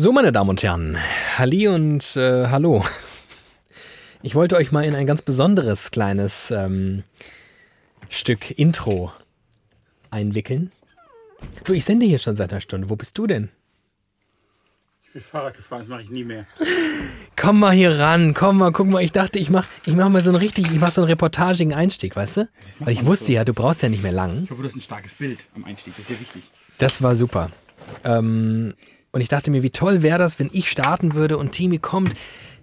So, 0.00 0.12
meine 0.12 0.30
Damen 0.30 0.50
und 0.50 0.62
Herren, 0.62 0.96
Halli 1.38 1.66
und 1.66 2.14
äh, 2.14 2.46
Hallo. 2.46 2.84
Ich 4.22 4.36
wollte 4.36 4.54
euch 4.54 4.70
mal 4.70 4.84
in 4.84 4.94
ein 4.94 5.08
ganz 5.08 5.22
besonderes 5.22 5.90
kleines 5.90 6.52
ähm, 6.52 7.02
Stück 8.08 8.56
Intro 8.56 9.12
einwickeln. 10.10 10.70
Du, 11.64 11.72
ich 11.72 11.84
sende 11.84 12.06
hier 12.06 12.18
schon 12.18 12.36
seit 12.36 12.52
einer 12.52 12.60
Stunde. 12.60 12.90
Wo 12.90 12.94
bist 12.94 13.18
du 13.18 13.26
denn? 13.26 13.48
Ich 15.02 15.12
bin 15.14 15.20
Fahrrad 15.20 15.56
gefahren, 15.56 15.80
das 15.80 15.88
mache 15.88 16.02
ich 16.02 16.10
nie 16.10 16.22
mehr. 16.22 16.46
Komm 17.34 17.58
mal 17.58 17.72
hier 17.72 17.98
ran, 17.98 18.34
komm 18.34 18.58
mal, 18.58 18.70
guck 18.70 18.86
mal. 18.86 19.02
Ich 19.02 19.10
dachte, 19.10 19.40
ich 19.40 19.50
mach, 19.50 19.66
ich 19.84 19.96
mach 19.96 20.08
mal 20.10 20.20
so 20.20 20.30
einen 20.30 20.38
richtig, 20.38 20.70
ich 20.70 20.78
mach 20.78 20.92
so 20.92 21.00
einen 21.00 21.10
reportagigen 21.10 21.74
Einstieg, 21.74 22.14
weißt 22.14 22.36
du? 22.36 22.48
Weil 22.78 22.92
ich 22.92 23.04
wusste 23.04 23.26
so. 23.26 23.32
ja, 23.32 23.44
du 23.44 23.52
brauchst 23.52 23.82
ja 23.82 23.88
nicht 23.88 24.04
mehr 24.04 24.12
lang. 24.12 24.44
Ich 24.44 24.50
hoffe, 24.52 24.62
du 24.62 24.68
hast 24.68 24.76
ein 24.76 24.80
starkes 24.80 25.14
Bild 25.14 25.40
am 25.56 25.64
Einstieg, 25.64 25.94
das 25.96 26.02
ist 26.02 26.08
sehr 26.08 26.20
wichtig. 26.20 26.52
Das 26.78 27.02
war 27.02 27.16
super. 27.16 27.50
Ähm, 28.04 28.74
und 29.12 29.20
ich 29.20 29.28
dachte 29.28 29.50
mir, 29.50 29.62
wie 29.62 29.70
toll 29.70 30.02
wäre 30.02 30.18
das, 30.18 30.38
wenn 30.38 30.50
ich 30.52 30.70
starten 30.70 31.14
würde 31.14 31.38
und 31.38 31.52
Timi 31.52 31.78
kommt, 31.78 32.14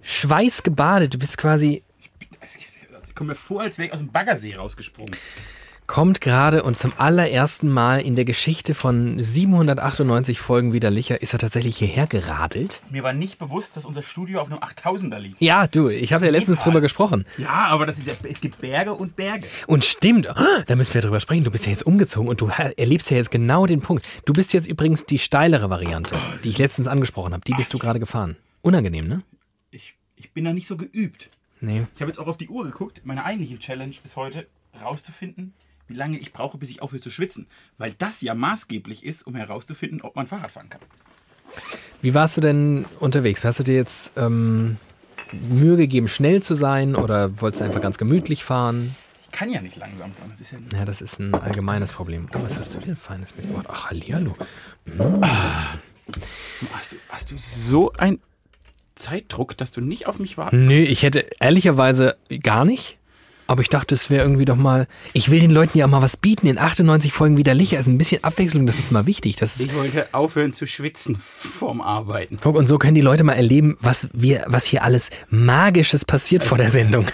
schweißgebadet. 0.01 1.13
Du 1.13 1.17
bist 1.17 1.37
quasi, 1.37 1.83
Ich 3.07 3.15
komme 3.15 3.29
mir 3.29 3.35
vor, 3.35 3.61
als 3.61 3.77
wäre 3.77 3.87
ich 3.87 3.93
aus 3.93 3.99
dem 3.99 4.11
Baggersee 4.11 4.55
rausgesprungen. 4.55 5.15
Kommt 5.87 6.21
gerade 6.21 6.63
und 6.63 6.79
zum 6.79 6.93
allerersten 6.97 7.69
Mal 7.69 8.01
in 8.01 8.15
der 8.15 8.25
Geschichte 8.25 8.73
von 8.73 9.21
798 9.21 10.39
Folgen 10.39 10.73
widerlicher 10.73 11.21
ist 11.21 11.33
er 11.33 11.39
tatsächlich 11.39 11.77
hierher 11.77 12.07
geradelt. 12.07 12.81
Mir 12.89 13.03
war 13.03 13.13
nicht 13.13 13.37
bewusst, 13.37 13.77
dass 13.77 13.85
unser 13.85 14.03
Studio 14.03 14.41
auf 14.41 14.51
einem 14.51 14.59
8000er 14.59 15.19
liegt. 15.19 15.41
Ja, 15.41 15.67
du, 15.67 15.89
ich 15.89 16.13
habe 16.13 16.25
ja 16.25 16.31
letztens 16.31 16.59
drüber 16.59 16.81
gesprochen. 16.81 17.25
Ja, 17.37 17.67
aber 17.67 17.85
das 17.85 17.97
ist 17.97 18.07
ja, 18.07 18.13
es 18.23 18.41
gibt 18.41 18.59
Berge 18.59 18.93
und 18.93 19.15
Berge. 19.15 19.47
Und 19.67 19.83
stimmt, 19.85 20.27
oh, 20.27 20.61
da 20.65 20.75
müssen 20.75 20.93
wir 20.93 21.01
drüber 21.01 21.19
sprechen. 21.19 21.43
Du 21.43 21.51
bist 21.51 21.65
ja 21.65 21.71
jetzt 21.71 21.85
umgezogen 21.85 22.29
und 22.29 22.41
du 22.41 22.47
erlebst 22.47 23.11
ja 23.11 23.17
jetzt 23.17 23.31
genau 23.31 23.65
den 23.65 23.81
Punkt. 23.81 24.07
Du 24.25 24.33
bist 24.33 24.53
jetzt 24.53 24.67
übrigens 24.67 25.05
die 25.05 25.19
steilere 25.19 25.69
Variante, 25.69 26.15
die 26.43 26.49
ich 26.49 26.57
letztens 26.57 26.87
angesprochen 26.87 27.33
habe. 27.33 27.43
Die 27.45 27.53
bist 27.53 27.73
du 27.73 27.77
gerade 27.77 27.99
gefahren. 27.99 28.37
Unangenehm, 28.61 29.07
ne? 29.07 29.21
Ich, 29.71 29.95
ich 30.15 30.31
bin 30.31 30.45
da 30.45 30.53
nicht 30.53 30.67
so 30.67 30.77
geübt. 30.77 31.29
Nee. 31.61 31.85
Ich 31.95 32.01
habe 32.01 32.09
jetzt 32.09 32.19
auch 32.19 32.27
auf 32.27 32.37
die 32.37 32.49
Uhr 32.49 32.65
geguckt. 32.65 33.01
Meine 33.03 33.25
eigentliche 33.25 33.59
Challenge 33.59 33.95
ist 34.03 34.15
heute, 34.15 34.47
rauszufinden, 34.81 35.53
wie 35.87 35.93
lange 35.93 36.17
ich 36.17 36.33
brauche, 36.33 36.57
bis 36.57 36.69
ich 36.69 36.81
aufhöre 36.81 37.01
zu 37.01 37.09
schwitzen. 37.09 37.47
Weil 37.77 37.93
das 37.97 38.21
ja 38.21 38.33
maßgeblich 38.35 39.05
ist, 39.05 39.25
um 39.27 39.35
herauszufinden, 39.35 40.01
ob 40.01 40.15
man 40.15 40.27
Fahrrad 40.27 40.51
fahren 40.51 40.69
kann. 40.69 40.81
Wie 42.01 42.13
warst 42.13 42.37
du 42.37 42.41
denn 42.41 42.85
unterwegs? 42.99 43.43
Hast 43.43 43.59
du 43.59 43.63
dir 43.63 43.75
jetzt 43.75 44.11
ähm, 44.17 44.77
Mühe 45.31 45.77
gegeben, 45.77 46.07
schnell 46.07 46.43
zu 46.43 46.55
sein 46.55 46.95
oder 46.95 47.41
wolltest 47.41 47.61
du 47.61 47.65
einfach 47.65 47.81
ganz 47.81 47.97
gemütlich 47.97 48.43
fahren? 48.43 48.95
Ich 49.23 49.31
kann 49.31 49.49
ja 49.49 49.61
nicht 49.61 49.77
langsam 49.77 50.13
fahren. 50.13 50.29
Das 50.31 50.41
ist 50.41 50.51
ja 50.51 50.59
Ja, 50.73 50.85
das 50.85 51.01
ist 51.01 51.19
ein 51.19 51.33
allgemeines 51.33 51.93
Problem. 51.93 52.27
Oh, 52.33 52.39
was 52.43 52.57
hast 52.57 52.73
du 52.73 52.79
denn 52.79 52.95
Feines 52.95 53.35
mitgebracht? 53.35 53.67
Ach, 53.69 53.89
hallihallo. 53.89 54.35
Hast 56.73 56.91
du, 56.91 56.95
hast 57.09 57.31
du 57.31 57.35
so 57.37 57.91
ein 57.93 58.19
Zeitdruck, 58.95 59.57
dass 59.57 59.71
du 59.71 59.81
nicht 59.81 60.07
auf 60.07 60.19
mich 60.19 60.37
warten 60.37 60.67
Nö, 60.67 60.75
ich 60.75 61.03
hätte 61.03 61.25
ehrlicherweise 61.39 62.17
gar 62.41 62.63
nicht. 62.65 62.97
Aber 63.47 63.61
ich 63.61 63.69
dachte, 63.69 63.93
es 63.93 64.09
wäre 64.09 64.23
irgendwie 64.23 64.45
doch 64.45 64.55
mal. 64.55 64.87
Ich 65.13 65.29
will 65.29 65.39
den 65.39 65.51
Leuten 65.51 65.77
ja 65.77 65.85
auch 65.85 65.89
mal 65.89 66.01
was 66.01 66.17
bieten. 66.17 66.47
In 66.47 66.57
98 66.57 67.13
Folgen 67.13 67.37
widerlicher. 67.37 67.77
Also 67.77 67.91
ein 67.91 67.97
bisschen 67.97 68.23
Abwechslung, 68.23 68.65
das 68.65 68.79
ist 68.79 68.91
mal 68.91 69.05
wichtig. 69.05 69.35
Das 69.35 69.59
Ich 69.59 69.75
wollte 69.75 70.07
aufhören 70.13 70.53
zu 70.53 70.65
schwitzen 70.65 71.21
vorm 71.23 71.81
Arbeiten. 71.81 72.39
Guck, 72.41 72.55
und 72.55 72.67
so 72.67 72.77
können 72.79 72.95
die 72.95 73.01
Leute 73.01 73.23
mal 73.23 73.33
erleben, 73.33 73.77
was 73.79 74.09
wir, 74.13 74.45
was 74.47 74.65
hier 74.65 74.83
alles 74.83 75.11
Magisches 75.29 76.05
passiert 76.05 76.43
vor 76.43 76.57
der 76.57 76.69
Sendung. 76.69 77.05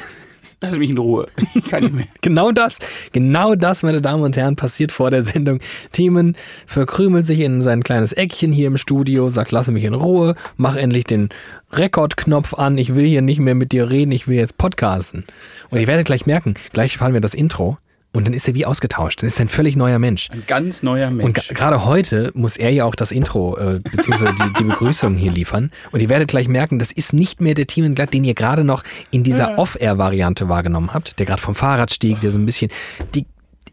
Lass 0.64 0.78
mich 0.78 0.92
in 0.92 0.98
Ruhe. 1.00 1.26
Ich 1.56 1.66
kann 1.66 1.84
nicht 1.84 1.96
mehr. 1.96 2.06
Genau 2.22 2.52
das, 2.52 2.78
genau 3.12 3.56
das, 3.56 3.82
meine 3.82 4.00
Damen 4.00 4.22
und 4.24 4.38
Herren, 4.38 4.56
passiert 4.56 4.92
vor 4.92 5.10
der 5.10 5.24
Sendung. 5.24 5.60
Thiemen 5.92 6.38
verkrümelt 6.68 7.26
sich 7.26 7.40
in 7.40 7.62
sein 7.62 7.82
kleines 7.82 8.14
Eckchen 8.14 8.54
hier 8.54 8.68
im 8.68 8.78
Studio, 8.78 9.30
sagt, 9.30 9.52
lass 9.52 9.68
mich 9.68 9.84
in 9.84 9.96
Ruhe, 9.96 10.36
mach 10.58 10.76
endlich 10.76 11.06
den 11.06 11.30
Rekordknopf 11.72 12.54
an, 12.54 12.78
ich 12.78 12.94
will 12.94 13.06
hier 13.06 13.24
nicht 13.24 13.40
mehr 13.40 13.56
mit 13.56 13.72
dir 13.72 13.90
reden, 13.90 14.12
ich 14.12 14.28
will 14.28 14.38
jetzt 14.38 14.60
podcasten. 14.60 15.26
Und 15.72 15.80
ihr 15.80 15.88
werdet 15.88 16.06
gleich 16.06 16.28
merken, 16.28 16.54
gleich 16.74 16.98
fahren 16.98 17.14
wir 17.14 17.22
das 17.22 17.34
Intro 17.34 17.80
und 18.14 18.26
dann 18.28 18.34
ist 18.34 18.48
er 18.48 18.54
wie 18.56 18.66
ausgetauscht, 18.66 19.22
dann 19.22 19.28
ist 19.28 19.40
er 19.40 19.46
ein 19.46 19.50
völlig 19.50 19.76
neuer 19.76 19.98
Mensch. 20.00 20.30
Ein 20.32 20.44
ganz 20.48 20.84
neuer 20.84 21.08
Und 21.08 21.18
Mensch. 21.18 21.48
ga- 21.48 21.54
gerade 21.54 21.86
heute 21.86 22.32
muss 22.34 22.58
er 22.58 22.70
ja 22.72 22.86
auch 22.86 22.96
das 22.96 23.12
Intro 23.12 23.58
äh, 23.58 23.80
beziehungsweise 23.80 24.34
die, 24.34 24.54
die 24.60 24.64
Begrüßung 24.66 25.16
hier 25.16 25.32
liefern. 25.32 25.72
Und 25.92 26.02
ihr 26.02 26.10
werdet 26.10 26.28
gleich 26.30 26.48
merken, 26.48 26.78
das 26.80 26.92
ist 26.92 27.14
nicht 27.14 27.40
mehr 27.42 27.54
der 27.54 27.68
Thiemenglatt, 27.68 28.14
den 28.14 28.24
ihr 28.24 28.34
gerade 28.34 28.64
noch 28.64 28.84
in 29.12 29.24
dieser 29.24 29.58
Off-Air-Variante 29.58 30.50
wahrgenommen 30.50 30.94
habt, 30.94 31.20
der 31.20 31.26
gerade 31.26 31.42
vom 31.42 31.56
Fahrrad 31.56 31.92
stieg, 31.92 32.20
der 32.22 32.32
so 32.32 32.38
ein 32.38 32.46
bisschen 32.46 32.70
die 33.16 33.26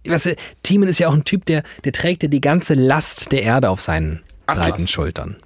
Weißt 0.06 0.26
du, 0.26 0.36
Thiemen 0.62 0.88
ist 0.88 1.00
ja 1.00 1.08
auch 1.08 1.12
ein 1.12 1.24
Typ, 1.24 1.44
der, 1.46 1.64
der 1.84 1.92
trägt 1.92 2.22
ja 2.22 2.28
die 2.28 2.40
ganze 2.40 2.74
Last 2.74 3.30
der 3.32 3.42
Erde 3.42 3.68
auf 3.68 3.80
seinen 3.80 4.22
Atlas. 4.46 4.68
breiten 4.68 4.88
Schultern. 4.88 5.36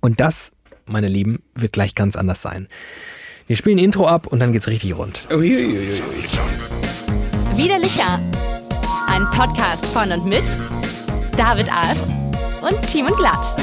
Und 0.00 0.20
das, 0.20 0.52
meine 0.86 1.08
Lieben, 1.08 1.42
wird 1.54 1.72
gleich 1.72 1.94
ganz 1.96 2.14
anders 2.16 2.40
sein. 2.40 2.68
Wir 3.48 3.56
spielen 3.56 3.78
Intro 3.78 4.06
ab 4.06 4.26
und 4.28 4.38
dann 4.38 4.52
geht's 4.52 4.68
richtig 4.68 4.96
rund. 4.96 5.26
Uiuiuiui. 5.30 6.00
Widerlicher. 7.58 8.20
Ein 9.08 9.28
Podcast 9.32 9.84
von 9.86 10.12
und 10.12 10.24
mit 10.24 10.44
David 11.36 11.68
Alf 11.74 11.98
und 12.62 12.80
Team 12.86 13.06
und 13.06 13.16
Glatt. 13.16 13.56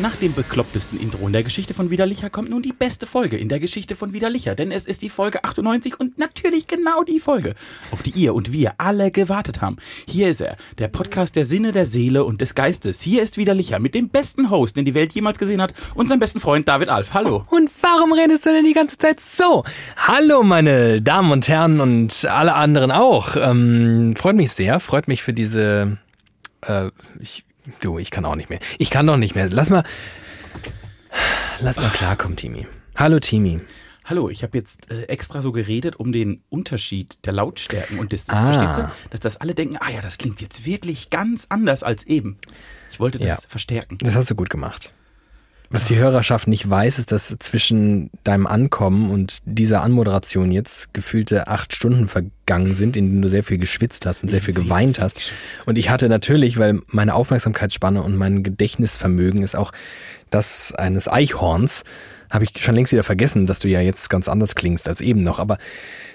Nach 0.00 0.16
dem 0.16 0.32
beklopptesten 0.32 0.98
Intro 0.98 1.26
in 1.26 1.34
der 1.34 1.42
Geschichte 1.42 1.74
von 1.74 1.90
Widerlicher 1.90 2.30
kommt 2.30 2.48
nun 2.48 2.62
die 2.62 2.72
beste 2.72 3.04
Folge 3.04 3.36
in 3.36 3.50
der 3.50 3.60
Geschichte 3.60 3.96
von 3.96 4.14
Widerlicher. 4.14 4.54
Denn 4.54 4.72
es 4.72 4.86
ist 4.86 5.02
die 5.02 5.10
Folge 5.10 5.44
98 5.44 6.00
und 6.00 6.16
natürlich 6.16 6.66
genau 6.66 7.02
die 7.02 7.20
Folge, 7.20 7.54
auf 7.90 8.02
die 8.02 8.12
ihr 8.12 8.32
und 8.32 8.50
wir 8.50 8.72
alle 8.78 9.10
gewartet 9.10 9.60
haben. 9.60 9.76
Hier 10.06 10.30
ist 10.30 10.40
er, 10.40 10.56
der 10.78 10.88
Podcast 10.88 11.36
der 11.36 11.44
Sinne, 11.44 11.72
der 11.72 11.84
Seele 11.84 12.24
und 12.24 12.40
des 12.40 12.54
Geistes. 12.54 13.02
Hier 13.02 13.22
ist 13.22 13.36
Widerlicher 13.36 13.78
mit 13.78 13.94
dem 13.94 14.08
besten 14.08 14.48
Host, 14.48 14.78
den 14.78 14.86
die 14.86 14.94
Welt 14.94 15.12
jemals 15.12 15.38
gesehen 15.38 15.60
hat, 15.60 15.74
unserem 15.94 16.18
besten 16.18 16.40
Freund 16.40 16.66
David 16.66 16.88
Alf. 16.88 17.12
Hallo. 17.12 17.44
Und 17.50 17.70
warum 17.82 18.14
redest 18.14 18.46
du 18.46 18.52
denn 18.52 18.64
die 18.64 18.72
ganze 18.72 18.96
Zeit 18.96 19.20
so? 19.20 19.64
Hallo, 19.98 20.42
meine 20.42 21.02
Damen 21.02 21.30
und 21.30 21.46
Herren 21.46 21.78
und 21.78 22.24
alle 22.24 22.54
anderen 22.54 22.90
auch. 22.90 23.36
Ähm, 23.36 24.14
freut 24.16 24.36
mich 24.36 24.52
sehr, 24.52 24.80
freut 24.80 25.08
mich 25.08 25.22
für 25.22 25.34
diese. 25.34 25.98
Äh, 26.62 26.90
ich, 27.20 27.44
du, 27.80 27.98
ich 27.98 28.10
kann 28.10 28.24
auch 28.24 28.36
nicht 28.36 28.50
mehr. 28.50 28.60
Ich 28.78 28.90
kann 28.90 29.06
doch 29.06 29.16
nicht 29.16 29.34
mehr. 29.34 29.48
Lass 29.50 29.70
mal. 29.70 29.84
Lass 31.60 31.76
mal 31.78 31.90
klarkommen, 31.90 32.36
Timi. 32.36 32.66
Hallo, 32.96 33.18
Timi. 33.18 33.60
Hallo, 34.04 34.28
ich 34.28 34.42
habe 34.42 34.56
jetzt 34.58 34.90
äh, 34.90 35.02
extra 35.04 35.40
so 35.42 35.52
geredet, 35.52 35.96
um 35.96 36.10
den 36.10 36.42
Unterschied 36.48 37.18
der 37.26 37.32
Lautstärken 37.32 37.98
und 37.98 38.12
des, 38.12 38.26
des 38.26 38.34
Ah. 38.34 38.52
verstehst 38.52 38.78
du, 38.78 38.90
dass 39.10 39.20
das 39.20 39.36
alle 39.36 39.54
denken, 39.54 39.76
ah 39.78 39.90
ja, 39.90 40.00
das 40.00 40.18
klingt 40.18 40.40
jetzt 40.40 40.64
wirklich 40.64 41.10
ganz 41.10 41.46
anders 41.48 41.82
als 41.82 42.04
eben. 42.06 42.36
Ich 42.90 42.98
wollte 42.98 43.18
das 43.18 43.28
Ja. 43.28 43.48
verstärken. 43.48 43.98
Das 43.98 44.14
hast 44.16 44.30
du 44.30 44.34
gut 44.34 44.50
gemacht. 44.50 44.92
Was 45.72 45.84
die 45.84 45.96
Hörerschaft 45.96 46.48
nicht 46.48 46.68
weiß, 46.68 46.98
ist, 46.98 47.12
dass 47.12 47.36
zwischen 47.38 48.10
deinem 48.24 48.48
Ankommen 48.48 49.08
und 49.12 49.42
dieser 49.44 49.82
Anmoderation 49.82 50.50
jetzt 50.50 50.92
gefühlte 50.92 51.46
acht 51.46 51.72
Stunden 51.72 52.08
vergangen 52.08 52.74
sind, 52.74 52.96
in 52.96 53.06
denen 53.06 53.22
du 53.22 53.28
sehr 53.28 53.44
viel 53.44 53.58
geschwitzt 53.58 54.04
hast 54.04 54.24
und 54.24 54.30
sehr 54.30 54.40
viel 54.40 54.52
geweint 54.52 54.98
hast. 54.98 55.16
Und 55.66 55.78
ich 55.78 55.88
hatte 55.88 56.08
natürlich, 56.08 56.58
weil 56.58 56.80
meine 56.88 57.14
Aufmerksamkeitsspanne 57.14 58.02
und 58.02 58.16
mein 58.16 58.42
Gedächtnisvermögen 58.42 59.44
ist 59.44 59.54
auch 59.54 59.70
das 60.28 60.74
eines 60.74 61.06
Eichhorns, 61.06 61.84
habe 62.30 62.44
ich 62.44 62.52
schon 62.62 62.74
längst 62.74 62.92
wieder 62.92 63.02
vergessen, 63.02 63.46
dass 63.46 63.58
du 63.58 63.68
ja 63.68 63.80
jetzt 63.80 64.08
ganz 64.08 64.28
anders 64.28 64.54
klingst 64.54 64.86
als 64.88 65.00
eben 65.00 65.22
noch. 65.22 65.38
Aber 65.38 65.58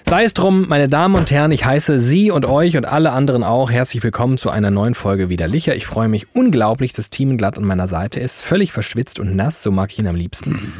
sei 0.08 0.24
es 0.24 0.34
drum, 0.34 0.66
meine 0.68 0.88
Damen 0.88 1.14
und 1.14 1.30
Herren, 1.30 1.52
ich 1.52 1.64
heiße 1.64 1.98
Sie 1.98 2.30
und 2.30 2.46
euch 2.46 2.76
und 2.76 2.86
alle 2.86 3.12
anderen 3.12 3.44
auch 3.44 3.70
herzlich 3.70 4.02
willkommen 4.02 4.38
zu 4.38 4.50
einer 4.50 4.70
neuen 4.70 4.94
Folge 4.94 5.28
Widerlicher. 5.28 5.76
Ich 5.76 5.86
freue 5.86 6.08
mich 6.08 6.34
unglaublich, 6.34 6.92
dass 6.92 7.10
Thiemenglatt 7.10 7.58
an 7.58 7.64
meiner 7.64 7.86
Seite 7.88 8.20
ist. 8.20 8.42
Völlig 8.42 8.72
verschwitzt 8.72 9.20
und 9.20 9.36
nass, 9.36 9.62
so 9.62 9.70
mag 9.70 9.90
ich 9.92 9.98
ihn 9.98 10.06
am 10.06 10.16
liebsten. 10.16 10.72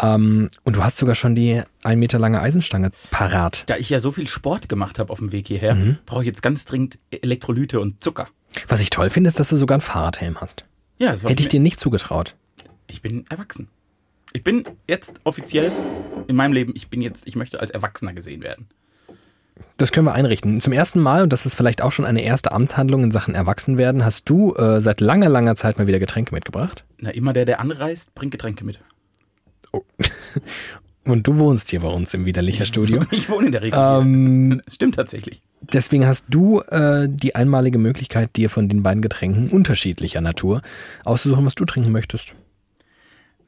ähm, 0.00 0.48
und 0.64 0.76
du 0.76 0.84
hast 0.84 0.96
sogar 0.98 1.14
schon 1.14 1.34
die 1.34 1.62
ein 1.82 1.98
Meter 1.98 2.18
lange 2.18 2.40
Eisenstange 2.40 2.90
parat. 3.10 3.64
Da 3.66 3.76
ich 3.76 3.90
ja 3.90 4.00
so 4.00 4.12
viel 4.12 4.26
Sport 4.28 4.68
gemacht 4.68 4.98
habe 4.98 5.12
auf 5.12 5.18
dem 5.18 5.32
Weg 5.32 5.48
hierher, 5.48 5.74
Mhm. 5.74 5.98
brauche 6.06 6.22
ich 6.22 6.26
jetzt 6.28 6.42
ganz 6.42 6.64
dringend 6.64 6.98
Elektrolyte 7.10 7.80
und 7.80 8.02
Zucker. 8.02 8.28
Was 8.68 8.80
ich 8.80 8.90
toll 8.90 9.10
finde, 9.10 9.28
ist, 9.28 9.40
dass 9.40 9.48
du 9.48 9.56
sogar 9.56 9.74
einen 9.76 9.82
Fahrradhelm 9.82 10.40
hast. 10.40 10.64
Ja, 10.98 11.10
das 11.12 11.24
war 11.24 11.30
Hätte 11.30 11.40
ich 11.40 11.46
mir- 11.46 11.50
dir 11.52 11.60
nicht 11.60 11.80
zugetraut. 11.80 12.36
Ich 12.86 13.02
bin 13.02 13.24
erwachsen. 13.28 13.68
Ich 14.34 14.42
bin 14.42 14.64
jetzt 14.88 15.14
offiziell 15.22 15.70
in 16.26 16.34
meinem 16.34 16.52
Leben, 16.52 16.72
ich 16.74 16.88
bin 16.88 17.00
jetzt, 17.00 17.24
ich 17.24 17.36
möchte 17.36 17.60
als 17.60 17.70
Erwachsener 17.70 18.12
gesehen 18.12 18.42
werden. 18.42 18.66
Das 19.76 19.92
können 19.92 20.06
wir 20.06 20.12
einrichten. 20.12 20.60
Zum 20.60 20.72
ersten 20.72 21.00
Mal, 21.00 21.22
und 21.22 21.32
das 21.32 21.46
ist 21.46 21.54
vielleicht 21.54 21.82
auch 21.82 21.92
schon 21.92 22.04
eine 22.04 22.20
erste 22.20 22.50
Amtshandlung 22.50 23.04
in 23.04 23.12
Sachen 23.12 23.36
Erwachsenwerden, 23.36 24.04
hast 24.04 24.28
du 24.28 24.54
äh, 24.56 24.80
seit 24.80 25.00
langer, 25.00 25.28
langer 25.28 25.54
Zeit 25.54 25.78
mal 25.78 25.86
wieder 25.86 26.00
Getränke 26.00 26.34
mitgebracht. 26.34 26.84
Na, 26.98 27.10
immer 27.10 27.32
der, 27.32 27.44
der 27.44 27.60
anreist, 27.60 28.12
bringt 28.16 28.32
Getränke 28.32 28.64
mit. 28.64 28.80
Und 31.04 31.26
du 31.26 31.36
wohnst 31.36 31.70
hier 31.70 31.80
bei 31.80 31.88
uns 31.88 32.12
im 32.12 32.24
Widerlicher 32.24 32.66
Studio. 32.66 33.04
Ich 33.12 33.28
wohne 33.28 33.46
in 33.46 33.52
der 33.52 33.62
Regel. 33.62 33.78
Ähm, 33.80 34.62
stimmt 34.68 34.96
tatsächlich. 34.96 35.42
deswegen 35.60 36.06
hast 36.06 36.26
du 36.28 36.60
äh, 36.62 37.06
die 37.08 37.36
einmalige 37.36 37.78
Möglichkeit, 37.78 38.34
dir 38.34 38.50
von 38.50 38.68
den 38.68 38.82
beiden 38.82 39.00
Getränken 39.00 39.48
unterschiedlicher 39.50 40.20
Natur 40.20 40.60
auszusuchen, 41.04 41.46
was 41.46 41.54
du 41.54 41.64
trinken 41.66 41.92
möchtest. 41.92 42.34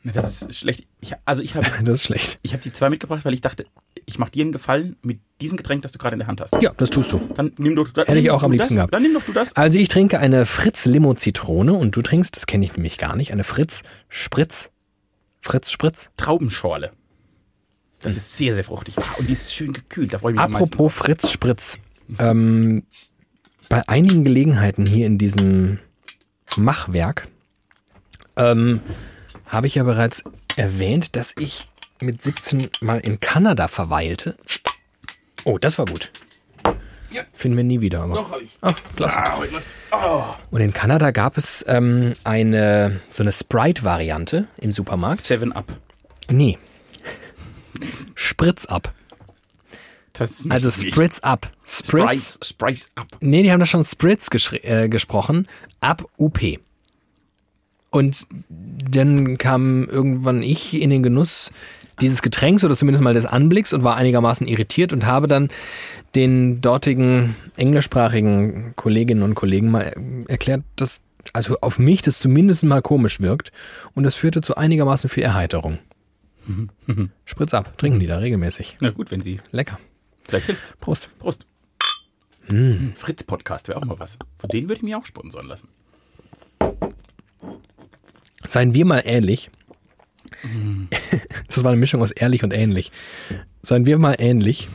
Na, 0.07 0.13
das 0.13 0.43
ist 0.43 0.59
schlecht. 0.59 0.87
Ich, 1.01 1.15
also 1.25 1.43
ich 1.43 1.57
habe 1.57 1.67
Das 1.85 1.99
ist 1.99 2.05
schlecht. 2.05 2.39
ich 2.43 2.53
hab 2.53 2.63
die 2.63 2.73
zwei 2.73 2.91
mitgebracht, 2.91 3.25
weil 3.25 3.35
ich 3.35 3.41
dachte, 3.41 3.67
ich 4.05 4.19
mache 4.19 4.31
dir 4.31 4.45
einen 4.45 4.53
Gefallen 4.53 4.95
mit 5.03 5.19
diesem 5.41 5.57
Getränk, 5.57 5.83
das 5.83 5.91
du 5.91 5.99
gerade 5.99 6.15
in 6.15 6.21
der 6.21 6.29
Hand 6.29 6.41
hast. 6.41 6.55
Ja, 6.63 6.73
das 6.77 6.91
tust 6.91 7.11
du. 7.11 7.21
Dann 7.35 7.51
nimm 7.59 7.75
doch, 7.75 7.89
dann 7.89 8.07
Hätte 8.07 8.21
ich 8.21 8.31
auch 8.31 8.45
am 8.45 8.53
liebsten 8.53 8.75
das, 8.75 8.77
gehabt. 8.77 8.95
Dann 8.95 9.03
nimm 9.03 9.15
doch 9.15 9.25
du 9.25 9.33
das. 9.33 9.57
Also 9.57 9.81
ich 9.81 9.89
trinke 9.89 10.21
eine 10.21 10.47
Fritz 10.47 10.87
Limo 10.87 11.15
Zitrone 11.15 11.73
und 11.73 11.97
du 11.97 12.03
trinkst, 12.03 12.37
das 12.37 12.47
kenne 12.47 12.65
ich 12.65 12.75
nämlich 12.75 12.99
gar 12.99 13.17
nicht, 13.17 13.33
eine 13.33 13.43
Fritz 13.43 13.83
Spritz. 14.09 14.71
Fritz 15.41 15.73
Spritz. 15.73 16.11
Traubenschorle. 16.17 16.93
Das 18.01 18.17
ist 18.17 18.37
sehr, 18.37 18.55
sehr 18.55 18.63
fruchtig. 18.63 18.95
Ah, 18.99 19.17
und 19.19 19.29
die 19.29 19.33
ist 19.33 19.53
schön 19.53 19.73
gekühlt. 19.73 20.13
Da 20.13 20.21
freue 20.21 20.35
ich 20.35 20.39
mich. 20.39 20.55
Apropos 20.55 20.95
Fritz 20.95 21.33
Spritz. 21.33 21.81
Ähm, 22.21 22.85
bei 23.69 23.89
einigen 23.89 24.23
Gelegenheiten 24.23 24.87
hier 24.87 25.07
in 25.07 25.19
diesem 25.19 25.81
Machwerk 26.57 27.27
ähm, 28.37 28.81
habe 29.49 29.67
ich 29.67 29.77
ja 29.77 29.85
bereits 29.85 30.25
erwähnt, 30.57 31.17
dass 31.17 31.35
ich 31.39 31.69
mit 32.01 32.23
17 32.23 32.71
mal 32.81 32.99
in 32.99 33.21
Kanada 33.21 33.69
verweilte. 33.69 34.37
Oh, 35.45 35.59
das 35.59 35.79
war 35.79 35.87
gut. 35.87 36.11
Finden 37.33 37.57
wir 37.57 37.65
nie 37.65 37.81
wieder. 37.81 38.03
Aber. 38.03 38.15
Doch, 38.15 38.33
hab 38.33 38.41
ich. 38.41 38.59
Ach, 38.61 38.75
klasse. 38.97 39.17
Ah. 39.19 39.39
Oh. 39.93 40.25
Und 40.51 40.61
in 40.61 40.73
Kanada 40.73 41.11
gab 41.13 41.39
es 41.39 41.65
ähm, 41.67 42.13
eine 42.25 43.01
so 43.11 43.23
eine 43.23 43.33
Sprite-Variante 43.33 44.49
im 44.59 44.73
Supermarkt. 44.73 45.23
Seven 45.23 45.53
Up. 45.53 45.73
Nee. 46.29 46.59
Spritz 48.15 48.67
up. 48.67 48.93
Also 50.49 50.71
Spritz 50.71 51.21
up. 51.21 51.51
Spritz. 51.65 52.39
Spritz, 52.41 52.49
Spritz 52.49 52.89
Up. 52.95 53.09
Nee, 53.21 53.43
die 53.43 53.53
haben 53.53 53.61
da 53.61 53.67
schon 53.67 53.85
Spritz 53.85 54.29
äh, 54.53 54.89
gesprochen. 54.89 55.47
Ab 55.81 56.05
UP. 56.17 56.41
Und 57.97 58.27
dann 58.91 59.39
kam 59.39 59.89
irgendwann 59.89 60.43
ich 60.43 60.79
in 60.79 60.91
den 60.91 61.03
Genuss 61.03 61.51
dieses 62.03 62.21
Getränks 62.21 62.63
oder 62.63 62.77
zumindest 62.77 63.03
mal 63.03 63.15
des 63.15 63.25
Anblicks 63.25 63.73
und 63.73 63.85
war 63.85 63.97
einigermaßen 63.97 64.47
irritiert 64.47 64.93
und 64.93 65.07
habe 65.07 65.29
dann 65.29 65.49
den 66.15 66.61
dortigen 66.61 67.35
englischsprachigen 67.57 68.75
Kolleginnen 68.77 69.23
und 69.23 69.35
Kollegen 69.35 69.71
mal 69.71 69.95
erklärt, 70.29 70.63
dass 70.77 71.01
also 71.33 71.57
auf 71.63 71.79
mich 71.79 72.03
das 72.03 72.19
zumindest 72.19 72.65
mal 72.65 72.83
komisch 72.83 73.21
wirkt 73.21 73.51
und 73.95 74.05
das 74.05 74.15
führte 74.15 74.43
zu 74.43 74.59
einigermaßen 74.59 75.09
viel 75.09 75.23
Erheiterung. 75.23 75.79
Spritz 77.25 77.55
ab, 77.55 77.79
trinken 77.79 77.99
die 77.99 78.07
da 78.07 78.19
regelmäßig. 78.19 78.77
Na 78.81 78.91
gut, 78.91 79.11
wenn 79.11 79.23
sie. 79.23 79.41
Lecker. 79.53 79.79
Vielleicht 80.29 80.45
hilft's. 80.45 80.75
Prost. 80.81 81.09
Prost. 81.19 81.47
Hm, 82.49 82.93
Fritz-Podcast 82.95 83.69
wäre 83.69 83.79
auch 83.79 83.87
mal 83.87 83.99
was. 83.99 84.19
Von 84.39 84.51
denen 84.51 84.69
würde 84.69 84.81
ich 84.81 84.83
mich 84.83 84.95
auch 84.95 85.07
sponsern 85.07 85.47
lassen. 85.47 85.69
Seien 88.49 88.75
wir 88.75 88.85
mal 88.85 89.03
ähnlich. 89.05 89.51
Das 91.49 91.65
war 91.65 91.71
eine 91.71 91.81
Mischung 91.81 92.03
aus 92.03 92.11
ehrlich 92.11 92.45
und 92.45 92.53
ähnlich. 92.53 92.93
Seien 93.63 93.87
wir 93.87 93.99
mal 93.99 94.17
ähnlich. 94.19 94.69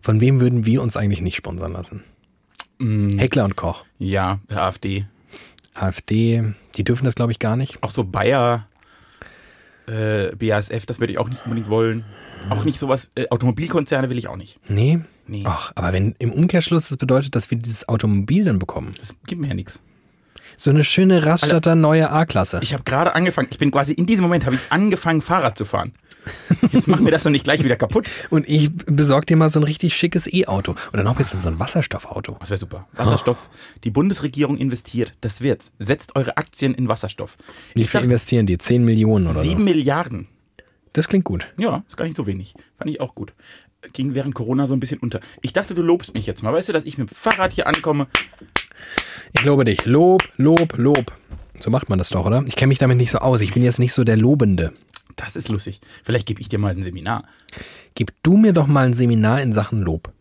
Von 0.00 0.20
wem 0.20 0.40
würden 0.40 0.64
wir 0.64 0.80
uns 0.80 0.96
eigentlich 0.96 1.20
nicht 1.20 1.36
sponsern 1.36 1.72
lassen? 1.72 2.02
Heckler 3.18 3.44
und 3.44 3.56
Koch. 3.56 3.84
Ja, 3.98 4.38
AfD. 4.48 5.04
AfD, 5.74 6.54
die 6.76 6.84
dürfen 6.84 7.04
das 7.04 7.14
glaube 7.14 7.32
ich 7.32 7.38
gar 7.38 7.56
nicht. 7.56 7.82
Auch 7.82 7.90
so 7.90 8.04
Bayer, 8.04 8.66
äh, 9.86 10.34
BASF, 10.36 10.86
das 10.86 11.00
würde 11.00 11.12
ich 11.12 11.18
auch 11.18 11.28
nicht 11.28 11.44
unbedingt 11.44 11.68
wollen. 11.68 12.04
Auch 12.50 12.64
nicht 12.64 12.78
sowas, 12.78 13.10
äh, 13.16 13.28
Automobilkonzerne 13.28 14.08
will 14.10 14.18
ich 14.18 14.28
auch 14.28 14.36
nicht. 14.36 14.58
Nee? 14.68 15.00
Nee. 15.26 15.42
Ach, 15.44 15.72
aber 15.74 15.92
wenn 15.92 16.14
im 16.18 16.32
Umkehrschluss 16.32 16.88
das 16.88 16.96
bedeutet, 16.96 17.34
dass 17.34 17.50
wir 17.50 17.58
dieses 17.58 17.88
Automobil 17.88 18.44
dann 18.44 18.58
bekommen. 18.58 18.94
Das 19.00 19.14
gibt 19.26 19.42
mir 19.42 19.48
ja 19.48 19.54
nichts. 19.54 19.82
So 20.60 20.70
eine 20.70 20.82
schöne 20.82 21.24
Raststatter 21.24 21.76
neue 21.76 22.10
A-Klasse. 22.10 22.58
Ich 22.62 22.74
habe 22.74 22.82
gerade 22.82 23.14
angefangen, 23.14 23.46
ich 23.52 23.58
bin 23.58 23.70
quasi 23.70 23.92
in 23.92 24.06
diesem 24.06 24.24
Moment, 24.24 24.44
habe 24.44 24.56
ich 24.56 24.60
angefangen, 24.70 25.22
Fahrrad 25.22 25.56
zu 25.56 25.64
fahren. 25.64 25.92
Jetzt 26.72 26.88
machen 26.88 27.04
wir 27.04 27.12
das 27.12 27.22
doch 27.22 27.30
nicht 27.30 27.44
gleich 27.44 27.62
wieder 27.62 27.76
kaputt. 27.76 28.08
Und 28.30 28.46
ich 28.48 28.68
besorg 28.74 29.24
dir 29.26 29.36
mal 29.36 29.50
so 29.50 29.60
ein 29.60 29.62
richtig 29.62 29.94
schickes 29.94 30.26
E-Auto. 30.26 30.74
Oder 30.92 31.04
noch 31.04 31.14
besser 31.14 31.36
so 31.36 31.48
ein 31.48 31.60
Wasserstoffauto. 31.60 32.38
Das 32.40 32.50
wäre 32.50 32.58
super. 32.58 32.88
Wasserstoff. 32.94 33.48
Die 33.84 33.90
Bundesregierung 33.90 34.56
investiert. 34.58 35.14
Das 35.20 35.42
wird's. 35.42 35.70
Setzt 35.78 36.16
eure 36.16 36.36
Aktien 36.36 36.74
in 36.74 36.88
Wasserstoff. 36.88 37.36
Wie 37.74 37.84
viel 37.84 38.00
investieren 38.00 38.46
die? 38.46 38.58
10 38.58 38.84
Millionen 38.84 39.28
oder 39.28 39.40
sieben 39.40 39.60
so? 39.60 39.64
Milliarden. 39.64 40.26
Das 40.92 41.06
klingt 41.06 41.24
gut. 41.24 41.46
Ja, 41.56 41.84
ist 41.86 41.96
gar 41.96 42.04
nicht 42.04 42.16
so 42.16 42.26
wenig. 42.26 42.54
Fand 42.78 42.90
ich 42.90 43.00
auch 43.00 43.14
gut. 43.14 43.32
Ging 43.92 44.14
während 44.14 44.34
Corona 44.34 44.66
so 44.66 44.74
ein 44.74 44.80
bisschen 44.80 44.98
unter. 44.98 45.20
Ich 45.40 45.52
dachte, 45.52 45.74
du 45.74 45.82
lobst 45.82 46.14
mich 46.14 46.26
jetzt 46.26 46.42
mal. 46.42 46.52
Weißt 46.52 46.68
du, 46.68 46.72
dass 46.72 46.84
ich 46.84 46.98
mit 46.98 47.10
dem 47.10 47.14
Fahrrad 47.14 47.52
hier 47.52 47.68
ankomme? 47.68 48.08
Ich 49.32 49.44
lobe 49.44 49.64
dich. 49.64 49.84
Lob, 49.86 50.22
Lob, 50.36 50.76
Lob. 50.76 51.12
So 51.60 51.70
macht 51.70 51.88
man 51.88 51.98
das 51.98 52.10
doch, 52.10 52.24
oder? 52.24 52.44
Ich 52.46 52.56
kenne 52.56 52.68
mich 52.68 52.78
damit 52.78 52.96
nicht 52.98 53.10
so 53.10 53.18
aus. 53.18 53.40
Ich 53.40 53.52
bin 53.52 53.62
jetzt 53.62 53.78
nicht 53.78 53.92
so 53.92 54.04
der 54.04 54.16
Lobende. 54.16 54.72
Das 55.16 55.34
ist 55.36 55.48
lustig. 55.48 55.80
Vielleicht 56.04 56.26
gebe 56.26 56.40
ich 56.40 56.48
dir 56.48 56.58
mal 56.58 56.70
ein 56.70 56.82
Seminar. 56.82 57.24
Gib 57.94 58.12
du 58.22 58.36
mir 58.36 58.52
doch 58.52 58.66
mal 58.68 58.86
ein 58.86 58.94
Seminar 58.94 59.42
in 59.42 59.52
Sachen 59.52 59.82
Lob. 59.82 60.12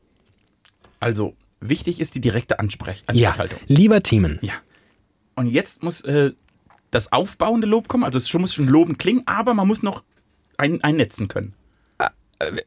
Also, 1.00 1.36
wichtig 1.60 2.00
ist 2.00 2.16
die 2.16 2.22
direkte 2.22 2.60
Ansprech 2.60 3.04
Ja, 3.14 3.30
Ansprechhaltung. 3.30 3.60
lieber 3.68 4.02
Teamen. 4.02 4.40
Ja. 4.42 4.54
Und 5.36 5.48
jetzt 5.50 5.84
muss 5.84 6.02
äh, 6.02 6.32
das 6.90 7.12
aufbauende 7.12 7.68
Lob 7.68 7.88
kommen. 7.88 8.04
Also, 8.04 8.18
es 8.18 8.28
schon, 8.28 8.42
muss 8.42 8.56
schon 8.56 8.68
lobend 8.68 8.98
klingen, 8.98 9.22
aber 9.28 9.54
man 9.54 9.68
muss 9.68 9.84
noch 9.84 10.04
ein, 10.58 10.84
einnetzen 10.84 11.28
können. 11.28 11.54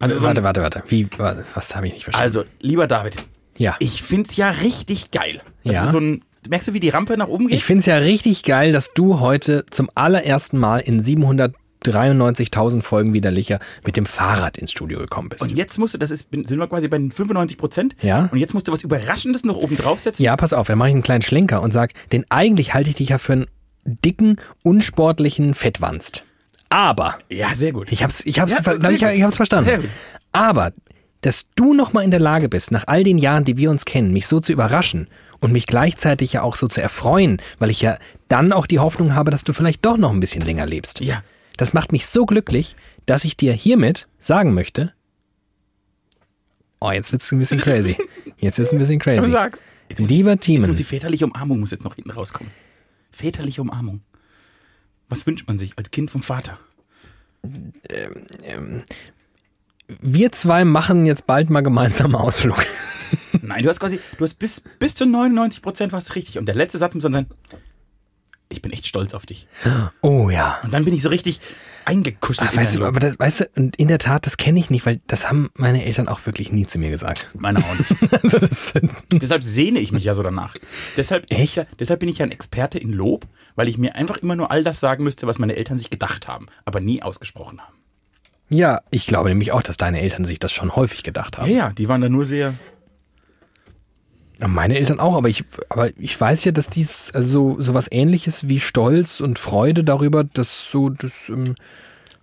Also 0.01 0.15
so 0.17 0.21
ein- 0.21 0.23
warte, 0.25 0.43
warte, 0.45 0.63
warte. 0.63 0.83
Wie, 0.89 1.09
wa- 1.19 1.37
was 1.55 1.75
habe 1.77 1.87
ich 1.89 1.93
nicht 1.95 2.05
verstanden? 2.05 2.25
Also, 2.25 2.45
lieber 2.61 2.87
David, 2.87 3.17
ja. 3.61 3.77
ich 3.79 4.03
find's 4.03 4.37
ja 4.37 4.51
richtig 4.51 5.11
geil. 5.11 5.41
Das 5.65 5.75
Ja. 5.75 5.85
ist 5.85 5.93
so 5.93 5.99
ein, 5.99 6.25
merkst 6.49 6.69
du, 6.69 6.73
wie 6.73 6.81
die 6.81 6.89
Rampe 6.89 7.17
nach 7.17 7.29
oben 7.29 7.47
geht? 7.49 7.57
Ich 7.59 7.65
finde 7.65 7.81
es 7.81 7.87
ja 7.87 7.97
richtig 7.99 8.43
geil, 8.45 8.73
dass 8.73 8.93
du 8.95 9.21
heute 9.21 9.65
zum 9.71 9.89
allerersten 9.95 10.59
Mal 10.59 10.79
in 10.81 11.01
793.000 11.03 12.83
Folgen 12.83 13.13
widerlicher 13.15 13.59
mit 13.85 13.97
dem 13.97 14.07
Fahrrad 14.07 14.59
ins 14.59 14.71
Studio 14.73 14.99
gekommen 14.99 15.29
bist. 15.29 15.43
und 15.43 15.51
jetzt 15.57 15.79
musst 15.79 15.95
du, 15.95 15.99
das 15.99 16.11
ist, 16.11 16.29
sind 16.31 16.59
wir 16.59 16.67
quasi 16.69 16.89
bei 16.89 16.99
den 16.99 17.13
95 17.13 17.59
Prozent. 17.59 17.97
Ja. 18.03 18.29
Und 18.33 18.39
jetzt 18.39 18.55
musst 18.55 18.69
du 18.69 18.73
was 18.73 18.83
Überraschendes 18.85 19.45
noch 19.45 19.57
oben 19.57 19.77
draufsetzen. 19.77 20.25
Ja, 20.25 20.37
pass 20.37 20.53
auf, 20.53 20.67
dann 20.67 20.79
mache 20.79 20.89
ich 20.89 20.95
einen 20.95 21.03
kleinen 21.03 21.23
Schlenker 21.23 21.63
und 21.63 21.73
sag, 21.73 21.93
denn 22.13 22.25
eigentlich 22.29 22.75
halte 22.75 22.91
ich 22.91 22.97
dich 22.97 23.11
ja 23.11 23.19
für 23.19 23.33
einen 23.35 23.47
dicken, 23.85 24.37
unsportlichen 24.63 25.55
Fettwanst. 25.55 26.25
Aber, 26.69 27.19
Ja, 27.29 27.55
sehr 27.55 27.73
gut. 27.73 27.91
ich 27.91 28.03
hab's, 28.05 28.23
ich 28.25 28.39
hab's, 28.39 28.53
Ja, 28.65 28.91
ich, 28.91 29.03
ich 29.03 29.23
hab's 29.23 29.37
verstanden. 29.37 29.69
Sehr 29.69 29.79
gut. 29.79 29.89
Aber, 30.33 30.73
dass 31.21 31.51
du 31.55 31.75
noch 31.75 31.93
mal 31.93 32.03
in 32.03 32.11
der 32.11 32.21
Lage 32.21 32.49
bist, 32.49 32.71
nach 32.71 32.87
all 32.87 33.03
den 33.03 33.19
Jahren, 33.19 33.45
die 33.45 33.57
wir 33.57 33.71
uns 33.71 33.85
kennen, 33.85 34.13
mich 34.13 34.27
so 34.27 34.41
zu 34.41 34.53
überraschen 34.53 35.09
und 35.41 35.53
mich 35.53 35.67
gleichzeitig 35.67 36.35
ja 36.35 36.43
auch 36.43 36.57
so 36.57 36.69
zu 36.69 36.81
erfreuen, 36.81 37.41
weil 37.59 37.71
ich 37.71 37.83
ja 37.83 37.99
dann 38.29 38.53
auch 38.53 38.67
die 38.67 38.79
Hoffnung 38.79 39.15
habe, 39.15 39.31
dass 39.31 39.45
du 39.45 39.53
vielleicht 39.53 39.85
doch 39.85 39.97
noch 39.97 40.13
ein 40.13 40.21
bisschen 40.21 40.43
länger 40.43 40.67
lebst. 40.67 41.01
Ja. 41.01 41.23
Das 41.57 41.75
macht 41.75 41.93
mich 41.93 42.07
so 42.07 42.27
glücklich, 42.27 42.77
dass 43.07 43.25
ich 43.25 43.37
dir 43.37 43.53
hiermit 43.53 44.09
sagen 44.19 44.55
möchte, 44.55 44.93
oh, 46.81 46.91
jetzt 46.91 47.13
wird's 47.13 47.31
ein 47.33 47.39
bisschen 47.39 47.61
crazy. 47.61 47.97
Jetzt 48.39 48.59
wird's 48.59 48.73
ein 48.73 48.79
bisschen 48.79 48.99
crazy. 49.01 49.31
sag's. 49.31 49.59
Jetzt 49.89 49.99
Lieber 49.99 50.31
jetzt 50.31 50.39
muss 50.39 50.47
Teamen, 50.47 50.77
die 50.77 50.85
väterliche 50.85 51.25
Umarmung 51.27 51.61
muss 51.61 51.73
jetzt 51.73 51.85
noch 51.85 51.97
hinten 51.97 52.13
rauskommen. 52.13 52.53
Väterliche 53.11 53.61
Umarmung. 53.61 54.03
Was 55.09 55.27
wünscht 55.27 55.49
man 55.49 55.59
sich 55.59 55.77
als 55.77 55.91
Kind 55.91 56.11
vom 56.11 56.23
Vater? 56.23 56.59
Wir 60.01 60.33
zwei 60.33 60.65
machen 60.65 61.07
jetzt 61.07 61.27
bald 61.27 61.51
mal 61.51 61.63
gemeinsam 61.63 62.15
Ausflug. 62.15 62.65
Nein, 63.43 63.65
du 63.65 63.71
hast 63.71 63.81
quasi, 63.81 64.01
du 64.19 64.25
hast 64.25 64.35
bis, 64.35 64.63
bis 64.79 64.95
zu 64.95 65.07
99 65.07 65.63
Prozent 65.63 65.93
was 65.93 66.15
richtig. 66.15 66.39
Und 66.39 66.47
der 66.47 66.55
letzte 66.55 66.79
Satz 66.79 66.95
muss 66.95 67.03
dann 67.03 67.13
sein, 67.13 67.27
ich 68.49 68.63
bin 68.63 68.73
echt 68.73 68.87
stolz 68.87 69.15
auf 69.15 69.27
dich. 69.27 69.47
Oh 70.03 70.29
ja. 70.29 70.59
Und 70.63 70.75
dann 70.75 70.85
bin 70.85 70.95
ich 70.95 71.03
so 71.03 71.09
richtig 71.09 71.41
eingekuschelt. 71.85 72.51
In 72.51 72.57
weißt 72.57 72.77
du, 72.77 72.85
aber 72.85 73.01
das, 73.01 73.19
weißt 73.19 73.41
du, 73.41 73.45
und 73.57 73.77
in 73.77 73.89
der 73.89 73.99
Tat, 73.99 74.27
das 74.27 74.37
kenne 74.37 74.59
ich 74.59 74.71
nicht, 74.71 74.87
weil 74.87 74.99
das 75.07 75.29
haben 75.29 75.51
meine 75.55 75.85
Eltern 75.85 76.09
auch 76.09 76.25
wirklich 76.27 76.53
nie 76.53 76.67
zu 76.67 76.79
mir 76.79 76.91
gesagt. 76.91 77.31
Meine 77.35 77.61
auch 77.61 77.79
nicht. 77.79 78.13
Also 78.23 78.39
Deshalb 79.13 79.43
sehne 79.43 79.79
ich 79.79 79.93
mich 79.93 80.05
ja 80.05 80.15
so 80.15 80.23
danach. 80.23 80.55
Deshalb, 80.97 81.31
Echt? 81.31 81.57
Ja, 81.57 81.65
deshalb 81.79 82.01
bin 82.01 82.09
ich 82.09 82.19
ja 82.19 82.27
ein 82.27 82.33
Experte 82.33 82.79
in 82.79 82.93
Lob, 82.93 83.27
weil 83.55 83.69
ich 83.69 83.79
mir 83.79 83.95
einfach 83.95 84.19
immer 84.19 84.37
nur 84.37 84.51
all 84.51 84.63
das 84.63 84.81
sagen 84.81 85.05
müsste, 85.05 85.27
was 85.27 85.39
meine 85.39 85.57
Eltern 85.57 85.79
sich 85.79 85.91
gedacht 85.91 86.29
haben, 86.29 86.47
aber 86.65 86.81
nie 86.81 87.03
ausgesprochen 87.03 87.61
haben. 87.61 87.80
Ja, 88.51 88.81
ich 88.91 89.07
glaube 89.07 89.29
nämlich 89.31 89.53
auch, 89.53 89.63
dass 89.63 89.77
deine 89.79 90.01
Eltern 90.03 90.25
sich 90.25 90.39
das 90.39 90.53
schon 90.53 90.77
häufig 90.77 91.03
gedacht 91.03 91.39
haben. 91.39 91.51
Ja, 91.51 91.57
ja, 91.57 91.71
die 91.73 91.89
waren 91.89 92.01
da 92.03 92.09
nur 92.09 92.27
sehr. 92.27 92.55
Meine 94.47 94.79
Eltern 94.79 95.01
auch, 95.01 95.17
aber 95.17 95.29
ich, 95.29 95.45
aber 95.69 95.91
ich 95.99 96.19
weiß 96.19 96.45
ja, 96.45 96.53
dass 96.53 96.71
dies 96.71 97.11
also 97.13 97.57
so 97.57 97.61
sowas 97.61 97.89
ähnliches 97.91 98.49
wie 98.49 98.59
Stolz 98.59 99.21
und 99.21 99.39
Freude 99.39 99.85
darüber, 99.85 100.25
dass 100.25 100.71
so 100.71 100.89
das, 100.89 101.29
ähm, 101.29 101.57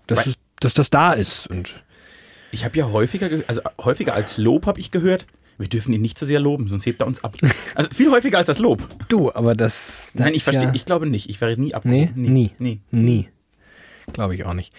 dass, 0.08 0.20
Weil- 0.20 0.28
es, 0.30 0.36
dass 0.60 0.74
das 0.74 0.90
da 0.90 1.14
ist. 1.14 1.46
Und 1.48 1.84
Ich 2.52 2.66
habe 2.66 2.76
ja 2.78 2.88
häufiger, 2.92 3.30
ge- 3.30 3.44
also 3.48 3.62
häufiger 3.80 4.16
als 4.16 4.38
Lob 4.40 4.66
habe 4.66 4.80
ich 4.80 4.90
gehört, 4.90 5.28
wir 5.60 5.68
dürfen 5.68 5.94
ihn 5.94 6.02
nicht 6.02 6.18
zu 6.18 6.26
sehr 6.26 6.40
loben, 6.40 6.68
sonst 6.70 6.88
hebt 6.88 7.02
er 7.02 7.08
uns 7.08 7.24
ab. 7.24 7.36
Also 7.76 7.92
viel 7.94 8.10
häufiger 8.10 8.40
als 8.40 8.48
das 8.48 8.58
Lob. 8.58 8.82
du, 9.10 9.32
aber 9.32 9.54
das. 9.54 10.10
das 10.16 10.26
Nein, 10.26 10.34
ich 10.34 10.44
verstehe, 10.44 10.70
Ja, 10.70 10.74
ich 10.74 10.86
glaube 10.86 11.08
nicht. 11.08 11.30
Ich 11.30 11.40
wäre 11.40 11.56
nie 11.56 11.76
ab. 11.76 11.86
nee, 11.86 12.10
nie, 12.16 12.52
nie. 12.58 12.80
nie. 12.90 13.30
Glaube 14.14 14.34
ich 14.34 14.44
auch 14.46 14.54
nicht. 14.54 14.74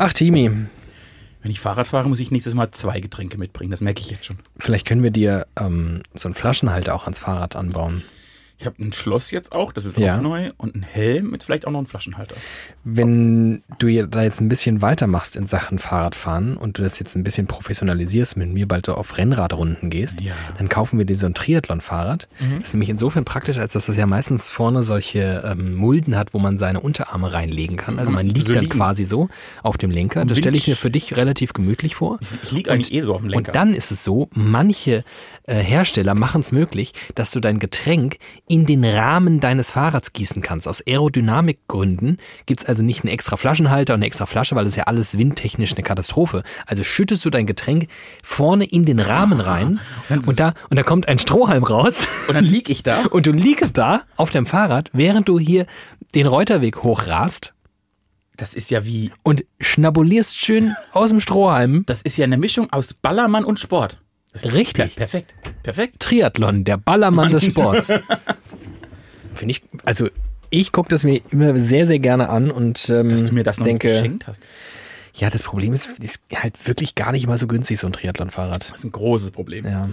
Ach, 0.00 0.12
Timi, 0.12 0.48
Wenn 1.42 1.50
ich 1.50 1.58
Fahrrad 1.58 1.88
fahre, 1.88 2.08
muss 2.08 2.20
ich 2.20 2.30
nächstes 2.30 2.54
Mal 2.54 2.70
zwei 2.70 3.00
Getränke 3.00 3.36
mitbringen. 3.36 3.72
Das 3.72 3.80
merke 3.80 4.00
ich 4.00 4.10
jetzt 4.10 4.26
schon. 4.26 4.38
vielleicht 4.56 4.86
können 4.86 5.02
wir 5.02 5.10
dir 5.10 5.48
ähm, 5.58 6.02
so 6.14 6.28
einen 6.28 6.36
Flaschenhalter 6.36 6.94
auch 6.94 7.04
ans 7.04 7.18
Fahrrad 7.18 7.56
anbauen. 7.56 8.04
Ich 8.60 8.66
habe 8.66 8.82
ein 8.82 8.92
Schloss 8.92 9.30
jetzt 9.30 9.52
auch, 9.52 9.72
das 9.72 9.84
ist 9.84 9.96
Ja. 9.96 10.16
auch 10.16 10.20
neu. 10.20 10.50
Und 10.56 10.74
ein 10.74 10.82
Helm 10.82 11.30
mit 11.30 11.44
vielleicht 11.44 11.64
auch 11.66 11.70
noch 11.70 11.78
einem 11.78 11.86
Flaschenhalter. 11.86 12.34
Wenn 12.84 13.62
du 13.78 14.06
da 14.08 14.22
jetzt 14.22 14.40
ein 14.40 14.48
bisschen 14.48 14.82
weitermachst 14.82 15.36
in 15.36 15.46
Sachen 15.46 15.78
Fahrradfahren 15.78 16.56
und 16.56 16.78
du 16.78 16.82
das 16.82 16.98
jetzt 16.98 17.14
ein 17.14 17.22
bisschen 17.22 17.46
professionalisierst, 17.46 18.36
mit 18.36 18.52
mir 18.52 18.66
bald 18.66 18.86
so 18.86 18.94
auf 18.94 19.16
Rennradrunden 19.16 19.90
gehst, 19.90 20.20
Ja. 20.20 20.32
dann 20.56 20.68
kaufen 20.68 20.98
wir 20.98 21.04
dir 21.04 21.16
so 21.16 21.26
ein 21.26 21.34
Triathlon-Fahrrad. 21.34 22.26
Das 22.58 22.68
ist 22.68 22.74
nämlich 22.74 22.88
insofern 22.88 23.24
praktisch, 23.24 23.58
als 23.58 23.74
dass 23.74 23.86
das 23.86 23.96
ja 23.96 24.06
meistens 24.06 24.48
vorne 24.48 24.82
solche 24.82 25.42
ähm, 25.44 25.74
Mulden 25.76 26.16
hat, 26.16 26.34
wo 26.34 26.38
man 26.40 26.58
seine 26.58 26.80
Unterarme 26.80 27.32
reinlegen 27.32 27.76
kann. 27.76 27.98
Also 27.98 28.10
man 28.10 28.26
man 28.26 28.34
liegt 28.34 28.48
so 28.48 28.54
dann 28.54 28.64
liegen. 28.64 28.76
quasi 28.76 29.04
so 29.04 29.28
auf 29.62 29.78
dem 29.78 29.92
Lenker. 29.92 30.24
Das 30.24 30.38
stelle 30.38 30.56
ich 30.56 30.66
mir 30.66 30.74
für 30.76 30.90
dich 30.90 31.16
relativ 31.16 31.52
gemütlich 31.52 31.94
vor. 31.94 32.18
Ich 32.42 32.50
liege 32.50 32.72
eigentlich 32.72 32.92
eh 32.92 33.02
so 33.02 33.14
auf 33.14 33.20
dem 33.20 33.28
Lenker. 33.30 33.50
Und 33.50 33.54
dann 33.54 33.72
ist 33.74 33.92
es 33.92 34.02
so, 34.02 34.28
manche 34.34 35.04
äh, 35.44 35.54
Hersteller 35.62 36.14
machen 36.14 36.40
es 36.40 36.50
möglich, 36.50 36.92
dass 37.14 37.30
du 37.30 37.38
dein 37.40 37.60
Getränk 37.60 38.16
in 38.48 38.66
den 38.66 38.84
Rahmen 38.84 39.40
deines 39.40 39.70
Fahrrads 39.70 40.12
gießen 40.12 40.42
kannst. 40.42 40.66
Aus 40.66 40.82
Aerodynamikgründen 40.86 42.18
gibt 42.46 42.60
es 42.60 42.66
also 42.66 42.82
nicht 42.82 43.04
einen 43.04 43.12
extra 43.12 43.36
Flaschenhalter 43.36 43.94
und 43.94 43.98
eine 43.98 44.06
extra 44.06 44.26
Flasche, 44.26 44.56
weil 44.56 44.64
das 44.64 44.72
ist 44.72 44.76
ja 44.76 44.84
alles 44.84 45.16
windtechnisch 45.16 45.72
eine 45.74 45.82
Katastrophe. 45.82 46.42
Also 46.66 46.82
schüttest 46.82 47.24
du 47.24 47.30
dein 47.30 47.46
Getränk 47.46 47.88
vorne 48.22 48.64
in 48.64 48.84
den 48.84 49.00
Rahmen 49.00 49.40
rein 49.40 49.80
und 50.08 50.40
da, 50.40 50.54
und 50.70 50.76
da 50.76 50.82
kommt 50.82 51.08
ein 51.08 51.18
Strohhalm 51.18 51.62
raus 51.62 52.06
Und 52.28 52.34
dann 52.34 52.44
lieg 52.44 52.68
ich 52.68 52.82
da. 52.82 53.04
und 53.10 53.26
du 53.26 53.32
liegst 53.32 53.78
da 53.78 54.02
auf 54.16 54.30
deinem 54.30 54.46
Fahrrad, 54.46 54.90
während 54.92 55.28
du 55.28 55.38
hier 55.38 55.66
den 56.14 56.26
Reuterweg 56.26 56.82
hochrast 56.82 57.54
Das 58.36 58.54
ist 58.54 58.70
ja 58.70 58.84
wie, 58.84 59.12
und 59.22 59.44
schnabulierst 59.60 60.38
schön 60.38 60.74
aus 60.92 61.10
dem 61.10 61.20
Strohhalm. 61.20 61.84
das 61.86 62.02
ist 62.02 62.16
ja 62.16 62.24
eine 62.24 62.38
Mischung 62.38 62.72
aus 62.72 62.94
Ballermann 62.94 63.44
und 63.44 63.60
Sport. 63.60 64.00
Richtig. 64.44 64.94
Per 64.94 65.06
perfekt. 65.06 65.34
Perfekt. 65.62 66.00
Triathlon, 66.00 66.64
der 66.64 66.76
Ballermann 66.76 67.30
des 67.30 67.44
Sports. 67.44 67.88
Finde 69.34 69.52
ich, 69.52 69.62
also 69.84 70.08
ich 70.50 70.72
gucke 70.72 70.88
das 70.88 71.04
mir 71.04 71.20
immer 71.30 71.56
sehr, 71.58 71.86
sehr 71.86 71.98
gerne 71.98 72.28
an 72.28 72.50
und 72.50 72.88
ähm, 72.88 73.10
Dass 73.10 73.24
du 73.24 73.32
mir 73.34 73.44
das 73.44 73.58
noch 73.58 73.66
denke, 73.66 73.88
geschenkt 73.88 74.26
hast. 74.26 74.42
ja, 75.14 75.30
das 75.30 75.42
Problem 75.42 75.72
ist, 75.72 75.88
ist 76.00 76.22
halt 76.34 76.66
wirklich 76.66 76.94
gar 76.94 77.12
nicht 77.12 77.26
mal 77.26 77.38
so 77.38 77.46
günstig, 77.46 77.78
so 77.78 77.86
ein 77.86 77.92
Triathlon-Fahrrad. 77.92 78.70
Das 78.70 78.78
ist 78.78 78.84
ein 78.84 78.92
großes 78.92 79.30
Problem. 79.30 79.64
Ja. 79.66 79.90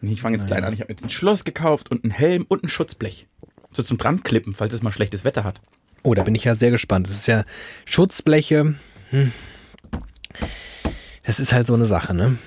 Nee, 0.00 0.12
Ich 0.12 0.20
fange 0.22 0.36
jetzt 0.36 0.46
klein 0.46 0.64
an. 0.64 0.72
Ich 0.72 0.80
habe 0.80 0.94
mir 0.94 1.02
ein 1.02 1.10
Schloss 1.10 1.44
gekauft 1.44 1.90
und 1.90 2.04
einen 2.04 2.12
Helm 2.12 2.44
und 2.48 2.62
ein 2.64 2.68
Schutzblech. 2.68 3.26
So 3.72 3.82
zum 3.82 3.98
Dranklippen, 3.98 4.54
falls 4.54 4.72
es 4.72 4.82
mal 4.82 4.92
schlechtes 4.92 5.24
Wetter 5.24 5.44
hat. 5.44 5.60
Oh, 6.04 6.14
da 6.14 6.22
bin 6.22 6.34
ich 6.34 6.44
ja 6.44 6.54
sehr 6.54 6.70
gespannt. 6.70 7.08
Das 7.08 7.14
ist 7.14 7.26
ja 7.26 7.44
Schutzbleche. 7.84 8.74
Hm. 9.10 9.32
Das 11.24 11.40
ist 11.40 11.52
halt 11.52 11.66
so 11.66 11.74
eine 11.74 11.84
Sache, 11.84 12.14
ne? 12.14 12.38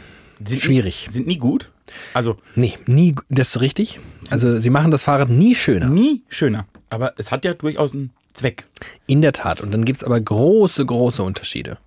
Sind 0.46 0.62
Schwierig. 0.62 1.08
Nie, 1.08 1.14
sind 1.14 1.28
nie 1.28 1.38
gut. 1.38 1.70
Also 2.14 2.38
Nee, 2.56 2.74
nie, 2.86 3.16
das 3.30 3.50
ist 3.56 3.62
richtig. 3.62 4.00
Also 4.30 4.60
sie 4.60 4.70
machen 4.70 4.92
das 4.92 5.04
Fahrrad 5.04 5.30
nie 5.30 5.56
schöner. 5.56 5.88
nie 5.88 6.24
schöner. 6.30 6.66
Aber 6.90 7.14
es 7.18 7.32
hat 7.32 7.46
ja 7.46 7.54
durchaus 7.54 7.94
einen 7.94 8.12
Zweck. 8.34 8.66
In 9.08 9.22
der 9.22 9.34
Tat. 9.34 9.62
Und 9.62 9.72
dann 9.72 9.86
gibt's 9.86 10.04
aber 10.04 10.20
große, 10.20 10.86
große 10.86 11.22
Unterschiede. 11.24 11.78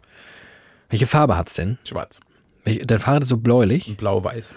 Welche 0.91 1.07
Farbe 1.07 1.37
hat's 1.37 1.55
denn? 1.55 1.79
Schwarz. 1.85 2.21
Dein 2.65 2.99
Fahrrad 2.99 3.23
ist 3.23 3.29
so 3.29 3.37
bläulich. 3.39 3.97
Blau-weiß. 3.97 4.55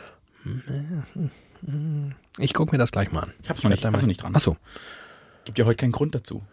Ich 2.39 2.53
guck 2.53 2.71
mir 2.71 2.77
das 2.77 2.91
gleich 2.91 3.11
mal 3.11 3.21
an. 3.21 3.33
Ich 3.43 3.49
hab's 3.49 3.63
noch 3.63 3.71
nicht, 3.71 3.83
da 3.83 3.89
nicht 3.91 4.21
dran. 4.21 4.33
Ach 4.35 4.39
so. 4.39 4.57
Gibt 5.45 5.59
ja 5.59 5.65
heute 5.65 5.77
keinen 5.77 5.91
Grund 5.93 6.13
dazu. 6.13 6.43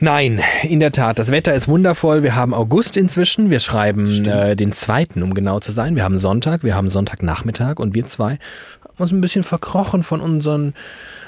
Nein, 0.00 0.40
in 0.62 0.80
der 0.80 0.92
Tat. 0.92 1.18
Das 1.18 1.30
Wetter 1.30 1.54
ist 1.54 1.68
wundervoll. 1.68 2.22
Wir 2.22 2.34
haben 2.34 2.52
August 2.52 2.96
inzwischen. 2.96 3.48
Wir 3.50 3.60
schreiben 3.60 4.24
äh, 4.26 4.56
den 4.56 4.72
zweiten, 4.72 5.22
um 5.22 5.34
genau 5.34 5.60
zu 5.60 5.72
sein. 5.72 5.96
Wir 5.96 6.04
haben 6.04 6.18
Sonntag, 6.18 6.62
wir 6.62 6.74
haben 6.74 6.88
Sonntagnachmittag 6.88 7.78
und 7.78 7.94
wir 7.94 8.06
zwei 8.06 8.38
haben 8.82 8.98
uns 8.98 9.12
ein 9.12 9.20
bisschen 9.20 9.44
verkrochen 9.44 10.02
von 10.02 10.20
unseren 10.20 10.74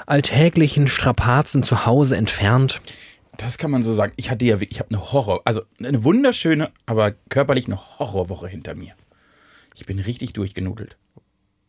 alltäglichen 0.05 0.87
Strapazen 0.87 1.63
zu 1.63 1.85
Hause 1.85 2.17
entfernt. 2.17 2.81
Das 3.37 3.57
kann 3.57 3.71
man 3.71 3.83
so 3.83 3.93
sagen. 3.93 4.13
Ich 4.15 4.29
hatte 4.31 4.45
ja, 4.45 4.59
wirklich- 4.59 4.71
ich 4.77 4.79
habe 4.79 4.89
eine 4.93 5.11
Horror, 5.11 5.41
also 5.45 5.61
eine 5.83 6.03
wunderschöne, 6.03 6.69
aber 6.85 7.11
körperlich 7.29 7.67
eine 7.67 7.77
Horrorwoche 7.99 8.47
hinter 8.47 8.75
mir. 8.75 8.93
Ich 9.75 9.85
bin 9.85 9.99
richtig 9.99 10.33
durchgenudelt. 10.33 10.97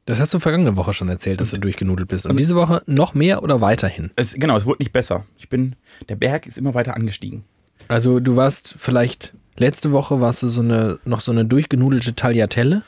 Das 0.09 0.21
hast 0.21 0.33
du 0.33 0.39
vergangene 0.39 0.75
Woche 0.79 0.95
schon 0.95 1.11
erzählt, 1.11 1.39
dass 1.39 1.51
du 1.51 1.59
durchgenudelt 1.59 2.09
bist. 2.09 2.25
Und 2.25 2.39
diese 2.41 2.57
Woche 2.57 2.81
noch 2.87 3.13
mehr 3.13 3.43
oder 3.43 3.61
weiterhin? 3.61 4.11
Es, 4.17 4.33
genau, 4.33 4.57
es 4.57 4.65
wurde 4.65 4.83
nicht 4.83 4.93
besser. 4.93 5.27
Ich 5.37 5.51
bin, 5.51 5.77
der 6.09 6.17
Berg 6.17 6.47
ist 6.47 6.57
immer 6.57 6.73
weiter 6.73 6.97
angestiegen. 6.97 7.45
Also 7.89 8.19
du 8.19 8.35
warst 8.35 8.75
vielleicht, 8.79 9.35
letzte 9.59 9.93
Woche 9.93 10.19
warst 10.23 10.43
du 10.43 10.49
so 10.49 10.63
eine, 10.63 10.99
noch 11.05 11.21
so 11.21 11.31
eine 11.31 11.45
durchgenudelte 11.45 12.15
Tagliatelle. 12.15 12.83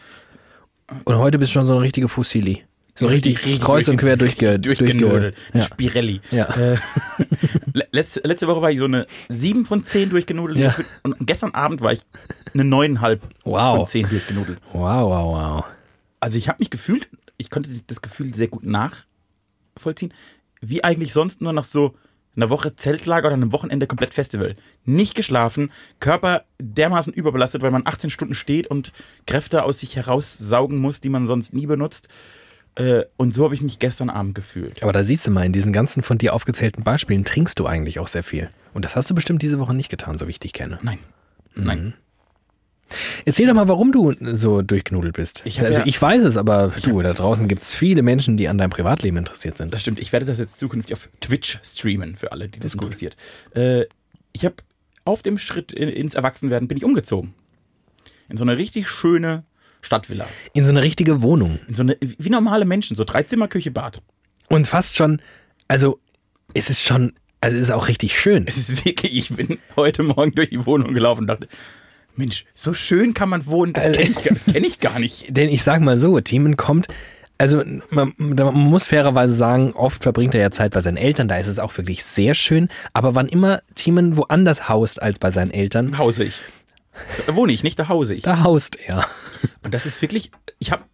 Und 1.04 1.18
heute 1.18 1.38
bist 1.38 1.50
du 1.50 1.54
schon 1.58 1.66
so 1.66 1.72
eine 1.74 1.82
richtige 1.82 2.08
Fusilli. 2.08 2.64
So 2.98 3.06
richtig, 3.06 3.60
kreuz 3.60 3.88
und 3.88 3.98
quer 3.98 4.16
durchge, 4.16 4.58
durchgenudelt. 4.58 5.34
ja. 5.52 5.62
Spirelli. 5.62 6.22
Ja. 6.30 6.46
Äh, 6.56 6.76
le- 7.74 7.86
letzte, 7.92 8.20
letzte 8.26 8.46
Woche 8.48 8.62
war 8.62 8.70
ich 8.70 8.78
so 8.78 8.86
eine 8.86 9.06
7 9.28 9.66
von 9.66 9.84
10 9.84 10.08
durchgenudelt. 10.08 10.58
Ja. 10.58 10.74
Und 11.02 11.16
gestern 11.20 11.50
Abend 11.52 11.82
war 11.82 11.92
ich 11.92 12.00
eine 12.54 12.62
9,5 12.62 13.18
Wow. 13.44 13.76
von 13.76 13.86
10 13.88 14.08
durchgenudelt. 14.08 14.58
Wow, 14.72 14.82
wow, 15.10 15.26
wow. 15.34 15.64
Also 16.20 16.36
ich 16.38 16.48
habe 16.48 16.58
mich 16.60 16.70
gefühlt, 16.70 17.08
ich 17.38 17.50
konnte 17.50 17.70
das 17.86 18.02
Gefühl 18.02 18.34
sehr 18.34 18.48
gut 18.48 18.64
nachvollziehen, 18.64 20.12
wie 20.60 20.84
eigentlich 20.84 21.12
sonst 21.12 21.40
nur 21.40 21.52
nach 21.52 21.64
so 21.64 21.94
einer 22.36 22.50
Woche 22.50 22.76
Zeltlager 22.76 23.26
oder 23.28 23.34
einem 23.34 23.52
Wochenende 23.52 23.86
komplett 23.86 24.14
Festival. 24.14 24.54
Nicht 24.84 25.14
geschlafen, 25.14 25.72
Körper 25.98 26.44
dermaßen 26.60 27.12
überbelastet, 27.12 27.62
weil 27.62 27.70
man 27.70 27.86
18 27.86 28.10
Stunden 28.10 28.34
steht 28.34 28.66
und 28.68 28.92
Kräfte 29.26 29.64
aus 29.64 29.80
sich 29.80 29.96
heraussaugen 29.96 30.78
muss, 30.78 31.00
die 31.00 31.08
man 31.08 31.26
sonst 31.26 31.54
nie 31.54 31.66
benutzt. 31.66 32.08
Äh, 32.76 33.04
Und 33.16 33.34
so 33.34 33.44
habe 33.44 33.54
ich 33.54 33.62
mich 33.62 33.80
gestern 33.80 34.10
Abend 34.10 34.34
gefühlt. 34.36 34.82
Aber 34.82 34.92
da 34.92 35.02
siehst 35.02 35.26
du 35.26 35.32
mal, 35.32 35.44
in 35.44 35.52
diesen 35.52 35.72
ganzen 35.72 36.02
von 36.02 36.18
dir 36.18 36.34
aufgezählten 36.34 36.84
Beispielen 36.84 37.24
trinkst 37.24 37.58
du 37.58 37.66
eigentlich 37.66 37.98
auch 37.98 38.06
sehr 38.06 38.22
viel. 38.22 38.48
Und 38.74 38.84
das 38.84 38.94
hast 38.94 39.10
du 39.10 39.14
bestimmt 39.14 39.42
diese 39.42 39.58
Woche 39.58 39.74
nicht 39.74 39.90
getan, 39.90 40.16
so 40.16 40.26
wie 40.26 40.30
ich 40.30 40.40
dich 40.40 40.52
kenne. 40.52 40.78
Nein. 40.82 40.98
Nein. 41.56 41.94
Erzähl 43.25 43.47
doch 43.47 43.54
mal, 43.54 43.68
warum 43.68 43.92
du 43.92 44.14
so 44.35 44.62
durchgenudelt 44.62 45.14
bist. 45.14 45.42
Ich 45.44 45.61
also 45.61 45.80
ja- 45.80 45.87
ich 45.87 46.00
weiß 46.00 46.25
es, 46.25 46.37
aber 46.37 46.73
du, 46.82 47.00
da 47.02 47.12
draußen 47.12 47.49
gibt 47.49 47.62
es 47.62 47.73
viele 47.73 48.02
Menschen, 48.02 48.37
die 48.37 48.49
an 48.49 48.59
deinem 48.59 48.70
Privatleben 48.70 49.16
interessiert 49.16 49.56
sind. 49.56 49.73
Das 49.73 49.80
stimmt. 49.82 50.00
Ich 50.00 50.12
werde 50.12 50.26
das 50.26 50.38
jetzt 50.38 50.59
zukünftig 50.59 50.94
auf 50.94 51.09
Twitch 51.20 51.59
streamen, 51.62 52.16
für 52.16 52.32
alle, 52.32 52.49
die 52.49 52.61
das, 52.61 52.75
interessiert. 52.75 53.16
Äh, 53.54 53.85
ich 54.32 54.44
habe 54.44 54.56
auf 55.04 55.23
dem 55.23 55.38
Schritt 55.38 55.73
in, 55.73 55.88
ins 55.88 56.14
Erwachsenwerden 56.14 56.68
bin 56.68 56.76
ich 56.76 56.85
umgezogen. 56.85 57.35
In 58.28 58.37
so 58.37 58.44
eine 58.44 58.56
richtig 58.56 58.88
schöne 58.88 59.44
Stadtvilla. 59.82 60.26
In 60.52 60.64
so 60.64 60.70
eine 60.70 60.82
richtige 60.82 61.23
Wohnung. 61.23 61.59
In 61.68 61.75
so 61.75 61.82
eine, 61.82 61.97
wie 62.00 62.30
normale 62.30 62.64
Menschen, 62.64 62.97
so 62.97 63.04
drei 63.04 63.23
Zimmer, 63.23 63.49
Küche, 63.49 63.70
Bad. 63.70 64.02
Und 64.49 64.66
fast 64.66 64.97
schon, 64.97 65.20
also 65.68 65.99
es 66.54 66.70
ist 66.70 66.82
schon, 66.85 67.14
also 67.40 67.56
es 67.56 67.62
ist 67.64 67.70
auch 67.70 67.88
richtig 67.88 68.18
schön. 68.18 68.44
Es 68.47 68.56
ist 68.59 68.85
wirklich, 68.85 69.16
ich 69.16 69.28
bin 69.30 69.59
heute 69.76 70.02
Morgen 70.02 70.32
durch 70.35 70.50
die 70.50 70.64
Wohnung 70.66 70.92
gelaufen 70.94 71.23
und 71.23 71.26
dachte, 71.28 71.49
Mensch, 72.17 72.45
so 72.55 72.75
schön 72.75 73.14
kann 73.14 73.29
man 73.29 73.47
wohnen, 73.47 73.73
das 73.73 73.85
kenne 73.85 74.02
ich, 74.02 74.52
kenn 74.52 74.64
ich 74.64 74.81
gar 74.81 74.99
nicht. 74.99 75.26
Denn 75.37 75.49
ich 75.49 75.62
sag 75.62 75.81
mal 75.81 75.99
so, 75.99 76.21
Themen 76.21 76.57
kommt, 76.57 76.88
also 77.38 77.62
man, 77.88 78.12
man 78.19 78.55
muss 78.55 78.87
fairerweise 78.87 79.33
sagen, 79.33 79.73
oft 79.73 80.02
verbringt 80.02 80.35
er 80.35 80.43
ja 80.43 80.50
Zeit 80.50 80.73
bei 80.73 80.83
seinen 80.83 80.99
Eltern, 80.99 81.26
da 81.26 81.38
ist 81.38 81.47
es 81.47 81.59
auch 81.59 81.76
wirklich 81.79 82.05
sehr 82.05 82.35
schön. 82.35 82.69
Aber 82.93 83.14
wann 83.14 83.29
immer 83.29 83.62
Themen 83.75 84.19
woanders 84.19 84.69
haust 84.69 85.00
als 85.00 85.19
bei 85.19 85.31
seinen 85.31 85.50
Eltern, 85.50 85.97
Hause 85.97 86.25
ich. 86.25 86.35
Da 87.26 87.35
wohne 87.35 87.52
ich, 87.52 87.62
nicht 87.62 87.79
da 87.79 87.88
hause 87.88 88.14
ich. 88.14 88.23
da 88.23 88.43
haust 88.43 88.76
er. 88.76 89.07
Und 89.62 89.73
das 89.73 89.87
ist 89.87 90.02
wirklich, 90.02 90.31
ich 90.59 90.71
habe 90.71 90.85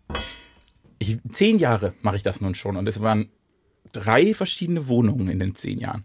zehn 1.32 1.58
Jahre 1.58 1.94
mache 2.00 2.16
ich 2.16 2.22
das 2.22 2.40
nun 2.40 2.54
schon 2.54 2.76
und 2.76 2.88
es 2.88 3.00
waren 3.00 3.28
drei 3.92 4.34
verschiedene 4.34 4.86
Wohnungen 4.86 5.28
in 5.28 5.40
den 5.40 5.54
zehn 5.54 5.80
Jahren. 5.80 6.04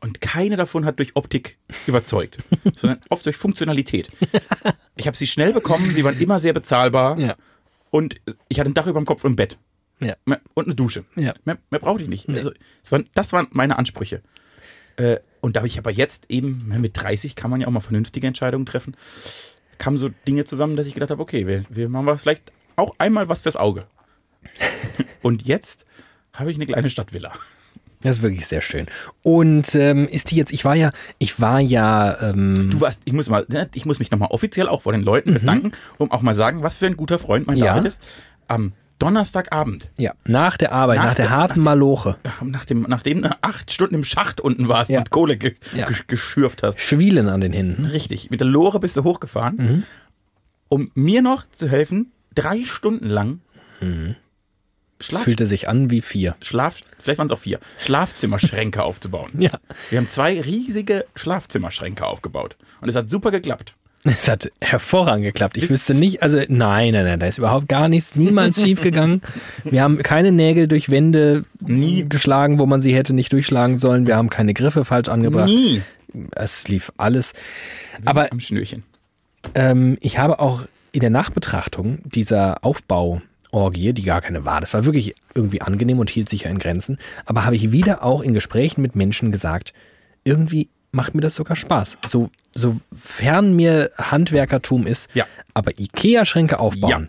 Und 0.00 0.20
keine 0.20 0.56
davon 0.56 0.84
hat 0.84 0.98
durch 0.98 1.16
Optik 1.16 1.58
überzeugt, 1.86 2.38
sondern 2.76 3.00
oft 3.08 3.24
durch 3.24 3.36
Funktionalität. 3.36 4.10
Ich 4.94 5.06
habe 5.06 5.16
sie 5.16 5.26
schnell 5.26 5.52
bekommen, 5.52 5.90
sie 5.92 6.04
waren 6.04 6.18
immer 6.20 6.38
sehr 6.38 6.52
bezahlbar 6.52 7.18
Ja. 7.18 7.34
und 7.90 8.20
ich 8.48 8.60
hatte 8.60 8.70
ein 8.70 8.74
Dach 8.74 8.86
über 8.86 9.00
dem 9.00 9.06
Kopf 9.06 9.24
und 9.24 9.32
ein 9.32 9.36
Bett 9.36 9.58
Ja. 10.00 10.14
Und 10.54 10.66
eine 10.66 10.74
Dusche. 10.74 11.04
Ja. 11.16 11.34
Mehr, 11.44 11.58
mehr 11.70 11.80
brauchte 11.80 12.02
ich 12.02 12.08
nicht. 12.10 12.28
Also, 12.28 12.50
das, 12.82 12.92
waren, 12.92 13.04
das 13.14 13.32
waren 13.32 13.46
meine 13.50 13.78
Ansprüche. 13.78 14.22
Äh, 14.96 15.18
und 15.40 15.56
da 15.56 15.64
ich 15.64 15.78
aber 15.78 15.90
jetzt 15.90 16.26
eben, 16.28 16.68
ne, 16.68 16.78
mit 16.78 16.96
30 16.96 17.34
kann 17.36 17.50
man 17.50 17.60
ja 17.60 17.66
auch 17.66 17.72
mal 17.72 17.80
vernünftige 17.80 18.26
Entscheidungen 18.26 18.66
treffen, 18.66 18.96
kamen 19.78 19.96
so 19.98 20.10
Dinge 20.26 20.44
zusammen, 20.44 20.76
dass 20.76 20.86
ich 20.86 20.94
gedacht 20.94 21.10
habe, 21.10 21.22
okay, 21.22 21.46
wir, 21.46 21.64
wir 21.68 21.88
machen 21.88 22.06
was 22.06 22.22
vielleicht 22.22 22.52
auch 22.76 22.94
einmal 22.98 23.28
was 23.28 23.40
fürs 23.40 23.56
Auge. 23.56 23.86
und 25.22 25.46
jetzt 25.46 25.86
habe 26.32 26.50
ich 26.50 26.56
eine 26.56 26.66
kleine 26.66 26.90
Stadtvilla. 26.90 27.32
Das 28.02 28.16
ist 28.18 28.22
wirklich 28.22 28.46
sehr 28.46 28.60
schön. 28.60 28.86
Und 29.22 29.74
ähm, 29.74 30.06
ist 30.06 30.30
die 30.30 30.36
jetzt, 30.36 30.52
ich 30.52 30.64
war 30.64 30.74
ja, 30.76 30.92
ich 31.18 31.40
war 31.40 31.60
ja, 31.62 32.16
ähm, 32.20 32.70
Du 32.70 32.80
warst, 32.80 33.02
ich 33.04 33.12
muss 33.12 33.28
mal, 33.28 33.44
ne, 33.48 33.68
ich 33.74 33.86
muss 33.86 33.98
mich 33.98 34.10
nochmal 34.10 34.28
offiziell 34.30 34.68
auch 34.68 34.82
vor 34.82 34.92
den 34.92 35.02
Leuten 35.02 35.34
bedanken, 35.34 35.72
um 35.98 36.10
auch 36.12 36.22
mal 36.22 36.34
sagen, 36.34 36.62
was 36.62 36.74
für 36.74 36.86
ein 36.86 36.96
guter 36.96 37.18
Freund 37.18 37.46
mein 37.46 37.56
Mhm. 37.56 37.64
Ja. 37.64 37.74
David 37.74 37.88
ist. 37.88 38.00
Am 38.48 38.72
Donnerstagabend, 38.98 39.90
ja, 39.98 40.12
nach 40.24 40.56
der 40.56 40.72
Arbeit, 40.72 40.96
nach, 40.98 41.04
Nach 41.06 41.14
der 41.14 41.26
der- 41.26 41.36
harten 41.36 41.60
Maloche, 41.60 42.16
nachdem, 42.42 42.86
nachdem 42.88 43.22
du 43.22 43.30
acht 43.42 43.70
Stunden 43.70 43.94
im 43.94 44.04
Schacht 44.04 44.40
unten 44.40 44.68
warst 44.68 44.90
Ja. 44.90 45.00
und 45.00 45.10
Kohle 45.10 45.36
ge 45.36 45.54
Ja. 45.74 45.88
ge 45.88 45.96
geschürft 46.06 46.62
hast, 46.62 46.80
Schwielen 46.80 47.28
an 47.28 47.40
den 47.42 47.52
Händen. 47.52 47.84
Richtig, 47.86 48.30
mit 48.30 48.40
der 48.40 48.46
Lore 48.48 48.80
bist 48.80 48.96
du 48.96 49.04
hochgefahren, 49.04 49.84
um 50.68 50.90
mir 50.94 51.20
noch 51.22 51.44
zu 51.56 51.68
helfen, 51.68 52.10
drei 52.34 52.64
Stunden 52.64 53.06
lang 53.08 53.40
Es 53.80 53.88
Schlaf, 55.00 55.22
fühlte 55.24 55.46
sich 55.46 55.68
an 55.68 55.90
wie 55.90 56.00
vier. 56.00 56.36
Schlaf, 56.40 56.78
vielleicht 57.00 57.18
waren 57.18 57.26
es 57.26 57.32
auch 57.32 57.38
vier, 57.40 57.60
Schlafzimmerschränke 57.78 58.82
aufzubauen. 58.84 59.30
Ja. 59.38 59.50
Wir 59.90 59.98
haben 59.98 60.08
zwei 60.08 60.40
riesige 60.40 61.04
Schlafzimmerschränke 61.14 62.06
aufgebaut. 62.06 62.56
Und 62.80 62.88
es 62.88 62.94
hat 62.96 63.10
super 63.10 63.30
geklappt. 63.30 63.74
Es 64.04 64.28
hat 64.28 64.50
hervorragend 64.60 65.24
geklappt. 65.24 65.56
Ich 65.56 65.62
Bis- 65.64 65.70
wüsste 65.70 65.94
nicht, 65.94 66.22
also 66.22 66.38
nein, 66.48 66.92
nein, 66.92 67.04
nein, 67.04 67.18
da 67.18 67.26
ist 67.26 67.38
überhaupt 67.38 67.68
gar 67.68 67.88
nichts, 67.88 68.14
niemals 68.14 68.60
schief 68.60 68.80
gegangen. 68.80 69.20
Wir 69.64 69.82
haben 69.82 69.98
keine 69.98 70.30
Nägel 70.30 70.68
durch 70.68 70.90
Wände 70.90 71.44
Nie. 71.60 72.04
geschlagen, 72.08 72.58
wo 72.60 72.66
man 72.66 72.80
sie 72.80 72.94
hätte 72.94 73.12
nicht 73.14 73.32
durchschlagen 73.32 73.78
sollen. 73.78 74.06
Wir 74.06 74.16
haben 74.16 74.30
keine 74.30 74.54
Griffe 74.54 74.84
falsch 74.84 75.08
angebracht. 75.08 75.48
Nie. 75.48 75.82
Es 76.36 76.68
lief 76.68 76.92
alles. 76.98 77.32
Aber 78.04 78.30
Am 78.30 78.38
Schnürchen. 78.40 78.84
ähm, 79.54 79.98
ich 80.00 80.18
habe 80.18 80.38
auch 80.38 80.62
in 80.92 81.00
der 81.00 81.10
Nachbetrachtung 81.10 81.98
dieser 82.04 82.64
Aufbauorgie, 83.56 83.94
die 83.94 84.02
gar 84.02 84.20
keine 84.20 84.44
war, 84.44 84.60
das 84.60 84.74
war 84.74 84.84
wirklich 84.84 85.14
irgendwie 85.34 85.62
angenehm 85.62 85.98
und 85.98 86.10
hielt 86.10 86.28
sich 86.28 86.42
ja 86.42 86.50
in 86.50 86.58
Grenzen, 86.58 86.98
aber 87.24 87.46
habe 87.46 87.56
ich 87.56 87.72
wieder 87.72 88.02
auch 88.02 88.20
in 88.20 88.34
Gesprächen 88.34 88.82
mit 88.82 88.94
Menschen 88.96 89.32
gesagt, 89.32 89.72
irgendwie 90.24 90.68
macht 90.92 91.14
mir 91.14 91.22
das 91.22 91.34
sogar 91.36 91.56
Spaß. 91.56 91.96
So, 92.06 92.30
sofern 92.54 93.56
mir 93.56 93.90
Handwerkertum 93.96 94.86
ist, 94.86 95.08
Ja. 95.14 95.24
aber 95.54 95.72
Ikea-Schränke 95.78 96.58
aufbauen, 96.60 97.08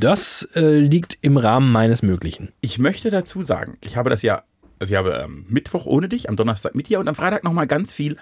das 0.00 0.48
äh, 0.54 0.78
liegt 0.78 1.18
im 1.20 1.36
Rahmen 1.36 1.70
meines 1.70 2.02
Möglichen. 2.02 2.52
Ich 2.62 2.78
möchte 2.78 3.10
dazu 3.10 3.42
sagen, 3.42 3.76
ich 3.82 3.96
habe 3.96 4.08
das 4.08 4.22
ja, 4.22 4.42
also 4.78 4.92
ich 4.92 4.98
habe 4.98 5.20
ähm, 5.22 5.44
Mittwoch 5.50 5.84
ohne 5.84 6.08
dich, 6.08 6.30
am 6.30 6.36
Donnerstag 6.36 6.74
mit 6.74 6.88
dir 6.88 6.98
und 6.98 7.08
am 7.08 7.14
Freitag 7.14 7.44
nochmal 7.44 7.66
ganz 7.66 7.92
viel 7.92 8.16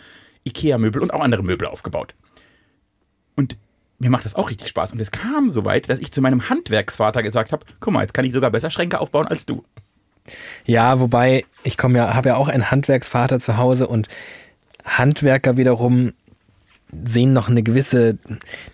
Ikea-Möbel 0.45 1.01
und 1.01 1.13
auch 1.15 1.21
andere 1.23 1.45
Möbel 1.45 1.69
aufgebaut. 1.69 2.15
Und 3.37 3.57
mir 3.99 4.11
macht 4.11 4.25
das 4.25 4.35
auch 4.35 4.51
richtig 4.51 4.69
Spaß. 4.69 4.93
Und 4.93 5.01
es 5.01 5.11
kam 5.11 5.51
so 5.51 5.65
weit, 5.65 5.89
dass 5.89 5.99
ich 5.99 6.13
zu 6.13 6.21
meinem 6.21 6.49
Handwerksvater 6.49 7.23
gesagt 7.23 7.53
habe, 7.53 7.65
guck 7.81 7.93
mal, 7.93 8.03
jetzt 8.03 8.15
kann 8.15 8.25
ich 8.25 8.33
sogar 8.33 8.51
besser 8.51 8.71
Schränke 8.71 9.01
aufbauen 9.01 9.27
als 9.29 9.47
du. 9.47 9.65
Ja, 10.65 11.01
wobei 11.01 11.45
ich 11.65 11.77
komme 11.77 11.99
ja, 11.99 12.15
habe 12.15 12.31
ja 12.31 12.37
auch 12.37 12.49
einen 12.49 12.71
Handwerksvater 12.71 13.41
zu 13.41 13.57
Hause 13.57 13.87
und 13.87 14.09
Handwerker 14.85 15.57
wiederum 15.57 16.13
sehen 17.05 17.33
noch 17.33 17.49
eine 17.49 17.63
gewisse, 17.63 18.19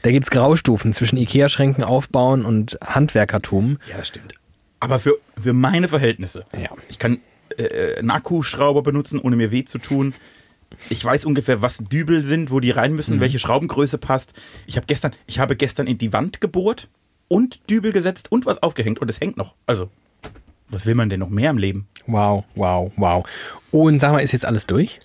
da 0.03 0.11
gibt's 0.11 0.31
Graustufen 0.31 0.93
zwischen 0.93 1.17
Ikea-Schränken 1.17 1.85
aufbauen 1.85 2.45
und 2.45 2.79
Handwerkertum. 2.85 3.79
Ja, 3.89 3.97
das 3.97 4.09
stimmt. 4.09 4.35
Aber 4.79 4.99
für, 4.99 5.15
für 5.43 5.53
meine 5.53 5.89
Verhältnisse. 5.89 6.45
Ja. 6.55 6.71
Ich 6.89 6.99
kann 6.99 7.21
äh, 7.57 7.99
einen 7.99 8.11
Akkuschrauber 8.11 8.83
benutzen, 8.83 9.19
ohne 9.19 9.37
mir 9.37 9.51
weh 9.51 9.65
zu 9.65 9.79
tun. 9.79 10.15
Ich 10.89 11.05
weiß 11.05 11.25
ungefähr, 11.25 11.63
was 11.63 11.79
Dübel 11.79 12.25
sind, 12.25 12.51
wo 12.51 12.61
die 12.61 12.71
rein 12.71 12.95
müssen, 12.95 13.21
welche 13.21 13.39
Schraubengröße 13.39 13.99
passt. 13.99 14.33
Ich 14.67 14.77
habe 14.77 14.87
gestern, 14.87 15.13
ich 15.27 15.39
habe 15.39 15.57
gestern 15.57 15.87
in 15.87 15.99
die 15.99 16.13
Wand 16.13 16.41
gebohrt 16.41 16.89
und 17.29 17.61
Dübel 17.69 17.93
gesetzt 17.93 18.31
und 18.33 18.47
was 18.47 18.63
aufgehängt 18.63 18.99
und 19.01 19.09
es 19.11 19.21
hängt 19.21 19.37
noch. 19.37 19.55
Also, 19.67 19.91
was 20.69 20.87
will 20.87 20.95
man 20.95 21.09
denn 21.11 21.21
noch 21.21 21.29
mehr 21.29 21.51
im 21.51 21.59
Leben? 21.59 21.89
Wow, 22.07 22.45
wow, 22.55 22.93
wow. 22.97 23.25
Und 23.71 24.01
sag 24.01 24.13
mal, 24.13 24.21
ist 24.21 24.33
jetzt 24.33 24.45
alles 24.47 24.67
durch? 24.67 25.01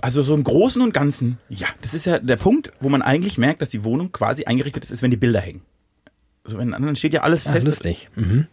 Also 0.00 0.22
so 0.22 0.34
im 0.34 0.42
Großen 0.42 0.82
und 0.82 0.92
Ganzen, 0.92 1.38
ja, 1.48 1.68
das 1.82 1.94
ist 1.94 2.04
ja 2.04 2.18
der 2.18 2.34
Punkt, 2.36 2.72
wo 2.80 2.88
man 2.88 3.02
eigentlich 3.02 3.38
merkt, 3.38 3.62
dass 3.62 3.68
die 3.68 3.84
Wohnung 3.84 4.10
quasi 4.10 4.44
eingerichtet 4.44 4.82
ist, 4.82 4.90
ist 4.90 5.02
wenn 5.02 5.12
die 5.12 5.16
Bilder 5.16 5.40
hängen. 5.40 5.62
Also 6.42 6.58
wenn 6.58 6.72
dann 6.72 6.96
steht 6.96 7.12
ja 7.14 7.20
alles 7.20 7.46
Ah, 7.46 7.52
fest. 7.52 7.66
lustig. 7.66 8.08
Mhm. 8.16 8.48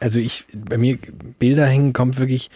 Also 0.00 0.18
ich, 0.18 0.44
bei 0.52 0.76
mir 0.76 0.98
Bilder 1.38 1.66
hängen 1.66 1.92
kommt 1.92 2.18
wirklich, 2.18 2.50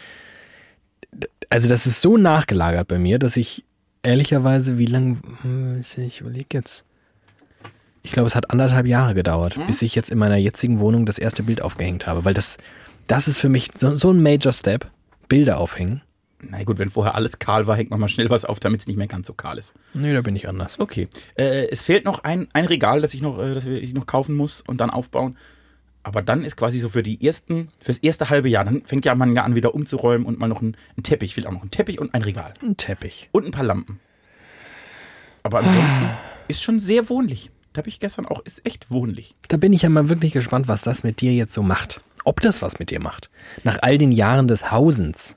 also 1.51 1.69
das 1.69 1.87
ist 1.87 2.01
so 2.01 2.17
nachgelagert 2.17 2.89
bei 2.89 2.99
mir, 2.99 3.19
dass 3.19 3.37
ich 3.37 3.65
ehrlicherweise, 4.03 4.79
wie 4.79 4.87
lange, 4.87 5.19
ich 5.97 6.21
überlege 6.21 6.47
jetzt, 6.53 6.85
ich 8.03 8.13
glaube, 8.13 8.29
es 8.29 8.35
hat 8.35 8.51
anderthalb 8.51 8.87
Jahre 8.87 9.15
gedauert, 9.15 9.59
bis 9.67 9.83
ich 9.83 9.95
jetzt 9.95 10.11
in 10.11 10.19
meiner 10.19 10.37
jetzigen 10.37 10.81
Wohnung 10.81 11.05
das 11.05 11.19
erste 11.19 11.43
Bild 11.43 11.61
aufgehängt 11.61 12.07
habe, 12.07 12.25
weil 12.25 12.33
das, 12.33 12.57
das 13.07 13.29
ist 13.29 13.39
für 13.39 13.51
mich 13.51 13.69
so, 13.77 13.95
so 13.95 14.11
ein 14.11 14.23
Major 14.23 14.53
Step, 14.53 14.91
Bilder 15.29 15.59
aufhängen. 15.59 16.03
Na 16.43 16.63
gut, 16.65 16.79
wenn 16.79 16.91
vorher 16.91 17.15
alles 17.15 17.39
kahl 17.39 17.67
war, 17.67 17.77
hängt 17.77 17.91
man 17.91 18.01
mal 18.01 18.09
schnell 18.09 18.31
was 18.31 18.47
auf, 18.47 18.61
damit 18.61 18.81
es 18.81 18.87
nicht 18.87 18.97
mehr 18.97 19.07
ganz 19.07 19.27
so 19.27 19.35
kahl 19.35 19.59
ist. 19.59 19.75
Nee, 19.93 20.15
da 20.15 20.23
bin 20.23 20.35
ich 20.37 20.49
anders. 20.49 20.81
Okay. 20.81 21.09
Äh, 21.35 21.69
es 21.69 21.83
fehlt 21.83 22.07
noch 22.07 22.25
ein, 22.25 22.49
ein 22.55 22.65
Regal, 22.65 23.03
das 23.03 23.13
ich 23.13 23.21
noch, 23.21 23.39
äh, 23.39 23.55
das 23.55 23.67
ich 23.67 23.93
noch 23.93 24.07
kaufen 24.07 24.35
muss 24.35 24.63
und 24.63 24.81
dann 24.81 24.89
aufbauen. 24.89 25.37
Aber 26.03 26.23
dann 26.23 26.43
ist 26.43 26.57
quasi 26.57 26.81
so 26.81 26.89
für 26.89 27.03
die 27.03 27.25
ersten, 27.27 27.69
fürs 27.81 27.99
erste 27.99 28.31
halbe 28.31 28.49
Jahr, 28.49 28.65
dann 28.65 28.83
fängt 28.85 29.05
ja 29.05 29.15
man 29.15 29.35
ja 29.37 29.45
an, 29.45 29.55
wieder 29.55 29.75
umzuräumen 29.75 30.27
und 30.27 30.39
mal 30.39 30.49
noch 30.49 30.63
ein, 30.63 30.77
ein 30.97 31.03
Teppich. 31.03 31.33
Ich 31.33 31.37
will 31.37 31.47
auch 31.47 31.53
noch 31.53 31.61
einen 31.61 31.71
Teppich 31.71 31.99
und 31.99 32.15
ein 32.15 32.23
Regal. 32.23 32.55
Ein 32.63 32.77
Teppich. 32.77 33.29
Und 33.33 33.45
ein 33.45 33.51
paar 33.51 33.65
Lampen. 33.65 34.01
Aber 35.43 35.59
ansonsten 35.59 36.11
ist 36.49 36.63
schon 36.63 36.81
sehr 36.81 37.09
wohnlich. 37.09 37.51
Da 37.73 37.79
habe 37.79 37.89
ich 37.89 38.01
gestern 38.01 38.27
auch, 38.27 38.41
ist 38.45 38.67
echt 38.67 38.91
wohnlich. 38.91 39.37
Da 39.49 39.57
bin 39.57 39.73
ich 39.73 39.83
ja 39.83 39.89
mal 39.89 40.09
wirklich 40.09 40.33
gespannt, 40.33 40.69
was 40.69 40.83
das 40.83 41.03
mit 41.03 41.21
dir 41.21 41.33
jetzt 41.33 41.53
so 41.53 41.63
macht. 41.63 42.01
Ob 42.25 42.41
das 42.41 42.63
was 42.63 42.79
mit 42.79 42.91
dir 42.91 43.01
macht. 43.01 43.31
Nach 43.63 43.79
all 43.83 43.99
den 43.99 44.13
Jahren 44.13 44.49
des 44.49 44.71
Hausens. 44.71 45.37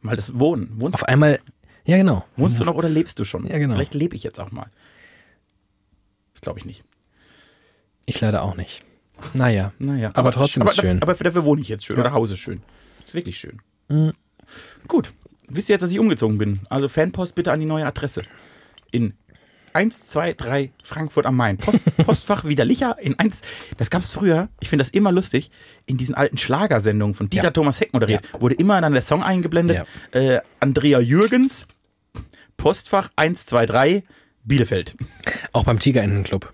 Mal 0.00 0.16
das 0.16 0.38
Wohnen. 0.38 0.72
Wohnst, 0.80 0.94
Auf 0.94 1.04
einmal, 1.04 1.38
ja 1.84 1.96
genau. 1.96 2.24
wohnst 2.36 2.58
du 2.58 2.64
noch 2.64 2.74
oder 2.74 2.88
lebst 2.88 3.18
du 3.18 3.24
schon? 3.24 3.46
Ja, 3.46 3.58
genau. 3.58 3.74
Vielleicht 3.74 3.94
lebe 3.94 4.16
ich 4.16 4.22
jetzt 4.22 4.40
auch 4.40 4.50
mal. 4.50 4.70
Das 6.34 6.40
glaube 6.40 6.58
ich 6.58 6.64
nicht. 6.64 6.84
Ich 8.06 8.20
leider 8.20 8.42
auch 8.42 8.56
nicht. 8.56 8.82
Naja. 9.34 9.72
Naja, 9.78 10.10
Aber 10.14 10.32
trotzdem 10.32 10.62
aber, 10.62 10.72
schön. 10.72 11.02
Aber 11.02 11.14
dafür 11.14 11.44
wohne 11.44 11.60
ich 11.62 11.68
jetzt 11.68 11.84
schön. 11.84 11.98
Oder 11.98 12.12
Hause 12.12 12.36
schön. 12.36 12.62
Ist 13.06 13.14
wirklich 13.14 13.38
schön. 13.38 13.60
Gut. 14.86 15.12
Wisst 15.48 15.68
ihr 15.68 15.74
jetzt, 15.74 15.82
dass 15.82 15.90
ich 15.90 15.98
umgezogen 15.98 16.38
bin? 16.38 16.60
Also 16.68 16.88
Fanpost 16.88 17.34
bitte 17.34 17.52
an 17.52 17.60
die 17.60 17.66
neue 17.66 17.86
Adresse. 17.86 18.22
In 18.90 19.14
123 19.72 20.72
Frankfurt 20.82 21.26
am 21.26 21.36
Main. 21.36 21.56
Post, 21.58 21.80
Postfach 22.04 22.44
Widerlicher 22.44 22.96
in 23.00 23.18
1. 23.18 23.42
Das 23.76 23.90
gab 23.90 24.02
es 24.02 24.10
früher, 24.12 24.48
ich 24.60 24.68
finde 24.68 24.84
das 24.84 24.90
immer 24.90 25.12
lustig, 25.12 25.50
in 25.86 25.96
diesen 25.96 26.14
alten 26.14 26.36
Schlagersendungen 26.38 27.14
von 27.14 27.30
Dieter 27.30 27.44
Ja. 27.44 27.50
Thomas 27.50 27.80
Heck 27.80 27.92
moderiert. 27.92 28.22
Wurde 28.40 28.54
immer 28.56 28.80
dann 28.80 28.92
der 28.92 29.02
Song 29.02 29.22
eingeblendet. 29.22 29.84
Ja. 30.12 30.20
Äh, 30.20 30.40
Andrea 30.60 31.00
Jürgens, 31.00 31.66
Postfach 32.56 33.10
123 33.16 34.02
Bielefeld. 34.44 34.96
Auch 35.52 35.64
beim 35.64 35.78
Tigerentenclub. 35.78 36.52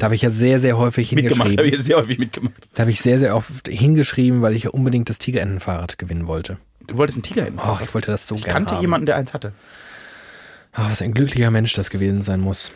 Da 0.00 0.06
habe 0.06 0.14
ich 0.14 0.22
ja 0.22 0.30
sehr, 0.30 0.58
sehr 0.60 0.78
häufig 0.78 1.12
Mitgemacht, 1.12 1.40
habe 1.40 1.50
hingeschrieben. 1.50 1.80
ich 1.80 1.86
sehr 1.86 1.96
häufig 1.98 2.18
mitgemacht. 2.18 2.54
Da 2.72 2.80
habe 2.80 2.90
ich 2.90 3.02
sehr, 3.02 3.18
sehr 3.18 3.36
oft 3.36 3.68
hingeschrieben, 3.68 4.40
weil 4.40 4.56
ich 4.56 4.62
ja 4.62 4.70
unbedingt 4.70 5.10
das 5.10 5.18
Tigerentenfahrrad 5.18 5.98
gewinnen 5.98 6.26
wollte. 6.26 6.56
Du 6.86 6.96
wolltest 6.96 7.18
einen 7.18 7.22
Tiger 7.22 7.44
hin. 7.44 7.54
Ach, 7.58 7.82
ich 7.82 7.92
wollte 7.92 8.10
das 8.10 8.26
so 8.26 8.34
ich 8.36 8.44
gerne 8.44 8.54
kannte 8.54 8.74
haben. 8.76 8.80
jemanden, 8.80 9.04
der 9.04 9.16
eins 9.16 9.34
hatte. 9.34 9.52
Ach, 10.72 10.90
was 10.90 11.02
ein 11.02 11.12
glücklicher 11.12 11.50
Mensch 11.50 11.74
das 11.74 11.90
gewesen 11.90 12.22
sein 12.22 12.40
muss. 12.40 12.70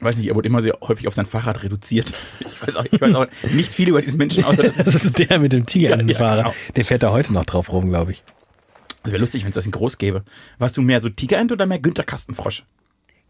weiß 0.00 0.16
nicht, 0.16 0.28
er 0.28 0.34
wurde 0.34 0.48
immer 0.48 0.62
sehr 0.62 0.78
häufig 0.80 1.06
auf 1.06 1.12
sein 1.14 1.26
Fahrrad 1.26 1.62
reduziert. 1.62 2.12
Ich 2.40 2.68
weiß 2.68 2.76
auch, 2.76 2.86
ich 2.90 2.98
weiß 2.98 3.14
auch 3.14 3.26
nicht 3.52 3.70
viel 3.70 3.90
über 3.90 4.00
diesen 4.00 4.16
Menschen, 4.16 4.42
außer 4.42 4.62
dass 4.62 4.76
Das 4.76 5.04
ist 5.04 5.18
der 5.18 5.38
mit 5.38 5.52
dem 5.52 5.66
Tigerentenfahrer. 5.66 6.36
Ja, 6.38 6.42
genau. 6.44 6.54
Der 6.76 6.84
fährt 6.86 7.02
da 7.02 7.10
heute 7.10 7.34
noch 7.34 7.44
drauf 7.44 7.70
rum, 7.70 7.90
glaube 7.90 8.12
ich. 8.12 8.22
wäre 9.02 9.18
lustig, 9.18 9.42
wenn 9.42 9.50
es 9.50 9.54
das 9.56 9.66
in 9.66 9.72
groß 9.72 9.98
gäbe. 9.98 10.24
Warst 10.58 10.78
du 10.78 10.80
mehr 10.80 11.02
so 11.02 11.10
Tigerente 11.10 11.52
oder 11.52 11.66
mehr 11.66 11.78
Günther 11.78 12.04
Kastenfrosch? 12.04 12.62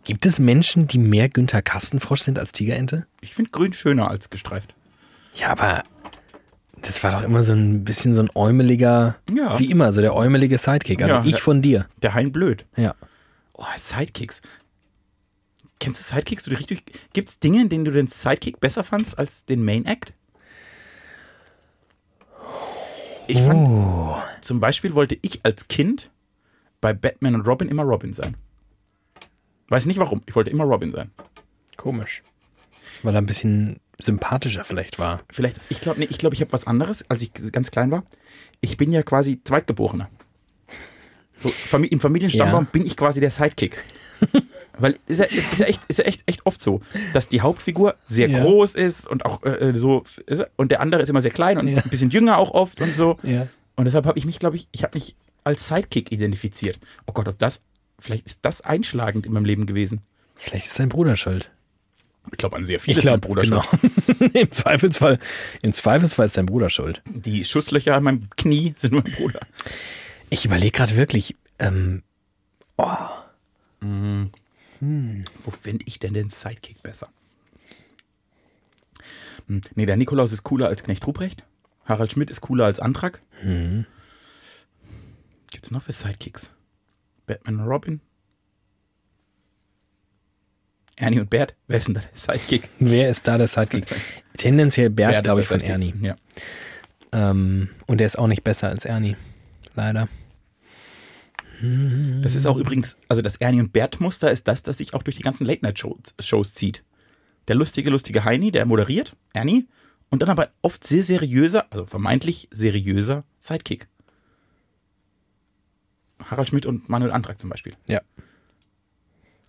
Gibt 0.04 0.26
es 0.26 0.38
Menschen, 0.38 0.86
die 0.86 0.98
mehr 0.98 1.28
Günther 1.28 1.62
Kastenfrosch 1.62 2.20
sind 2.20 2.38
als 2.38 2.52
Tigerente? 2.52 3.06
Ich 3.20 3.34
finde 3.34 3.50
grün 3.50 3.72
schöner 3.72 4.10
als 4.10 4.28
gestreift. 4.30 4.74
Ja, 5.34 5.48
aber 5.50 5.82
das 6.82 7.02
war 7.02 7.12
doch 7.12 7.22
immer 7.22 7.42
so 7.42 7.52
ein 7.52 7.84
bisschen 7.84 8.12
so 8.14 8.20
ein 8.20 8.30
äumeliger, 8.34 9.16
Ja. 9.34 9.58
wie 9.58 9.70
immer, 9.70 9.92
so 9.92 10.00
der 10.02 10.14
äumelige 10.14 10.58
Sidekick. 10.58 11.02
Also 11.02 11.16
Ja, 11.16 11.24
ich 11.24 11.40
von 11.40 11.62
dir. 11.62 11.86
Der 12.02 12.12
Hein 12.14 12.32
blöd. 12.32 12.66
Ja. 12.76 12.94
Oh, 13.54 13.64
Sidekicks. 13.76 14.42
Kennst 15.80 16.00
du 16.00 16.04
Sidekicks? 16.04 16.44
Du 16.44 16.50
richtig. 16.50 16.82
Gibt 17.14 17.28
es 17.30 17.38
Dinge, 17.38 17.62
in 17.62 17.68
denen 17.70 17.84
du 17.86 17.90
den 17.90 18.08
Sidekick 18.08 18.60
besser 18.60 18.84
fandst 18.84 19.18
als 19.18 19.44
den 19.46 19.64
Main 19.64 19.86
Act? 19.86 20.12
Ich 23.26 23.38
fand, 23.40 23.54
Oh. 23.58 24.16
zum 24.42 24.60
Beispiel 24.60 24.94
wollte 24.94 25.16
ich 25.22 25.40
als 25.44 25.68
Kind 25.68 26.10
bei 26.82 26.92
Batman 26.92 27.34
und 27.36 27.46
Robin 27.46 27.68
immer 27.68 27.84
Robin 27.84 28.12
sein. 28.12 28.36
Weiß 29.74 29.86
nicht 29.86 29.98
warum. 29.98 30.22
Ich 30.26 30.36
wollte 30.36 30.50
immer 30.50 30.64
Robin 30.64 30.92
sein. 30.92 31.10
Komisch. 31.76 32.22
Weil 33.02 33.14
er 33.16 33.20
ein 33.20 33.26
bisschen 33.26 33.80
sympathischer 34.00 34.64
vielleicht 34.64 34.98
war. 35.00 35.20
Vielleicht, 35.30 35.60
ich 35.68 35.80
glaube, 35.80 35.98
nee, 35.98 36.06
ich, 36.08 36.18
glaub, 36.18 36.32
ich 36.32 36.40
habe 36.40 36.52
was 36.52 36.66
anderes, 36.68 37.04
als 37.10 37.22
ich 37.22 37.32
ganz 37.50 37.70
klein 37.72 37.90
war. 37.90 38.04
Ich 38.60 38.76
bin 38.76 38.92
ja 38.92 39.02
quasi 39.02 39.40
Zweitgeborener. 39.42 40.08
So, 41.36 41.48
Fami 41.48 41.88
Im 41.88 41.98
Familienstammbaum 42.00 42.64
Ja. 42.64 42.68
bin 42.70 42.86
ich 42.86 42.96
quasi 42.96 43.18
der 43.20 43.30
Sidekick. 43.30 43.82
Weil 44.78 44.98
ist 45.06 45.18
ja, 45.18 45.24
ist, 45.24 45.52
ist 45.52 45.58
ja, 45.58 45.66
echt, 45.66 45.82
ist 45.88 45.98
ja 45.98 46.04
echt, 46.04 46.22
echt 46.26 46.46
oft 46.46 46.60
so, 46.62 46.80
dass 47.12 47.28
die 47.28 47.40
Hauptfigur 47.40 47.96
sehr 48.06 48.28
Ja. 48.28 48.42
groß 48.42 48.74
ist 48.76 49.06
und 49.08 49.24
auch 49.24 49.42
äh, 49.42 49.50
äh, 49.70 49.74
so 49.76 50.04
ist 50.26 50.38
er- 50.40 50.50
und 50.56 50.70
der 50.70 50.80
andere 50.80 51.02
ist 51.02 51.08
immer 51.08 51.20
sehr 51.20 51.30
klein 51.32 51.58
und 51.58 51.66
Ja. 51.68 51.82
ein 51.82 51.90
bisschen 51.90 52.10
jünger 52.10 52.38
auch 52.38 52.52
oft 52.52 52.80
und 52.80 52.94
so. 52.94 53.18
Ja. 53.24 53.48
Und 53.76 53.84
deshalb 53.86 54.06
habe 54.06 54.18
ich 54.18 54.24
mich, 54.24 54.38
glaube 54.38 54.56
ich, 54.56 54.68
ich 54.72 54.82
habe 54.84 54.96
mich 54.96 55.16
als 55.42 55.66
Sidekick 55.68 56.10
identifiziert. 56.12 56.78
Oh 57.06 57.12
Gott, 57.12 57.28
ob 57.28 57.38
das, 57.38 57.62
vielleicht 58.04 58.26
ist 58.26 58.40
das 58.42 58.60
einschlagend 58.60 59.26
in 59.26 59.32
meinem 59.32 59.44
Leben 59.46 59.66
gewesen. 59.66 60.02
Vielleicht 60.36 60.66
ist 60.66 60.76
sein 60.76 60.88
Bruder 60.90 61.16
schuld. 61.16 61.50
Ich 62.32 62.38
glaube 62.38 62.56
an 62.56 62.64
sehr 62.64 62.80
viele 62.80 62.96
Ich 62.96 63.02
glaube, 63.02 63.18
Bruder 63.20 63.42
genau. 63.42 63.62
schon. 63.62 63.78
Im 64.32 64.50
Zweifelsfall, 64.50 65.18
im 65.62 65.72
Zweifelsfall 65.72 66.26
ist 66.26 66.36
dein 66.36 66.46
Bruder 66.46 66.70
schuld. 66.70 67.02
Die 67.06 67.44
Schusslöcher 67.44 67.94
an 67.94 68.02
meinem 68.04 68.30
Knie 68.36 68.74
sind 68.76 68.94
mein 68.94 69.12
Bruder. 69.12 69.40
Ich 70.30 70.44
überlege 70.44 70.70
gerade 70.72 70.96
wirklich, 70.96 71.36
ähm, 71.58 72.02
Wo 75.44 75.50
finde 75.50 75.84
ich 75.86 75.98
denn 75.98 76.14
den 76.14 76.30
Sidekick 76.30 76.82
besser? 76.82 77.08
Hm, 79.46 79.60
Nee, 79.74 79.86
der 79.86 79.96
Nikolaus 79.96 80.32
ist 80.32 80.42
cooler 80.44 80.68
als 80.68 80.82
Knecht 80.82 81.06
Ruprecht. 81.06 81.44
Harald 81.84 82.12
Schmidt 82.12 82.30
ist 82.30 82.40
cooler 82.40 82.64
als 82.64 82.80
Antrag. 82.80 83.20
Mhm. 83.42 83.84
Gibt's 85.50 85.70
noch 85.70 85.82
für 85.82 85.92
Sidekicks? 85.92 86.50
Batman 87.26 87.60
und 87.60 87.66
Robin? 87.66 88.00
Ernie 90.96 91.20
und 91.20 91.30
Bert? 91.30 91.54
Wer 91.66 91.78
ist 91.78 91.88
denn 91.88 91.94
da 91.94 92.00
der 92.00 92.10
Sidekick? 92.14 92.68
Wer 92.78 93.10
ist 93.10 93.26
da 93.26 93.38
der 93.38 93.48
Sidekick? 93.48 93.86
Tendenziell 94.36 94.90
Bert, 94.90 95.24
glaube 95.24 95.40
ich, 95.40 95.48
von 95.48 95.58
Sidekick. 95.58 95.94
Ernie. 95.94 95.94
Ja. 96.00 96.16
Ähm, 97.12 97.70
und 97.86 97.98
der 97.98 98.06
ist 98.06 98.18
auch 98.18 98.28
nicht 98.28 98.44
besser 98.44 98.68
als 98.68 98.84
Ernie. 98.84 99.16
Leider. 99.74 100.08
Das 102.22 102.34
ist 102.34 102.46
auch 102.46 102.56
übrigens, 102.56 102.96
also 103.08 103.22
das 103.22 103.36
Ernie 103.36 103.60
und 103.60 103.72
Bert-Muster 103.72 104.30
ist 104.30 104.48
das, 104.48 104.62
das 104.62 104.78
sich 104.78 104.92
auch 104.92 105.02
durch 105.02 105.16
die 105.16 105.22
ganzen 105.22 105.46
Late-Night-Shows 105.46 106.54
zieht. 106.54 106.84
Der 107.48 107.54
lustige, 107.54 107.90
lustige 107.90 108.24
Heini, 108.24 108.50
der 108.50 108.66
moderiert, 108.66 109.16
Ernie, 109.32 109.66
und 110.10 110.22
dann 110.22 110.30
aber 110.30 110.50
oft 110.62 110.84
sehr 110.84 111.02
seriöser, 111.02 111.66
also 111.70 111.86
vermeintlich 111.86 112.48
seriöser 112.50 113.24
Sidekick. 113.40 113.88
Harald 116.22 116.48
Schmidt 116.48 116.66
und 116.66 116.88
Manuel 116.88 117.12
Antrag 117.12 117.40
zum 117.40 117.50
Beispiel. 117.50 117.74
Ja. 117.86 118.00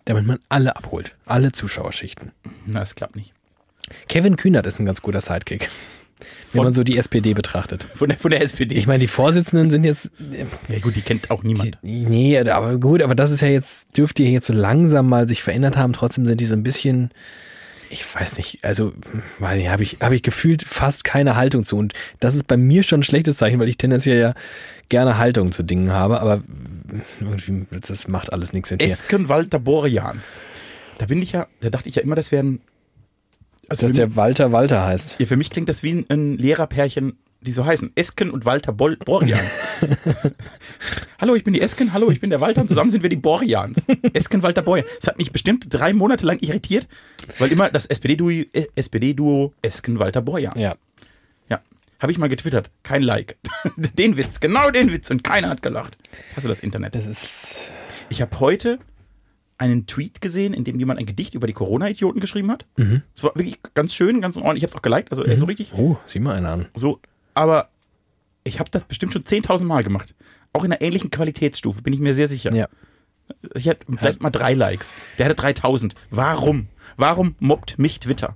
Damit 0.06 0.26
man 0.26 0.40
alle 0.50 0.76
abholt. 0.76 1.16
Alle 1.26 1.52
Zuschauerschichten. 1.52 2.32
Na, 2.66 2.80
das 2.82 2.96
klappt 2.96 3.16
nicht. 3.16 3.34
Kevin 4.08 4.36
Kühnert 4.36 4.66
ist 4.66 4.80
ein 4.80 4.86
ganz 4.86 5.02
guter 5.02 5.22
Sidekick. 5.22 5.70
Wenn 6.20 6.28
Von- 6.60 6.64
man 6.66 6.74
so 6.74 6.84
die 6.84 6.98
SPD 6.98 7.34
betrachtet. 7.34 7.84
Von 7.96 8.08
der, 8.10 8.18
von 8.18 8.32
der 8.32 8.42
SPD. 8.42 8.76
Ich 8.76 8.88
meine, 8.88 9.00
die 9.00 9.08
Vorsitzenden 9.08 9.70
sind 9.70 9.84
jetzt. 9.84 10.10
ja 10.70 10.80
gut, 10.80 10.96
die 10.96 11.02
kennt 11.02 11.30
auch 11.30 11.44
niemand. 11.44 11.78
Nee, 11.82 12.40
aber 12.40 12.78
gut, 12.78 13.02
aber 13.02 13.16
das 13.16 13.32
ist 13.32 13.42
ja 13.42 13.50
jetzt, 13.50 13.98
dürfte 13.98 14.24
ja 14.24 14.30
jetzt 14.30 14.48
so 14.48 14.54
langsam 14.54 15.08
mal 15.10 15.28
sich 15.28 15.44
verändert 15.44 15.76
haben. 15.76 15.92
Trotzdem 15.94 16.26
sind 16.26 16.40
die 16.40 16.46
so 16.46 16.54
ein 16.54 16.64
bisschen, 16.64 17.12
ich 17.90 18.16
weiß 18.16 18.38
nicht, 18.38 18.64
also, 18.64 18.94
weiß 19.40 19.58
nicht, 19.58 19.70
habe 19.70 19.84
ich, 19.84 19.98
habe 20.02 20.16
ich 20.16 20.24
gefühlt 20.24 20.64
fast 20.64 21.04
keine 21.04 21.36
Haltung 21.36 21.64
zu. 21.64 21.78
Und 21.78 21.94
das 22.20 22.36
ist 22.36 22.48
bei 22.48 22.58
mir 22.58 22.84
schon 22.84 23.02
ein 23.02 23.04
schlechtes 23.04 23.38
Zeichen, 23.38 23.60
weil 23.60 23.70
ich 23.70 23.78
tendenziell 23.78 24.20
ja 24.20 24.34
gerne 24.90 25.18
Haltung 25.18 25.52
zu 25.52 25.64
Dingen 25.64 25.94
habe, 25.94 26.20
aber 26.20 26.44
irgendwie, 27.20 27.66
das 27.72 28.08
macht 28.08 28.32
alles 28.32 28.54
nichts 28.54 28.72
mit 28.72 28.82
mir. 28.82 28.90
Esken 28.90 29.30
Walter 29.30 29.60
Borjans. 29.60 30.36
Da 30.98 31.06
bin 31.08 31.22
ich 31.22 31.32
ja, 31.32 31.48
da 31.62 31.70
dachte 31.70 31.90
ich 31.90 31.96
ja 31.96 32.02
immer, 32.02 32.16
das 32.16 32.32
wären. 32.32 32.62
Also 33.68 33.88
Dass 33.88 33.96
der 33.96 34.16
Walter 34.16 34.52
Walter 34.52 34.86
heißt. 34.86 35.16
ja, 35.18 35.26
für 35.26 35.38
mich 35.38 35.50
klingt 35.50 35.70
das 35.70 35.82
wie 35.82 35.92
ein, 35.92 36.06
ein 36.10 36.38
Lehrerpärchen, 36.38 37.18
die 37.42 37.52
so 37.52 37.66
heißen. 37.66 37.92
Esken 37.96 38.32
und 38.32 38.46
Walter 38.46 38.74
Bol 38.74 38.98
Borjans. 38.98 39.80
hallo, 41.20 41.36
ich 41.36 41.44
bin 41.44 41.54
die 41.54 41.62
Esken, 41.62 41.94
hallo, 41.94 42.10
ich 42.12 42.20
bin 42.20 42.30
der 42.30 42.42
Walter 42.42 42.62
und 42.62 42.68
zusammen 42.68 42.90
sind 42.90 43.04
wir 43.04 43.10
die 43.10 43.16
Borjans. 43.16 43.86
Esken 44.14 44.42
Walter 44.44 44.62
Borjans. 44.62 44.90
Das 45.00 45.08
hat 45.08 45.18
mich 45.18 45.32
bestimmt 45.32 45.68
drei 45.70 45.94
Monate 45.94 46.26
lang 46.26 46.40
irritiert, 46.40 46.88
weil 47.40 47.52
immer 47.52 47.70
das 47.70 47.86
SPD-Duo 47.86 48.30
äh, 48.30 48.68
SPD-Duo 48.76 49.54
Esken 49.62 50.00
Walter 50.00 50.22
Borjans. 50.22 50.56
Ja. 50.56 50.76
Ja. 51.50 51.62
Habe 52.00 52.12
ich 52.12 52.18
mal 52.18 52.30
getwittert. 52.30 52.72
Kein 52.84 53.04
Like. 53.04 53.38
den 53.76 54.18
Witz, 54.18 54.40
genau 54.40 54.72
den 54.72 54.92
Witz 54.92 55.10
und 55.12 55.24
keiner 55.24 55.50
hat 55.50 55.62
gelacht. 55.62 55.98
Hast 56.36 56.44
du 56.44 56.48
das 56.50 56.60
Internet? 56.62 56.96
Das 56.96 57.06
ist, 57.06 57.72
Ich 58.10 58.22
habe 58.22 58.40
heute 58.40 58.80
einen 59.58 59.88
Tweet 59.88 60.20
gesehen, 60.22 60.54
in 60.54 60.64
dem 60.66 60.80
jemand 60.80 61.00
ein 61.00 61.06
Gedicht 61.06 61.34
über 61.34 61.48
die 61.48 61.54
Corona-Idioten 61.54 62.20
geschrieben 62.20 62.52
hat. 62.52 62.66
Es 63.16 63.24
war 63.24 63.34
wirklich 63.36 63.60
ganz 63.74 63.94
schön, 63.94 64.20
ganz 64.20 64.36
ordentlich. 64.36 64.64
Ich 64.64 64.64
habe 64.64 64.72
es 64.72 64.76
auch 64.78 64.82
geliked, 64.82 65.12
also 65.12 65.24
äh, 65.24 65.38
so 65.38 65.46
richtig 65.46 65.74
oh, 65.74 65.98
sieh 66.06 66.20
mal 66.20 66.36
einen 66.36 66.46
an. 66.46 66.66
so. 66.76 67.00
Aber 67.36 67.70
ich 68.44 68.60
habe 68.60 68.72
das 68.72 68.86
bestimmt 68.86 69.14
schon 69.14 69.24
10.000 69.24 69.64
Mal 69.64 69.84
gemacht. 69.84 70.16
Auch 70.54 70.64
in 70.64 70.72
einer 70.72 70.82
ähnlichen 70.82 71.12
Qualitätsstufe, 71.12 71.82
bin 71.82 71.94
ich 71.94 72.00
mir 72.00 72.16
sehr 72.16 72.28
sicher. 72.28 72.54
Ja. 72.54 72.68
Ich 73.54 73.68
hatte 73.68 73.86
vielleicht 73.98 74.22
mal 74.22 74.30
drei 74.30 74.54
Likes. 74.54 74.94
Der 75.18 75.26
hatte 75.26 75.36
3000. 75.36 75.96
Warum? 76.10 76.68
Warum 76.96 77.36
mobbt 77.40 77.78
mich 77.78 78.00
Twitter? 78.00 78.36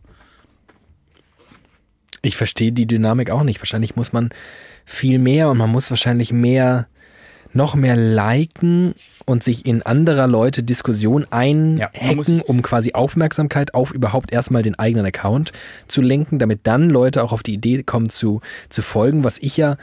Ich 2.21 2.35
verstehe 2.35 2.71
die 2.71 2.87
Dynamik 2.87 3.29
auch 3.29 3.43
nicht. 3.43 3.59
Wahrscheinlich 3.61 3.95
muss 3.95 4.11
man 4.11 4.31
viel 4.85 5.19
mehr 5.19 5.49
und 5.49 5.57
man 5.57 5.69
muss 5.69 5.89
wahrscheinlich 5.89 6.33
mehr, 6.33 6.87
noch 7.53 7.75
mehr 7.75 7.95
liken 7.95 8.93
und 9.25 9.43
sich 9.43 9.65
in 9.65 9.81
anderer 9.83 10.27
Leute 10.27 10.63
Diskussion 10.63 11.25
Ja, 11.31 11.31
einhacken, 11.31 12.41
um 12.41 12.61
quasi 12.61 12.93
Aufmerksamkeit 12.93 13.73
auf 13.73 13.91
überhaupt 13.91 14.31
erstmal 14.31 14.63
den 14.63 14.77
eigenen 14.77 15.05
Account 15.05 15.51
zu 15.87 16.01
lenken, 16.01 16.39
damit 16.39 16.61
dann 16.63 16.89
Leute 16.89 17.23
auch 17.23 17.31
auf 17.31 17.43
die 17.43 17.53
Idee 17.53 17.83
kommen 17.83 18.09
zu, 18.09 18.41
zu 18.69 18.81
folgen. 18.81 19.23
Was 19.23 19.37
ich 19.37 19.57
ja 19.57 19.77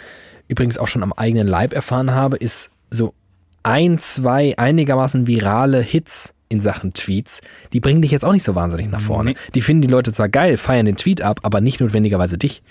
übrigens 0.48 0.78
auch 0.78 0.88
schon 0.88 1.02
am 1.02 1.12
eigenen 1.12 1.46
Leib 1.46 1.72
erfahren 1.72 2.14
habe, 2.14 2.36
ist 2.36 2.70
so 2.90 3.14
ein, 3.62 3.98
zwei 3.98 4.56
einigermaßen 4.56 5.26
virale 5.26 5.80
Hits 5.80 6.34
in 6.48 6.60
Sachen 6.60 6.92
Tweets, 6.92 7.40
die 7.72 7.80
bringen 7.80 8.02
dich 8.02 8.12
jetzt 8.12 8.24
auch 8.24 8.32
nicht 8.32 8.44
so 8.44 8.54
wahnsinnig 8.54 8.88
nach 8.88 9.00
vorne. 9.00 9.30
Nee. 9.30 9.36
Die 9.54 9.60
finden 9.60 9.82
die 9.82 9.88
Leute 9.88 10.12
zwar 10.12 10.28
geil, 10.28 10.56
feiern 10.56 10.86
den 10.86 10.96
Tweet 10.96 11.20
ab, 11.20 11.40
aber 11.42 11.60
nicht 11.60 11.80
notwendigerweise 11.80 12.38
dich. 12.38 12.62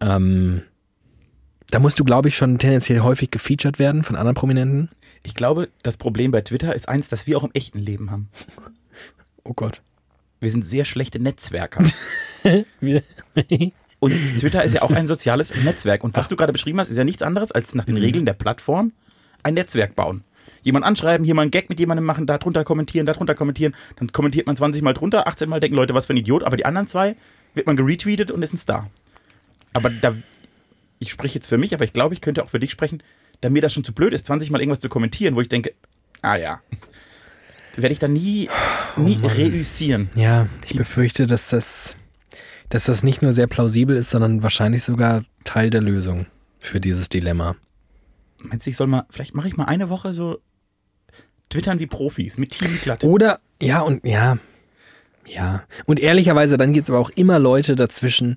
Ähm, 0.00 0.62
da 1.70 1.78
musst 1.78 1.98
du, 1.98 2.04
glaube 2.04 2.28
ich, 2.28 2.36
schon 2.36 2.58
tendenziell 2.58 3.00
häufig 3.00 3.30
gefeatured 3.30 3.78
werden 3.78 4.04
von 4.04 4.16
anderen 4.16 4.34
Prominenten. 4.34 4.90
Ich 5.22 5.34
glaube, 5.34 5.68
das 5.82 5.96
Problem 5.96 6.30
bei 6.30 6.40
Twitter 6.40 6.74
ist 6.74 6.88
eins, 6.88 7.08
das 7.08 7.26
wir 7.26 7.36
auch 7.38 7.44
im 7.44 7.50
echten 7.54 7.78
Leben 7.78 8.10
haben. 8.10 8.28
Oh 9.44 9.54
Gott. 9.54 9.82
Wir 10.40 10.50
sind 10.50 10.64
sehr 10.64 10.84
schlechte 10.84 11.18
Netzwerker. 11.18 11.82
Wir 12.80 13.02
Und 13.98 14.12
Twitter 14.38 14.62
ist 14.62 14.74
ja 14.74 14.82
auch 14.82 14.90
ein 14.90 15.06
soziales 15.06 15.52
Netzwerk. 15.64 16.04
Und 16.04 16.16
was 16.16 16.28
du 16.28 16.36
gerade 16.36 16.52
beschrieben 16.52 16.78
hast, 16.78 16.90
ist 16.90 16.98
ja 16.98 17.04
nichts 17.04 17.22
anderes 17.22 17.50
als 17.52 17.74
nach 17.74 17.86
den 17.86 17.96
Regeln 17.96 18.26
der 18.26 18.34
Plattform 18.34 18.92
ein 19.42 19.54
Netzwerk 19.54 19.96
bauen. 19.96 20.22
Jemand 20.62 20.84
anschreiben, 20.84 21.24
hier 21.24 21.34
mal 21.34 21.42
einen 21.42 21.50
Gag 21.50 21.70
mit 21.70 21.78
jemandem 21.78 22.04
machen, 22.04 22.26
da 22.26 22.38
drunter 22.38 22.64
kommentieren, 22.64 23.06
da 23.06 23.12
drunter 23.12 23.34
kommentieren. 23.34 23.74
Dann 23.96 24.12
kommentiert 24.12 24.46
man 24.46 24.56
20 24.56 24.82
Mal 24.82 24.94
drunter, 24.94 25.26
18 25.26 25.48
Mal 25.48 25.60
denken 25.60 25.76
Leute, 25.76 25.94
was 25.94 26.06
für 26.06 26.12
ein 26.12 26.18
Idiot. 26.18 26.42
Aber 26.44 26.56
die 26.56 26.66
anderen 26.66 26.88
zwei 26.88 27.16
wird 27.54 27.66
man 27.66 27.76
geretweetet 27.76 28.30
und 28.30 28.42
ist 28.42 28.52
ein 28.52 28.58
Star. 28.58 28.90
Aber 29.72 29.90
da, 29.90 30.14
ich 30.98 31.10
spreche 31.10 31.34
jetzt 31.34 31.48
für 31.48 31.58
mich, 31.58 31.74
aber 31.74 31.84
ich 31.84 31.92
glaube, 31.92 32.14
ich 32.14 32.20
könnte 32.20 32.42
auch 32.42 32.48
für 32.48 32.58
dich 32.58 32.70
sprechen, 32.70 33.02
da 33.40 33.50
mir 33.50 33.62
das 33.62 33.72
schon 33.72 33.84
zu 33.84 33.92
blöd 33.92 34.12
ist, 34.12 34.26
20 34.26 34.50
Mal 34.50 34.60
irgendwas 34.60 34.80
zu 34.80 34.88
kommentieren, 34.88 35.34
wo 35.34 35.40
ich 35.40 35.48
denke, 35.48 35.74
ah 36.22 36.36
ja, 36.36 36.60
werde 37.76 37.92
ich 37.92 37.98
da 37.98 38.08
nie, 38.08 38.48
nie 38.96 39.18
reüssieren. 39.22 40.10
ja, 40.14 40.46
ich 40.64 40.76
befürchte, 40.76 41.26
dass 41.26 41.48
das, 41.48 41.96
dass 42.68 42.84
das 42.84 43.02
nicht 43.02 43.22
nur 43.22 43.32
sehr 43.32 43.46
plausibel 43.46 43.96
ist, 43.96 44.10
sondern 44.10 44.42
wahrscheinlich 44.42 44.82
sogar 44.82 45.24
Teil 45.44 45.70
der 45.70 45.82
Lösung 45.82 46.26
für 46.58 46.80
dieses 46.80 47.08
Dilemma. 47.08 47.56
Meinst 48.38 48.66
du, 48.66 48.70
ich 48.70 48.76
soll 48.76 48.86
mal, 48.86 49.06
vielleicht 49.10 49.34
mache 49.34 49.48
ich 49.48 49.56
mal 49.56 49.64
eine 49.64 49.90
Woche 49.90 50.14
so 50.14 50.38
twittern 51.48 51.78
wie 51.78 51.86
Profis 51.86 52.38
mit 52.38 52.50
Team 52.50 52.78
glatt. 52.82 53.04
Oder, 53.04 53.40
ja, 53.60 53.80
und 53.80 54.04
ja, 54.04 54.38
ja. 55.26 55.64
Und 55.84 56.00
ehrlicherweise, 56.00 56.56
dann 56.56 56.72
gibt 56.72 56.84
es 56.84 56.90
aber 56.90 56.98
auch 56.98 57.10
immer 57.10 57.38
Leute 57.38 57.76
dazwischen, 57.76 58.36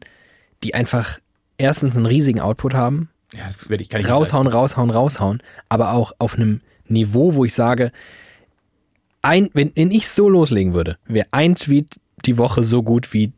die 0.64 0.74
einfach 0.74 1.20
erstens 1.60 1.96
einen 1.96 2.06
riesigen 2.08 2.40
Output 2.40 2.74
haben, 2.74 3.10
Ja, 3.34 3.46
das 3.48 3.70
werde 3.70 3.84
ich, 3.84 3.90
kann 3.90 4.02
ich 4.02 4.10
raushauen, 4.10 4.48
raushauen, 4.48 4.90
raushauen, 4.90 5.44
aber 5.70 5.92
auch 5.94 6.14
auf 6.18 6.36
einem 6.36 6.62
Niveau, 6.88 7.36
wo 7.36 7.46
ich 7.46 7.54
sage, 7.54 7.92
ein, 9.22 9.50
wenn, 9.54 9.72
wenn 9.76 9.92
ich 9.92 10.08
so 10.10 10.30
loslegen 10.30 10.74
würde, 10.74 10.98
wäre 11.06 11.28
ein 11.32 11.56
Tweet 11.56 12.00
die 12.26 12.38
Woche 12.38 12.64
so 12.64 12.82
gut 12.84 13.14
wie 13.14 13.34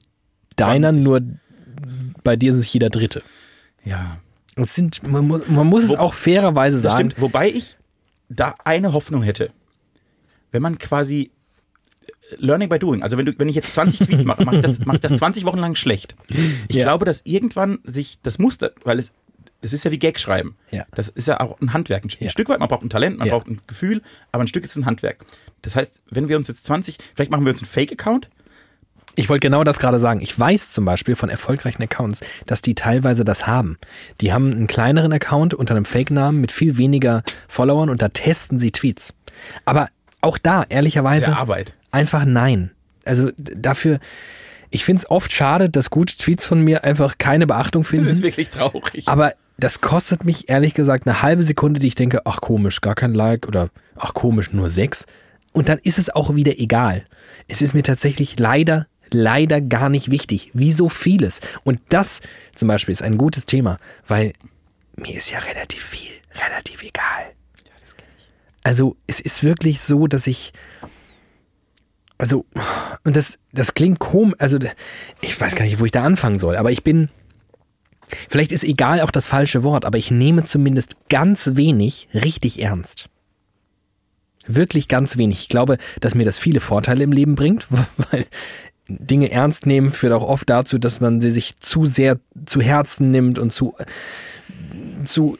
deiner, 0.55 0.89
20. 0.91 1.03
nur 1.03 1.21
bei 2.23 2.35
dir 2.35 2.51
ist 2.51 2.57
es 2.59 2.71
jeder 2.71 2.89
dritte. 2.89 3.23
Ja, 3.83 4.17
Es 4.55 4.75
sind, 4.75 5.05
man, 5.07 5.27
muss- 5.27 5.47
man 5.47 5.67
muss 5.67 5.83
es 5.85 5.89
Wo- 5.91 5.97
auch 5.97 6.13
fairerweise 6.13 6.79
sagen. 6.79 7.09
stimmt. 7.11 7.21
Wobei 7.21 7.49
ich 7.49 7.77
da 8.29 8.55
eine 8.63 8.93
Hoffnung 8.93 9.23
hätte. 9.23 9.51
Wenn 10.51 10.61
man 10.61 10.77
quasi 10.77 11.31
Learning 12.37 12.69
by 12.69 12.79
Doing, 12.79 13.03
also 13.03 13.17
wenn, 13.17 13.25
du, 13.25 13.33
wenn 13.37 13.49
ich 13.49 13.55
jetzt 13.55 13.73
20 13.73 13.99
Tweets 14.07 14.23
mache, 14.23 14.43
mache 14.43 14.57
ich, 14.57 14.61
das- 14.61 14.79
mache 14.85 14.97
ich 14.97 15.01
das 15.01 15.13
20 15.17 15.45
Wochen 15.45 15.59
lang 15.59 15.75
schlecht. 15.75 16.15
Ich 16.67 16.75
Ja. 16.75 16.83
glaube, 16.85 17.05
dass 17.05 17.21
irgendwann 17.25 17.79
sich 17.83 18.19
das 18.23 18.39
Muster, 18.39 18.71
weil 18.83 18.99
es, 18.99 19.11
das 19.61 19.73
ist 19.73 19.83
ja 19.85 19.91
wie 19.91 19.99
Gag 19.99 20.19
schreiben. 20.19 20.55
Ja. 20.71 20.85
Das 20.95 21.07
ist 21.09 21.27
ja 21.27 21.39
auch 21.39 21.59
ein 21.61 21.73
Handwerk. 21.73 22.03
Ein, 22.03 22.09
Ja. 22.19 22.29
Stück 22.29 22.49
weit, 22.49 22.59
man 22.59 22.67
braucht 22.69 22.83
ein 22.83 22.89
Talent, 22.89 23.17
man 23.19 23.27
Ja. 23.27 23.33
braucht 23.35 23.47
ein 23.47 23.61
Gefühl, 23.67 24.01
aber 24.31 24.43
ein 24.43 24.47
Stück 24.47 24.63
ist 24.63 24.75
ein 24.75 24.85
Handwerk. 24.85 25.25
Das 25.61 25.75
heißt, 25.75 26.01
wenn 26.09 26.27
wir 26.29 26.37
uns 26.37 26.47
jetzt 26.47 26.65
20, 26.65 26.97
vielleicht 27.15 27.29
machen 27.31 27.45
wir 27.45 27.51
uns 27.51 27.61
einen 27.61 27.69
Fake-Account, 27.69 28.29
Ich 29.17 29.27
wollte 29.27 29.45
genau 29.45 29.65
das 29.65 29.77
gerade 29.77 29.99
sagen. 29.99 30.21
Ich 30.21 30.39
weiß 30.39 30.71
zum 30.71 30.85
Beispiel 30.85 31.17
von 31.17 31.27
erfolgreichen 31.29 31.83
Accounts, 31.83 32.21
dass 32.45 32.61
die 32.61 32.75
teilweise 32.75 33.25
das 33.25 33.45
haben. 33.45 33.77
Die 34.21 34.31
haben 34.31 34.51
einen 34.53 34.67
kleineren 34.67 35.11
Account 35.11 35.53
unter 35.53 35.75
einem 35.75 35.83
Fake-Namen 35.83 36.39
mit 36.39 36.49
viel 36.53 36.77
weniger 36.77 37.21
Followern 37.49 37.89
und 37.89 38.01
da 38.01 38.07
testen 38.07 38.57
sie 38.57 38.71
Tweets. 38.71 39.13
Aber 39.65 39.89
auch 40.21 40.37
da, 40.37 40.63
ehrlicherweise, 40.69 41.25
der 41.31 41.39
Arbeit. 41.39 41.73
Einfach 41.91 42.25
nein. 42.25 42.71
Also 43.05 43.31
dafür, 43.37 43.99
ich 44.69 44.85
finde 44.85 45.01
es 45.01 45.09
oft 45.11 45.31
schade, 45.31 45.69
dass 45.69 45.89
gute 45.89 46.15
Tweets 46.17 46.45
von 46.45 46.61
mir 46.61 46.83
einfach 46.83 47.17
keine 47.17 47.47
Beachtung 47.47 47.83
Das 47.83 47.91
ist 47.91 47.97
finden. 48.05 48.23
wirklich 48.23 48.49
traurig. 48.49 49.07
Aber 49.07 49.33
das 49.57 49.81
kostet 49.81 50.23
mich 50.23 50.49
ehrlich 50.49 50.73
gesagt 50.73 51.05
eine 51.07 51.21
halbe 51.21 51.43
Sekunde, 51.43 51.79
die 51.79 51.87
ich 51.87 51.95
denke, 51.95 52.21
ach 52.25 52.41
komisch, 52.41 52.81
gar 52.81 52.95
kein 52.95 53.13
Like 53.13 53.47
oder 53.47 53.69
ach 53.95 54.13
komisch, 54.13 54.51
nur 54.51 54.69
sechs. 54.69 55.05
Und 55.51 55.69
dann 55.69 55.79
ist 55.79 55.99
es 55.99 56.09
auch 56.09 56.33
wieder 56.35 56.57
egal. 56.57 57.05
Es 57.47 57.61
ist 57.61 57.73
mir 57.73 57.83
tatsächlich 57.83 58.39
leider, 58.39 58.87
leider 59.11 59.59
gar 59.61 59.89
nicht 59.89 60.09
wichtig, 60.09 60.49
wie 60.53 60.71
so 60.71 60.87
vieles. 60.89 61.41
Und 61.63 61.79
das 61.89 62.21
zum 62.55 62.67
Beispiel 62.69 62.93
ist 62.93 63.03
ein 63.03 63.17
gutes 63.17 63.45
Thema, 63.45 63.77
weil 64.07 64.33
mir 64.95 65.15
ist 65.17 65.29
ja 65.31 65.39
relativ 65.39 65.83
viel, 65.83 66.11
relativ 66.47 66.81
egal. 66.83 67.25
Also 68.63 68.95
es 69.07 69.19
ist 69.19 69.43
wirklich 69.43 69.81
so, 69.81 70.07
dass 70.07 70.27
ich, 70.27 70.53
also 72.21 72.45
und 73.03 73.15
das, 73.15 73.39
das 73.51 73.73
klingt 73.73 73.97
komisch, 73.97 74.35
also 74.37 74.59
ich 75.21 75.41
weiß 75.41 75.55
gar 75.55 75.65
nicht, 75.65 75.79
wo 75.79 75.85
ich 75.85 75.91
da 75.91 76.03
anfangen 76.03 76.37
soll, 76.37 76.55
aber 76.55 76.71
ich 76.71 76.83
bin, 76.83 77.09
vielleicht 78.29 78.51
ist 78.51 78.63
egal 78.63 79.01
auch 79.01 79.09
das 79.09 79.25
falsche 79.25 79.63
Wort, 79.63 79.85
aber 79.85 79.97
ich 79.97 80.11
nehme 80.11 80.43
zumindest 80.43 81.09
ganz 81.09 81.55
wenig 81.55 82.09
richtig 82.13 82.61
ernst. 82.61 83.09
Wirklich 84.45 84.87
ganz 84.87 85.17
wenig. 85.17 85.39
Ich 85.39 85.49
glaube, 85.49 85.79
dass 85.99 86.13
mir 86.13 86.25
das 86.25 86.37
viele 86.37 86.59
Vorteile 86.59 87.03
im 87.03 87.11
Leben 87.11 87.33
bringt, 87.33 87.67
weil 88.11 88.27
Dinge 88.87 89.31
ernst 89.31 89.65
nehmen 89.65 89.89
führt 89.91 90.13
auch 90.13 90.23
oft 90.23 90.47
dazu, 90.47 90.77
dass 90.77 90.99
man 90.99 91.21
sie 91.21 91.31
sich 91.31 91.57
zu 91.57 91.87
sehr 91.87 92.19
zu 92.45 92.61
Herzen 92.61 93.09
nimmt 93.09 93.39
und 93.39 93.51
zu, 93.51 93.73
zu 95.05 95.39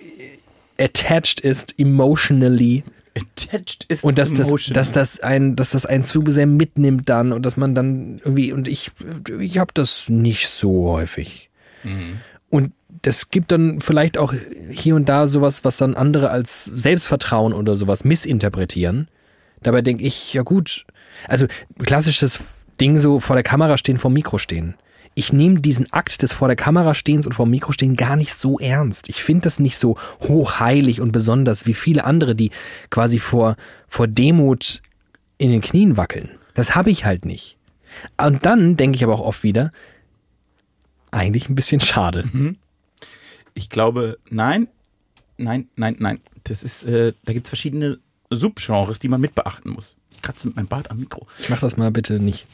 attached 0.79 1.41
ist 1.41 1.77
emotionally. 1.77 2.83
Attached 3.15 3.85
ist 3.89 4.03
Und 4.03 4.17
dass 4.17 4.33
das, 4.33 4.53
dass 4.71 4.91
das 4.91 5.19
ein, 5.19 5.55
dass 5.55 5.71
das 5.71 5.85
einen 5.85 6.03
zu 6.03 6.23
sehr 6.27 6.45
mitnimmt 6.45 7.09
dann 7.09 7.33
und 7.33 7.45
dass 7.45 7.57
man 7.57 7.75
dann 7.75 8.19
irgendwie 8.23 8.53
und 8.53 8.67
ich, 8.67 8.91
ich 9.39 9.57
habe 9.57 9.71
das 9.73 10.09
nicht 10.09 10.47
so 10.47 10.87
häufig. 10.87 11.49
Und 12.49 12.73
das 13.01 13.29
gibt 13.29 13.51
dann 13.51 13.81
vielleicht 13.81 14.17
auch 14.17 14.33
hier 14.69 14.95
und 14.95 15.09
da 15.09 15.25
sowas, 15.25 15.63
was 15.63 15.77
dann 15.77 15.95
andere 15.95 16.29
als 16.29 16.65
Selbstvertrauen 16.65 17.53
oder 17.53 17.75
sowas 17.75 18.03
missinterpretieren. 18.03 19.07
Dabei 19.63 19.81
denke 19.81 20.03
ich, 20.03 20.33
ja 20.33 20.43
gut, 20.43 20.85
also 21.27 21.47
klassisches 21.79 22.39
Ding 22.79 22.97
so 22.97 23.19
vor 23.19 23.35
der 23.35 23.43
Kamera 23.43 23.77
stehen, 23.77 23.97
vor 23.97 24.11
dem 24.11 24.15
Mikro 24.15 24.37
stehen. 24.37 24.75
Ich 25.13 25.33
nehme 25.33 25.59
diesen 25.59 25.91
Akt 25.91 26.21
des 26.21 26.33
vor 26.33 26.47
der 26.47 26.55
Kamera 26.55 26.93
stehens 26.93 27.25
und 27.25 27.33
vor 27.33 27.45
dem 27.45 27.51
Mikro 27.51 27.73
stehen 27.73 27.95
gar 27.95 28.15
nicht 28.15 28.33
so 28.33 28.59
ernst. 28.59 29.09
Ich 29.09 29.23
finde 29.23 29.41
das 29.41 29.59
nicht 29.59 29.77
so 29.77 29.97
hochheilig 30.21 31.01
und 31.01 31.11
besonders 31.11 31.65
wie 31.65 31.73
viele 31.73 32.05
andere, 32.05 32.35
die 32.35 32.51
quasi 32.89 33.19
vor, 33.19 33.57
vor 33.87 34.07
Demut 34.07 34.81
in 35.37 35.51
den 35.51 35.61
Knien 35.61 35.97
wackeln. 35.97 36.31
Das 36.53 36.75
habe 36.75 36.91
ich 36.91 37.05
halt 37.05 37.25
nicht. 37.25 37.57
Und 38.17 38.45
dann 38.45 38.77
denke 38.77 38.95
ich 38.95 39.03
aber 39.03 39.15
auch 39.15 39.25
oft 39.25 39.43
wieder, 39.43 39.71
eigentlich 41.11 41.49
ein 41.49 41.55
bisschen 41.55 41.81
schade. 41.81 42.23
Ich 43.53 43.69
glaube, 43.69 44.17
nein, 44.29 44.69
nein, 45.37 45.67
nein, 45.75 45.97
nein. 45.99 46.21
Das 46.45 46.63
ist, 46.63 46.83
äh, 46.83 47.11
da 47.25 47.33
gibt 47.33 47.45
es 47.45 47.49
verschiedene 47.49 47.99
Subgenres, 48.31 48.99
die 48.99 49.09
man 49.09 49.21
mit 49.21 49.35
beachten 49.35 49.69
muss. 49.69 49.97
Ich 50.11 50.21
kratze 50.21 50.47
mit 50.47 50.55
meinem 50.55 50.67
Bart 50.67 50.89
am 50.89 50.99
Mikro. 50.99 51.27
Mach 51.49 51.59
das 51.59 51.77
mal 51.77 51.91
bitte 51.91 52.19
nicht. 52.19 52.45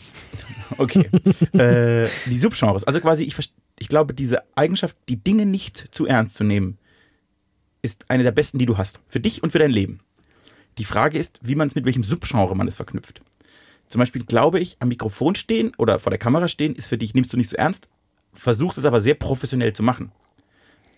Okay. 0.78 1.10
äh, 1.58 2.08
die 2.26 2.40
Subgenres. 2.40 2.84
Also 2.84 3.00
quasi, 3.00 3.24
ich, 3.24 3.36
ich 3.80 3.88
glaube, 3.88 4.14
diese 4.14 4.44
Eigenschaft, 4.56 4.96
die 5.08 5.24
Dinge 5.24 5.46
nicht 5.46 5.90
zu 5.92 6.06
ernst 6.06 6.36
zu 6.36 6.44
nehmen, 6.44 6.78
ist 7.82 8.10
eine 8.10 8.24
der 8.24 8.32
besten, 8.32 8.58
die 8.58 8.66
du 8.66 8.78
hast. 8.78 9.00
Für 9.08 9.20
dich 9.20 9.44
und 9.44 9.52
für 9.52 9.60
dein 9.60 9.72
Leben. 9.72 10.00
Die 10.78 10.86
Frage 10.86 11.18
ist, 11.18 11.40
wie 11.42 11.56
man 11.56 11.68
es 11.68 11.76
mit 11.76 11.86
welchem 11.86 12.04
Subgenre 12.04 12.56
man 12.56 12.68
es 12.68 12.76
verknüpft. 12.76 13.22
Zum 13.88 14.00
Beispiel 14.00 14.24
glaube 14.24 14.60
ich, 14.60 14.78
am 14.80 14.90
Mikrofon 14.90 15.36
stehen 15.36 15.72
oder 15.78 16.00
vor 16.00 16.10
der 16.10 16.20
Kamera 16.20 16.48
stehen 16.48 16.76
ist 16.76 16.88
für 16.88 16.98
dich, 16.98 17.14
nimmst 17.14 17.32
du 17.34 17.38
nicht 17.38 17.50
so 17.50 17.56
ernst, 17.56 17.88
versuchst 18.34 18.78
es 18.78 18.86
aber 18.86 19.00
sehr 19.00 19.16
professionell 19.16 19.74
zu 19.74 19.84
machen. 19.84 20.12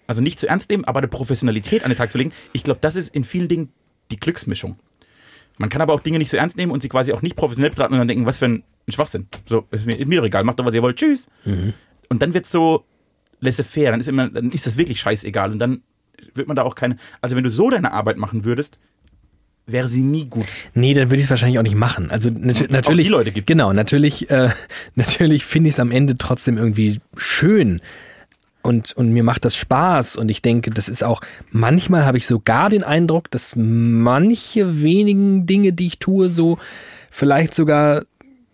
Also 0.08 0.22
nicht 0.22 0.40
zu 0.40 0.48
ernst 0.48 0.70
nehmen, 0.72 0.86
aber 0.86 1.00
eine 1.00 1.08
Professionalität 1.08 1.84
an 1.84 1.92
den 1.92 1.98
Tag 1.98 2.12
zu 2.12 2.18
legen. 2.18 2.34
Ich 2.52 2.64
glaube, 2.64 2.80
das 2.82 2.96
ist 2.96 3.14
in 3.14 3.24
vielen 3.24 3.48
Dingen 3.48 3.72
die 4.12 4.18
Glücksmischung. 4.18 4.78
Man 5.58 5.70
kann 5.70 5.82
aber 5.82 5.94
auch 5.94 6.00
Dinge 6.00 6.20
nicht 6.20 6.30
so 6.30 6.38
ernst 6.38 6.58
nehmen 6.58 6.72
und 6.72 6.82
sie 6.82 6.90
quasi 6.90 7.12
auch 7.12 7.22
nicht 7.22 7.36
professionell 7.36 7.70
betrachten 7.70 7.94
und 7.94 8.00
dann 8.00 8.08
denken, 8.08 8.26
was 8.26 8.38
für 8.38 8.46
ein, 8.46 8.64
Schwachsinn. 8.88 9.28
So, 9.46 9.68
ist 9.70 9.86
mir, 9.86 10.00
ist 10.00 10.08
mir 10.08 10.20
doch 10.20 10.26
egal, 10.26 10.44
macht 10.44 10.58
doch, 10.58 10.66
was 10.66 10.74
ihr 10.74 10.82
wollt, 10.82 10.98
tschüss. 10.98 11.30
Und 12.10 12.22
dann 12.22 12.34
wird 12.34 12.48
so 12.48 12.86
laissez-faire, 13.40 13.92
dann 13.92 14.00
ist 14.00 14.08
immer, 14.08 14.30
dann 14.30 14.52
ist 14.52 14.66
das 14.66 14.78
wirklich 14.78 15.00
scheißegal 15.00 15.52
und 15.52 15.60
dann 15.60 15.84
wird 16.34 16.48
man 16.48 16.56
da 16.56 16.64
auch 16.64 16.76
keine, 16.76 16.98
also 17.22 17.36
wenn 17.36 17.44
du 17.44 17.50
so 17.50 17.70
deine 17.70 17.92
Arbeit 17.92 18.18
machen 18.18 18.46
würdest, 18.46 18.80
wäre 19.68 19.88
sie 19.88 20.02
nie 20.02 20.26
gut. 20.26 20.48
Nee, 20.74 20.94
dann 20.94 21.10
würde 21.10 21.18
ich 21.18 21.26
es 21.26 21.30
wahrscheinlich 21.30 21.60
auch 21.60 21.64
nicht 21.64 21.76
machen. 21.76 22.10
Also 22.12 22.30
nat 22.32 22.70
natürlich. 22.70 23.08
die 23.08 23.12
Leute 23.12 23.32
gibt's. 23.32 23.48
Genau, 23.48 23.74
natürlich, 23.74 24.30
äh, 24.30 24.50
natürlich 24.96 25.46
finde 25.46 25.70
ich 25.70 25.76
es 25.76 25.80
am 25.80 25.92
Ende 25.92 26.18
trotzdem 26.18 26.58
irgendwie 26.58 27.00
schön. 27.16 27.82
Und, 28.62 28.92
und 28.98 29.12
mir 29.12 29.24
macht 29.24 29.46
das 29.46 29.56
Spaß. 29.56 30.16
Und 30.18 30.30
ich 30.30 30.42
denke, 30.42 30.70
das 30.72 30.90
ist 30.90 31.04
auch, 31.04 31.22
manchmal 31.52 32.06
habe 32.06 32.18
ich 32.18 32.28
sogar 32.28 32.70
den 32.70 32.84
Eindruck, 32.84 33.32
dass 33.32 33.54
manche 33.56 34.82
wenigen 34.82 35.46
Dinge, 35.46 35.72
die 35.74 35.88
ich 35.88 36.00
tue, 36.00 36.30
so 36.30 36.58
vielleicht 37.10 37.56
sogar 37.56 38.04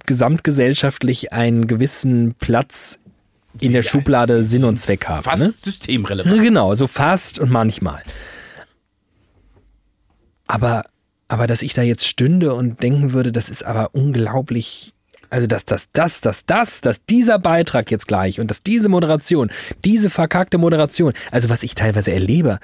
gesamtgesellschaftlich 0.05 1.33
einen 1.33 1.65
gewissen 1.67 2.35
Platz 2.39 2.99
in 3.59 3.71
der 3.71 3.81
Ja, 3.81 3.89
Schublade 3.89 4.43
Sinn 4.43 4.63
und 4.65 4.77
Zweck 4.79 5.07
haben. 5.07 5.23
Fast 5.23 5.41
Ne? 5.43 5.53
systemrelevant. 5.57 6.43
Genau, 6.43 6.75
so 6.75 6.87
fast 6.87 7.39
und 7.39 7.49
manchmal. 7.49 8.01
Aber, 10.47 10.83
aber 11.27 11.47
dass 11.47 11.61
ich 11.61 11.73
da 11.73 11.81
jetzt 11.81 12.07
stünde 12.07 12.53
und 12.53 12.83
denken 12.83 13.13
würde, 13.13 13.31
das 13.31 13.49
ist 13.49 13.63
aber 13.65 13.89
unglaublich. 13.93 14.93
Also, 15.29 15.47
dass 15.47 15.65
das, 15.65 15.91
das, 15.91 16.21
das, 16.21 16.45
das, 16.45 16.81
dass 16.81 17.05
dieser 17.05 17.39
Beitrag 17.39 17.91
jetzt 17.91 18.07
gleich 18.07 18.39
und 18.39 18.49
dass 18.49 18.63
diese 18.63 18.89
Moderation, 18.89 19.51
diese 19.83 20.09
verkackte 20.09 20.57
Moderation, 20.57 21.13
also 21.31 21.49
was 21.49 21.63
ich 21.63 21.75
teilweise 21.75 22.11
erlebe 22.11 22.59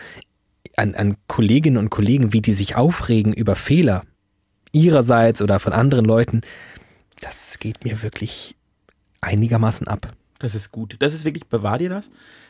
an, 0.76 0.96
an 0.96 1.18
Kolleginnen 1.28 1.78
und 1.78 1.90
Kollegen, 1.90 2.34
wie 2.34 2.42
die 2.42 2.54
sich 2.54 2.76
aufregen 2.76 3.34
über 3.34 3.56
Fehler 3.56 4.04
ihrerseits 4.72 5.42
oder 5.42 5.60
von 5.60 5.74
anderen 5.74 6.06
Leuten, 6.06 6.42
das 7.20 7.60
geht 7.60 7.84
mir 7.84 8.02
wirklich 8.02 8.56
einigermaßen 9.22 9.88
ab. 9.88 10.14
Das 10.40 10.56
ist 10.56 10.72
gut. 10.72 10.96
Das 11.00 11.14
ist 11.14 11.24
wirklich, 11.24 11.46
bewahr 11.48 11.78
dir 11.78 11.90
das. 11.90 12.10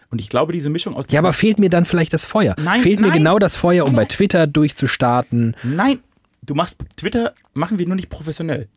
Und 0.09 0.19
ich 0.19 0.29
glaube, 0.29 0.53
diese 0.53 0.69
Mischung 0.69 0.95
aus 0.95 1.05
Ja, 1.09 1.19
aber 1.19 1.33
fehlt 1.33 1.59
mir 1.59 1.69
dann 1.69 1.85
vielleicht 1.85 2.13
das 2.13 2.25
Feuer? 2.25 2.55
Nein, 2.61 2.81
fehlt 2.81 2.99
mir 2.99 3.07
nein. 3.07 3.17
genau 3.17 3.39
das 3.39 3.55
Feuer, 3.55 3.85
um 3.85 3.95
bei 3.95 4.05
Twitter 4.05 4.47
durchzustarten? 4.47 5.55
Nein, 5.63 5.99
du 6.41 6.53
machst 6.53 6.83
Twitter 6.97 7.33
machen 7.53 7.79
wir 7.79 7.87
nur 7.87 7.95
nicht 7.95 8.09
professionell. 8.09 8.67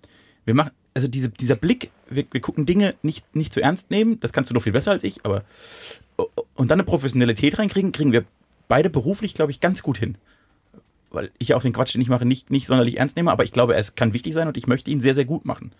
Wir 0.44 0.54
machen 0.54 0.70
also 0.94 1.08
diese, 1.08 1.28
dieser 1.28 1.56
Blick, 1.56 1.90
wir, 2.08 2.24
wir 2.30 2.40
gucken 2.40 2.66
Dinge 2.66 2.94
nicht 3.02 3.34
nicht 3.34 3.52
zu 3.52 3.60
ernst 3.60 3.90
nehmen. 3.90 4.20
Das 4.20 4.32
kannst 4.32 4.50
du 4.50 4.54
noch 4.54 4.62
viel 4.62 4.72
besser 4.72 4.92
als 4.92 5.04
ich, 5.04 5.24
aber 5.24 5.44
und 6.54 6.70
dann 6.70 6.78
eine 6.78 6.84
Professionalität 6.84 7.58
reinkriegen, 7.58 7.92
kriegen 7.92 8.12
wir 8.12 8.24
beide 8.68 8.88
beruflich, 8.90 9.34
glaube 9.34 9.50
ich, 9.50 9.60
ganz 9.60 9.82
gut 9.82 9.98
hin. 9.98 10.16
Weil 11.10 11.30
ich 11.38 11.48
ja 11.48 11.56
auch 11.56 11.62
den 11.62 11.72
Quatsch, 11.72 11.94
den 11.94 12.00
ich 12.00 12.08
mache, 12.08 12.24
nicht 12.24 12.50
nicht 12.50 12.66
sonderlich 12.66 12.98
ernst 12.98 13.16
nehme, 13.16 13.32
aber 13.32 13.44
ich 13.44 13.52
glaube, 13.52 13.74
es 13.74 13.96
kann 13.96 14.12
wichtig 14.12 14.34
sein 14.34 14.48
und 14.48 14.56
ich 14.56 14.66
möchte 14.66 14.90
ihn 14.90 15.00
sehr 15.00 15.14
sehr 15.14 15.24
gut 15.24 15.44
machen. 15.44 15.72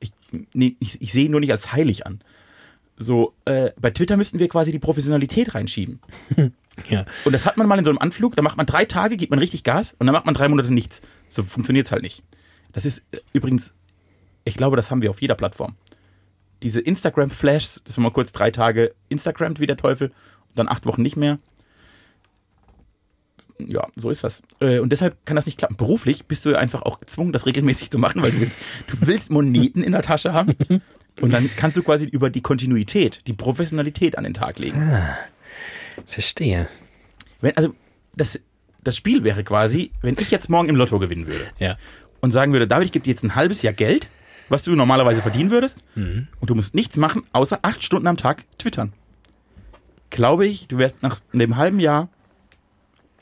Ich 0.00 0.12
nee, 0.52 0.76
ich, 0.80 1.00
ich 1.00 1.12
sehe 1.12 1.26
ihn 1.26 1.30
nur 1.30 1.40
nicht 1.40 1.52
als 1.52 1.72
heilig 1.72 2.06
an. 2.06 2.20
So 2.96 3.32
äh, 3.44 3.70
bei 3.80 3.90
Twitter 3.90 4.16
müssten 4.16 4.40
wir 4.40 4.48
quasi 4.48 4.72
die 4.72 4.80
Professionalität 4.80 5.54
reinschieben. 5.54 6.00
Ja. 6.88 7.06
Und 7.24 7.32
das 7.32 7.46
hat 7.46 7.56
man 7.56 7.66
mal 7.66 7.78
in 7.78 7.84
so 7.84 7.90
einem 7.90 7.98
Anflug, 7.98 8.36
da 8.36 8.42
macht 8.42 8.56
man 8.56 8.64
drei 8.64 8.84
Tage, 8.84 9.16
gibt 9.16 9.30
man 9.30 9.40
richtig 9.40 9.64
Gas 9.64 9.96
und 9.98 10.06
dann 10.06 10.12
macht 10.12 10.26
man 10.26 10.34
drei 10.34 10.48
Monate 10.48 10.72
nichts. 10.72 11.02
So 11.28 11.42
funktioniert's 11.42 11.90
halt 11.90 12.02
nicht. 12.02 12.22
Das 12.72 12.84
ist 12.84 13.02
äh, 13.10 13.18
übrigens, 13.32 13.74
ich 14.48 14.56
glaube, 14.56 14.76
das 14.76 14.90
haben 14.90 15.02
wir 15.02 15.10
auf 15.10 15.20
jeder 15.22 15.34
Plattform. 15.34 15.76
Diese 16.62 16.80
Instagram-Flashs, 16.80 17.82
dass 17.84 17.96
man 17.96 18.04
mal 18.04 18.10
kurz 18.12 18.32
drei 18.32 18.50
Tage 18.50 18.94
Instagramt 19.08 19.60
wie 19.60 19.66
der 19.66 19.76
Teufel 19.76 20.08
und 20.48 20.58
dann 20.58 20.68
acht 20.68 20.86
Wochen 20.86 21.02
nicht 21.02 21.16
mehr. 21.16 21.38
Ja, 23.60 23.88
so 23.96 24.10
ist 24.10 24.22
das. 24.22 24.42
Äh, 24.60 24.78
Und 24.78 24.90
deshalb 24.90 25.24
kann 25.26 25.34
das 25.36 25.46
nicht 25.46 25.58
klappen. 25.58 25.76
Beruflich 25.76 26.26
bist 26.26 26.44
du 26.44 26.56
einfach 26.56 26.82
auch 26.82 27.00
gezwungen, 27.00 27.32
das 27.32 27.44
regelmäßig 27.46 27.90
zu 27.90 27.98
machen, 27.98 28.22
weil 28.22 28.30
du 28.30 28.40
willst, 28.40 28.58
du 28.86 28.96
willst 29.00 29.30
Moneten 29.30 29.82
in 29.82 29.92
der 29.92 30.02
Tasche 30.02 30.32
haben. 30.32 30.54
Und 31.20 31.32
dann 31.32 31.50
kannst 31.56 31.76
du 31.76 31.82
quasi 31.82 32.04
über 32.04 32.30
die 32.30 32.40
Kontinuität, 32.40 33.22
die 33.26 33.32
Professionalität 33.32 34.16
an 34.16 34.22
den 34.24 34.34
Tag 34.34 34.60
legen. 34.60 34.80
Verstehe. 36.06 36.68
Wenn, 37.40 37.56
also 37.56 37.74
das, 38.14 38.40
das 38.84 38.96
Spiel 38.96 39.24
wäre 39.24 39.42
quasi, 39.42 39.90
wenn 40.02 40.14
ich 40.20 40.30
jetzt 40.30 40.48
morgen 40.48 40.68
im 40.68 40.76
Lotto 40.76 41.00
gewinnen 41.00 41.26
würde 41.26 41.44
Ja. 41.58 41.74
und 42.20 42.30
sagen 42.30 42.52
würde, 42.52 42.68
David, 42.68 42.86
ich 42.86 42.92
gebe 42.92 43.04
dir 43.04 43.10
jetzt 43.10 43.24
ein 43.24 43.34
halbes 43.34 43.62
Jahr 43.62 43.72
Geld, 43.72 44.08
was 44.48 44.62
du 44.62 44.74
normalerweise 44.74 45.22
verdienen 45.22 45.50
würdest, 45.50 45.78
und 45.94 46.28
du 46.42 46.54
musst 46.54 46.74
nichts 46.74 46.96
machen, 46.96 47.22
außer 47.32 47.58
acht 47.62 47.82
Stunden 47.84 48.06
am 48.06 48.16
Tag 48.16 48.44
twittern. 48.58 48.92
Glaube 50.10 50.46
ich, 50.46 50.68
du 50.68 50.78
wärst 50.78 51.02
nach 51.02 51.20
einem 51.32 51.56
halben 51.56 51.80
Jahr 51.80 52.08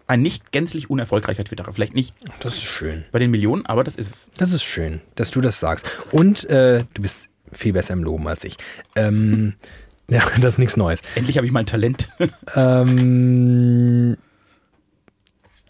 ein 0.07 0.23
nicht 0.23 0.53
gänzlich 0.53 0.89
unerfolgreicher 0.89 1.43
Twitterer. 1.43 1.73
Vielleicht 1.73 1.95
nicht 1.95 2.15
Das 2.39 2.55
ist 2.55 2.63
schön. 2.63 3.05
bei 3.11 3.19
den 3.19 3.33
Millionen, 3.33 3.67
aber 3.67 3.83
das 3.83 3.97
ist 3.97 4.13
es. 4.15 4.31
Das 4.39 4.53
ist 4.53 4.63
schön, 4.63 5.01
dass 5.17 5.33
du 5.33 5.41
das 5.41 5.59
sagst. 5.59 5.91
Und 6.13 6.45
äh, 6.49 6.85
du 6.95 7.03
bist 7.03 7.29
viel 7.51 7.73
besser 7.73 7.95
im 7.95 8.05
Loben 8.05 8.29
als 8.29 8.45
ich. 8.45 8.57
Ähm, 8.95 9.55
ja, 10.09 10.23
das 10.41 10.55
ist 10.55 10.59
nichts 10.59 10.77
Neues. 10.77 11.01
Endlich 11.17 11.37
habe 11.39 11.47
ich 11.47 11.53
mal 11.53 11.61
ein 11.61 11.67
Talent. 11.67 12.09
Ähm, 12.55 14.17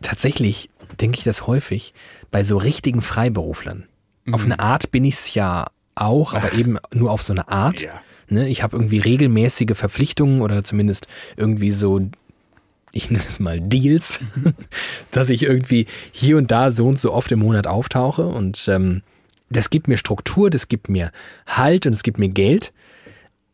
tatsächlich 0.03 0.69
denke 1.01 1.17
ich 1.19 1.25
das 1.25 1.47
häufig 1.47 1.95
bei 2.31 2.45
so 2.45 2.59
richtigen 2.59 3.01
Freiberuflern. 3.03 3.87
Auf 4.33 4.45
eine 4.45 4.59
Art 4.59 4.91
bin 4.91 5.05
ich 5.05 5.15
es 5.15 5.35
ja 5.35 5.67
auch, 5.95 6.35
aber 6.35 6.53
eben 6.53 6.79
nur 6.93 7.11
auf 7.11 7.23
so 7.23 7.33
eine 7.33 7.49
Art. 7.49 7.83
Ja. 7.83 8.01
Ne, 8.29 8.49
ich 8.49 8.63
habe 8.63 8.77
irgendwie 8.77 8.99
regelmäßige 8.99 9.77
Verpflichtungen 9.77 10.41
oder 10.41 10.65
zumindest 10.65 11.07
irgendwie 11.37 11.71
so, 11.71 12.01
ich 12.91 13.11
nenne 13.11 13.25
es 13.27 13.39
mal 13.39 13.61
Deals, 13.61 14.21
dass 15.13 15.31
ich 15.31 15.45
irgendwie 15.45 15.87
hier 16.11 16.37
und 16.37 16.51
da 16.51 16.71
so 16.71 16.89
und 16.89 16.99
so 16.99 17.13
oft 17.13 17.31
im 17.31 17.39
Monat 17.39 17.69
auftauche 17.69 18.27
und 18.27 18.67
ähm, 18.69 19.03
das 19.49 19.71
gibt 19.71 19.87
mir 19.87 19.97
Struktur, 19.97 20.51
das 20.51 20.67
gibt 20.67 20.89
mir 20.89 21.13
Halt 21.47 21.87
und 21.87 21.95
es 21.95 22.03
gibt 22.03 22.19
mir 22.19 22.29
Geld. 22.29 22.73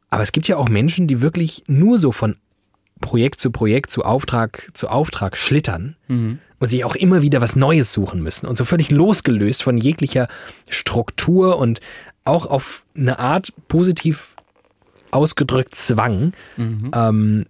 Aber 0.08 0.22
es 0.22 0.32
gibt 0.32 0.48
ja 0.48 0.56
auch 0.56 0.68
Menschen, 0.68 1.06
die 1.06 1.20
wirklich 1.20 1.64
nur 1.66 1.98
so 1.98 2.12
von 2.12 2.36
Projekt 3.00 3.40
zu 3.40 3.50
Projekt, 3.50 3.90
zu 3.90 4.04
Auftrag 4.04 4.70
zu 4.74 4.88
Auftrag 4.88 5.36
schlittern 5.36 5.96
und 6.62 6.68
sich 6.68 6.84
auch 6.84 6.94
immer 6.94 7.22
wieder 7.22 7.40
was 7.40 7.56
Neues 7.56 7.92
suchen 7.92 8.22
müssen 8.22 8.46
und 8.46 8.56
so 8.56 8.64
völlig 8.64 8.88
losgelöst 8.92 9.64
von 9.64 9.76
jeglicher 9.78 10.28
Struktur 10.68 11.58
und 11.58 11.80
auch 12.24 12.46
auf 12.46 12.84
eine 12.96 13.18
Art 13.18 13.52
positiv 13.66 14.36
ausgedrückt 15.10 15.74
Zwang 15.74 16.32
ähm, 16.56 17.46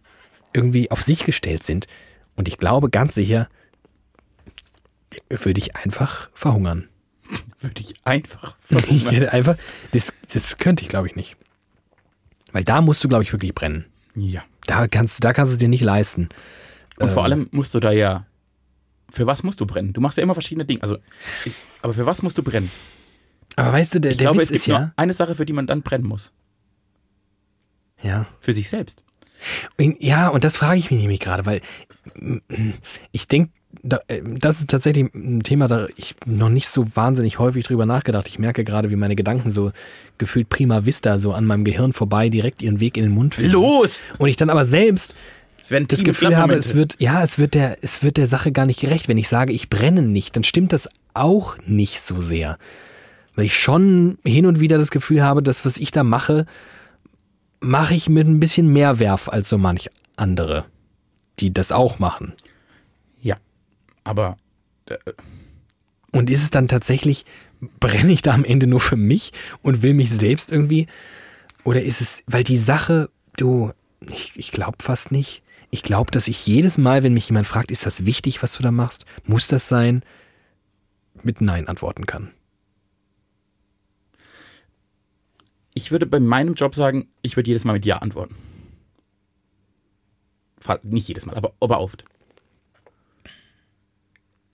irgendwie 0.54 0.90
auf 0.90 1.02
sich 1.02 1.24
gestellt 1.24 1.62
sind. 1.62 1.88
Und 2.36 2.48
ich 2.48 2.56
glaube 2.56 2.88
ganz 2.88 3.14
sicher, 3.14 3.48
würde 5.28 5.58
ich 5.60 5.76
einfach 5.76 6.30
verhungern. 6.32 6.88
Würde 7.60 7.80
ich 7.82 7.94
einfach 8.04 8.56
Ich 8.70 8.80
verhungern. 8.80 9.14
hätte 9.14 9.32
einfach, 9.32 9.56
das, 9.92 10.12
das 10.32 10.56
könnte 10.56 10.82
ich 10.82 10.88
glaube 10.88 11.06
ich 11.08 11.16
nicht. 11.16 11.36
Weil 12.52 12.64
da 12.64 12.80
musst 12.80 13.04
du, 13.04 13.08
glaube 13.08 13.22
ich, 13.24 13.32
wirklich 13.32 13.54
brennen. 13.54 13.84
ja. 14.14 14.42
Da 14.66 14.86
kannst, 14.88 15.22
da 15.24 15.32
kannst 15.32 15.52
du 15.52 15.54
es 15.56 15.58
dir 15.58 15.68
nicht 15.68 15.82
leisten. 15.82 16.28
Und 16.98 17.10
vor 17.10 17.24
Ähm. 17.26 17.32
allem 17.32 17.48
musst 17.50 17.74
du 17.74 17.80
da 17.80 17.90
ja. 17.90 18.26
Für 19.12 19.26
was 19.26 19.42
musst 19.42 19.60
du 19.60 19.66
brennen? 19.66 19.92
Du 19.92 20.00
machst 20.00 20.16
ja 20.18 20.22
immer 20.22 20.34
verschiedene 20.34 20.64
Dinge. 20.64 20.82
Also, 20.82 20.98
ich, 21.44 21.52
aber 21.82 21.94
für 21.94 22.06
was 22.06 22.22
musst 22.22 22.38
du 22.38 22.42
brennen? 22.42 22.70
Aber 23.56 23.72
weißt 23.72 23.94
du, 23.94 24.00
der, 24.00 24.12
Ich 24.12 24.16
der 24.16 24.24
glaube, 24.26 24.38
Witz 24.40 24.48
es 24.48 24.52
gibt 24.52 24.60
ist 24.62 24.66
ja, 24.66 24.78
nur 24.78 24.92
eine 24.96 25.14
Sache, 25.14 25.34
für 25.34 25.44
die 25.46 25.52
man 25.52 25.66
dann 25.66 25.82
brennen 25.82 26.06
muss. 26.06 26.32
ja. 28.02 28.26
Für 28.40 28.52
sich 28.54 28.68
selbst. 28.68 29.04
Ja, 29.78 30.28
und 30.28 30.44
das 30.44 30.56
frage 30.56 30.78
ich 30.78 30.90
mich 30.90 31.00
nämlich 31.00 31.20
gerade, 31.20 31.44
weil 31.46 31.60
ich 33.10 33.26
denke, 33.26 33.50
äh, 34.06 34.20
das 34.24 34.60
ist 34.60 34.70
tatsächlich 34.70 35.12
ein 35.14 35.42
Thema, 35.42 35.66
da 35.66 35.88
ich 35.96 36.14
noch 36.24 36.48
nicht 36.48 36.68
so 36.68 36.94
wahnsinnig 36.94 37.38
häufig 37.40 37.64
drüber 37.64 37.84
nachgedacht. 37.84 38.28
Ich 38.28 38.38
merke 38.38 38.62
gerade, 38.64 38.90
wie 38.90 38.96
meine 38.96 39.16
Gedanken 39.16 39.50
so 39.50 39.72
gefühlt 40.18 40.48
prima 40.48 40.86
vista 40.86 41.18
so 41.18 41.32
an 41.32 41.44
meinem 41.44 41.64
Gehirn 41.64 41.92
vorbei 41.92 42.28
direkt 42.28 42.62
ihren 42.62 42.78
Weg 42.80 42.96
in 42.96 43.02
den 43.02 43.12
Mund 43.12 43.34
finden. 43.34 43.52
Los! 43.52 44.02
Und 44.18 44.28
ich 44.28 44.36
dann 44.36 44.50
aber 44.50 44.64
selbst 44.64 45.16
das 45.68 45.86
Team- 45.98 46.04
Gefühl 46.04 46.36
habe, 46.36 46.54
es 46.54 46.74
wird, 46.74 46.96
ja, 46.98 47.22
es 47.22 47.38
wird 47.38 47.54
der, 47.54 47.78
es 47.82 48.02
wird 48.02 48.16
der 48.16 48.26
Sache 48.26 48.52
gar 48.52 48.66
nicht 48.66 48.80
gerecht. 48.80 49.08
Wenn 49.08 49.18
ich 49.18 49.28
sage, 49.28 49.52
ich 49.52 49.70
brenne 49.70 50.02
nicht, 50.02 50.36
dann 50.36 50.44
stimmt 50.44 50.72
das 50.72 50.88
auch 51.14 51.56
nicht 51.66 52.00
so 52.00 52.20
sehr. 52.20 52.58
Weil 53.34 53.46
ich 53.46 53.56
schon 53.58 54.18
hin 54.24 54.46
und 54.46 54.60
wieder 54.60 54.78
das 54.78 54.90
Gefühl 54.90 55.22
habe, 55.22 55.42
das, 55.42 55.64
was 55.64 55.76
ich 55.78 55.90
da 55.90 56.02
mache, 56.02 56.46
mache 57.60 57.94
ich 57.94 58.08
mit 58.08 58.26
ein 58.26 58.40
bisschen 58.40 58.68
mehr 58.72 58.98
Werf 58.98 59.28
als 59.28 59.48
so 59.48 59.56
manch 59.58 59.88
andere, 60.16 60.66
die 61.38 61.52
das 61.52 61.72
auch 61.72 61.98
machen. 61.98 62.34
Ja. 63.22 63.36
Aber 64.04 64.36
äh, 64.86 64.96
Und 66.10 66.28
ist 66.28 66.42
es 66.42 66.50
dann 66.50 66.68
tatsächlich, 66.68 67.24
brenne 67.80 68.12
ich 68.12 68.22
da 68.22 68.32
am 68.32 68.44
Ende 68.44 68.66
nur 68.66 68.80
für 68.80 68.96
mich 68.96 69.32
und 69.62 69.82
will 69.82 69.94
mich 69.94 70.10
selbst 70.10 70.50
irgendwie? 70.52 70.88
Oder 71.64 71.82
ist 71.82 72.00
es, 72.00 72.22
weil 72.26 72.44
die 72.44 72.56
Sache, 72.58 73.08
du, 73.36 73.72
ich, 74.00 74.32
ich 74.34 74.50
glaube 74.50 74.78
fast 74.82 75.12
nicht. 75.12 75.41
Ich 75.72 75.82
glaube, 75.82 76.12
dass 76.12 76.28
ich 76.28 76.46
jedes 76.46 76.78
Mal, 76.78 77.02
wenn 77.02 77.14
mich 77.14 77.28
jemand 77.28 77.48
fragt, 77.48 77.72
ist 77.72 77.86
das 77.86 78.06
wichtig, 78.06 78.44
was 78.44 78.52
du 78.52 78.62
da 78.62 78.70
machst? 78.70 79.06
Muss 79.24 79.48
das 79.48 79.66
sein? 79.66 80.04
Mit 81.24 81.40
Nein 81.40 81.66
antworten 81.66 82.06
kann. 82.06 82.30
ich 85.74 85.90
würde 85.90 86.06
bei 86.06 86.20
meinem 86.20 86.54
Job 86.54 86.74
sagen, 86.74 87.08
ich 87.22 87.36
würde 87.36 87.48
jedes 87.48 87.64
Mal 87.64 87.74
mit 87.74 87.86
Ja 87.86 87.98
antworten. 87.98 88.34
Nicht 90.82 91.08
jedes 91.08 91.26
Mal, 91.26 91.34
aber, 91.34 91.54
aber 91.60 91.80
oft. 91.80 92.04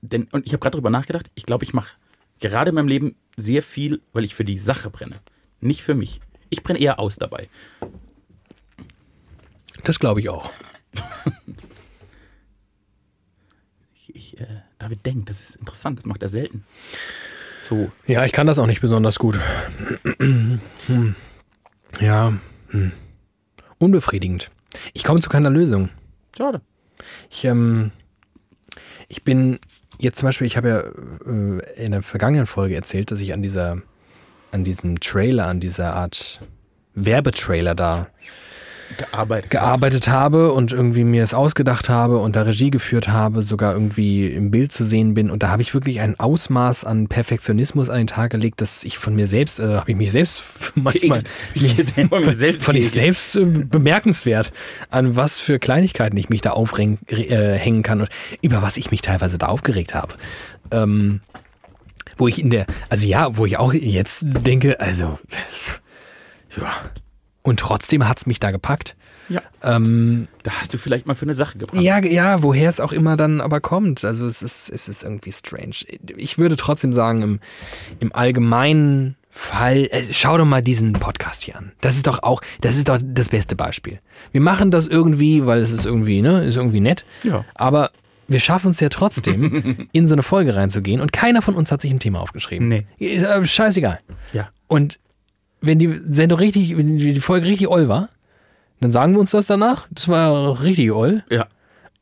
Denn, 0.00 0.24
und 0.30 0.46
ich 0.46 0.52
habe 0.52 0.60
gerade 0.60 0.76
drüber 0.76 0.90
nachgedacht, 0.90 1.30
ich 1.34 1.44
glaube, 1.44 1.64
ich 1.64 1.74
mache 1.74 1.96
gerade 2.40 2.70
in 2.70 2.74
meinem 2.76 2.88
Leben 2.88 3.16
sehr 3.36 3.62
viel, 3.62 4.00
weil 4.12 4.24
ich 4.24 4.34
für 4.34 4.44
die 4.44 4.58
Sache 4.58 4.90
brenne. 4.90 5.16
Nicht 5.60 5.82
für 5.82 5.94
mich. 5.94 6.20
Ich 6.50 6.62
brenne 6.62 6.78
eher 6.78 6.98
aus 6.98 7.16
dabei. 7.16 7.48
Das 9.84 9.98
glaube 9.98 10.20
ich 10.20 10.28
auch. 10.28 10.50
Ich, 14.14 14.40
äh, 14.40 14.46
David 14.78 15.04
denkt, 15.04 15.28
das 15.28 15.40
ist 15.40 15.56
interessant, 15.56 15.98
das 15.98 16.06
macht 16.06 16.22
er 16.22 16.28
selten. 16.30 16.64
So, 17.62 17.90
Ja, 18.06 18.24
ich 18.24 18.32
kann 18.32 18.46
das 18.46 18.58
auch 18.58 18.66
nicht 18.66 18.80
besonders 18.80 19.18
gut. 19.18 19.38
Hm. 20.18 21.14
Ja. 22.00 22.32
Hm. 22.70 22.92
Unbefriedigend. 23.78 24.50
Ich 24.94 25.04
komme 25.04 25.20
zu 25.20 25.28
keiner 25.28 25.50
Lösung. 25.50 25.90
schade. 26.36 26.62
Ich, 27.30 27.44
ähm, 27.44 27.92
ich 29.08 29.22
bin 29.22 29.58
jetzt 29.98 30.18
zum 30.18 30.26
Beispiel, 30.26 30.46
ich 30.46 30.56
habe 30.56 30.68
ja 30.68 30.80
äh, 31.30 31.84
in 31.84 31.92
der 31.92 32.02
vergangenen 32.02 32.46
Folge 32.46 32.74
erzählt, 32.74 33.10
dass 33.10 33.20
ich 33.20 33.34
an 33.34 33.42
dieser, 33.42 33.82
an 34.50 34.64
diesem 34.64 35.00
Trailer, 35.00 35.46
an 35.46 35.60
dieser 35.60 35.94
Art 35.94 36.40
Werbetrailer 36.94 37.74
da 37.74 38.08
Gearbeitet. 38.96 39.50
gearbeitet 39.50 40.08
habe 40.08 40.52
und 40.52 40.72
irgendwie 40.72 41.04
mir 41.04 41.22
es 41.22 41.34
ausgedacht 41.34 41.88
habe 41.88 42.18
und 42.18 42.36
da 42.36 42.42
Regie 42.42 42.70
geführt 42.70 43.08
habe, 43.08 43.42
sogar 43.42 43.74
irgendwie 43.74 44.26
im 44.26 44.50
Bild 44.50 44.72
zu 44.72 44.84
sehen 44.84 45.14
bin. 45.14 45.30
Und 45.30 45.42
da 45.42 45.50
habe 45.50 45.62
ich 45.62 45.74
wirklich 45.74 46.00
ein 46.00 46.18
Ausmaß 46.18 46.84
an 46.84 47.08
Perfektionismus 47.08 47.90
an 47.90 47.98
den 47.98 48.06
Tag 48.06 48.30
gelegt, 48.30 48.60
dass 48.60 48.84
ich 48.84 48.98
von 48.98 49.14
mir 49.14 49.26
selbst, 49.26 49.58
äh, 49.58 49.76
habe 49.76 49.90
ich 49.90 49.96
mich 49.96 50.10
selbst 50.10 50.42
manchmal 50.74 51.22
Ich 51.54 51.74
selber 51.94 52.20
mir 52.20 52.32
selbst 52.36 52.64
fand 52.64 52.78
ich 52.78 52.90
selbst 52.90 53.36
äh, 53.36 53.44
bemerkenswert, 53.44 54.52
an 54.90 55.16
was 55.16 55.38
für 55.38 55.58
Kleinigkeiten 55.58 56.16
ich 56.16 56.28
mich 56.30 56.40
da 56.40 56.50
aufhängen 56.50 56.98
äh, 57.08 57.82
kann 57.82 58.00
und 58.00 58.08
über 58.40 58.62
was 58.62 58.76
ich 58.76 58.90
mich 58.90 59.02
teilweise 59.02 59.38
da 59.38 59.46
aufgeregt 59.46 59.94
habe. 59.94 60.14
Ähm, 60.70 61.20
wo 62.16 62.26
ich 62.26 62.40
in 62.40 62.50
der, 62.50 62.66
also 62.88 63.06
ja, 63.06 63.36
wo 63.36 63.46
ich 63.46 63.58
auch 63.58 63.72
jetzt 63.72 64.24
denke, 64.46 64.80
also 64.80 65.18
ja. 66.56 66.72
Und 67.42 67.60
trotzdem 67.60 68.06
hat's 68.08 68.26
mich 68.26 68.40
da 68.40 68.50
gepackt. 68.50 68.94
Ja, 69.30 69.42
Ähm, 69.62 70.26
da 70.42 70.52
hast 70.52 70.72
du 70.72 70.78
vielleicht 70.78 71.06
mal 71.06 71.14
für 71.14 71.26
eine 71.26 71.34
Sache 71.34 71.58
gebracht. 71.58 71.80
ja, 71.82 71.98
ja, 72.02 72.42
woher 72.42 72.68
es 72.70 72.80
auch 72.80 72.92
immer 72.92 73.16
dann 73.16 73.40
aber 73.42 73.60
kommt. 73.60 74.04
Also 74.04 74.26
es 74.26 74.40
ist, 74.42 74.70
es 74.70 74.88
ist 74.88 75.02
irgendwie 75.02 75.32
strange. 75.32 75.74
Ich 76.16 76.38
würde 76.38 76.56
trotzdem 76.56 76.92
sagen, 76.94 77.22
im, 77.22 77.40
im 78.00 78.14
allgemeinen 78.14 79.16
Fall, 79.30 79.86
äh, 79.90 80.02
schau 80.10 80.38
doch 80.38 80.46
mal 80.46 80.62
diesen 80.62 80.94
Podcast 80.94 81.42
hier 81.42 81.56
an. 81.56 81.72
Das 81.80 81.96
ist 81.96 82.06
doch 82.06 82.22
auch, 82.22 82.40
das 82.62 82.76
ist 82.76 82.88
doch 82.88 82.98
das 83.02 83.28
beste 83.28 83.54
Beispiel. 83.54 84.00
Wir 84.32 84.40
machen 84.40 84.70
das 84.70 84.86
irgendwie, 84.86 85.46
weil 85.46 85.60
es 85.60 85.70
ist 85.70 85.84
irgendwie, 85.84 86.22
ne, 86.22 86.44
ist 86.44 86.56
irgendwie 86.56 86.80
nett. 86.80 87.04
Ja. 87.22 87.44
Aber 87.54 87.90
wir 88.28 88.40
schaffen 88.40 88.70
es 88.72 88.80
ja 88.80 88.88
trotzdem, 88.88 89.88
in 89.92 90.08
so 90.08 90.14
eine 90.14 90.22
Folge 90.22 90.56
reinzugehen 90.56 91.00
und 91.00 91.12
keiner 91.12 91.42
von 91.42 91.54
uns 91.54 91.70
hat 91.70 91.82
sich 91.82 91.90
ein 91.92 92.00
Thema 92.00 92.20
aufgeschrieben. 92.20 92.68
Nee. 92.68 92.86
Ist, 92.98 93.24
äh, 93.24 93.46
scheißegal. 93.46 94.00
Ja. 94.32 94.48
Und 94.66 94.98
wenn 95.60 95.78
die 95.78 95.92
Sendung 96.08 96.38
richtig, 96.38 96.76
wenn 96.76 96.98
die 96.98 97.20
Folge 97.20 97.46
richtig 97.46 97.68
oll 97.68 97.88
war, 97.88 98.08
dann 98.80 98.92
sagen 98.92 99.12
wir 99.14 99.20
uns 99.20 99.30
das 99.32 99.46
danach. 99.46 99.86
Das 99.90 100.08
war 100.08 100.62
richtig 100.62 100.92
oll. 100.92 101.24
Ja. 101.30 101.46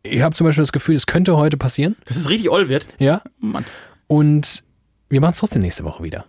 Ich 0.02 0.22
habe 0.22 0.34
zum 0.36 0.46
Beispiel 0.46 0.62
das 0.62 0.72
Gefühl, 0.72 0.94
es 0.94 1.06
könnte 1.06 1.36
heute 1.36 1.56
passieren. 1.56 1.96
Dass 2.04 2.16
es 2.16 2.28
richtig 2.28 2.50
oll 2.50 2.68
wird. 2.68 2.86
Ja. 2.98 3.22
Mann. 3.40 3.64
Und 4.06 4.62
wir 5.08 5.20
machen 5.20 5.32
es 5.32 5.38
trotzdem 5.38 5.62
nächste 5.62 5.84
Woche 5.84 6.02
wieder. 6.04 6.24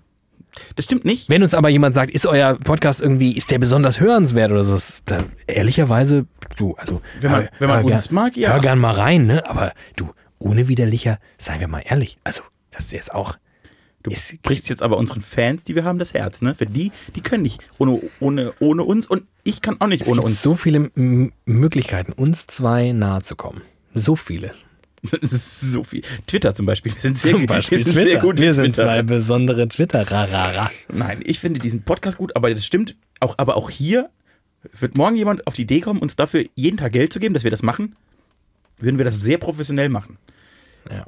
Das 0.75 0.85
stimmt 0.85 1.05
nicht. 1.05 1.29
Wenn 1.29 1.43
uns 1.43 1.53
aber 1.53 1.69
jemand 1.69 1.93
sagt, 1.93 2.09
ist 2.09 2.25
euer 2.25 2.55
Podcast 2.55 3.01
irgendwie, 3.01 3.33
ist 3.33 3.51
der 3.51 3.59
besonders 3.59 3.99
hörenswert 3.99 4.51
oder 4.51 4.63
so, 4.63 4.73
ist 4.73 5.03
dann 5.05 5.25
ehrlicherweise, 5.45 6.25
du, 6.57 6.73
also. 6.77 7.01
Wenn 7.19 7.31
man- 7.31 7.41
hör- 7.43 7.49
wenn 7.59 7.69
man 7.69 7.83
hör 7.83 7.93
uns 7.93 8.09
mag, 8.09 8.35
ja. 8.37 8.53
Hör 8.53 8.61
gern 8.61 8.79
mal 8.79 8.93
rein, 8.95 9.27
ne? 9.27 9.47
Aber 9.47 9.73
du, 9.95 10.09
ohne 10.39 10.67
widerlicher, 10.67 11.19
seien 11.37 11.59
wir 11.59 11.67
mal 11.67 11.83
ehrlich. 11.85 12.17
Also, 12.23 12.41
das 12.71 12.85
ist 12.85 12.93
jetzt 12.93 13.13
auch. 13.13 13.37
Du 14.07 14.13
ist, 14.13 14.41
brichst 14.41 14.69
jetzt 14.69 14.81
aber 14.81 14.97
unseren 14.97 15.21
Fans, 15.21 15.63
die 15.63 15.75
wir 15.75 15.83
haben, 15.83 15.99
das 15.99 16.13
Herz, 16.13 16.41
ne? 16.41 16.55
Für 16.55 16.65
die, 16.65 16.91
die 17.15 17.21
können 17.21 17.43
nicht 17.43 17.59
ohne, 17.77 18.01
ohne, 18.19 18.53
ohne 18.59 18.83
uns 18.83 19.05
und 19.05 19.23
ich 19.43 19.61
kann 19.61 19.79
auch 19.79 19.87
nicht 19.87 20.03
es 20.03 20.07
ohne 20.07 20.17
gibt 20.17 20.27
uns. 20.29 20.41
so 20.41 20.55
viele 20.55 20.89
M 20.95 21.31
Möglichkeiten, 21.45 22.13
uns 22.13 22.47
zwei 22.47 22.91
nahe 22.91 23.21
zu 23.21 23.35
kommen. 23.35 23.61
So 23.93 24.15
viele. 24.15 24.53
Das 25.03 25.21
ist 25.21 25.61
so 25.71 25.83
viel. 25.83 26.01
Twitter 26.25 26.55
zum 26.55 26.65
Beispiel. 26.65 26.93
Wir 26.93 27.01
sind 27.01 27.17
sehr, 27.17 27.33
Zum 27.33 27.45
Beispiel 27.45 27.79
sind 27.79 27.93
Twitter. 27.93 28.09
Sehr 28.11 28.19
gut 28.19 28.39
wir 28.39 28.47
in 28.47 28.53
sind 28.53 28.65
Twitter. 28.75 28.83
zwei 28.83 29.01
besondere 29.03 29.67
Twitter-Rarara. 29.67 30.71
Nein, 30.91 31.19
ich 31.23 31.39
finde 31.39 31.59
diesen 31.59 31.83
Podcast 31.83 32.17
gut, 32.17 32.35
aber 32.35 32.53
das 32.53 32.65
stimmt 32.65 32.95
auch, 33.19 33.35
aber 33.37 33.57
auch 33.57 33.69
hier 33.69 34.09
wird 34.79 34.97
morgen 34.97 35.15
jemand 35.15 35.47
auf 35.47 35.53
die 35.53 35.61
Idee 35.63 35.81
kommen, 35.81 35.99
uns 36.01 36.15
dafür 36.15 36.45
jeden 36.55 36.77
Tag 36.77 36.91
Geld 36.91 37.13
zu 37.13 37.19
geben, 37.19 37.33
dass 37.33 37.43
wir 37.43 37.51
das 37.51 37.63
machen, 37.63 37.93
würden 38.79 38.97
wir 38.97 39.05
das 39.05 39.19
sehr 39.19 39.37
professionell 39.37 39.89
machen. 39.89 40.17
Ja. 40.89 41.05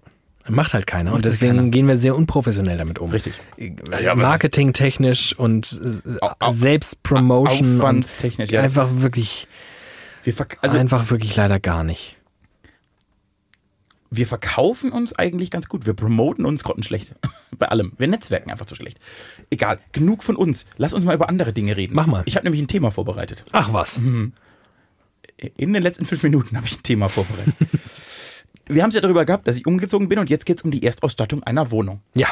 Macht 0.50 0.74
halt 0.74 0.88
keiner. 0.88 1.14
Und 1.14 1.26
deswegen 1.26 1.58
keiner. 1.58 1.70
gehen 1.70 1.88
wir 1.88 1.98
sehr 1.98 2.16
unprofessionell 2.16 2.78
damit 2.78 3.00
um. 3.00 3.12
Richtig. 3.12 3.34
Ja, 4.02 4.16
Marketingtechnisch 4.16 5.38
und 5.38 5.80
äh, 6.42 6.52
Selbstpromotion. 6.52 7.72
und 7.72 7.78
Aufwandstechnisch, 7.78 8.50
ja, 8.50 8.62
das 8.62 8.78
Einfach 8.78 9.02
wirklich, 9.02 9.48
Wir, 10.24 10.34
also, 10.62 10.78
einfach 10.78 11.10
wirklich 11.12 11.36
leider 11.36 11.60
gar 11.60 11.84
nicht. 11.84 12.18
wir 14.12 14.26
verkaufen 14.28 14.92
uns 14.92 15.14
eigentlich 15.14 15.52
ganz 15.52 15.68
gut. 15.70 15.86
Wir 15.86 15.94
promoten 15.94 16.46
uns 16.46 16.64
grottenschlecht. 16.64 17.14
Bei 17.58 17.68
allem. 17.68 17.94
Wir 17.98 18.08
netzwerken 18.08 18.52
einfach 18.52 18.66
zu 18.66 18.76
schlecht. 18.76 19.00
Egal. 19.50 19.80
Genug 19.92 20.24
von 20.24 20.36
uns. 20.36 20.66
Lass 20.78 20.94
uns 20.94 21.06
mal 21.06 21.14
über 21.16 21.30
andere 21.30 21.54
Dinge 21.54 21.76
reden. 21.78 21.94
Mach 21.96 22.08
mal. 22.08 22.24
Ich 22.26 22.36
habe 22.36 22.46
nämlich 22.46 22.62
ein 22.62 22.68
Thema 22.68 22.90
vorbereitet. 22.92 23.44
Ach 23.52 23.74
was. 23.74 23.98
In 23.98 25.74
den 25.74 25.84
letzten 25.84 26.06
fünf 26.06 26.24
Minuten 26.24 26.56
habe 26.58 26.66
ich 26.68 26.78
ein 26.78 26.84
Thema 26.84 27.08
vorbereitet. 27.10 27.54
wir 28.70 28.84
haben 28.84 28.90
es 28.90 28.96
ja 28.96 29.02
darüber 29.02 29.26
gehabt, 29.26 29.48
dass 29.48 29.58
ich 29.58 29.66
umgezogen 29.66 30.08
bin 30.10 30.20
und 30.20 30.30
jetzt 30.30 30.46
geht 30.46 30.60
es 30.60 30.64
um 30.64 30.72
die 30.72 30.84
Erstausstattung 30.84 31.44
einer 31.44 31.72
Wohnung. 31.72 32.02
Ja. 32.14 32.28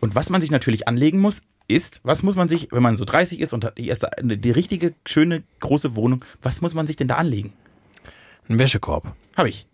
Und 0.00 0.14
was 0.14 0.30
man 0.30 0.40
sich 0.40 0.50
natürlich 0.50 0.88
anlegen 0.88 1.20
muss, 1.20 1.42
ist, 1.68 2.00
was 2.02 2.22
muss 2.22 2.34
man 2.34 2.48
sich, 2.48 2.68
wenn 2.72 2.82
man 2.82 2.96
so 2.96 3.04
30 3.04 3.40
ist 3.40 3.52
und 3.52 3.64
hat 3.64 3.78
die 3.78 3.88
erste, 3.88 4.10
die 4.20 4.50
richtige, 4.50 4.94
schöne, 5.06 5.42
große 5.60 5.94
Wohnung, 5.94 6.24
was 6.42 6.60
muss 6.60 6.74
man 6.74 6.86
sich 6.86 6.96
denn 6.96 7.08
da 7.08 7.16
anlegen? 7.16 7.52
Ein 8.48 8.58
Wäschekorb. 8.58 9.14
Habe 9.36 9.48
ich. 9.48 9.66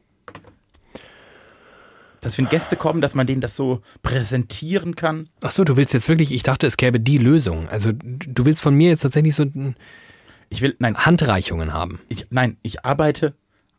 dass 2.20 2.36
wenn 2.36 2.48
Gäste 2.48 2.76
kommen, 2.76 3.00
dass 3.00 3.14
man 3.14 3.26
denen 3.26 3.40
das 3.40 3.56
so 3.56 3.80
präsentieren 4.02 4.96
kann. 4.96 5.28
Ach 5.40 5.50
so, 5.52 5.64
du 5.64 5.76
willst 5.76 5.94
jetzt 5.94 6.08
wirklich, 6.08 6.32
ich 6.32 6.42
dachte, 6.42 6.66
es 6.66 6.76
gäbe 6.76 7.00
die 7.00 7.18
Lösung. 7.18 7.68
Also 7.68 7.92
du 7.92 8.44
willst 8.44 8.60
von 8.60 8.74
mir 8.74 8.90
jetzt 8.90 9.00
tatsächlich 9.00 9.34
so 9.34 9.46
Ich 10.50 10.60
will, 10.60 10.76
nein, 10.78 10.96
Handreichungen 10.96 11.72
haben. 11.72 12.00
ich, 12.08 12.26
nein, 12.30 12.56
ich 12.62 12.84
arbeite 12.84 13.34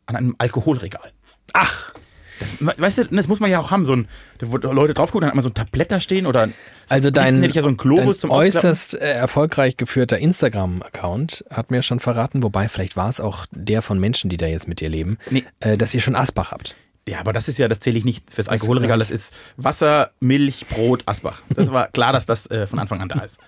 an 0.06 0.16
einem 0.16 0.36
Alkoholregal. 0.38 1.12
Ach, 1.54 1.94
Das, 2.40 2.80
weißt 2.80 2.98
du, 3.00 3.06
das 3.06 3.28
muss 3.28 3.40
man 3.40 3.50
ja 3.52 3.60
auch 3.60 3.72
haben, 3.72 3.86
so 3.86 3.96
ein, 3.96 4.08
wo 4.42 4.58
Leute 4.58 4.94
drauf 4.94 5.12
gucken, 5.12 5.22
dann 5.22 5.30
hat 5.30 5.36
man 5.36 5.44
so 5.44 5.50
ein 5.50 5.54
Tablett 5.54 5.92
da 5.92 6.00
stehen 6.00 6.26
oder 6.26 6.50
also 6.90 7.12
dein, 7.12 7.44
ja 7.44 7.62
so 7.62 7.72
dein 7.72 8.30
äußerst 8.32 8.94
äh, 8.96 9.12
erfolgreich 9.12 9.78
geführter 9.78 10.18
Instagram-Account 10.18 11.46
hat 11.50 11.72
mir 11.72 11.82
schon 11.82 12.00
verraten, 12.00 12.44
wobei 12.44 12.68
vielleicht 12.68 12.96
war 12.96 13.10
es 13.10 13.20
auch 13.20 13.46
der 13.52 13.82
von 13.82 14.00
Menschen, 14.00 14.30
die 14.30 14.38
da 14.38 14.48
jetzt 14.48 14.68
mit 14.68 14.80
dir 14.80 14.90
leben, 14.90 15.18
Nee. 15.30 15.44
äh, 15.60 15.78
dass 15.78 15.94
ihr 15.94 16.02
schon 16.02 16.16
Asbach 16.16 16.52
habt. 16.52 16.76
Ja, 17.08 17.20
aber 17.20 17.34
das 17.34 17.48
ist 17.48 17.58
ja, 17.58 17.68
das 17.68 17.80
zähle 17.80 17.98
ich 17.98 18.06
nicht 18.06 18.32
fürs 18.32 18.48
Alkoholregal. 18.50 19.00
Das 19.00 19.10
ist 19.10 19.34
Wasser, 19.58 20.12
Milch, 20.20 20.68
Brot, 20.68 21.02
Asbach. 21.08 21.42
Das 21.56 21.72
war 21.72 21.88
klar, 21.92 22.14
dass 22.14 22.26
das 22.28 22.46
äh, 22.52 22.68
von 22.68 22.78
Anfang 22.78 23.02
an 23.02 23.10
da 23.10 23.20
ist. 23.22 23.40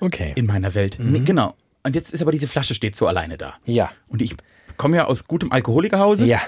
Okay. 0.00 0.32
In 0.36 0.46
meiner 0.46 0.74
Welt. 0.74 0.96
Nee, 0.98 1.20
genau. 1.20 1.54
Und 1.82 1.94
jetzt 1.94 2.12
ist 2.14 2.22
aber 2.22 2.32
diese 2.32 2.48
Flasche 2.48 2.74
steht 2.74 2.96
so 2.96 3.06
alleine 3.06 3.36
da. 3.36 3.56
Ja. 3.66 3.90
Und 4.08 4.22
ich 4.22 4.34
komme 4.76 4.96
ja 4.96 5.04
aus 5.04 5.26
gutem 5.26 5.52
Alkoholikerhause. 5.52 6.26
Ja. 6.26 6.40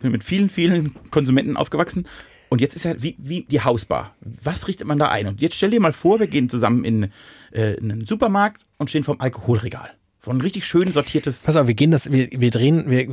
Bin 0.00 0.12
mit 0.12 0.24
vielen, 0.24 0.48
vielen 0.50 0.94
Konsumenten 1.10 1.56
aufgewachsen. 1.56 2.06
Und 2.48 2.60
jetzt 2.60 2.76
ist 2.76 2.84
ja 2.84 3.02
wie, 3.02 3.16
wie 3.18 3.42
die 3.42 3.60
Hausbar. 3.60 4.14
Was 4.20 4.68
richtet 4.68 4.86
man 4.86 4.98
da 4.98 5.08
ein? 5.08 5.26
Und 5.26 5.40
jetzt 5.40 5.56
stell 5.56 5.70
dir 5.70 5.80
mal 5.80 5.92
vor, 5.92 6.18
wir 6.20 6.28
gehen 6.28 6.48
zusammen 6.48 6.84
in, 6.84 7.10
äh, 7.52 7.74
in 7.74 7.92
einen 7.92 8.06
Supermarkt 8.06 8.62
und 8.78 8.88
stehen 8.88 9.04
vorm 9.04 9.20
Alkoholregal. 9.20 9.90
Von 10.20 10.38
ein 10.38 10.40
richtig 10.40 10.66
schön 10.66 10.92
sortiertes. 10.92 11.42
Pass 11.42 11.56
auf, 11.56 11.66
wir 11.66 11.74
gehen 11.74 11.90
das, 11.90 12.10
wir, 12.10 12.28
wir 12.30 12.50
drehen, 12.50 12.90
wir 12.90 13.06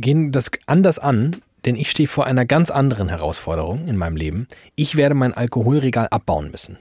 gehen 0.00 0.32
das 0.32 0.50
anders 0.66 0.98
an, 0.98 1.36
denn 1.64 1.76
ich 1.76 1.90
stehe 1.90 2.08
vor 2.08 2.26
einer 2.26 2.44
ganz 2.44 2.70
anderen 2.70 3.08
Herausforderung 3.08 3.86
in 3.86 3.96
meinem 3.96 4.16
Leben. 4.16 4.48
Ich 4.74 4.96
werde 4.96 5.14
mein 5.14 5.32
Alkoholregal 5.32 6.08
abbauen 6.08 6.50
müssen. 6.50 6.78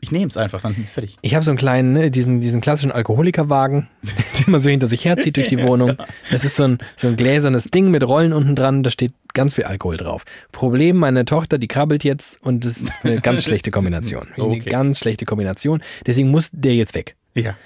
Ich 0.00 0.10
nehme 0.10 0.28
es 0.28 0.36
einfach, 0.36 0.62
dann 0.62 0.74
ist 0.82 0.92
fertig. 0.92 1.16
Ich 1.22 1.34
habe 1.34 1.44
so 1.44 1.50
einen 1.50 1.58
kleinen, 1.58 1.92
ne, 1.92 2.10
diesen, 2.10 2.40
diesen 2.40 2.60
klassischen 2.60 2.90
Alkoholikerwagen, 2.92 3.88
den 4.38 4.50
man 4.50 4.60
so 4.60 4.70
hinter 4.70 4.86
sich 4.86 5.04
herzieht 5.04 5.36
durch 5.36 5.48
die 5.48 5.58
Wohnung. 5.62 5.96
Das 6.30 6.44
ist 6.44 6.56
so 6.56 6.64
ein, 6.64 6.78
so 6.96 7.08
ein 7.08 7.16
gläsernes 7.16 7.64
Ding 7.64 7.90
mit 7.90 8.02
Rollen 8.06 8.32
unten 8.32 8.56
dran, 8.56 8.82
da 8.82 8.90
steht 8.90 9.12
ganz 9.34 9.54
viel 9.54 9.64
Alkohol 9.64 9.96
drauf. 9.96 10.24
Problem, 10.52 10.96
meine 10.96 11.24
Tochter, 11.24 11.58
die 11.58 11.68
krabbelt 11.68 12.02
jetzt 12.04 12.42
und 12.42 12.64
das 12.64 12.78
ist 12.78 13.04
eine 13.04 13.20
ganz 13.20 13.44
schlechte 13.44 13.70
Kombination. 13.70 14.28
Eine 14.34 14.44
Okay. 14.44 14.70
ganz 14.70 14.98
schlechte 14.98 15.24
Kombination. 15.26 15.82
Deswegen 16.06 16.30
muss 16.30 16.50
der 16.52 16.74
jetzt 16.74 16.94
weg. 16.94 17.14
Ja. 17.34 17.56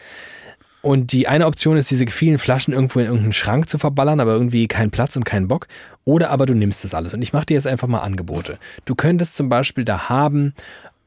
Und 0.83 1.13
die 1.13 1.27
eine 1.29 1.47
Option 1.47 1.79
ist, 1.79 1.91
diese 1.91 2.07
vielen 2.09 2.37
Flaschen 2.37 2.75
irgendwo 2.75 2.99
in 2.99 3.07
irgendeinen 3.07 3.33
Schrank 3.33 3.71
zu 3.71 3.79
verballern, 3.79 4.21
aber 4.21 4.33
irgendwie 4.33 4.69
keinen 4.69 4.91
Platz 4.91 5.17
und 5.17 5.25
keinen 5.25 5.49
Bock. 5.49 5.67
Oder 6.05 6.29
aber 6.29 6.45
du 6.45 6.53
nimmst 6.53 6.85
das 6.85 6.93
alles. 6.93 7.15
Und 7.15 7.23
ich 7.23 7.33
mache 7.33 7.47
dir 7.47 7.55
jetzt 7.55 7.67
einfach 7.67 7.89
mal 7.89 8.01
Angebote. 8.01 8.59
Du 8.85 8.95
könntest 8.95 9.35
zum 9.35 9.49
Beispiel 9.49 9.87
da 9.87 10.11
haben 10.11 10.53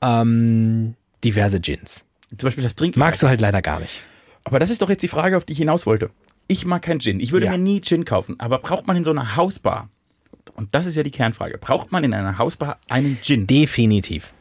ähm, 0.02 0.96
diverse 1.24 1.60
Gins. 1.60 2.04
Zum 2.38 2.48
Beispiel 2.48 2.64
das 2.64 2.76
Trinken. 2.76 3.00
Magst 3.00 3.22
du 3.24 3.28
halt 3.28 3.42
leider 3.42 3.62
gar 3.62 3.80
nicht. 3.80 4.02
Aber 4.44 4.60
das 4.60 4.70
ist 4.70 4.82
doch 4.82 4.90
jetzt 4.90 5.02
die 5.04 5.08
Frage, 5.08 5.38
auf 5.38 5.46
die 5.46 5.54
ich 5.54 5.60
hinaus 5.60 5.86
wollte. 5.86 6.10
Ich 6.48 6.66
mag 6.66 6.82
keinen 6.82 7.00
Gin. 7.00 7.20
Ich 7.20 7.32
würde 7.32 7.46
Ja. 7.48 7.52
mir 7.54 7.58
nie 7.58 7.82
Gin 7.82 8.06
kaufen. 8.06 8.40
Aber 8.40 8.60
braucht 8.60 8.88
man 8.88 8.96
in 8.98 9.04
so 9.04 9.12
einer 9.12 9.36
Hausbar, 9.36 9.90
und 10.56 10.74
das 10.74 10.86
ist 10.86 10.96
ja 10.96 11.04
die 11.04 11.12
Kernfrage, 11.12 11.58
braucht 11.58 11.92
man 11.92 12.04
in 12.04 12.14
einer 12.14 12.38
Hausbar 12.38 12.80
einen 12.90 13.18
Gin? 13.22 13.48
Definitiv. 13.48 14.34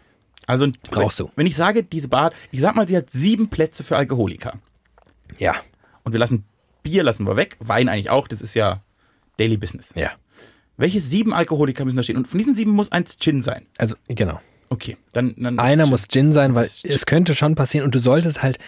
Also 0.46 0.68
Brauchst 0.90 1.18
du. 1.18 1.30
Wenn 1.34 1.46
ich 1.48 1.56
sage, 1.56 1.82
diese 1.82 2.06
Bar, 2.08 2.32
ich 2.52 2.60
sag 2.60 2.76
mal, 2.76 2.86
sie 2.86 2.96
hat 2.96 3.10
sieben 3.12 3.48
Plätze 3.48 3.82
für 3.82 3.96
Alkoholiker. 3.96 4.54
Ja. 5.38 5.56
Und 6.04 6.12
wir 6.12 6.20
lassen 6.20 6.44
Bier 6.84 7.02
lassen 7.02 7.26
wir 7.26 7.36
weg, 7.36 7.56
Wein 7.58 7.88
eigentlich 7.88 8.10
auch, 8.10 8.28
das 8.28 8.40
ist 8.40 8.54
ja 8.54 8.80
Daily 9.38 9.56
Business. 9.56 9.92
Ja. 9.96 10.12
Welche 10.76 11.00
sieben 11.00 11.34
Alkoholiker 11.34 11.84
müssen 11.84 11.96
da 11.96 12.04
stehen? 12.04 12.16
Und 12.16 12.28
von 12.28 12.38
diesen 12.38 12.54
sieben 12.54 12.70
muss 12.70 12.92
eins 12.92 13.18
Gin 13.18 13.42
sein. 13.42 13.66
Also, 13.76 13.96
genau. 14.06 14.40
Okay, 14.68 14.96
dann, 15.12 15.34
dann 15.36 15.58
Einer 15.58 15.86
muss 15.86 16.08
Gin 16.08 16.32
sein, 16.32 16.54
weil 16.54 16.68
es 16.82 17.06
könnte 17.06 17.34
schon 17.34 17.54
passieren 17.54 17.84
und 17.84 17.94
du 17.94 17.98
solltest 17.98 18.42
halt, 18.42 18.58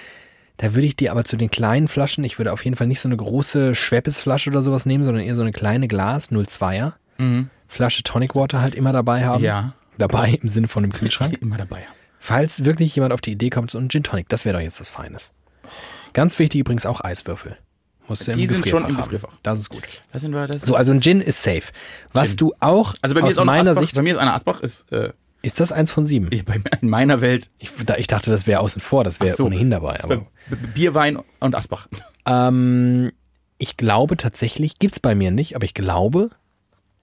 da 0.58 0.74
würde 0.74 0.86
ich 0.86 0.96
dir 0.96 1.10
aber 1.12 1.24
zu 1.24 1.36
den 1.36 1.50
kleinen 1.50 1.88
Flaschen, 1.88 2.24
ich 2.24 2.38
würde 2.38 2.52
auf 2.52 2.64
jeden 2.64 2.76
Fall 2.76 2.86
nicht 2.86 3.00
so 3.00 3.08
eine 3.08 3.16
große 3.16 3.74
Schweppes-Flasche 3.74 4.50
oder 4.50 4.62
sowas 4.62 4.86
nehmen, 4.86 5.04
sondern 5.04 5.24
eher 5.24 5.34
so 5.34 5.40
eine 5.42 5.52
kleine 5.52 5.88
Glas, 5.88 6.30
02er. 6.30 6.94
Mhm. 7.18 7.50
Flasche 7.66 8.02
Tonic 8.02 8.34
Water 8.34 8.60
halt 8.60 8.74
immer 8.74 8.92
dabei 8.92 9.24
haben. 9.24 9.44
Ja. 9.44 9.74
Dabei 9.98 10.38
im 10.40 10.48
Sinne 10.48 10.68
von 10.68 10.84
einem 10.84 10.92
Kühlschrank. 10.92 11.38
immer 11.40 11.56
dabei. 11.56 11.86
Falls 12.20 12.64
wirklich 12.64 12.94
jemand 12.94 13.12
auf 13.12 13.20
die 13.20 13.32
Idee 13.32 13.50
kommt, 13.50 13.70
so 13.70 13.78
ein 13.78 13.88
Gin 13.88 14.02
Tonic, 14.02 14.28
das 14.28 14.44
wäre 14.44 14.56
doch 14.56 14.62
jetzt 14.62 14.80
was 14.80 14.88
Feines. 14.88 15.32
Ganz 16.12 16.38
wichtig 16.38 16.60
übrigens 16.60 16.86
auch 16.86 17.02
Eiswürfel. 17.02 17.56
Musst 18.08 18.26
du 18.26 18.32
Die 18.32 18.44
im 18.44 18.48
sind 18.48 18.62
Gefrierfach 18.62 18.80
schon 18.80 18.90
im 18.90 18.96
haben. 18.96 19.04
Gefrierfach. 19.04 19.36
Das 19.42 19.58
ist 19.58 19.68
gut. 19.68 19.82
Was 20.12 20.22
sind 20.22 20.32
wir 20.32 20.46
das? 20.46 20.62
So, 20.62 20.74
also 20.74 20.92
ein 20.92 21.02
Gin 21.02 21.20
ist 21.20 21.42
safe. 21.42 21.72
Was 22.12 22.30
Gin. 22.30 22.36
du 22.38 22.54
auch 22.58 22.94
also 23.02 23.14
bei 23.14 23.20
mir 23.20 23.26
aus 23.26 23.32
ist 23.32 23.38
auch 23.38 23.44
meiner 23.44 23.70
Asbach, 23.70 23.82
Sicht, 23.82 23.94
bei 23.94 24.02
mir 24.02 24.14
ist 24.14 24.18
einer 24.18 24.34
Asbach 24.34 24.60
ist 24.60 24.90
äh, 24.92 25.12
ist 25.42 25.60
das 25.60 25.70
eins 25.72 25.90
von 25.92 26.04
sieben. 26.04 26.28
in 26.28 26.88
meiner 26.88 27.20
Welt 27.20 27.48
Ich, 27.58 27.70
ich 27.96 28.06
dachte, 28.06 28.30
das 28.30 28.46
wäre 28.46 28.60
außen 28.60 28.82
vor, 28.82 29.04
das 29.04 29.20
wäre 29.20 29.36
so. 29.36 29.44
ohnehin 29.46 29.70
dabei. 29.70 30.02
Aber, 30.02 30.26
bei 30.50 30.56
B- 30.56 30.66
Bierwein 30.74 31.18
und 31.40 31.54
Asbach. 31.54 31.88
ähm, 32.26 33.12
ich 33.58 33.76
glaube 33.76 34.16
tatsächlich, 34.16 34.78
gibt's 34.78 35.00
bei 35.00 35.14
mir 35.14 35.30
nicht, 35.30 35.54
aber 35.56 35.64
ich 35.64 35.74
glaube, 35.74 36.30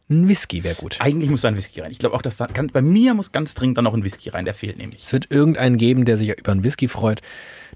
ein 0.09 0.27
Whisky 0.27 0.63
wäre 0.63 0.75
gut. 0.75 0.97
Eigentlich 0.99 1.29
muss 1.31 1.41
da 1.41 1.47
ein 1.47 1.57
Whisky 1.57 1.79
rein. 1.81 1.91
Ich 1.91 1.97
glaube 1.99 2.15
auch, 2.15 2.21
dass 2.21 2.37
da 2.37 2.45
kann, 2.47 2.67
bei 2.67 2.81
mir 2.81 3.13
muss 3.13 3.31
ganz 3.31 3.55
dringend 3.55 3.77
da 3.77 3.81
noch 3.81 3.93
ein 3.93 4.03
Whisky 4.03 4.29
rein. 4.29 4.45
Der 4.45 4.53
fehlt 4.53 4.77
nämlich. 4.77 5.03
Es 5.03 5.13
wird 5.13 5.31
irgendeinen 5.31 5.77
geben, 5.77 6.05
der 6.05 6.17
sich 6.17 6.29
über 6.37 6.51
einen 6.51 6.63
Whisky 6.63 6.87
freut. 6.87 7.21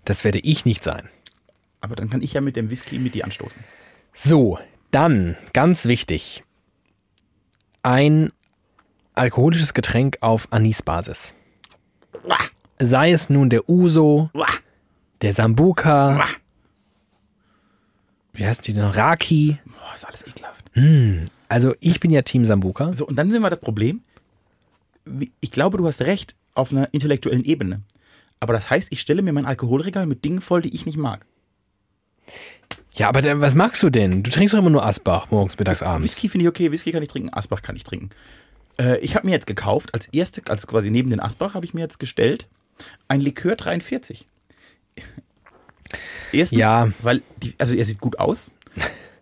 Das 0.05 0.23
werde 0.23 0.39
ich 0.39 0.63
nicht 0.65 0.83
sein. 0.83 1.09
Aber 1.81 1.95
dann 1.95 2.09
kann 2.09 2.21
ich 2.21 2.33
ja 2.33 2.41
mit 2.41 2.55
dem 2.55 2.69
Whisky 2.69 2.99
mit 2.99 3.15
dir 3.15 3.23
anstoßen. 3.25 3.61
So, 4.13 4.59
dann, 4.91 5.37
ganz 5.53 5.85
wichtig, 5.85 6.43
ein 7.83 8.31
alkoholisches 9.19 9.73
Getränk 9.73 10.17
auf 10.21 10.47
Anisbasis. 10.51 11.33
Sei 12.79 13.11
es 13.11 13.29
nun 13.29 13.49
der 13.49 13.69
Uso, 13.69 14.29
der 15.21 15.33
Sambuka, 15.33 16.23
wie 18.33 18.45
heißt 18.45 18.65
die 18.67 18.73
denn 18.73 18.83
noch? 18.83 18.95
Raki. 18.95 19.57
Boah, 19.65 19.95
ist 19.95 20.05
alles 20.05 20.25
ekelhaft. 20.25 20.65
Also 21.49 21.75
ich 21.81 21.99
bin 21.99 22.09
ja 22.09 22.21
Team 22.21 22.45
Sambuka. 22.45 22.93
So, 22.93 23.05
und 23.05 23.17
dann 23.17 23.31
sind 23.31 23.41
wir 23.41 23.49
das 23.49 23.59
Problem. 23.59 24.01
Ich 25.41 25.51
glaube, 25.51 25.77
du 25.77 25.85
hast 25.85 26.01
recht 26.01 26.35
auf 26.53 26.71
einer 26.71 26.93
intellektuellen 26.93 27.43
Ebene. 27.43 27.81
Aber 28.39 28.53
das 28.53 28.69
heißt, 28.69 28.91
ich 28.91 29.01
stelle 29.01 29.21
mir 29.21 29.33
mein 29.33 29.45
Alkoholregal 29.45 30.05
mit 30.05 30.23
Dingen 30.23 30.39
voll, 30.39 30.61
die 30.61 30.73
ich 30.73 30.85
nicht 30.85 30.97
mag. 30.97 31.25
Ja, 32.93 33.09
aber 33.09 33.21
dann, 33.21 33.41
was 33.41 33.55
magst 33.55 33.83
du 33.83 33.89
denn? 33.89 34.23
Du 34.23 34.31
trinkst 34.31 34.53
doch 34.53 34.59
immer 34.59 34.69
nur 34.69 34.85
Asbach, 34.85 35.31
morgens, 35.31 35.57
mittags, 35.59 35.83
abends. 35.83 36.05
Whisky 36.05 36.29
finde 36.29 36.43
ich 36.43 36.49
okay, 36.49 36.71
Whisky 36.71 36.91
kann 36.91 37.03
ich 37.03 37.09
trinken, 37.09 37.33
Asbach 37.33 37.61
kann 37.61 37.75
ich 37.75 37.83
trinken. 37.83 38.09
Äh, 38.79 38.97
ich 38.99 39.15
habe 39.15 39.27
mir 39.27 39.33
jetzt 39.33 39.47
gekauft, 39.47 39.93
als 39.93 40.07
erste, 40.07 40.41
also 40.49 40.65
quasi 40.67 40.89
neben 40.89 41.09
den 41.09 41.19
Asbach, 41.19 41.53
habe 41.53 41.65
ich 41.65 41.73
mir 41.73 41.81
jetzt 41.81 41.99
gestellt, 41.99 42.47
ein 43.07 43.21
Likör 43.21 43.55
43. 43.55 44.25
Erstens, 46.31 46.59
Ja. 46.59 46.89
weil, 47.01 47.21
die, 47.43 47.55
also 47.57 47.73
er 47.73 47.85
sieht 47.85 47.99
gut 47.99 48.19
aus. 48.19 48.51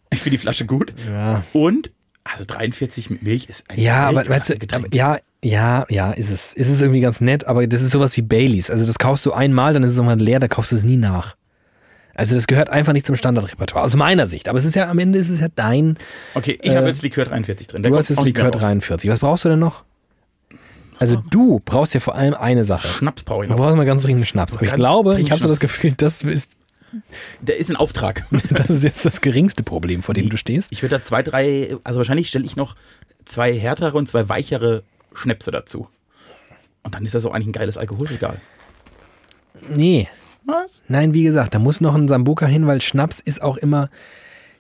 Ich 0.10 0.20
finde 0.22 0.38
die 0.38 0.42
Flasche 0.42 0.66
gut. 0.66 0.94
Ja. 1.12 1.44
Und, 1.52 1.92
also 2.24 2.46
43 2.48 3.10
mit 3.10 3.24
Milch 3.24 3.50
ist 3.50 3.70
ein 3.70 3.78
Ja, 3.78 4.08
aber 4.08 4.26
weißt 4.28 4.50
du, 4.52 4.76
aber, 4.76 4.88
ja, 4.96 5.20
ja, 5.44 5.86
ja, 5.90 6.14
ist 6.14 6.30
es. 6.30 6.54
Ist 6.54 6.70
es 6.70 6.80
irgendwie 6.80 7.02
ganz 7.02 7.20
nett, 7.20 7.44
aber 7.46 7.68
das 7.68 7.82
ist 7.82 7.92
sowas 7.92 8.16
wie 8.16 8.22
Baileys. 8.22 8.72
Also 8.72 8.86
das 8.86 9.00
kaufst 9.00 9.26
du 9.26 9.34
einmal, 9.34 9.74
dann 9.74 9.84
ist 9.84 9.92
es 9.92 9.98
irgendwann 9.98 10.20
leer, 10.20 10.40
da 10.40 10.48
kaufst 10.48 10.72
du 10.72 10.78
es 10.78 10.86
nie 10.86 10.96
nach. 10.96 11.36
Also 12.18 12.36
das 12.36 12.48
gehört 12.48 12.70
einfach 12.70 12.94
nicht 12.94 13.06
zum 13.06 13.16
Standardrepertoire, 13.16 13.84
aus 13.86 13.96
meiner 13.96 14.28
Sicht. 14.28 14.50
Aber 14.50 14.58
es 14.58 14.66
ist 14.66 14.76
ja, 14.76 14.90
am 14.90 15.00
Ende 15.00 15.20
ist 15.20 15.30
es 15.30 15.40
ja 15.40 15.48
dein, 15.54 15.98
Okay, 16.34 16.58
ich 16.62 16.76
habe 16.76 16.88
jetzt 16.88 17.04
Likör 17.04 17.26
43 17.26 17.68
drin. 17.68 17.84
Der 17.84 17.90
äh, 17.90 17.94
du 17.94 17.98
hast 17.98 18.10
jetzt 18.10 18.24
Likör 18.24 18.46
raus. 18.52 18.60
43. 18.62 19.10
Was 19.10 19.20
brauchst 19.20 19.46
du 19.46 19.50
denn 19.50 19.60
noch? 19.60 19.84
Also 21.00 21.16
du 21.30 21.62
brauchst 21.64 21.94
ja 21.94 22.00
vor 22.00 22.16
allem 22.16 22.34
eine 22.34 22.66
Sache. 22.66 22.88
Schnaps 22.88 23.24
brauche 23.24 23.44
ich 23.46 23.50
Du 23.50 23.56
noch. 23.56 23.62
brauchst 23.64 23.78
mal 23.78 23.86
ganz 23.86 24.02
dringend 24.02 24.26
Schnaps. 24.28 24.56
Aber 24.56 24.64
ich 24.64 24.70
Ganz 24.72 24.80
glaube, 24.80 25.12
dringend 25.12 25.28
ich 25.28 25.32
habe 25.32 25.42
so 25.42 25.48
das. 25.48 25.60
Gefühl, 25.60 25.92
das 25.96 26.24
ist, 26.24 26.52
Der 27.40 27.58
ist 27.58 27.70
ein 27.70 27.76
Auftrag. 27.76 28.26
das 28.50 28.72
ist 28.72 28.84
jetzt 28.84 29.06
das 29.06 29.22
geringste 29.22 29.62
Problem, 29.62 30.02
vor 30.02 30.16
dem 30.16 30.30
du 30.30 30.38
stehst. 30.38 30.72
Ich 30.72 30.82
würde 30.82 30.98
da 30.98 31.04
zwei, 31.04 31.22
drei, 31.22 31.76
also 31.84 32.00
wahrscheinlich 32.00 32.30
stelle 32.30 32.46
ich 32.46 32.56
noch 32.56 32.76
zwei 33.26 33.54
härtere 33.54 33.96
und 33.96 34.10
zwei 34.10 34.28
weichere 34.28 34.82
Schnäpse 35.14 35.52
dazu. 35.52 35.88
Und 36.82 36.96
dann 36.96 37.06
ist 37.06 37.14
das 37.14 37.26
auch 37.28 37.34
eigentlich 37.34 37.48
ein 37.50 37.52
geiles 37.54 37.78
Alkoholregal. 37.78 38.40
Nee, 39.70 40.08
Was? 40.48 40.82
Nein, 40.88 41.14
wie 41.14 41.24
gesagt, 41.24 41.54
da 41.54 41.60
muss 41.60 41.82
noch 41.82 41.94
ein 41.94 42.08
Sambuka 42.08 42.46
hin, 42.46 42.68
weil 42.68 42.80
Schnaps 42.82 43.20
ist 43.20 43.42
auch 43.42 43.58
immer, 43.58 43.90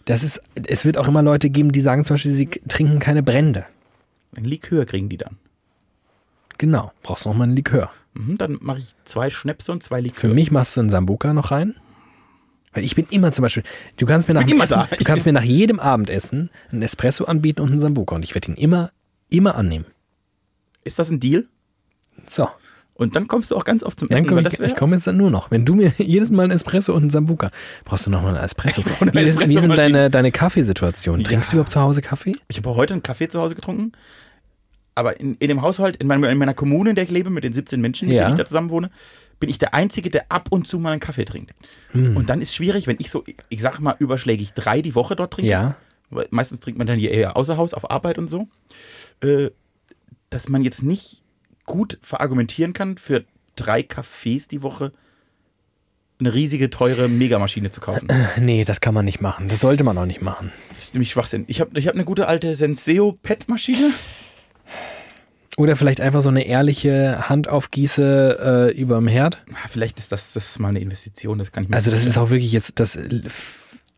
das 0.04 0.22
ist, 0.22 0.42
es 0.68 0.84
wird 0.84 0.98
auch 0.98 1.08
immer 1.08 1.24
Leute 1.24 1.50
geben, 1.50 1.72
die 1.72 1.80
sagen 1.80 2.04
zum 2.04 2.16
Beispiel, 2.16 2.32
sie 2.32 2.48
trinken 2.68 3.00
keine 3.00 3.24
Brände. 3.24 3.66
Ein 4.36 4.44
Likör 4.44 4.86
kriegen 4.86 5.08
die 5.08 5.18
dann. 5.18 5.38
Genau, 6.58 6.92
brauchst 7.04 7.26
noch 7.26 7.34
mal 7.34 7.46
einen 7.46 7.56
Likör. 7.56 7.90
Mhm, 8.14 8.38
dann 8.38 8.58
mache 8.60 8.80
ich 8.80 8.96
zwei 9.06 9.30
Schnäpse 9.30 9.72
und 9.72 9.82
zwei 9.82 10.02
Likör. 10.02 10.20
Für 10.20 10.34
mich 10.34 10.52
machst 10.52 10.76
du 10.76 10.82
einen 10.82 10.90
Sambuka 10.90 11.34
noch 11.34 11.52
rein. 11.52 11.76
Weil 12.74 12.84
ich 12.84 12.96
bin 12.96 13.08
immer 13.10 13.32
zum 13.32 13.44
Beispiel, 13.44 13.64
du 13.96 14.06
kannst 14.06 14.28
mir 14.28 14.34
nach 14.34 14.46
Essen, 14.46 14.60
da. 14.70 14.90
du 14.92 15.04
kannst 15.06 15.26
mir 15.26 15.34
nach 15.34 15.44
jedem 15.44 15.80
Abendessen 15.80 16.50
einen 16.70 16.82
Espresso 16.82 17.24
anbieten 17.24 17.62
und 17.62 17.72
einen 17.72 17.80
Sambuka 17.80 18.16
und 18.16 18.24
ich 18.24 18.36
werde 18.36 18.52
ihn 18.52 18.58
immer, 18.58 18.92
immer 19.30 19.56
annehmen. 19.56 19.86
Ist 20.84 21.00
das 21.00 21.10
ein 21.10 21.22
Deal? 21.22 21.48
So, 22.30 22.50
Und 22.98 23.16
dann 23.16 23.28
kommst 23.28 23.52
du 23.52 23.56
auch 23.56 23.64
ganz 23.64 23.84
oft 23.84 24.00
zum 24.00 24.10
Essen. 24.10 24.30
weil 24.36 24.48
ich, 24.48 24.60
ich 24.60 24.76
komme 24.76 24.96
jetzt 24.96 25.06
dann 25.08 25.18
nur 25.18 25.30
noch. 25.30 25.52
Wenn 25.52 25.66
du 25.66 25.76
mir 25.76 25.94
jedes 25.98 26.32
Mal 26.32 26.44
einen 26.44 26.52
Espresso 26.52 26.94
und 26.94 27.02
einen 27.04 27.10
Sambuka, 27.12 27.52
brauchst 27.86 28.08
du 28.08 28.10
noch 28.10 28.24
mal 28.24 28.36
einen 28.36 28.44
Espresso. 28.44 28.82
eine 29.00 29.14
Wie 29.14 29.20
ist, 29.20 29.40
wie 29.40 29.44
Espressomaschine. 29.44 29.76
deine, 29.76 30.10
deine 30.10 30.32
Kaffeesituation? 30.32 31.24
Trinkst 31.24 31.50
Ja. 31.50 31.52
du 31.52 31.58
überhaupt 31.58 31.72
zu 31.72 31.80
Hause 31.82 32.02
Kaffee? 32.02 32.34
ich 32.48 32.58
habe 32.58 32.74
heute 32.76 32.94
einen 32.94 33.04
Kaffee 33.04 33.28
zu 33.30 33.40
Hause 33.40 33.54
getrunken. 33.56 33.92
aber 34.96 35.20
in, 35.20 35.36
in 35.36 35.48
dem 35.50 35.62
Haushalt, 35.62 35.98
in, 35.98 36.08
meinem, 36.08 36.24
in 36.24 36.38
meiner 36.40 36.56
Kommune, 36.56 36.90
in 36.90 36.96
der 36.96 37.04
ich 37.04 37.12
lebe, 37.12 37.30
mit 37.30 37.44
den 37.44 37.54
17 37.54 37.80
Menschen, 37.80 38.08
mit 38.08 38.18
Ja. 38.18 38.24
denen 38.26 38.34
ich 38.36 38.40
da 38.40 38.46
zusammen 38.46 38.72
wohne, 38.72 38.90
bin 39.40 39.48
ich 39.50 39.60
der 39.60 39.76
Einzige, 39.76 40.10
der 40.10 40.26
ab 40.30 40.48
und 40.50 40.68
zu 40.68 40.80
mal 40.80 40.90
einen 40.94 41.00
Kaffee 41.00 41.26
trinkt. 41.26 41.54
Hm. 41.92 42.18
Und 42.18 42.30
dann 42.30 42.42
ist 42.42 42.56
schwierig, 42.56 42.88
wenn 42.88 42.96
ich 43.00 43.12
so, 43.12 43.24
ich 43.50 43.62
sag 43.62 43.80
mal, 43.80 43.96
überschlägig 44.00 44.54
drei 44.54 44.82
die 44.82 44.96
Woche 44.96 45.16
dort 45.16 45.34
trinke. 45.34 45.52
Ja. 45.52 45.76
Weil 46.10 46.26
meistens 46.32 46.62
trinkt 46.62 46.80
man 46.80 46.88
dann 46.88 46.98
hier 46.98 47.12
eher 47.12 47.38
außer 47.38 47.58
Haus, 47.58 47.76
auf 47.76 47.92
Arbeit 47.92 48.18
und 48.18 48.28
so. 48.28 48.48
Äh, 49.22 49.52
dass 50.32 50.50
man 50.50 50.64
jetzt 50.64 50.82
nicht 50.82 51.22
gut 51.68 52.00
verargumentieren 52.02 52.74
kann, 52.74 52.98
für 52.98 53.24
drei 53.56 53.84
Kaffees 53.84 54.48
die 54.48 54.64
Woche 54.64 54.92
eine 56.20 56.34
riesige, 56.34 56.72
teure 56.72 57.10
Megamaschine 57.10 57.70
zu 57.70 57.80
kaufen. 57.80 58.08
Nee, 58.40 58.64
das 58.64 58.82
kann 58.82 58.96
man 58.96 59.06
nicht 59.06 59.22
machen. 59.22 59.50
Das 59.50 59.60
sollte 59.60 59.84
man 59.84 59.98
auch 60.00 60.06
nicht 60.08 60.24
machen. 60.24 60.52
Das 60.70 60.86
ist 60.86 60.94
ziemlich 60.94 61.12
Schwachsinn. 61.12 61.46
Ich 61.48 61.62
habe 61.62 61.78
ich 61.80 61.88
hab 61.88 61.94
eine 61.94 62.06
gute 62.06 62.28
alte 62.28 62.56
Senseo 62.56 63.12
PET-Maschine. 63.22 63.92
Oder 65.58 65.76
vielleicht 65.76 66.02
einfach 66.02 66.22
so 66.22 66.30
eine 66.30 66.46
ehrliche 66.46 67.30
Handaufgieße 67.30 68.72
äh, 68.72 68.80
überm 68.80 69.08
Herd. 69.08 69.44
Ah, 69.52 69.68
Vielleicht 69.68 69.98
ist 69.98 70.12
das, 70.12 70.34
das 70.34 70.60
mal 70.60 70.70
eine 70.70 70.80
Investition, 70.80 71.40
das 71.40 71.52
kann 71.52 71.64
ich 71.64 71.70
mir 71.70 71.76
Also 71.76 71.90
das 71.90 72.06
ist 72.06 72.18
auch 72.18 72.30
wirklich 72.30 72.52
jetzt, 72.52 72.80
das 72.80 72.96
äh, 72.96 73.22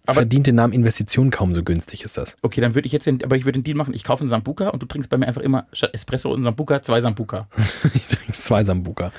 Aber- 0.09 0.21
verdient 0.21 0.47
den 0.47 0.55
Namen 0.55 0.73
Investition 0.73 1.29
kaum 1.29 1.53
so 1.53 1.63
günstig 1.63 2.03
ist 2.03 2.17
das. 2.17 2.35
Okay, 2.41 2.61
dann 2.61 2.75
würde 2.75 2.85
ich 2.85 2.91
jetzt 2.91 3.05
den, 3.07 3.23
aber 3.23 3.35
ich 3.35 3.45
würde 3.45 3.59
den 3.59 3.63
Deal 3.63 3.77
machen, 3.77 3.93
ich 3.93 4.03
kaufe 4.03 4.21
einen 4.21 4.29
Sambuca 4.29 4.69
und 4.69 4.81
du 4.81 4.85
trinkst 4.85 5.09
bei 5.09 5.17
mir 5.17 5.27
einfach 5.27 5.41
immer 5.41 5.67
statt 5.73 5.91
Espresso 5.93 6.31
und 6.33 6.43
Sambuca 6.43 6.81
zwei 6.81 7.01
Sambuca. 7.01 7.47
ich 7.93 8.05
trinke 8.07 8.31
zwei 8.33 8.63
Sambuka. 8.63 9.11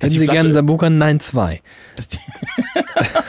Hätten 0.00 0.10
Sie 0.10 0.18
Flasche- 0.18 0.32
gerne 0.32 0.40
einen 0.48 0.52
Sambuka? 0.52 0.90
Nein, 0.90 1.20
zwei. 1.20 1.62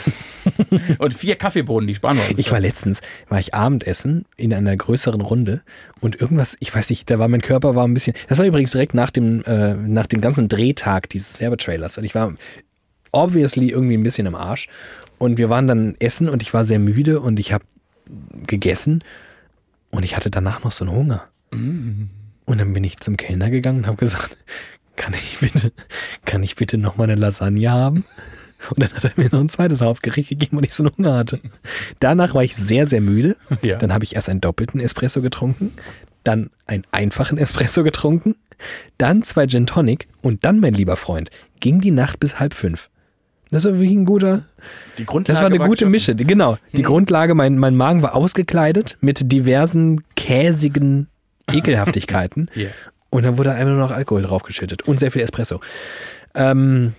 Und 0.99 1.13
vier 1.13 1.35
Kaffeebohnen, 1.35 1.87
die 1.87 1.95
sparen 1.95 2.17
wir 2.17 2.29
uns. 2.29 2.39
Ich 2.39 2.51
war 2.51 2.59
letztens, 2.59 3.01
war 3.27 3.39
ich 3.39 3.53
Abendessen 3.53 4.25
in 4.37 4.53
einer 4.53 4.75
größeren 4.75 5.21
Runde 5.21 5.61
und 5.99 6.19
irgendwas, 6.19 6.55
ich 6.59 6.73
weiß 6.73 6.89
nicht, 6.89 7.09
da 7.09 7.19
war 7.19 7.27
mein 7.27 7.41
Körper 7.41 7.75
war 7.75 7.85
ein 7.85 7.93
bisschen, 7.93 8.15
das 8.29 8.37
war 8.37 8.45
übrigens 8.45 8.71
direkt 8.71 8.93
nach 8.93 9.11
dem, 9.11 9.43
äh, 9.43 9.73
nach 9.73 10.07
dem 10.07 10.21
ganzen 10.21 10.47
Drehtag 10.47 11.09
dieses 11.09 11.41
Werbetrailers 11.41 11.97
und 11.97 12.05
ich 12.05 12.15
war 12.15 12.33
obviously 13.11 13.69
irgendwie 13.69 13.97
ein 13.97 14.03
bisschen 14.03 14.25
am 14.27 14.35
Arsch 14.35 14.67
und 15.17 15.37
wir 15.37 15.49
waren 15.49 15.67
dann 15.67 15.95
essen 15.99 16.29
und 16.29 16.41
ich 16.41 16.53
war 16.53 16.63
sehr 16.63 16.79
müde 16.79 17.19
und 17.19 17.39
ich 17.39 17.53
habe 17.53 17.65
gegessen 18.45 19.03
und 19.91 20.03
ich 20.03 20.15
hatte 20.15 20.29
danach 20.29 20.63
noch 20.63 20.71
so 20.71 20.85
einen 20.85 20.95
Hunger. 20.95 21.27
Und 22.45 22.59
dann 22.59 22.73
bin 22.73 22.83
ich 22.83 22.97
zum 22.97 23.17
Kellner 23.17 23.49
gegangen 23.49 23.79
und 23.79 23.87
habe 23.87 23.97
gesagt, 23.97 24.37
kann 24.95 25.13
ich 25.13 25.39
bitte, 25.39 25.71
kann 26.25 26.43
ich 26.43 26.55
bitte 26.55 26.77
noch 26.77 26.97
mal 26.97 27.05
eine 27.05 27.15
Lasagne 27.15 27.71
haben? 27.71 28.05
Und 28.71 28.81
dann 28.81 28.91
hat 28.91 29.03
er 29.03 29.11
mir 29.15 29.29
noch 29.31 29.39
ein 29.39 29.49
zweites 29.49 29.81
Hauptgericht 29.81 30.29
gegeben 30.29 30.57
und 30.57 30.63
ich 30.63 30.73
so 30.73 30.83
einen 30.83 30.95
Hunger 30.97 31.15
hatte. 31.15 31.39
Danach 31.99 32.33
war 32.33 32.43
ich 32.43 32.55
sehr, 32.55 32.87
sehr 32.87 33.01
müde. 33.01 33.37
Ja. 33.61 33.77
Dann 33.77 33.93
habe 33.93 34.03
ich 34.03 34.15
erst 34.15 34.29
einen 34.29 34.41
doppelten 34.41 34.79
Espresso 34.79 35.21
getrunken, 35.21 35.73
dann 36.23 36.49
einen 36.65 36.83
einfachen 36.91 37.37
Espresso 37.37 37.83
getrunken, 37.83 38.35
dann 38.97 39.21
zwei 39.23 39.45
Gin 39.45 39.67
Tonic 39.67 40.07
und 40.21 40.43
dann, 40.43 40.59
mein 40.59 40.73
lieber 40.73 40.95
Freund, 40.95 41.29
ging 41.59 41.81
die 41.81 41.91
Nacht 41.91 42.19
bis 42.19 42.39
halb 42.39 42.53
fünf. 42.53 42.89
Das 43.51 43.65
war 43.65 43.73
wirklich 43.73 43.91
ein 43.91 44.05
guter, 44.05 44.43
die 44.97 45.05
Grundlage 45.05 45.33
das 45.33 45.41
war 45.41 45.47
eine 45.47 45.59
gute 45.59 45.85
geschaffen. 45.85 45.91
Mische. 45.91 46.15
Genau. 46.15 46.57
Die 46.73 46.81
Grundlage, 46.83 47.33
mein, 47.33 47.57
mein 47.57 47.75
Magen 47.75 48.01
war 48.03 48.15
ausgekleidet 48.15 48.97
mit 48.99 49.31
diversen 49.31 50.03
käsigen 50.15 51.07
Ekelhaftigkeiten. 51.51 52.49
Ja. 52.55 52.67
Und 53.09 53.23
dann 53.23 53.37
wurde 53.37 53.51
einfach 53.51 53.71
nur 53.71 53.77
noch 53.79 53.91
Alkohol 53.91 54.21
draufgeschüttet 54.23 54.81
und 54.81 54.99
sehr 54.99 55.11
viel 55.11 55.21
Espresso. 55.21 55.61
Ähm, 56.35 56.93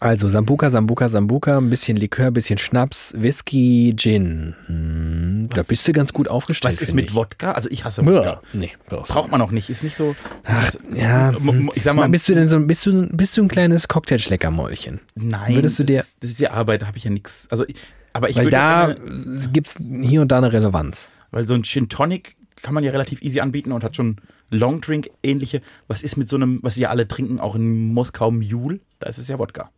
also 0.00 0.28
Sambuka, 0.28 0.70
Sambuka, 0.70 1.08
Sambuka, 1.08 1.58
ein 1.58 1.70
bisschen 1.70 1.96
Likör, 1.96 2.26
ein 2.28 2.32
bisschen 2.32 2.58
Schnaps, 2.58 3.14
Whisky, 3.16 3.94
Gin. 3.96 4.54
Hm, 4.66 5.48
da 5.52 5.62
bist 5.62 5.86
du 5.88 5.92
ganz 5.92 6.12
gut 6.12 6.28
aufgestellt. 6.28 6.74
Was 6.74 6.80
ist 6.80 6.94
mit 6.94 7.06
ich. 7.10 7.14
Wodka? 7.14 7.52
Also 7.52 7.68
ich 7.70 7.84
hasse 7.84 8.04
Wodka. 8.06 8.40
Nee, 8.52 8.72
Braucht 8.88 9.30
man 9.30 9.40
auch 9.42 9.50
nicht, 9.50 9.70
ist 9.70 9.82
nicht 9.84 9.96
so. 9.96 10.14
Ach, 10.44 10.72
ja. 10.94 11.30
M- 11.30 11.48
m- 11.48 11.70
ich 11.74 11.82
sag 11.82 11.94
mal, 11.94 12.08
bist 12.08 12.28
du 12.28 12.34
denn 12.34 12.48
so, 12.48 12.60
bist 12.60 12.86
du, 12.86 13.08
bist 13.08 13.36
du 13.36 13.42
ein 13.42 13.48
kleines 13.48 13.88
Cocktailschleckermäulchen? 13.88 15.00
nein, 15.14 15.54
würdest 15.54 15.78
du 15.78 15.82
das, 15.84 15.88
dir- 15.88 16.00
ist, 16.00 16.16
das 16.20 16.30
ist 16.30 16.40
ja 16.40 16.52
Arbeit, 16.52 16.82
da 16.82 16.86
habe 16.86 16.98
ich 16.98 17.04
ja 17.04 17.10
nichts. 17.10 17.46
Also, 17.50 17.66
ich- 17.66 17.76
aber 18.12 18.28
ich 18.30 18.36
Weil 18.36 18.50
da 18.50 18.92
gerne, 18.94 19.48
gibt's 19.52 19.78
hier 20.02 20.20
und 20.22 20.28
da 20.30 20.38
eine 20.38 20.52
Relevanz. 20.52 21.10
weil 21.30 21.46
so 21.48 21.54
ein 21.54 21.64
Gin 21.64 21.88
Tonic 21.88 22.36
kann 22.60 22.74
man 22.74 22.84
ja 22.84 22.90
relativ 22.92 23.22
easy 23.22 23.40
anbieten 23.40 23.72
und 23.72 23.82
hat 23.82 23.96
schon 23.96 24.16
Long 24.52 24.80
Drink 24.80 25.10
ähnliche. 25.22 25.62
Was 25.88 26.02
ist 26.02 26.16
mit 26.16 26.28
so 26.28 26.36
einem, 26.36 26.60
was 26.62 26.74
sie 26.74 26.82
ja 26.82 26.90
alle 26.90 27.08
trinken, 27.08 27.40
auch 27.40 27.54
in 27.54 27.92
Moskau 27.94 28.30
Mule? 28.30 28.80
Da 28.98 29.08
ist 29.08 29.18
es 29.18 29.28
ja 29.28 29.38
Wodka. 29.38 29.70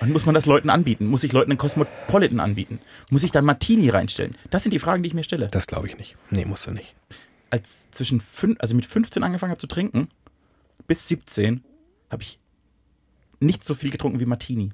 Und 0.00 0.12
muss 0.12 0.26
man 0.26 0.34
das 0.34 0.44
Leuten 0.44 0.68
anbieten? 0.68 1.06
Muss 1.06 1.24
ich 1.24 1.32
Leuten 1.32 1.50
einen 1.52 1.58
Cosmopolitan 1.58 2.40
anbieten? 2.40 2.80
Muss 3.10 3.22
ich 3.22 3.30
dann 3.32 3.44
Martini 3.46 3.88
reinstellen? 3.88 4.36
Das 4.50 4.62
sind 4.62 4.72
die 4.72 4.78
Fragen, 4.78 5.02
die 5.02 5.06
ich 5.08 5.14
mir 5.14 5.24
stelle. 5.24 5.48
Das 5.48 5.66
glaube 5.66 5.86
ich 5.86 5.96
nicht. 5.96 6.16
Nee, 6.30 6.44
musst 6.44 6.66
du 6.66 6.70
nicht. 6.72 6.94
Als 7.48 7.90
zwischen 7.92 8.20
fün 8.20 8.56
also 8.58 8.74
mit 8.74 8.84
15 8.84 9.22
angefangen 9.22 9.52
habe 9.52 9.60
zu 9.60 9.68
trinken, 9.68 10.08
bis 10.86 11.08
17 11.08 11.62
habe 12.10 12.22
ich 12.22 12.38
nicht 13.40 13.64
so 13.64 13.74
viel 13.74 13.90
getrunken 13.90 14.20
wie 14.20 14.26
Martini. 14.26 14.72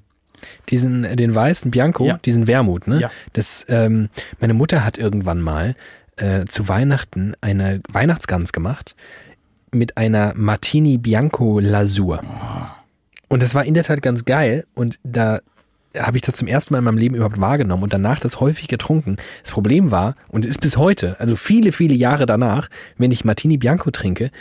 Diesen, 0.69 1.05
äh, 1.05 1.15
den 1.15 1.33
weißen 1.33 1.71
Bianco, 1.71 2.05
Ja. 2.05 2.17
diesen 2.17 2.47
Wermut, 2.47 2.87
ne? 2.87 2.99
Ja. 2.99 3.11
Das, 3.33 3.65
ähm, 3.69 4.09
meine 4.39 4.53
Mutter 4.53 4.83
hat 4.83 4.97
irgendwann 4.97 5.39
mal 5.39 5.75
äh, 6.17 6.45
zu 6.45 6.67
Weihnachten 6.67 7.33
eine 7.41 7.81
Weihnachtsgans 7.89 8.53
gemacht 8.53 8.95
mit 9.71 9.97
einer 9.97 10.33
Martini 10.35 10.97
Bianco 10.97 11.59
Lasur. 11.59 12.21
Und 13.27 13.41
das 13.41 13.55
war 13.55 13.65
in 13.65 13.73
der 13.73 13.83
Tat 13.83 14.01
ganz 14.01 14.25
geil 14.25 14.65
und 14.75 14.99
da 15.03 15.39
habe 15.97 16.17
ich 16.17 16.23
das 16.23 16.35
zum 16.35 16.47
ersten 16.47 16.73
Mal 16.73 16.79
in 16.79 16.85
meinem 16.85 16.97
Leben 16.97 17.15
überhaupt 17.15 17.39
wahrgenommen 17.39 17.83
und 17.83 17.93
danach 17.93 18.19
das 18.19 18.39
häufig 18.39 18.67
getrunken. 18.67 19.15
Das 19.43 19.51
Problem 19.51 19.91
war, 19.91 20.15
und 20.27 20.43
es 20.45 20.51
ist 20.51 20.61
bis 20.61 20.77
heute, 20.77 21.19
also 21.19 21.35
viele, 21.35 21.71
viele 21.71 21.93
Jahre 21.93 22.25
danach, 22.25 22.69
wenn 22.97 23.11
ich 23.11 23.25
Martini 23.25 23.57
Bianco 23.57 23.91
trinke, 23.91 24.31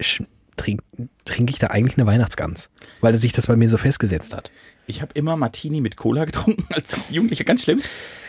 sch- 0.00 0.24
trink, 0.56 0.82
trinke 1.24 1.52
ich 1.52 1.58
da 1.58 1.68
eigentlich 1.68 1.98
eine 1.98 2.06
Weihnachtsgans, 2.06 2.70
weil 3.00 3.16
sich 3.16 3.32
das 3.32 3.48
bei 3.48 3.56
mir 3.56 3.68
so 3.68 3.76
festgesetzt 3.76 4.36
hat. 4.36 4.52
Ich 4.86 5.00
habe 5.00 5.12
immer 5.14 5.36
Martini 5.36 5.80
mit 5.80 5.96
Cola 5.96 6.24
getrunken 6.24 6.66
als 6.70 7.08
Jugendlicher, 7.10 7.44
ganz 7.44 7.62
schlimm. 7.62 7.80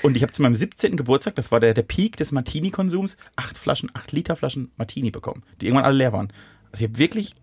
Und 0.03 0.15
ich 0.15 0.23
habe 0.23 0.31
zu 0.31 0.41
meinem 0.41 0.55
17. 0.55 0.95
Geburtstag, 0.95 1.35
das 1.35 1.51
war 1.51 1.59
der, 1.59 1.73
der 1.73 1.83
Peak 1.83 2.15
des 2.17 2.31
Martini-Konsums, 2.31 3.17
acht 3.35 3.57
Flaschen, 3.57 3.91
acht 3.93 4.11
Liter 4.11 4.35
Flaschen 4.35 4.71
Martini 4.77 5.11
bekommen, 5.11 5.43
die 5.59 5.67
irgendwann 5.67 5.85
alle 5.85 5.97
leer 5.97 6.13
waren. 6.13 6.31
Also 6.71 6.83
ich 6.83 6.89
habe 6.89 6.97
wirklich 6.97 7.35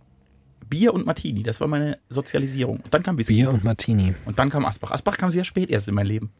Bier 0.68 0.94
und 0.94 1.04
Martini, 1.04 1.42
das 1.42 1.60
war 1.60 1.68
meine 1.68 1.98
Sozialisierung. 2.08 2.76
Und 2.76 2.94
dann 2.94 3.02
kam 3.02 3.18
Whisky. 3.18 3.34
Bier 3.34 3.50
und 3.50 3.64
Martini. 3.64 4.14
Und 4.24 4.38
dann 4.38 4.48
kam 4.48 4.64
Asbach. 4.64 4.90
Asbach 4.90 5.18
kam 5.18 5.30
sehr 5.30 5.44
spät 5.44 5.68
erst 5.68 5.88
in 5.88 5.94
mein 5.94 6.06
Leben. 6.06 6.30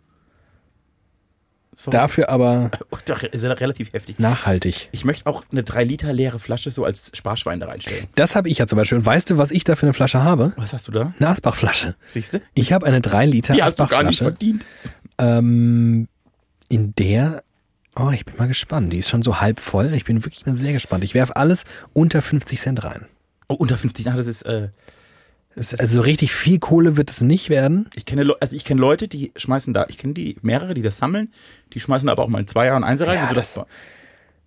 Dafür 1.87 2.29
aber 2.29 2.71
doch, 3.07 3.23
ist 3.23 3.43
ja 3.45 3.53
relativ 3.53 3.93
heftig. 3.93 4.19
nachhaltig. 4.19 4.89
Ich 4.93 5.05
möchte 5.05 5.27
auch 5.27 5.45
eine 5.51 5.63
3 5.63 5.85
Liter 5.85 6.13
leere 6.13 6.39
Flasche 6.39 6.71
so 6.71 6.85
als 6.85 7.11
Sparschwein 7.15 7.61
da 7.61 7.67
reinstellen. 7.67 8.07
Das 8.15 8.37
habe 8.37 8.49
ich 8.49 8.59
ja 8.59 8.67
zum 8.67 8.77
Beispiel. 8.77 8.99
Und 8.99 9.07
weißt 9.07 9.31
du, 9.31 9.39
was 9.39 9.51
ich 9.51 9.65
da 9.65 9.75
für 9.75 9.87
eine 9.87 9.93
Flasche 9.93 10.23
habe? 10.23 10.53
Was 10.57 10.73
hast 10.73 10.87
du 10.89 10.93
da? 10.93 11.13
Eine 11.19 11.29
Asbach-Flasche. 11.31 11.95
Siehst 12.09 12.35
du? 12.35 12.43
Ich 12.55 12.73
habe 12.73 12.87
eine 12.87 13.01
3 13.01 13.27
Liter 13.27 13.55
Die 13.55 13.63
hast 13.63 13.81
du 13.81 13.87
gar 13.87 14.03
nicht 14.03 14.19
verdient. 14.19 14.65
ähm, 15.19 16.09
in 16.69 16.95
der, 16.97 17.43
oh, 17.97 18.11
ich 18.11 18.25
bin 18.25 18.37
mal 18.37 18.49
gespannt. 18.49 18.93
Die 18.93 18.99
ist 18.99 19.09
schon 19.09 19.23
so 19.23 19.41
halb 19.41 19.59
voll. 19.61 19.93
Ich 19.95 20.05
bin 20.05 20.25
wirklich 20.25 20.47
mal 20.47 20.57
sehr 20.57 20.73
gespannt. 20.73 21.05
Ich 21.05 21.15
werfe 21.15 21.37
alles 21.37 21.65
unter 21.93 22.23
50 22.23 22.61
Cent 22.61 22.85
rein. 22.85 23.07
Oh, 23.49 23.55
unter 23.55 23.77
50, 23.77 24.05
na, 24.07 24.15
das 24.17 24.27
ist, 24.27 24.43
äh, 24.43 24.61
Das 24.61 24.71
ist, 24.71 24.92
also 25.57 25.87
so 25.87 26.01
richtig 26.01 26.33
viel 26.33 26.59
Kohle 26.59 26.97
wird 26.97 27.11
es 27.11 27.23
nicht 27.23 27.51
werden. 27.51 27.89
Ich 27.95 28.07
kenne, 28.07 28.23
Le- 28.23 28.37
also 28.41 28.57
ich 28.57 28.65
kenne 28.65 28.81
Leute, 28.81 29.09
die 29.09 29.33
schmeißen 29.37 29.75
da, 29.75 29.87
ich 29.89 29.99
kenne 29.99 30.15
die 30.15 30.37
mehrere, 30.43 30.75
die 30.75 30.83
das 30.83 30.97
sammeln, 30.99 31.33
die 31.75 31.81
schmeißen 31.81 32.09
aber 32.09 32.23
auch 32.23 32.29
mal 32.29 32.41
in 32.41 32.49
zwei 32.49 32.67
Jahren 32.67 32.85
Einser 32.85 33.07
rein. 33.09 33.17
Ja, 33.17 33.23
und, 33.25 33.29
so 33.31 33.35
das, 33.35 33.61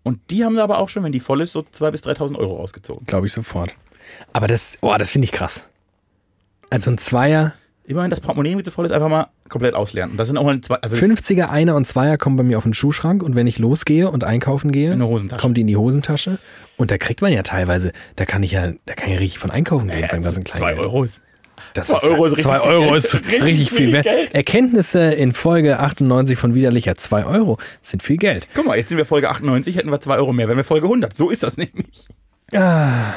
und 0.03 0.19
die 0.31 0.43
haben 0.43 0.55
da 0.55 0.63
aber 0.63 0.79
auch 0.79 0.89
schon, 0.89 1.03
wenn 1.03 1.11
die 1.11 1.19
voll 1.19 1.41
ist, 1.41 1.51
so 1.51 1.59
2.000 1.61 1.91
bis 1.91 2.03
3.000 2.03 2.35
Euro 2.37 2.55
rausgezogen. 2.57 3.05
Glaube 3.05 3.27
ich 3.27 3.33
sofort. 3.33 3.71
Aber 4.33 4.47
das, 4.47 4.77
oh, 4.81 4.93
das 4.97 5.11
finde 5.11 5.25
ich 5.25 5.31
krass. 5.31 5.65
Also 6.69 6.89
ein 6.91 6.97
Zweier, 6.97 7.53
Immerhin 7.87 8.09
das 8.09 8.19
Portemonnaie, 8.19 8.55
wenn 8.57 8.63
so 8.63 8.71
voll 8.71 8.85
ist, 8.85 8.91
einfach 8.91 9.09
mal 9.09 9.27
komplett 9.47 9.75
ausleeren. 9.75 10.11
Und 10.11 10.17
das 10.17 10.27
sind 10.27 10.37
auch 10.37 10.43
mal 10.43 10.59
zwei, 10.61 10.75
also 10.75 10.95
50er, 10.95 11.49
Einer 11.49 11.75
und 11.75 11.85
Zweier 11.85 12.17
kommen 12.17 12.35
bei 12.35 12.43
mir 12.43 12.57
auf 12.57 12.63
den 12.63 12.73
Schuhschrank 12.73 13.21
und 13.21 13.35
wenn 13.35 13.45
ich 13.45 13.59
losgehe 13.59 14.09
und 14.09 14.23
einkaufen 14.23 14.71
gehe, 14.71 14.97
kommt 15.37 15.55
die 15.57 15.61
in 15.61 15.67
die 15.67 15.77
Hosentasche 15.77 16.39
und 16.77 16.89
da 16.89 16.97
kriegt 16.97 17.21
man 17.21 17.31
ja 17.31 17.43
teilweise, 17.43 17.91
da 18.15 18.25
kann 18.25 18.41
ich 18.41 18.51
ja, 18.51 18.71
da 18.85 18.93
kann 18.95 19.11
ich 19.11 19.19
richtig 19.19 19.39
von 19.39 19.51
einkaufen 19.51 19.87
gehen 19.87 19.99
ja, 19.99 20.07
beim 20.07 20.23
ganzen 20.23 20.45
zwei 20.45 20.57
Kleingeld. 20.57 20.85
Euro 20.87 21.03
ist. 21.03 21.21
Das 21.75 21.87
Zwei 21.87 21.97
ist, 21.97 22.07
Euro 22.07 22.25
ist 22.25 22.31
richtig 22.37 22.45
zwei 22.45 22.59
viel 22.59 22.69
Euro 22.71 22.95
ist 22.95 23.13
Richtig 23.13 23.43
richtig 23.43 23.69
viel 23.69 23.77
viel 23.77 23.93
wert. 23.93 24.05
Geld. 24.05 24.33
Erkenntnisse 24.33 25.11
in 25.13 25.33
Folge 25.33 25.79
98 25.79 26.39
von 26.39 26.55
Widerlicher. 26.55 26.95
Zwei 26.95 27.25
Euro 27.25 27.57
sind 27.81 28.01
viel 28.01 28.17
Geld. 28.17 28.47
Guck 28.55 28.65
mal, 28.65 28.77
jetzt 28.77 28.89
sind 28.89 28.97
wir 28.97 29.05
Folge 29.05 29.29
98, 29.29 29.75
hätten 29.75 29.91
wir 29.91 29.99
zwei 29.99 30.15
Euro 30.15 30.31
mehr, 30.31 30.47
wenn 30.47 30.55
wir 30.57 30.63
Folge 30.63 30.87
100. 30.87 31.15
So 31.15 31.29
ist 31.29 31.43
das 31.43 31.57
nämlich. 31.57 32.07
Ah, 32.53 33.13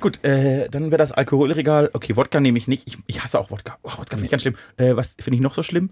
Gut, 0.00 0.24
äh, 0.24 0.68
dann 0.70 0.90
wäre 0.90 0.98
das 0.98 1.12
Alkoholregal. 1.12 1.90
Okay, 1.92 2.16
Wodka 2.16 2.40
nehme 2.40 2.58
ich 2.58 2.68
nicht. 2.68 2.86
Ich, 2.86 2.98
ich 3.06 3.22
hasse 3.22 3.38
auch 3.38 3.50
Wodka. 3.50 3.78
Oh, 3.82 3.90
Wodka 3.98 4.16
finde 4.16 4.24
ich 4.24 4.30
ganz 4.30 4.42
schlimm. 4.42 4.56
Äh, 4.76 4.96
was 4.96 5.16
finde 5.20 5.36
ich 5.36 5.42
noch 5.42 5.54
so 5.54 5.62
schlimm? 5.62 5.90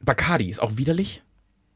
Bacardi 0.00 0.50
ist 0.50 0.60
auch 0.60 0.76
widerlich. 0.76 1.22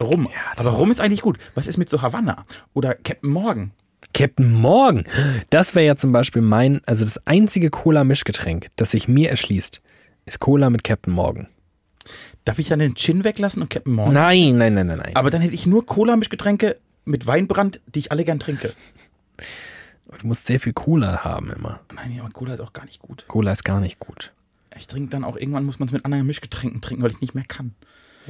Rum. 0.03 0.29
das 0.57 0.67
Aber. 0.67 0.77
Rum 0.77 0.91
ist 0.91 1.01
eigentlich 1.01 1.23
gut. 1.23 1.39
Was 1.55 1.67
ist 1.67 1.77
mit 1.77 1.89
so 1.89 2.03
Havanna? 2.03 2.45
Oder 2.73 2.95
Captain 2.95 3.31
Morgan? 3.31 3.73
Captain 4.15 4.53
Morgan. 4.53 5.05
Das 5.51 5.75
wäre 5.75 5.87
ja 5.87 5.97
zum 5.97 6.13
Beispiel 6.13 6.43
mein, 6.43 6.81
also 6.87 7.05
das 7.05 7.27
einzige 7.27 7.69
Cola-Mischgetränk, 7.71 8.69
das 8.77 8.93
sich 8.93 9.09
mir 9.09 9.31
erschließt, 9.31 9.83
ist 10.27 10.39
Cola 10.39 10.71
mit 10.71 10.85
Captain 10.85 11.13
Morgan. 11.13 11.49
Darf 12.45 12.59
ich 12.59 12.69
dann 12.69 12.79
den 12.79 12.95
Gin 12.95 13.25
weglassen 13.25 13.61
und 13.61 13.71
Captain 13.71 13.93
Morgan? 13.93 14.15
Nein, 14.15 14.57
nein, 14.57 14.75
nein, 14.75 14.87
nein, 14.87 14.99
nein. 14.99 15.17
Aber 15.17 15.31
dann 15.31 15.43
hätte 15.43 15.55
ich 15.55 15.67
nur 15.67 15.85
Cola-Mischgetränke 15.85 16.77
mit 17.05 17.27
Weinbrand, 17.27 17.81
die 17.87 17.99
ich 17.99 18.13
alle 18.13 18.25
gern 18.25 18.39
trinke. 18.39 18.73
Du 20.17 20.27
musst 20.27 20.47
sehr 20.47 20.59
viel 20.59 20.73
Cola 20.73 21.23
haben 21.23 21.51
immer. 21.51 21.81
Nein, 21.95 22.19
aber 22.21 22.31
Cola 22.31 22.55
ist 22.55 22.61
auch 22.61 22.73
gar 22.73 22.87
nicht 22.87 23.01
gut. 23.01 23.25
Cola 23.29 23.53
ist 23.53 23.65
gar 23.65 23.81
nicht 23.81 23.99
gut. 23.99 24.33
Ich 24.77 24.87
trinke 24.87 25.11
dann 25.11 25.25
auch, 25.25 25.37
irgendwann 25.37 25.65
muss 25.65 25.79
man 25.79 25.89
es 25.89 25.93
mit 25.93 26.05
anderen 26.05 26.27
Mischgetränken 26.27 26.81
trinken, 26.81 27.03
weil 27.03 27.11
ich 27.11 27.21
nicht 27.21 27.35
mehr 27.35 27.45
kann. 27.47 27.75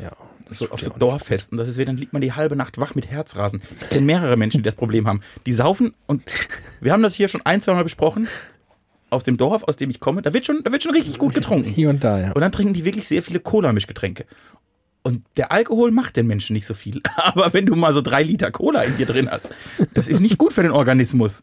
Ja. 0.01 0.13
So, 0.51 0.71
auf 0.71 0.81
so 0.81 0.91
Dorffesten. 0.91 1.59
Das 1.59 1.69
ist, 1.69 1.79
dann 1.79 1.97
liegt 1.97 2.13
man 2.13 2.23
die 2.23 2.33
halbe 2.33 2.57
Nacht 2.57 2.79
wach 2.79 2.95
mit 2.95 3.11
Herzrasen. 3.11 3.61
Ich 3.77 3.89
kenne 3.91 4.07
mehrere 4.07 4.37
Menschen, 4.37 4.59
die 4.59 4.63
das 4.63 4.75
Problem 4.75 5.07
haben. 5.07 5.21
Die 5.47 5.53
saufen 5.53 5.95
und 6.07 6.23
wir 6.81 6.93
haben 6.93 7.03
das 7.03 7.15
hier 7.15 7.29
schon 7.29 7.43
ein, 7.45 7.61
zwei 7.61 7.75
Mal 7.75 7.85
besprochen. 7.85 8.29
Aus 9.11 9.25
dem 9.25 9.37
Dorf, 9.37 9.63
aus 9.65 9.77
dem 9.77 9.89
ich 9.91 10.01
komme, 10.01 10.21
da 10.21 10.35
wird 10.35 10.47
schon, 10.47 10.63
da 10.65 10.73
wird 10.73 10.83
schon 10.83 10.95
richtig 10.95 11.19
gut 11.19 11.35
getrunken. 11.35 11.71
Hier 11.71 11.89
und 11.89 12.05
da, 12.05 12.21
ja. 12.21 12.33
Und 12.33 12.41
dann 12.41 12.53
trinken 12.53 12.75
die 12.75 12.85
wirklich 12.85 13.09
sehr 13.09 13.23
viele 13.23 13.41
Cola-Mischgetränke. 13.41 14.27
Und 15.03 15.25
der 15.39 15.51
Alkohol 15.51 15.91
macht 15.91 16.17
den 16.17 16.27
Menschen 16.27 16.53
nicht 16.53 16.67
so 16.67 16.75
viel. 16.75 17.01
Aber 17.17 17.55
wenn 17.55 17.65
du 17.67 17.75
mal 17.75 17.93
so 17.93 18.03
drei 18.03 18.23
Liter 18.23 18.51
Cola 18.51 18.83
in 18.83 18.97
dir 18.97 19.07
drin 19.07 19.31
hast, 19.31 19.51
das 19.95 20.09
ist 20.09 20.21
nicht 20.21 20.37
gut 20.37 20.53
für 20.53 20.63
den 20.63 20.73
Organismus. 20.73 21.43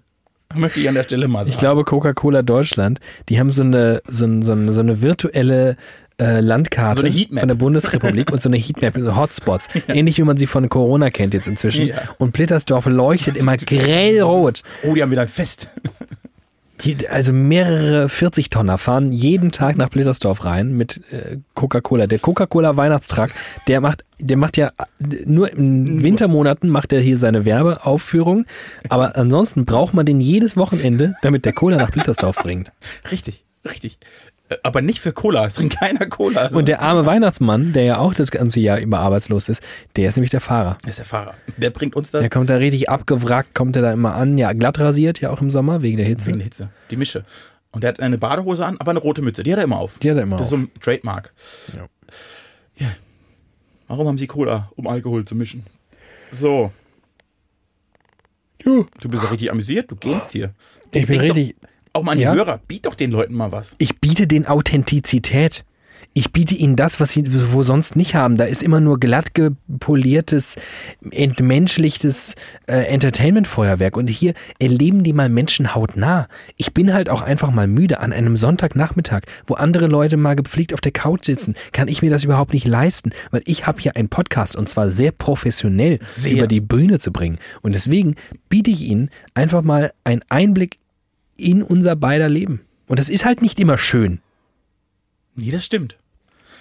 Möchte 0.56 0.80
ich 0.80 0.90
an 0.90 0.96
der 0.96 1.04
Stelle 1.04 1.28
mal 1.28 1.46
sagen. 1.46 1.52
Ich 1.52 1.58
glaube, 1.58 1.84
Coca-Cola 1.84 2.42
Deutschland, 2.42 3.00
die 3.30 3.40
haben 3.40 3.52
so 3.52 3.64
eine, 3.64 4.02
so, 4.08 4.26
so, 4.42 4.72
so 4.72 4.80
eine 4.80 5.02
virtuelle 5.02 5.78
äh, 6.18 6.40
Landkarte 6.40 7.12
So 7.12 7.38
von 7.38 7.48
der 7.48 7.56
Bundesrepublik 7.56 8.32
und 8.32 8.42
so 8.42 8.50
eine 8.50 8.58
Heatmap, 8.58 8.96
so 8.98 9.16
Hotspots. 9.16 9.68
Ähnlich 9.88 10.18
wie 10.18 10.24
man 10.24 10.38
sie 10.38 10.48
von 10.48 10.70
Corona 10.70 11.10
kennt 11.10 11.34
jetzt 11.34 11.48
inzwischen. 11.48 11.88
Ja. 11.88 11.98
Und 12.18 12.32
Blittersdorf 12.32 12.86
leuchtet 12.86 13.36
immer 13.36 13.58
grellrot. 13.58 14.64
oh, 14.84 14.94
die 14.94 15.02
haben 15.02 15.12
wieder 15.12 15.24
ein 15.24 15.28
Fest. 15.28 15.70
Die, 16.82 17.08
also 17.08 17.32
mehrere 17.32 18.10
40 18.10 18.50
Tonner 18.50 18.78
fahren 18.78 19.12
jeden 19.12 19.52
Tag 19.52 19.78
nach 19.78 19.90
Blittersdorf 19.90 20.44
rein 20.44 20.74
mit 20.74 21.02
äh, 21.12 21.38
Coca-Cola. 21.54 22.08
Der 22.08 22.20
Coca-Cola 22.20 22.76
Weihnachtstrag, 22.76 23.34
der 23.68 23.80
macht, 23.80 24.04
der 24.20 24.36
macht 24.36 24.58
ja 24.58 24.72
nur 25.26 25.52
in 25.54 26.04
Wintermonaten 26.04 26.70
macht 26.70 26.92
er 26.92 27.00
hier 27.00 27.18
seine 27.18 27.46
Werbeaufführung, 27.46 28.46
aber 28.90 29.16
ansonsten 29.16 29.66
braucht 29.66 29.94
man 29.94 30.06
den 30.06 30.20
jedes 30.20 30.58
Wochenende, 30.58 31.16
damit 31.22 31.46
der 31.46 31.54
Cola 31.54 31.78
nach 31.78 31.92
Blittersdorf 31.92 32.38
bringt. 32.38 32.72
Richtig, 33.12 33.44
richtig. 33.68 33.98
Aber 34.62 34.82
nicht 34.84 35.00
für 35.00 35.12
Cola. 35.12 35.48
Es 35.48 35.56
trinkt 35.56 35.80
keiner 35.80 36.06
Cola. 36.06 36.42
Also, 36.42 36.60
Und 36.60 36.68
der 36.68 36.82
arme 36.82 37.06
Weihnachtsmann, 37.08 37.74
der 37.74 37.84
ja 37.84 37.98
auch 37.98 38.14
das 38.14 38.30
ganze 38.30 38.60
Jahr 38.60 38.78
über 38.80 39.00
arbeitslos 39.00 39.50
ist, 39.50 39.64
der 39.96 40.08
ist 40.10 40.18
nämlich 40.18 40.30
der 40.30 40.42
Fahrer. 40.42 40.78
das 40.84 40.92
ist 40.92 40.98
der 41.00 41.06
Fahrer. 41.06 41.34
Der 41.58 41.72
bringt 41.72 41.96
uns 41.96 42.12
das 42.12 42.22
Der 42.22 42.30
kommt 42.30 42.50
da 42.52 42.58
richtig 42.58 42.88
abgewrackt, 42.90 43.56
kommt 43.56 43.76
er 43.76 43.82
da 43.82 43.92
immer 43.92 44.14
an, 44.14 44.38
ja, 44.38 44.54
glatt 44.54 44.80
rasiert, 44.80 45.20
ja 45.20 45.32
auch 45.32 45.42
im 45.42 45.50
Sommer, 45.50 45.82
wegen 45.82 45.98
der 45.98 46.06
Hitze. 46.06 46.28
wegen 46.28 46.38
der 46.38 46.46
Hitze. 46.46 46.70
Die 46.92 46.96
Mische. 46.98 47.26
Und 47.72 47.82
der 47.84 47.90
hat 47.90 48.00
eine 48.00 48.18
Badehose 48.20 48.66
an, 48.66 48.78
aber 48.80 48.92
eine 48.92 49.00
rote 49.00 49.22
Mütze. 49.24 49.42
Die 49.44 49.52
hat 49.52 49.58
er 49.58 49.64
immer 49.66 49.80
auf. 49.80 49.98
Die 50.00 50.10
hat 50.12 50.18
er 50.18 50.24
immer 50.24 50.38
Das 50.38 50.46
ist 50.46 50.52
so 50.52 50.58
ein 50.58 50.72
Trademark. 50.80 51.34
Ja. 51.76 51.88
ja. 52.86 52.92
Warum 53.88 54.08
haben 54.08 54.18
sie 54.20 54.28
Cola, 54.28 54.72
um 54.76 54.88
Alkohol 54.88 55.26
zu 55.26 55.34
mischen? 55.36 55.64
So. 56.32 56.72
Du 58.64 59.10
bist 59.10 59.24
ja 59.24 59.30
richtig 59.30 59.52
amüsiert. 59.52 59.92
Du 59.92 59.96
gehst 59.96 60.32
hier. 60.32 60.52
Ich 60.92 61.06
bin 61.08 61.20
Denk 61.20 61.30
doch- 61.32 61.36
richtig, 61.36 61.56
Auch 61.96 62.04
mal 62.04 62.12
an 62.12 62.18
die 62.18 62.26
Ja? 62.26 62.34
Hörer. 62.34 62.60
Biet 62.68 62.86
doch 62.86 62.96
den 62.96 63.10
Leuten 63.12 63.34
mal 63.34 63.52
was. 63.52 63.76
ich 63.78 64.00
biete 64.00 64.28
den 64.28 64.46
Authentizität. 64.48 65.64
Ich 66.18 66.32
biete 66.32 66.56
ihnen 66.56 66.78
das, 66.78 67.02
was 67.02 67.12
sie 67.12 67.26
wo 67.52 67.64
sonst 67.64 67.98
nicht 67.98 68.16
haben. 68.16 68.38
Da 68.38 68.46
ist 68.46 68.64
immer 68.64 68.80
nur 68.80 69.02
glatt 69.02 69.34
gepoliertes, 69.34 70.56
entmenschlichtes 71.12 72.36
äh, 72.68 72.84
Entertainment-Feuerwerk. 72.88 73.98
Und 73.98 74.10
hier 74.10 74.34
erleben 74.60 75.04
die 75.04 75.12
mal 75.12 75.28
Menschen 75.30 75.76
hautnah. 75.76 76.28
Ich 76.56 76.74
bin 76.74 76.94
halt 76.94 77.10
auch 77.10 77.22
einfach 77.22 77.52
mal 77.52 77.68
müde 77.68 78.00
an 78.00 78.14
einem 78.14 78.38
Sonntagnachmittag, 78.38 79.24
wo 79.48 79.56
andere 79.56 79.88
Leute 79.88 80.16
mal 80.16 80.36
gepflegt 80.36 80.74
auf 80.74 80.80
der 80.82 80.94
Couch 80.94 81.26
sitzen. 81.26 81.56
Kann 81.74 81.90
ich 81.90 82.02
mir 82.02 82.12
das 82.12 82.24
überhaupt 82.24 82.54
nicht 82.54 82.68
leisten, 82.68 83.12
weil 83.32 83.42
ich 83.46 83.68
habe 83.68 83.82
hier 83.82 83.98
einen 83.98 84.10
Podcast 84.10 84.56
und 84.56 84.70
zwar 84.70 84.90
sehr 84.90 85.12
professionell 85.12 86.00
Sehr. 86.04 86.34
über 86.34 86.48
die 86.48 86.62
Bühne 86.62 87.00
zu 87.00 87.12
bringen. 87.12 87.40
Und 87.62 87.76
deswegen 87.76 88.16
biete 88.48 88.72
ich 88.72 88.84
ihnen 88.84 89.10
einfach 89.34 89.64
mal 89.64 89.92
einen 90.06 90.22
Einblick 90.30 90.78
in 91.38 91.64
unser 91.64 91.96
beider 91.96 92.30
Leben. 92.30 92.62
Und 92.88 93.00
das 93.00 93.10
ist 93.10 93.26
halt 93.26 93.42
nicht 93.42 93.60
immer 93.60 93.78
schön. 93.78 94.20
Nee, 95.36 95.52
das 95.52 95.66
stimmt. 95.66 95.98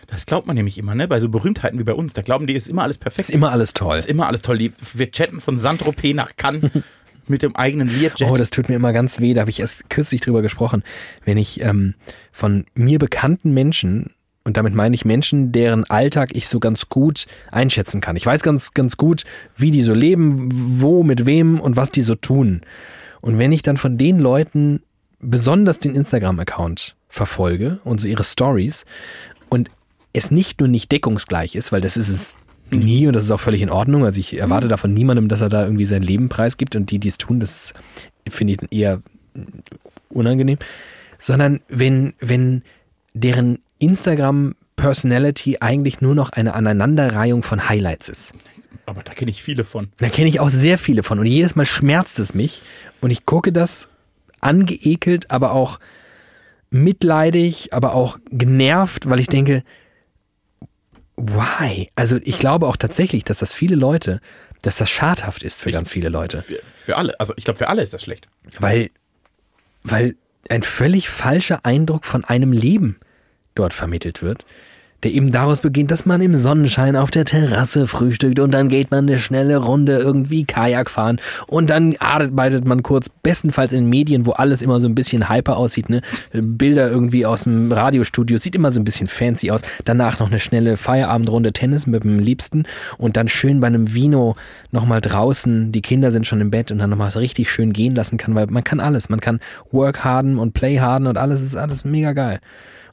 Das 0.06 0.26
glaubt 0.26 0.46
man 0.46 0.56
nämlich 0.56 0.76
immer, 0.78 0.94
ne? 0.94 1.08
Bei 1.08 1.20
so 1.20 1.28
Berühmtheiten 1.28 1.78
wie 1.78 1.84
bei 1.84 1.94
uns. 1.94 2.12
Da 2.12 2.22
glauben 2.22 2.46
die, 2.46 2.54
ist 2.54 2.68
immer 2.68 2.82
alles 2.82 2.98
perfekt. 2.98 3.28
Ist 3.28 3.34
immer 3.34 3.52
alles 3.52 3.72
toll. 3.72 3.96
ist 3.96 4.06
immer 4.06 4.26
alles 4.26 4.42
toll. 4.42 4.58
Die, 4.58 4.72
wir 4.92 5.10
chatten 5.10 5.40
von 5.40 5.58
Saint-Tropez 5.58 6.14
nach 6.14 6.36
Cannes 6.36 6.70
mit 7.26 7.42
dem 7.42 7.56
eigenen 7.56 7.88
Learjet. 7.88 8.28
Oh, 8.28 8.36
das 8.36 8.50
tut 8.50 8.68
mir 8.68 8.74
immer 8.74 8.92
ganz 8.92 9.20
weh. 9.20 9.32
Da 9.32 9.40
habe 9.40 9.50
ich 9.50 9.60
erst 9.60 9.88
kürzlich 9.88 10.20
drüber 10.20 10.42
gesprochen. 10.42 10.82
Wenn 11.24 11.38
ich 11.38 11.60
ähm, 11.62 11.94
von 12.32 12.66
mir 12.74 12.98
bekannten 12.98 13.52
Menschen, 13.54 14.10
und 14.44 14.58
damit 14.58 14.74
meine 14.74 14.94
ich 14.94 15.06
Menschen, 15.06 15.52
deren 15.52 15.84
Alltag 15.84 16.30
ich 16.34 16.48
so 16.48 16.60
ganz 16.60 16.90
gut 16.90 17.26
einschätzen 17.50 18.02
kann. 18.02 18.14
Ich 18.16 18.26
weiß 18.26 18.42
ganz, 18.42 18.74
ganz 18.74 18.98
gut, 18.98 19.24
wie 19.56 19.70
die 19.70 19.80
so 19.80 19.94
leben, 19.94 20.50
wo, 20.52 21.02
mit 21.02 21.24
wem 21.24 21.60
und 21.60 21.76
was 21.76 21.90
die 21.90 22.02
so 22.02 22.14
tun. 22.14 22.60
Und 23.24 23.38
wenn 23.38 23.52
ich 23.52 23.62
dann 23.62 23.78
von 23.78 23.96
den 23.96 24.18
Leuten 24.18 24.82
besonders 25.18 25.78
den 25.78 25.94
Instagram-Account 25.94 26.94
verfolge 27.08 27.80
und 27.82 27.98
so 27.98 28.06
ihre 28.06 28.22
Stories 28.22 28.84
und 29.48 29.70
es 30.12 30.30
nicht 30.30 30.60
nur 30.60 30.68
nicht 30.68 30.92
deckungsgleich 30.92 31.54
ist, 31.54 31.72
weil 31.72 31.80
das 31.80 31.96
ist 31.96 32.10
es 32.10 32.34
nie 32.70 33.06
und 33.06 33.16
das 33.16 33.24
ist 33.24 33.30
auch 33.30 33.40
völlig 33.40 33.62
in 33.62 33.70
Ordnung. 33.70 34.04
Also 34.04 34.20
ich 34.20 34.38
erwarte 34.38 34.68
davon 34.68 34.92
niemandem, 34.92 35.28
dass 35.28 35.40
er 35.40 35.48
da 35.48 35.64
irgendwie 35.64 35.86
sein 35.86 36.02
Leben 36.02 36.28
preisgibt 36.28 36.76
und 36.76 36.90
die, 36.90 36.98
die 36.98 37.08
es 37.08 37.16
tun, 37.16 37.40
das 37.40 37.72
finde 38.28 38.52
ich 38.52 38.58
eher 38.70 39.00
unangenehm. 40.10 40.58
Sondern 41.18 41.60
wenn, 41.68 42.12
wenn 42.20 42.60
deren 43.14 43.60
Instagram-Personality 43.78 45.60
eigentlich 45.62 46.02
nur 46.02 46.14
noch 46.14 46.28
eine 46.28 46.52
Aneinanderreihung 46.52 47.42
von 47.42 47.70
Highlights 47.70 48.10
ist. 48.10 48.34
Aber 48.86 49.02
da 49.02 49.12
kenne 49.14 49.30
ich 49.30 49.42
viele 49.42 49.64
von. 49.64 49.88
Da 49.98 50.08
kenne 50.08 50.28
ich 50.28 50.40
auch 50.40 50.50
sehr 50.50 50.78
viele 50.78 51.02
von 51.02 51.18
und 51.18 51.26
jedes 51.26 51.56
Mal 51.56 51.66
schmerzt 51.66 52.18
es 52.18 52.34
mich 52.34 52.62
und 53.00 53.10
ich 53.10 53.26
gucke 53.26 53.52
das 53.52 53.88
angeekelt, 54.40 55.30
aber 55.30 55.52
auch 55.52 55.80
mitleidig, 56.70 57.72
aber 57.72 57.94
auch 57.94 58.18
genervt, 58.30 59.08
weil 59.08 59.20
ich 59.20 59.28
denke, 59.28 59.62
why? 61.16 61.90
Also 61.94 62.18
ich 62.22 62.38
glaube 62.38 62.66
auch 62.66 62.76
tatsächlich, 62.76 63.24
dass 63.24 63.38
das 63.38 63.54
viele 63.54 63.76
Leute, 63.76 64.20
dass 64.62 64.76
das 64.76 64.90
schadhaft 64.90 65.42
ist 65.42 65.62
für 65.62 65.70
ganz 65.70 65.92
viele 65.92 66.08
Leute, 66.08 66.40
Für, 66.40 66.60
für 66.76 66.96
alle. 66.96 67.18
Also 67.20 67.34
ich 67.36 67.44
glaube, 67.44 67.58
für 67.58 67.68
alle 67.68 67.82
ist 67.82 67.94
das 67.94 68.02
schlecht. 68.02 68.28
weil, 68.58 68.90
weil 69.82 70.16
ein 70.48 70.62
völlig 70.62 71.08
falscher 71.08 71.64
Eindruck 71.64 72.04
von 72.04 72.24
einem 72.24 72.52
Leben 72.52 72.98
dort 73.54 73.72
vermittelt 73.72 74.22
wird, 74.22 74.44
der 75.04 75.12
eben 75.12 75.30
daraus 75.30 75.60
beginnt, 75.60 75.90
dass 75.90 76.06
man 76.06 76.20
im 76.22 76.34
Sonnenschein 76.34 76.96
auf 76.96 77.10
der 77.10 77.26
Terrasse 77.26 77.86
frühstückt 77.86 78.38
und 78.38 78.52
dann 78.52 78.68
geht 78.68 78.90
man 78.90 79.06
eine 79.06 79.18
schnelle 79.18 79.58
Runde 79.58 79.98
irgendwie 79.98 80.44
Kajak 80.44 80.90
fahren 80.90 81.20
und 81.46 81.68
dann 81.68 81.94
arbeitet 81.98 82.64
man 82.64 82.82
kurz, 82.82 83.10
bestenfalls 83.10 83.72
in 83.72 83.88
Medien, 83.88 84.24
wo 84.24 84.32
alles 84.32 84.62
immer 84.62 84.80
so 84.80 84.88
ein 84.88 84.94
bisschen 84.94 85.28
hyper 85.28 85.58
aussieht, 85.58 85.90
ne? 85.90 86.00
Bilder 86.32 86.90
irgendwie 86.90 87.26
aus 87.26 87.44
dem 87.44 87.70
Radiostudio, 87.70 88.38
sieht 88.38 88.56
immer 88.56 88.70
so 88.70 88.80
ein 88.80 88.84
bisschen 88.84 89.06
fancy 89.06 89.50
aus. 89.50 89.60
Danach 89.84 90.18
noch 90.18 90.28
eine 90.28 90.38
schnelle 90.38 90.76
Feierabendrunde 90.76 91.52
Tennis 91.52 91.86
mit 91.86 92.04
dem 92.04 92.18
Liebsten 92.18 92.64
und 92.96 93.16
dann 93.16 93.28
schön 93.28 93.60
bei 93.60 93.66
einem 93.66 93.94
Vino 93.94 94.36
nochmal 94.70 95.02
draußen, 95.02 95.70
die 95.70 95.82
Kinder 95.82 96.12
sind 96.12 96.26
schon 96.26 96.40
im 96.40 96.50
Bett 96.50 96.72
und 96.72 96.78
dann 96.78 96.90
nochmal 96.90 97.10
richtig 97.10 97.50
schön 97.50 97.72
gehen 97.74 97.94
lassen 97.94 98.16
kann, 98.16 98.34
weil 98.34 98.46
man 98.46 98.64
kann 98.64 98.80
alles. 98.80 99.10
Man 99.10 99.20
kann 99.20 99.40
work 99.70 100.02
harden 100.02 100.38
und 100.38 100.54
play 100.54 100.78
harden 100.78 101.06
und 101.06 101.18
alles 101.18 101.42
ist 101.42 101.56
alles 101.56 101.84
mega 101.84 102.12
geil. 102.14 102.40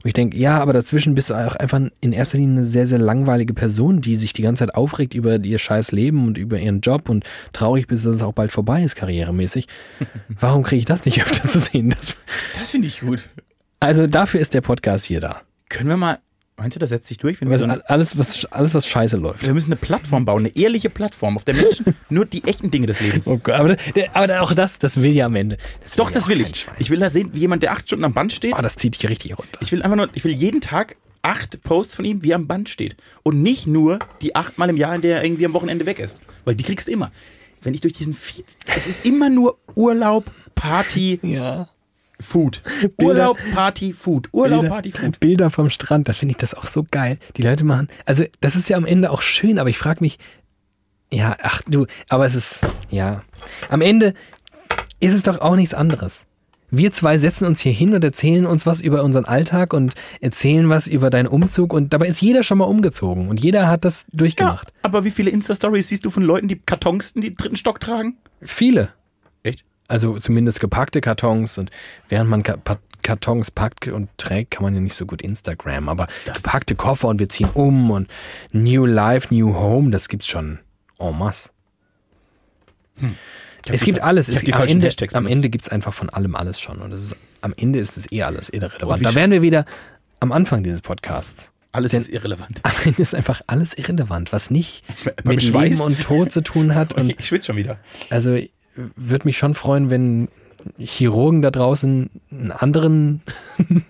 Und 0.02 0.08
ich 0.08 0.14
denke, 0.14 0.36
ja, 0.36 0.58
aber 0.60 0.72
dazwischen 0.72 1.14
bist 1.14 1.30
du 1.30 1.34
auch 1.34 1.54
einfach 1.54 1.80
in 2.00 2.12
erster 2.12 2.38
Linie 2.38 2.56
eine 2.56 2.64
sehr, 2.64 2.86
sehr 2.88 2.98
langweilige 2.98 3.54
Person, 3.54 4.00
die 4.00 4.16
sich 4.16 4.32
die 4.32 4.42
ganze 4.42 4.64
Zeit 4.66 4.74
aufregt 4.74 5.14
über 5.14 5.38
ihr 5.38 5.58
scheiß 5.58 5.92
Leben 5.92 6.26
und 6.26 6.38
über 6.38 6.58
ihren 6.58 6.80
Job 6.80 7.08
und 7.08 7.24
traurig 7.52 7.86
bist, 7.86 8.04
dass 8.04 8.16
es 8.16 8.22
auch 8.22 8.32
bald 8.32 8.50
vorbei 8.50 8.82
ist, 8.82 8.96
karrieremäßig. 8.96 9.68
Warum 10.28 10.64
kriege 10.64 10.80
ich 10.80 10.86
das 10.86 11.04
nicht 11.04 11.22
öfter 11.22 11.46
zu 11.48 11.60
sehen? 11.60 11.90
Das, 11.90 12.16
Das 12.58 12.70
finde 12.70 12.88
ich 12.88 13.00
gut. 13.00 13.28
also 13.80 14.06
dafür 14.08 14.40
ist 14.40 14.54
der 14.54 14.60
Podcast 14.60 15.04
hier 15.04 15.20
da. 15.20 15.42
Können 15.68 15.88
wir 15.88 15.96
mal, 15.96 16.18
meinst 16.62 16.76
du, 16.76 16.80
das 16.80 16.90
setzt 16.90 17.08
sich 17.08 17.18
durch? 17.18 17.40
Wenn 17.40 17.48
wir, 17.48 17.54
Was, 17.54 17.60
so 17.60 17.64
eine, 17.64 17.88
alles, 17.88 18.16
was, 18.16 18.44
alles, 18.46 18.74
was 18.74 18.86
scheiße 18.86 19.16
läuft. 19.16 19.44
wir 19.44 19.52
müssen 19.52 19.70
eine 19.72 19.76
Plattform 19.76 20.24
bauen, 20.24 20.40
eine 20.46 20.56
ehrliche 20.56 20.90
Plattform, 20.90 21.36
auf 21.36 21.44
der 21.44 21.54
Menschen 21.54 21.94
nur 22.10 22.24
die 22.24 22.44
echten 22.44 22.70
Dinge 22.70 22.86
des 22.86 23.00
Lebens. 23.00 23.26
Oh 23.26 23.38
Gott, 23.38 23.54
aber, 23.54 23.76
der, 23.76 24.16
aber 24.16 24.40
auch 24.40 24.52
das, 24.54 24.78
das 24.78 25.02
will 25.02 25.12
ja 25.12 25.26
am 25.26 25.36
Ende. 25.36 25.58
Das 25.82 25.96
Doch, 25.96 26.10
das 26.10 26.28
will 26.28 26.40
ich. 26.40 26.56
Schwein. 26.56 26.74
Ich 26.78 26.90
will 26.90 27.00
da 27.00 27.10
sehen, 27.10 27.30
wie 27.32 27.40
jemand, 27.40 27.62
der 27.62 27.72
acht 27.72 27.86
Stunden 27.86 28.04
am 28.04 28.14
Band 28.14 28.32
steht. 28.32 28.54
Oh, 28.56 28.62
das 28.62 28.76
zieht 28.76 28.94
dich 28.94 29.08
richtig 29.08 29.38
runter. 29.38 29.58
Ich 29.60 29.72
will 29.72 29.82
einfach 29.82 29.96
nur, 29.96 30.08
ich 30.14 30.24
will 30.24 30.32
jeden 30.32 30.60
Tag 30.60 30.96
acht 31.22 31.62
Posts 31.62 31.94
von 31.94 32.04
ihm, 32.04 32.22
wie 32.22 32.30
er 32.30 32.36
am 32.36 32.46
Band 32.46 32.68
steht. 32.68 32.96
Und 33.22 33.42
nicht 33.42 33.66
nur 33.66 33.98
die 34.20 34.34
achtmal 34.34 34.70
im 34.70 34.76
Jahr, 34.76 34.94
in 34.94 35.02
der 35.02 35.18
er 35.18 35.24
irgendwie 35.24 35.46
am 35.46 35.52
Wochenende 35.52 35.86
weg 35.86 35.98
ist. 35.98 36.22
Weil 36.44 36.54
die 36.54 36.64
kriegst 36.64 36.88
du 36.88 36.92
immer. 36.92 37.12
Wenn 37.62 37.74
ich 37.74 37.80
durch 37.80 37.94
diesen 37.94 38.14
Feed, 38.14 38.44
es 38.66 38.86
ist 38.86 39.06
immer 39.06 39.30
nur 39.30 39.58
Urlaub, 39.74 40.30
Party, 40.54 41.18
Ja. 41.22 41.68
Food. 42.22 42.62
Bilder- 42.96 43.30
Urlaub, 43.30 43.38
Party, 43.52 43.92
Food. 43.92 44.28
Urlaub, 44.32 44.60
Bilder, 44.60 44.74
Party, 44.74 44.92
Food. 44.92 45.20
Bilder 45.20 45.50
vom 45.50 45.68
Strand, 45.70 46.08
da 46.08 46.12
finde 46.12 46.32
ich 46.32 46.38
das 46.38 46.54
auch 46.54 46.66
so 46.66 46.84
geil. 46.90 47.18
Die 47.36 47.42
Leute 47.42 47.64
machen, 47.64 47.88
also 48.06 48.24
das 48.40 48.56
ist 48.56 48.68
ja 48.68 48.76
am 48.76 48.84
Ende 48.86 49.10
auch 49.10 49.22
schön, 49.22 49.58
aber 49.58 49.68
ich 49.70 49.78
frage 49.78 49.98
mich, 50.00 50.18
ja, 51.12 51.36
ach 51.42 51.60
du, 51.66 51.86
aber 52.08 52.24
es 52.26 52.34
ist, 52.34 52.60
ja, 52.90 53.22
am 53.68 53.80
Ende 53.82 54.14
ist 55.00 55.12
es 55.12 55.22
doch 55.22 55.40
auch 55.40 55.56
nichts 55.56 55.74
anderes. 55.74 56.24
Wir 56.74 56.90
zwei 56.90 57.18
setzen 57.18 57.46
uns 57.46 57.60
hier 57.60 57.72
hin 57.72 57.92
und 57.94 58.02
erzählen 58.02 58.46
uns 58.46 58.64
was 58.64 58.80
über 58.80 59.04
unseren 59.04 59.26
Alltag 59.26 59.74
und 59.74 59.92
erzählen 60.22 60.70
was 60.70 60.86
über 60.86 61.10
deinen 61.10 61.26
Umzug 61.26 61.74
und 61.74 61.92
dabei 61.92 62.06
ist 62.06 62.22
jeder 62.22 62.42
schon 62.42 62.56
mal 62.56 62.64
umgezogen 62.64 63.28
und 63.28 63.40
jeder 63.40 63.68
hat 63.68 63.84
das 63.84 64.06
Ja, 64.10 64.16
durchgemacht. 64.16 64.72
aber 64.80 65.04
wie 65.04 65.10
viele 65.10 65.28
Insta-Stories 65.30 65.88
siehst 65.88 66.06
du 66.06 66.10
von 66.10 66.22
Leuten, 66.22 66.48
die 66.48 66.58
Kartons 66.64 67.10
in 67.10 67.20
den 67.20 67.36
dritten 67.36 67.56
Stock 67.56 67.78
tragen? 67.78 68.16
Viele. 68.40 68.88
Echt? 69.42 69.66
Also 69.88 70.18
zumindest 70.18 70.60
gepackte 70.60 71.00
Kartons 71.00 71.58
und 71.58 71.70
während 72.08 72.30
man 72.30 72.42
Kartons 73.02 73.50
packt 73.50 73.88
und 73.88 74.08
trägt, 74.16 74.52
kann 74.52 74.62
man 74.62 74.74
ja 74.74 74.80
nicht 74.80 74.94
so 74.94 75.04
gut 75.06 75.20
Instagram, 75.22 75.88
aber 75.88 76.06
gepackte 76.32 76.74
Koffer 76.74 77.08
und 77.08 77.18
wir 77.18 77.28
ziehen 77.28 77.48
um 77.54 77.90
und 77.90 78.08
New 78.52 78.86
Life, 78.86 79.34
New 79.34 79.54
Home, 79.54 79.90
das 79.90 80.08
gibt's 80.08 80.28
schon 80.28 80.60
en 80.98 81.18
masse. 81.18 81.50
Hab 83.00 83.10
Es 83.74 83.80
die- 83.80 83.86
gibt 83.86 84.00
alles. 84.00 84.28
Es, 84.28 84.40
die 84.42 84.54
am 84.54 84.66
Ende, 84.66 84.86
Hashtags 84.86 85.14
am. 85.14 85.26
Ende 85.26 85.48
gibt's 85.50 85.68
einfach 85.68 85.92
von 85.94 86.10
allem 86.10 86.34
alles 86.36 86.60
schon. 86.60 86.80
Und 86.80 86.92
es 86.92 87.02
ist, 87.04 87.16
am 87.40 87.54
Ende 87.56 87.78
ist 87.78 87.96
es 87.96 88.10
eh 88.12 88.22
alles 88.22 88.48
irrelevant. 88.50 89.04
Da 89.04 89.14
wären 89.14 89.30
wir 89.30 89.42
wieder 89.42 89.64
am 90.20 90.32
Anfang 90.32 90.62
dieses 90.62 90.82
Podcasts. 90.82 91.50
Alles 91.72 91.90
Denn- 91.92 92.00
ist 92.02 92.08
irrelevant. 92.10 92.60
Am 92.64 92.72
Ende 92.84 93.00
ist 93.02 93.14
einfach 93.14 93.40
alles 93.46 93.72
irrelevant, 93.76 94.32
was 94.32 94.50
nicht 94.50 94.84
mit 95.24 95.42
Schweiß? 95.42 95.70
Leben 95.70 95.80
und 95.80 96.00
Tod 96.00 96.30
zu 96.32 96.42
tun 96.42 96.74
hat. 96.74 96.92
Und 96.96 97.10
Ich, 97.10 97.18
ich 97.20 97.26
schwitze 97.28 97.46
schon 97.46 97.56
wieder. 97.56 97.78
also 98.10 98.36
würde 98.74 99.26
mich 99.26 99.36
schon 99.38 99.54
freuen, 99.54 99.90
wenn 99.90 100.28
Chirurgen 100.78 101.42
da 101.42 101.50
draußen 101.50 102.10
einen 102.30 102.52
anderen 102.52 103.22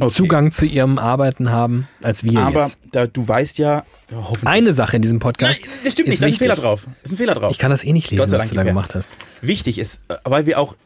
Okay. 0.00 0.10
Zugang 0.10 0.52
zu 0.52 0.64
ihrem 0.64 0.98
Arbeiten 0.98 1.50
haben 1.50 1.88
als 2.02 2.22
wir 2.22 2.38
Aber 2.38 2.64
jetzt. 2.64 2.78
da, 2.92 3.06
du 3.08 3.26
weißt 3.26 3.58
ja, 3.58 3.84
hoffentlich. 4.12 4.46
Eine 4.46 4.72
Sache 4.72 4.94
in 4.96 5.02
diesem 5.02 5.18
Podcast. 5.18 5.60
Nein, 5.60 5.70
das 5.82 5.92
stimmt 5.94 6.08
ist 6.08 6.12
nicht, 6.12 6.22
da 6.22 6.26
ist 6.26 6.32
ein. 6.34 6.38
Fehler 6.38 6.54
drauf. 6.54 6.86
Ist 7.02 7.12
ein 7.12 7.16
Fehler 7.16 7.34
drauf. 7.34 7.50
Ich 7.50 7.58
kann 7.58 7.70
das 7.70 7.82
eh 7.82 7.92
nicht 7.92 8.10
lesen, 8.12 8.30
was 8.30 8.48
du 8.48 8.54
da 8.54 8.62
gemacht 8.62 8.94
hast. 8.94 9.08
Wichtig 9.42 9.78
ist, 9.78 10.02
weil 10.24 10.46
wir 10.46 10.60
auch 10.60 10.76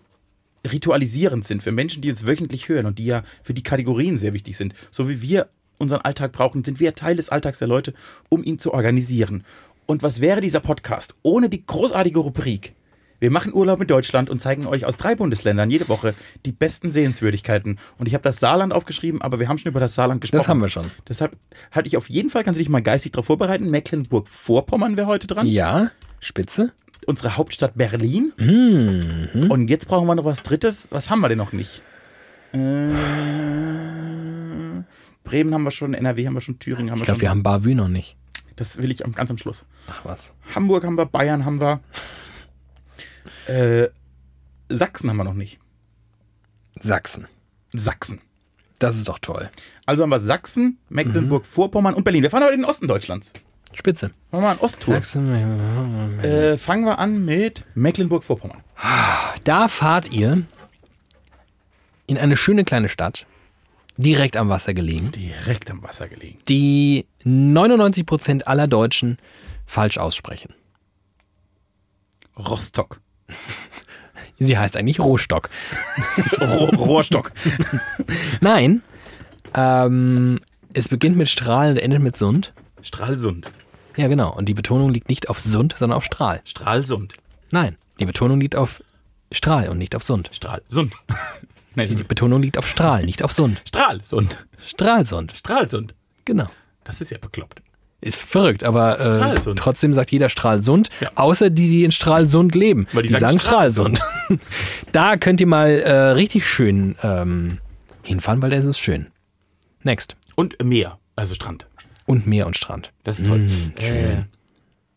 ritualisierend 0.70 1.44
sind 1.44 1.62
für 1.62 1.72
Menschen, 1.72 2.00
die 2.00 2.10
uns 2.10 2.26
wöchentlich 2.26 2.68
hören 2.68 2.86
und 2.86 2.98
die 2.98 3.04
ja 3.04 3.22
für 3.42 3.52
die 3.52 3.62
Kategorien 3.62 4.16
sehr 4.16 4.32
wichtig 4.32 4.56
sind. 4.56 4.74
So 4.92 5.08
wie 5.08 5.20
wir 5.20 5.48
unseren 5.78 6.00
Alltag 6.02 6.32
brauchen, 6.32 6.64
sind 6.64 6.80
wir 6.80 6.94
Teil 6.94 7.16
des 7.16 7.28
Alltags 7.28 7.58
der 7.58 7.68
Leute, 7.68 7.92
um 8.30 8.42
ihn 8.44 8.58
zu 8.58 8.72
organisieren. 8.72 9.44
Und 9.86 10.02
was 10.02 10.20
wäre 10.20 10.40
dieser 10.40 10.60
Podcast 10.60 11.14
ohne 11.22 11.50
die 11.50 11.66
großartige 11.66 12.20
Rubrik? 12.20 12.74
Wir 13.22 13.30
machen 13.30 13.54
Urlaub 13.54 13.80
in 13.80 13.86
Deutschland 13.86 14.28
und 14.30 14.42
zeigen 14.42 14.66
euch 14.66 14.84
aus 14.84 14.96
drei 14.96 15.14
Bundesländern 15.14 15.70
jede 15.70 15.88
Woche 15.88 16.12
die 16.44 16.50
besten 16.50 16.90
Sehenswürdigkeiten. 16.90 17.78
Und 17.96 18.08
ich 18.08 18.14
habe 18.14 18.24
das 18.24 18.40
Saarland 18.40 18.72
aufgeschrieben, 18.72 19.22
aber 19.22 19.38
wir 19.38 19.46
haben 19.48 19.58
schon 19.58 19.70
über 19.70 19.78
das 19.78 19.94
Saarland 19.94 20.20
gesprochen. 20.20 20.38
Das 20.40 20.48
haben 20.48 20.60
wir 20.60 20.66
schon. 20.66 20.86
Deshalb 21.08 21.36
hatte 21.70 21.86
ich 21.86 21.96
auf 21.96 22.10
jeden 22.10 22.30
Fall, 22.30 22.42
kannst 22.42 22.58
du 22.58 22.62
dich 22.62 22.68
mal 22.68 22.82
geistig 22.82 23.12
darauf 23.12 23.26
vorbereiten, 23.26 23.70
Mecklenburg-Vorpommern 23.70 24.96
wäre 24.96 25.06
heute 25.06 25.28
dran. 25.28 25.46
Ja, 25.46 25.92
Spitze. 26.18 26.72
Unsere 27.06 27.36
Hauptstadt 27.36 27.76
Berlin. 27.76 28.32
Mhm. 28.38 29.48
Und 29.52 29.68
jetzt 29.68 29.86
brauchen 29.86 30.08
wir 30.08 30.16
noch 30.16 30.24
was 30.24 30.42
Drittes. 30.42 30.88
Was 30.90 31.08
haben 31.08 31.20
wir 31.20 31.28
denn 31.28 31.38
noch 31.38 31.52
nicht? 31.52 31.80
Äh, 32.52 32.58
Bremen 35.22 35.54
haben 35.54 35.62
wir 35.62 35.70
schon, 35.70 35.94
NRW 35.94 36.26
haben 36.26 36.34
wir 36.34 36.40
schon, 36.40 36.58
Thüringen 36.58 36.90
haben 36.90 36.96
Ich 36.98 37.02
wir 37.02 37.04
glaube, 37.06 37.18
schon. 37.18 37.22
wir 37.22 37.30
haben 37.30 37.44
Bavü 37.44 37.76
noch 37.76 37.86
nicht. 37.86 38.16
das 38.56 38.78
will 38.78 38.90
ich 38.90 39.04
am, 39.04 39.12
ganz 39.12 39.30
am 39.30 39.38
Schluss. 39.38 39.64
Ach 39.88 40.04
was. 40.04 40.32
Hamburg 40.56 40.82
haben 40.84 40.96
wir, 40.98 41.06
Bayern 41.06 41.44
haben 41.44 41.60
wir. 41.60 41.78
Äh, 43.46 43.88
Sachsen 44.68 45.10
haben 45.10 45.16
wir 45.16 45.24
noch 45.24 45.34
nicht. 45.34 45.58
Sachsen. 46.80 47.26
Sachsen. 47.72 48.20
Das 48.78 48.96
ist 48.96 49.08
doch 49.08 49.18
toll. 49.18 49.50
Also 49.86 50.02
haben 50.02 50.10
wir 50.10 50.20
Sachsen, 50.20 50.78
Mecklenburg-Vorpommern 50.88 51.94
und 51.94 52.04
Berlin. 52.04 52.22
Wir 52.22 52.30
fahren 52.30 52.42
heute 52.44 52.54
in 52.54 52.60
den 52.62 52.68
Osten 52.68 52.88
Deutschlands. 52.88 53.32
Spitze. 53.74 54.08
Machen 54.08 54.14
wir 54.30 54.40
mal 54.40 54.50
eine 54.52 54.60
Osttour. 54.60 54.94
Sachsen. 54.96 56.20
Äh, 56.22 56.58
fangen 56.58 56.84
wir 56.84 56.98
an 56.98 57.24
mit 57.24 57.64
Mecklenburg-Vorpommern. 57.74 58.62
Da 59.44 59.68
fahrt 59.68 60.10
ihr 60.10 60.42
in 62.06 62.18
eine 62.18 62.36
schöne 62.36 62.64
kleine 62.64 62.88
Stadt, 62.88 63.26
direkt 63.96 64.36
am 64.36 64.48
Wasser 64.48 64.74
gelegen, 64.74 65.12
Direkt 65.12 65.70
am 65.70 65.82
Wasser 65.82 66.08
gelegen. 66.08 66.38
die 66.48 67.06
99% 67.24 68.42
aller 68.42 68.66
Deutschen 68.66 69.18
falsch 69.66 69.96
aussprechen. 69.98 70.52
Rostock. 72.36 73.00
Sie 74.36 74.58
heißt 74.58 74.76
eigentlich 74.76 74.98
Rohstock. 75.00 75.50
Rohr- 76.40 76.74
Rohrstock. 76.74 77.32
Nein, 78.40 78.82
ähm, 79.54 80.40
es 80.74 80.88
beginnt 80.88 81.16
mit 81.16 81.28
Strahl 81.28 81.72
und 81.72 81.76
endet 81.78 82.00
mit 82.02 82.16
Sund. 82.16 82.52
Stralsund. 82.82 83.50
Ja, 83.96 84.08
genau. 84.08 84.34
Und 84.34 84.46
die 84.48 84.54
Betonung 84.54 84.90
liegt 84.90 85.08
nicht 85.08 85.28
auf 85.28 85.40
Sund, 85.40 85.74
sondern 85.78 85.96
auf 85.96 86.04
Strahl. 86.04 86.40
Stralsund. 86.44 87.14
Nein, 87.50 87.76
die 88.00 88.06
Betonung 88.06 88.40
liegt 88.40 88.56
auf 88.56 88.82
Strahl 89.32 89.68
und 89.68 89.78
nicht 89.78 89.94
auf 89.94 90.02
Sund. 90.02 90.30
Stralsund. 90.32 90.92
nee, 91.74 91.86
Die 91.86 92.02
Betonung 92.02 92.42
liegt 92.42 92.56
auf 92.58 92.66
Strahl, 92.66 93.04
nicht 93.04 93.22
auf 93.22 93.32
Sund. 93.32 93.62
Stralsund. 93.66 94.36
Strahlsund. 94.64 95.36
Stralsund. 95.36 95.94
Genau. 96.24 96.48
Das 96.84 97.00
ist 97.00 97.10
ja 97.10 97.18
bekloppt. 97.18 97.62
Ist 98.02 98.16
verrückt, 98.18 98.64
aber 98.64 98.98
äh, 98.98 99.02
Stralsund. 99.04 99.58
trotzdem 99.58 99.94
sagt 99.94 100.10
jeder 100.10 100.28
Stralsund, 100.28 100.90
Ja. 101.00 101.10
außer 101.14 101.50
die, 101.50 101.68
die 101.68 101.84
in 101.84 101.92
Stralsund 101.92 102.54
leben. 102.54 102.86
Weil 102.92 103.02
die 103.04 103.08
die, 103.08 103.14
sagen 103.14 103.38
sagen 103.38 103.40
Stralsund. 103.40 104.00
da 104.92 105.16
könnt 105.16 105.40
ihr 105.40 105.46
mal 105.46 105.68
äh, 105.70 105.92
richtig 106.10 106.44
schön 106.46 106.96
ähm, 107.02 107.58
hinfahren, 108.02 108.42
weil 108.42 108.50
da 108.50 108.56
ist 108.56 108.64
es 108.64 108.78
schön. 108.78 109.06
Next. 109.84 110.16
Und 110.34 110.56
Meer, 110.64 110.98
also 111.16 111.34
Strand. 111.36 111.66
Und 112.06 112.26
Meer 112.26 112.46
und 112.48 112.56
Strand. 112.56 112.92
Das 113.04 113.20
ist 113.20 113.26
toll. 113.28 113.38
Mm, 113.38 113.72
Äh, 113.80 114.24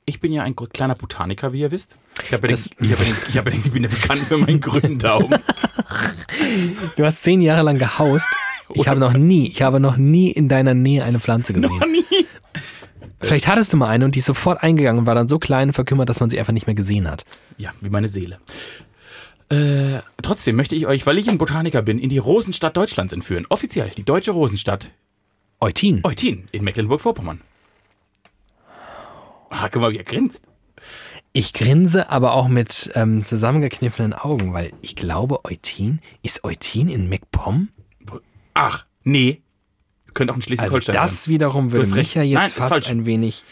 ich 0.08 0.20
bin 0.20 0.32
ja 0.32 0.44
ein 0.44 0.56
kleiner 0.56 0.96
Botaniker, 0.96 1.54
wie 1.54 1.62
ihr 1.62 1.72
wisst. 1.72 1.96
Ich, 2.24 2.34
habe 2.34 2.48
ja 2.48 2.52
Das- 2.56 2.70
den, 2.70 2.86
ich, 2.86 2.92
habe 2.92 3.04
ja 3.04 3.12
den, 3.14 3.16
ich, 3.30 3.38
habe 3.38 3.50
ja 3.52 3.56
den, 3.56 3.66
ich 3.66 3.72
bin 3.72 3.84
ja 3.84 3.90
bekannt 3.90 4.22
für 4.28 4.38
meinen 4.38 4.62
grünen 4.62 4.98
Daumen. 5.00 5.40
Du 6.96 7.06
hast 7.06 7.24
zehn 7.24 7.42
Jahre 7.42 7.62
lang 7.64 7.78
gehaust. 7.78 8.30
Ich 8.74 8.88
habe 8.88 9.00
noch 9.00 9.14
nie, 9.14 9.48
ich 9.48 9.62
habe 9.62 9.80
noch 9.80 9.98
nie 9.98 10.32
in 10.32 10.50
deiner 10.50 10.74
Nähe 10.74 11.04
eine 11.04 11.20
Pflanze 11.20 11.54
gesehen. 11.54 11.78
Noch 11.78 11.86
nie. 11.88 12.04
Vielleicht 13.20 13.48
hattest 13.48 13.74
du 13.74 13.78
mal 13.78 13.88
eine 13.88 14.06
und 14.06 14.16
die 14.16 14.20
ist 14.20 14.26
sofort 14.26 14.62
eingegangen 14.62 15.00
und 15.00 15.06
war 15.06 15.16
dann 15.16 15.28
so 15.28 15.40
klein 15.40 15.70
und 15.70 15.74
verkümmert, 15.74 16.10
dass 16.10 16.20
man 16.20 16.30
sie 16.30 16.38
einfach 16.38 16.54
nicht 16.54 16.68
mehr 16.68 16.76
gesehen 16.76 17.10
hat. 17.10 17.26
Ja, 17.58 17.74
wie 17.82 17.90
meine 17.90 18.10
Seele. 18.10 18.40
Äh, 19.50 20.00
trotzdem 20.22 20.56
möchte 20.56 20.76
ich 20.76 20.88
euch, 20.88 21.06
weil 21.06 21.18
ich 21.18 21.30
ein 21.30 21.38
Botaniker 21.38 21.82
bin, 21.82 22.00
in 22.00 22.10
die 22.10 22.18
Rosenstadt 22.18 22.76
Deutschlands 22.76 23.14
entführen. 23.14 23.46
Offiziell, 23.50 23.92
die 23.96 24.04
deutsche 24.04 24.32
Rosenstadt 24.32 24.92
Eutin. 25.60 26.02
Eutin 26.04 26.48
in 26.52 26.64
Mecklenburg-Vorpommern. 26.64 27.42
Ah, 29.50 29.70
guck 29.70 29.82
mal, 29.82 29.92
wie 29.92 29.98
er 29.98 30.04
grinst. 30.04 30.44
Ich 31.32 31.54
grinse 31.54 32.10
aber 32.10 32.34
auch 32.34 32.48
mit 32.48 32.92
ähm, 32.96 33.26
zusammengekniffenen 33.26 34.14
Augen, 34.14 34.54
weil 34.54 34.74
ich 34.82 34.96
glaube, 34.96 35.46
Eutin, 35.46 36.00
ist 36.24 36.44
Eutin 36.44 36.90
in 36.90 37.10
MacPom? 37.10 37.70
Ach, 38.54 38.86
nee. 39.04 39.42
Könnte 40.16 40.34
auch 40.34 40.38
ein 40.38 40.42
Also 40.42 40.48
Schleswig-Holstein 40.48 40.94
das 40.96 41.24
sein. 41.26 41.34
wiederum 41.34 41.72
würde 41.72 41.90
mich 41.92 42.16
ja 42.16 42.24
jetzt 42.24 42.34
Nein, 42.40 42.50
fast 42.50 42.70
falsch. 42.70 42.90
ein 42.90 43.06
wenig 43.06 43.44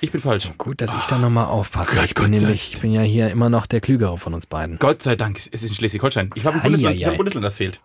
Ich 0.00 0.12
bin 0.12 0.20
falsch. 0.20 0.50
gut, 0.58 0.80
dass 0.80 0.94
ich 0.94 1.04
da 1.06 1.18
nochmal 1.18 1.46
aufpasse. 1.46 1.96
Gott, 1.96 2.04
ich 2.04 2.14
bin 2.14 2.30
nämlich, 2.30 2.74
ich 2.74 2.80
bin 2.80 2.92
ja 2.92 3.02
hier 3.02 3.30
immer 3.30 3.48
noch 3.50 3.66
der 3.66 3.80
Klügere 3.80 4.16
von 4.18 4.32
uns 4.34 4.46
beiden. 4.46 4.78
Gott 4.78 5.02
sei 5.02 5.16
Dank, 5.16 5.38
es 5.38 5.48
ist 5.48 5.62
in 5.64 5.74
Schleswig-Holstein. 5.74 6.30
Ich 6.36 6.44
habe 6.44 6.56
ein, 6.56 6.60
Ei, 6.60 6.64
Bundesland, 6.68 6.96
ich 6.96 7.02
hab 7.04 7.08
ei. 7.08 7.14
ein 7.14 7.16
Bundesland, 7.16 7.44
das 7.44 7.54
fehlt. 7.54 7.80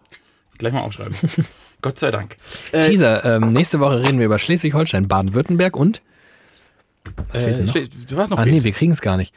Gleich 0.59 0.71
mal 0.73 0.81
aufschreiben. 0.81 1.15
Gott 1.81 1.99
sei 1.99 2.11
Dank. 2.11 2.37
Äh, 2.71 2.89
Teaser, 2.89 3.25
ähm, 3.25 3.51
nächste 3.51 3.79
Woche 3.79 4.01
reden 4.01 4.19
wir 4.19 4.25
über 4.27 4.39
Schleswig-Holstein, 4.39 5.07
Baden-Württemberg 5.07 5.75
und 5.75 6.01
was 7.31 7.43
fehlt 7.43 7.53
denn 7.55 7.61
äh, 7.61 7.65
noch? 7.65 7.75
Schle- 7.75 7.89
du 8.09 8.17
hast 8.17 8.29
noch 8.29 8.37
Ah 8.39 8.43
fehlt. 8.43 8.55
nee, 8.55 8.63
wir 8.63 8.71
kriegen 8.71 8.91
es 8.91 9.01
gar 9.01 9.17
nicht. 9.17 9.33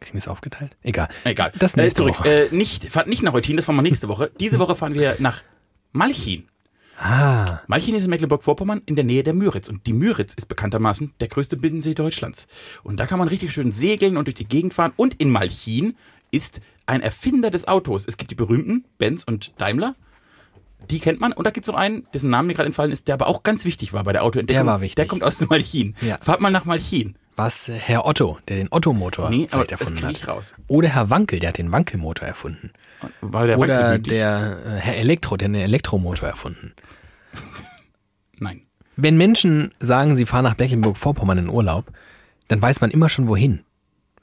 Kriegen 0.00 0.14
wir 0.14 0.20
es 0.20 0.28
aufgeteilt? 0.28 0.72
Egal. 0.82 1.08
Egal. 1.24 1.52
Das 1.58 1.74
äh, 1.74 1.82
nächste 1.82 2.02
zurück. 2.02 2.20
Woche. 2.20 2.46
Äh, 2.46 2.54
nicht, 2.54 2.90
fahrt 2.90 3.08
nicht 3.08 3.22
nach 3.22 3.34
Eutin, 3.34 3.56
das 3.56 3.64
fahren 3.66 3.76
wir 3.76 3.82
nächste 3.82 4.08
Woche. 4.08 4.30
Diese 4.40 4.58
Woche 4.60 4.74
fahren 4.76 4.94
wir 4.94 5.16
nach 5.18 5.42
Malchin. 5.92 6.44
Ah, 7.02 7.60
Malchin 7.66 7.94
ist 7.94 8.04
in 8.04 8.10
Mecklenburg-Vorpommern 8.10 8.82
in 8.84 8.94
der 8.94 9.04
Nähe 9.04 9.22
der 9.22 9.32
Müritz. 9.32 9.68
Und 9.70 9.86
die 9.86 9.94
Müritz 9.94 10.34
ist 10.34 10.48
bekanntermaßen 10.48 11.14
der 11.20 11.28
größte 11.28 11.56
Binnensee 11.56 11.94
Deutschlands. 11.94 12.46
Und 12.82 13.00
da 13.00 13.06
kann 13.06 13.18
man 13.18 13.28
richtig 13.28 13.52
schön 13.52 13.72
segeln 13.72 14.18
und 14.18 14.26
durch 14.26 14.34
die 14.34 14.44
Gegend 14.46 14.74
fahren. 14.74 14.92
Und 14.96 15.14
in 15.14 15.30
Malchin 15.30 15.96
ist 16.30 16.60
ein 16.84 17.00
Erfinder 17.00 17.50
des 17.50 17.66
Autos. 17.66 18.04
Es 18.06 18.18
gibt 18.18 18.30
die 18.30 18.34
berühmten 18.34 18.84
Benz 18.98 19.24
und 19.24 19.52
Daimler. 19.58 19.94
Die 20.90 20.98
kennt 21.00 21.20
man. 21.20 21.32
Und 21.32 21.46
da 21.46 21.50
gibt 21.50 21.66
es 21.66 21.72
noch 21.72 21.78
einen, 21.78 22.06
dessen 22.12 22.28
Name 22.28 22.48
mir 22.48 22.54
gerade 22.54 22.66
entfallen 22.66 22.92
ist, 22.92 23.08
der 23.08 23.14
aber 23.14 23.28
auch 23.28 23.42
ganz 23.44 23.64
wichtig 23.64 23.94
war 23.94 24.04
bei 24.04 24.12
der 24.12 24.22
Autoentdeckung. 24.22 24.66
Der 24.66 24.70
war 24.72 24.80
wichtig. 24.82 24.96
Der 24.96 25.06
kommt 25.06 25.24
aus 25.24 25.40
Malchin. 25.48 25.94
Ja. 26.02 26.18
Fahrt 26.20 26.40
mal 26.42 26.50
nach 26.50 26.66
Malchin. 26.66 27.16
was 27.36 27.68
Herr 27.68 28.04
Otto, 28.04 28.38
der 28.48 28.56
den 28.56 28.68
Otto-Motor 28.70 29.30
Nee, 29.30 29.44
aber 29.44 29.50
vielleicht 29.50 29.72
das 29.72 29.80
erfunden 29.80 30.00
kriege 30.02 30.12
ich 30.12 30.22
hat. 30.26 30.28
raus. 30.36 30.54
Oder 30.68 30.88
Herr 30.90 31.08
Wankel, 31.08 31.38
der 31.38 31.48
hat 31.50 31.58
den 31.58 31.72
Wankelmotor 31.72 32.28
erfunden. 32.28 32.72
War 33.20 33.46
der 33.46 33.58
Oder 33.58 33.98
der 33.98 34.58
äh, 34.64 34.78
Herr 34.78 34.96
Elektro, 34.96 35.36
der 35.36 35.48
den 35.48 35.54
Elektromotor 35.54 36.28
erfunden. 36.28 36.72
Nein. 38.38 38.62
Wenn 38.96 39.16
Menschen 39.16 39.72
sagen, 39.78 40.16
sie 40.16 40.26
fahren 40.26 40.44
nach 40.44 40.58
Mecklenburg-Vorpommern 40.58 41.38
in 41.38 41.48
Urlaub, 41.48 41.92
dann 42.48 42.60
weiß 42.60 42.80
man 42.80 42.90
immer 42.90 43.08
schon 43.08 43.28
wohin. 43.28 43.60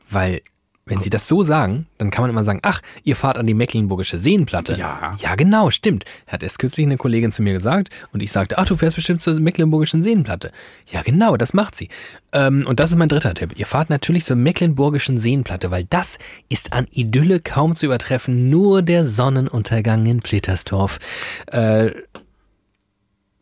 Weil, 0.09 0.41
wenn 0.87 1.01
sie 1.01 1.09
das 1.09 1.27
so 1.27 1.43
sagen, 1.43 1.85
dann 1.97 2.11
kann 2.11 2.23
man 2.23 2.31
immer 2.31 2.43
sagen, 2.43 2.59
ach, 2.63 2.81
ihr 3.03 3.15
fahrt 3.15 3.37
an 3.37 3.45
die 3.45 3.53
Mecklenburgische 3.53 4.19
Seenplatte. 4.19 4.73
Ja. 4.73 5.15
Ja, 5.19 5.35
genau, 5.35 5.69
stimmt. 5.69 6.05
Hat 6.27 6.43
erst 6.43 6.59
kürzlich 6.59 6.85
eine 6.85 6.97
Kollegin 6.97 7.31
zu 7.31 7.41
mir 7.41 7.53
gesagt 7.53 7.89
und 8.13 8.21
ich 8.23 8.31
sagte, 8.31 8.57
ach, 8.57 8.65
du 8.65 8.77
fährst 8.77 8.95
bestimmt 8.95 9.21
zur 9.21 9.39
Mecklenburgischen 9.39 10.01
Seenplatte. 10.01 10.51
Ja, 10.89 11.01
genau, 11.01 11.37
das 11.37 11.53
macht 11.53 11.75
sie. 11.75 11.89
Ähm, 12.31 12.65
und 12.67 12.79
das 12.79 12.91
ist 12.91 12.97
mein 12.97 13.09
dritter 13.09 13.33
Tipp. 13.33 13.51
Ihr 13.57 13.65
fahrt 13.65 13.89
natürlich 13.89 14.25
zur 14.25 14.35
Mecklenburgischen 14.35 15.17
Seenplatte, 15.17 15.71
weil 15.71 15.85
das 15.85 16.17
ist 16.49 16.73
an 16.73 16.87
Idylle 16.91 17.39
kaum 17.39 17.75
zu 17.75 17.85
übertreffen. 17.85 18.49
Nur 18.49 18.81
der 18.81 19.05
Sonnenuntergang 19.05 20.05
in 20.05 20.21
Plittersdorf. 20.21 20.99
Äh, 21.47 21.91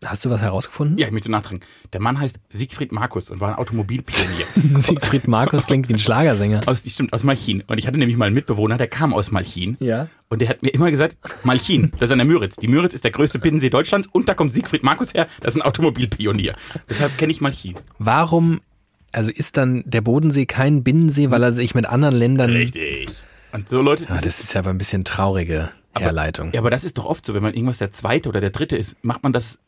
Hast 0.03 0.25
du 0.25 0.29
was 0.29 0.41
herausgefunden? 0.41 0.97
Ja, 0.97 1.07
ich 1.07 1.13
möchte 1.13 1.31
nachtragen. 1.31 1.61
Der 1.93 2.01
Mann 2.01 2.19
heißt 2.19 2.37
Siegfried 2.49 2.91
Markus 2.91 3.29
und 3.31 3.39
war 3.39 3.49
ein 3.49 3.55
Automobilpionier. 3.55 4.45
Siegfried 4.81 5.27
Markus 5.27 5.65
klingt 5.67 5.87
wie 5.89 5.93
ein 5.93 5.99
Schlagersänger. 5.99 6.61
aus, 6.67 6.83
stimmt, 6.85 7.13
aus 7.13 7.23
Malchin. 7.23 7.63
Und 7.67 7.77
ich 7.77 7.87
hatte 7.87 7.97
nämlich 7.97 8.17
mal 8.17 8.25
einen 8.25 8.35
Mitbewohner, 8.35 8.77
der 8.77 8.87
kam 8.87 9.13
aus 9.13 9.31
Malchin. 9.31 9.77
Ja. 9.79 10.07
Und 10.27 10.41
der 10.41 10.49
hat 10.49 10.61
mir 10.63 10.69
immer 10.69 10.91
gesagt, 10.91 11.17
Malchin, 11.43 11.91
das 11.99 12.09
ist 12.09 12.11
an 12.11 12.17
der 12.19 12.27
Müritz. 12.27 12.57
Die 12.57 12.67
Müritz 12.67 12.93
ist 12.93 13.03
der 13.03 13.11
größte 13.11 13.39
Binnensee 13.39 13.69
Deutschlands 13.69 14.07
und 14.11 14.27
da 14.27 14.33
kommt 14.33 14.53
Siegfried 14.53 14.83
Markus 14.83 15.13
her, 15.13 15.27
das 15.41 15.55
ist 15.55 15.61
ein 15.61 15.65
Automobilpionier. 15.65 16.55
Deshalb 16.89 17.17
kenne 17.17 17.31
ich 17.31 17.41
Malchin. 17.41 17.75
Warum, 17.97 18.61
also 19.11 19.31
ist 19.31 19.55
dann 19.57 19.83
der 19.85 20.01
Bodensee 20.01 20.45
kein 20.45 20.83
Binnensee, 20.83 21.31
weil 21.31 21.41
er 21.41 21.51
sich 21.53 21.73
mit 21.73 21.85
anderen 21.85 22.15
Ländern. 22.15 22.51
Richtig. 22.51 23.09
Und 23.53 23.69
so 23.69 23.81
Leute, 23.81 24.03
Ja, 24.09 24.15
das 24.19 24.41
ist 24.41 24.53
ja 24.53 24.59
aber 24.59 24.71
ein 24.71 24.77
bisschen 24.77 25.05
traurige 25.05 25.71
Herleitung. 25.97 26.51
Ja, 26.53 26.59
aber 26.59 26.69
das 26.69 26.83
ist 26.83 26.97
doch 26.97 27.05
oft 27.05 27.25
so, 27.25 27.33
wenn 27.33 27.41
man 27.43 27.53
irgendwas 27.53 27.77
der 27.77 27.93
zweite 27.93 28.27
oder 28.27 28.41
der 28.41 28.49
dritte 28.49 28.75
ist, 28.75 28.97
macht 29.03 29.23
man 29.23 29.31
das, 29.31 29.59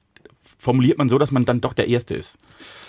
formuliert 0.68 0.98
man 0.98 1.08
so, 1.08 1.18
dass 1.18 1.32
man 1.32 1.46
dann 1.46 1.62
doch 1.62 1.72
der 1.74 1.88
erste 1.88 2.14
ist. 2.14 2.38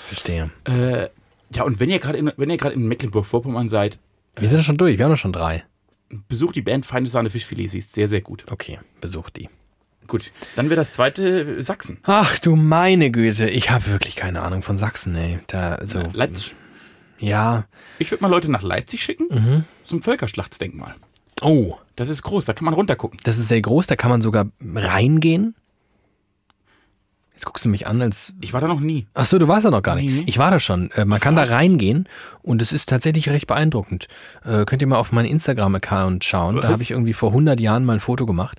Verstehe. 0.09 0.51
Äh, 0.65 1.09
ja, 1.55 1.63
und 1.63 1.79
wenn 1.79 1.89
ihr 1.91 2.01
gerade 2.01 2.19
in, 2.19 2.33
wenn 2.37 2.51
ihr 2.51 2.57
gerade 2.57 2.75
in 2.75 2.89
Mecklenburg-Vorpommern 2.89 3.69
seid, 3.69 4.01
Wir 4.37 4.49
sind 4.49 4.65
schon 4.65 4.77
durch, 4.77 4.99
wir 4.99 5.05
haben 5.05 5.13
doch 5.13 5.19
schon 5.19 5.33
drei. 5.33 5.63
besucht 6.29 6.57
die 6.57 6.63
Band 6.63 6.85
Feine 6.87 7.09
Sahne 7.09 7.31
Fischfilet, 7.31 7.69
sie 7.69 7.79
ist 7.79 7.95
sehr, 7.95 8.09
sehr 8.09 8.21
gut. 8.21 8.45
Okay, 8.51 8.81
besuch 9.01 9.31
die. 9.31 9.49
Gut, 10.09 10.33
dann 10.57 10.71
wäre 10.71 10.81
das 10.81 10.93
zweite 10.93 11.63
Sachsen. 11.63 11.99
Ach 12.03 12.37
du 12.41 12.57
meine 12.57 13.11
Güte, 13.13 13.49
ich 13.49 13.71
habe 13.71 13.87
wirklich 13.87 14.17
keine 14.17 14.43
Ahnung 14.43 14.63
von 14.63 14.77
Sachsen, 14.77 15.15
ey. 15.15 15.39
Da, 15.47 15.75
also, 15.77 16.03
Leipzig. 16.13 16.57
ja. 17.19 17.67
Ich 18.01 18.11
würde 18.11 18.23
mal 18.23 18.29
Leute 18.31 18.51
nach 18.51 18.63
Leipzig 18.63 19.03
schicken, 19.05 19.27
Mhm. 19.31 19.65
zum 19.85 20.03
Völkerschlachtsdenkmal. 20.03 20.95
Oh, 21.43 21.77
Das 21.95 22.09
ist 22.09 22.23
groß, 22.23 22.45
da 22.47 22.53
kann 22.55 22.65
man 22.65 22.75
runtergucken. 22.75 23.21
das 23.25 23.39
ist 23.39 23.49
sehr 23.49 23.61
groß, 23.63 23.87
da 23.87 23.95
kann 23.97 24.11
man 24.11 24.23
sogar 24.23 24.47
reingehen. 24.75 25.55
Jetzt 27.39 27.45
guckst 27.45 27.65
du 27.65 27.69
mich 27.69 27.87
an, 27.87 28.03
als. 28.03 28.33
Ich 28.41 28.53
war 28.53 28.61
da 28.61 28.67
noch 28.67 28.81
nie. 28.81 29.07
Ach 29.15 29.25
so, 29.25 29.39
du 29.39 29.47
warst 29.47 29.65
da 29.65 29.71
noch 29.71 29.85
gar 29.85 29.95
nicht. 29.95 30.11
Nee. 30.11 30.25
Ich 30.27 30.39
war 30.39 30.51
da 30.51 30.59
schon. 30.59 30.91
Äh, 30.91 31.05
man 31.05 31.21
kann 31.21 31.37
Was? 31.37 31.49
da 31.49 31.55
reingehen 31.55 32.09
und 32.43 32.61
es 32.61 32.73
ist 32.73 32.89
tatsächlich 32.89 33.29
recht 33.29 33.47
beeindruckend. 33.47 34.09
Äh, 34.45 34.65
könnt 34.65 34.83
ihr 34.83 34.89
mal 34.89 34.97
auf 34.99 35.13
meinen 35.13 35.27
Instagram-Account 35.27 36.25
schauen. 36.25 36.57
Da 36.57 36.65
Was? 36.65 36.73
habe 36.73 36.83
ich 36.83 36.91
irgendwie 36.91 37.13
vor 37.13 37.29
100 37.29 37.61
Jahren 37.61 37.85
mal 37.85 37.93
ein 37.93 38.01
Foto 38.01 38.27
gemacht. 38.27 38.59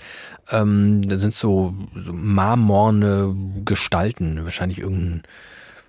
Ähm, 0.50 1.02
da 1.02 1.18
sind 1.18 1.36
so, 1.36 1.74
so 1.94 2.14
marmorne 2.14 3.36
Gestalten, 3.66 4.46
wahrscheinlich 4.46 4.80
irgendein, 4.80 5.24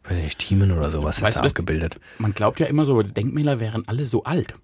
weiß 0.03 0.16
ich 0.18 0.24
nicht, 0.24 0.38
Thiemen 0.41 0.72
oder 0.72 0.91
sowas 0.91 1.18
ist 1.18 1.22
Weißt 1.22 1.36
da 1.36 1.43
du 1.43 1.45
das? 1.45 1.53
abgebildet. 1.53 2.01
Man 2.18 2.34
glaubt 2.34 2.59
ja 2.59 2.66
immer 2.66 2.86
so, 2.86 3.01
Denkmäler 3.05 3.61
wären 3.61 3.86
alle 3.86 4.05
so 4.05 4.24
alt. 4.24 4.55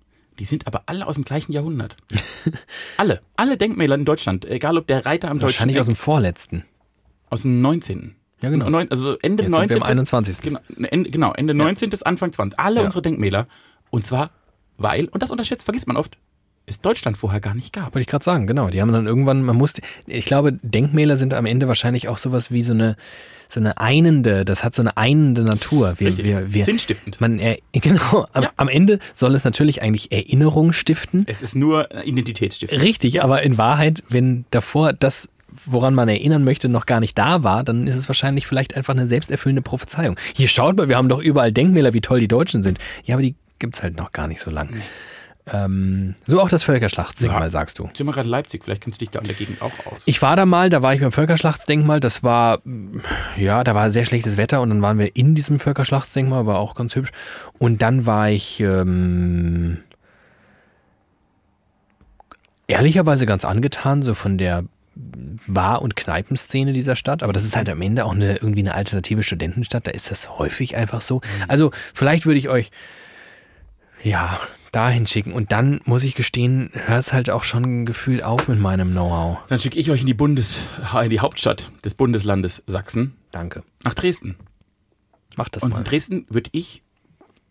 Die 0.40 0.46
sind 0.46 0.66
aber 0.66 0.82
alle 0.86 1.06
aus 1.06 1.14
dem 1.14 1.22
gleichen 1.22 1.52
Jahrhundert. 1.52 1.96
alle. 2.96 3.20
Alle 3.36 3.56
Denkmäler 3.56 3.94
in 3.94 4.04
Deutschland, 4.04 4.44
egal 4.46 4.78
ob 4.78 4.88
der 4.88 5.06
Reiter 5.06 5.28
am 5.30 5.38
deutschen 5.38 5.44
Wahrscheinlich 5.54 5.78
aus 5.78 5.86
dem 5.86 5.94
vorletzten. 5.94 6.64
Aus 7.30 7.42
dem 7.42 7.60
19. 7.60 8.14
Ja, 8.42 8.50
genau. 8.50 8.68
Neun, 8.68 8.90
also 8.90 9.16
Ende 9.18 9.44
Jetzt 9.44 9.52
sind 9.52 9.58
19. 9.60 9.76
wir 9.76 9.82
am 9.84 9.90
21.. 9.90 10.40
Genau, 10.42 10.58
Ende, 10.90 11.10
genau, 11.10 11.32
Ende 11.32 11.54
19. 11.54 11.90
bis 11.90 12.02
Anfang 12.02 12.32
20. 12.32 12.58
Alle 12.58 12.80
Ja. 12.80 12.84
unsere 12.84 13.02
Denkmäler. 13.02 13.46
Und 13.90 14.06
zwar, 14.06 14.30
weil, 14.76 15.06
und 15.06 15.22
das 15.22 15.30
unterschätzt, 15.30 15.64
vergisst 15.64 15.86
man 15.86 15.96
oft, 15.96 16.18
es 16.68 16.80
Deutschland 16.80 17.16
vorher 17.16 17.40
gar 17.40 17.54
nicht 17.54 17.72
gab. 17.72 17.86
Wollte 17.94 18.00
ich 18.00 18.06
gerade 18.08 18.24
sagen, 18.24 18.46
genau. 18.46 18.68
Die 18.68 18.80
haben 18.82 18.92
dann 18.92 19.06
irgendwann, 19.06 19.42
man 19.44 19.56
musste, 19.56 19.82
ich 20.06 20.26
glaube, 20.26 20.52
Denkmäler 20.52 21.16
sind 21.16 21.32
am 21.32 21.46
Ende 21.46 21.68
wahrscheinlich 21.68 22.08
auch 22.08 22.18
sowas 22.18 22.50
wie 22.50 22.62
so 22.64 22.72
eine, 22.72 22.96
so 23.48 23.60
eine 23.60 23.78
einende, 23.78 24.44
das 24.44 24.64
hat 24.64 24.74
so 24.74 24.82
eine 24.82 24.96
einende 24.96 25.42
Natur. 25.42 25.94
Wir, 25.98 26.08
Richtig. 26.08 26.24
wir, 26.24 26.52
wir, 26.52 26.64
Sinnstiftend. 26.64 27.20
Man, 27.20 27.38
er, 27.38 27.58
genau, 27.72 28.26
am, 28.32 28.42
Ja. 28.42 28.50
am 28.56 28.68
Ende 28.68 28.98
soll 29.14 29.34
es 29.36 29.44
natürlich 29.44 29.80
eigentlich 29.80 30.10
Erinnerung 30.10 30.72
stiften. 30.72 31.24
Es 31.28 31.40
ist 31.40 31.54
nur 31.54 31.90
äh, 31.94 32.02
Identitätsstiftung. 32.02 32.80
Richtig, 32.80 33.22
aber 33.22 33.42
in 33.42 33.56
Wahrheit, 33.58 34.02
wenn 34.08 34.44
davor 34.50 34.92
das, 34.92 35.28
woran 35.64 35.94
man 35.94 36.09
erinnern 36.09 36.44
möchte, 36.44 36.68
noch 36.68 36.86
gar 36.86 37.00
nicht 37.00 37.16
da 37.16 37.42
war, 37.42 37.64
dann 37.64 37.86
ist 37.86 37.96
es 37.96 38.09
wahrscheinlich 38.09 38.46
vielleicht 38.46 38.76
einfach 38.76 38.94
eine 38.94 39.07
selbsterfüllende 39.07 39.62
Prophezeiung. 39.62 40.16
Hier 40.34 40.48
schaut 40.48 40.76
mal, 40.76 40.88
wir 40.88 40.96
haben 40.96 41.09
doch 41.09 41.20
überall 41.20 41.52
Denkmäler, 41.52 41.94
wie 41.94 42.00
toll 42.00 42.20
die 42.20 42.28
Deutschen 42.28 42.62
sind. 42.62 42.78
Ja, 43.04 43.14
aber 43.14 43.22
die 43.22 43.34
gibt's 43.59 43.82
halt 43.82 43.96
noch 43.96 44.12
gar 44.12 44.26
nicht 44.28 44.40
so 44.40 44.50
lang. 44.50 44.68
Ähm, 45.52 46.16
so 46.24 46.40
auch 46.40 46.48
das 46.48 46.64
Völkerschlachtsdenkmal, 46.64 47.42
Ja. 47.42 47.50
sagst 47.50 47.78
du. 47.78 47.88
Bin 47.96 48.04
mal 48.07 48.12
gerade 48.12 48.26
in 48.26 48.30
Leipzig, 48.32 48.64
vielleicht 48.64 48.82
kennst 48.82 49.00
du 49.00 49.04
dich 49.04 49.11
da 49.11 49.20
in 49.20 49.26
der 49.26 49.36
Gegend 49.36 49.62
auch 49.62 49.70
aus. 49.86 50.02
Ich 50.04 50.20
war 50.20 50.34
da 50.34 50.44
mal, 50.44 50.70
da 50.70 50.82
war 50.82 50.92
ich 50.92 51.00
beim 51.00 51.12
Völkerschlachtsdenkmal, 51.12 52.00
das 52.00 52.24
war, 52.24 52.59
ja, 53.36 53.62
da 53.62 53.74
war 53.76 53.90
sehr 53.90 54.04
schlechtes 54.04 54.36
Wetter 54.36 54.61
und 54.61 54.70
dann 54.70 54.82
waren 54.82 54.98
wir 54.98 55.14
in 55.14 55.36
diesem 55.36 55.61
Völkerschlachtsdenkmal, 55.61 56.46
war 56.46 56.59
auch 56.59 56.74
ganz 56.74 56.96
hübsch. 56.96 57.12
Und 57.59 57.80
dann 57.80 58.07
war 58.07 58.28
ich, 58.28 58.59
ähm, 58.59 59.78
ehrlicherweise 62.66 63.26
ganz 63.26 63.44
angetan, 63.44 64.02
so 64.02 64.14
von 64.14 64.38
der 64.38 64.64
Bar- 65.47 65.82
und 65.82 65.94
Kneipenszene 65.94 66.72
dieser 66.72 66.97
Stadt, 66.97 67.22
aber 67.22 67.32
das 67.32 67.44
ist 67.44 67.55
halt 67.57 67.68
am 67.68 67.82
Ende 67.82 68.05
auch 68.07 68.14
eine, 68.14 68.36
irgendwie 68.36 68.61
eine 68.61 68.74
alternative 68.74 69.22
Studentenstadt, 69.22 69.86
da 69.86 69.90
ist 69.90 70.11
das 70.11 70.38
häufig 70.38 70.76
einfach 70.76 71.03
so. 71.03 71.20
Also 71.49 71.70
vielleicht 71.94 72.24
würde 72.24 72.38
ich 72.38 72.49
euch, 72.49 72.70
ja, 74.03 74.40
dahin 74.72 75.07
schicken 75.07 75.32
und 75.32 75.53
dann 75.53 75.80
muss 75.84 76.03
ich 76.05 76.14
gestehen, 76.14 76.70
hört 76.86 77.05
es 77.07 77.12
halt 77.12 77.30
auch 77.30 77.44
schon 77.44 77.84
gefühlt 77.86 78.22
auf 78.22 78.49
mit 78.49 78.59
meinem 78.59 78.90
Know-how. 78.92 79.38
Dann 79.49 79.61
schicke 79.61 79.78
ich 79.78 79.90
euch 79.90 80.01
in 80.01 80.07
die 80.07 80.14
Bundes, 80.14 80.57
in 81.03 81.11
die 81.11 81.20
Hauptstadt 81.20 81.70
des 81.84 81.94
Bundeslandes 81.94 82.62
Sachsen, 82.66 83.16
Danke. 83.32 83.62
nach 83.84 83.94
Dresden. 83.94 84.36
Mach 85.36 85.49
das 85.51 85.62
Und 85.62 85.70
mal. 85.70 85.78
in 85.78 85.84
Dresden 85.84 86.26
würde 86.30 86.51
ich 86.53 86.82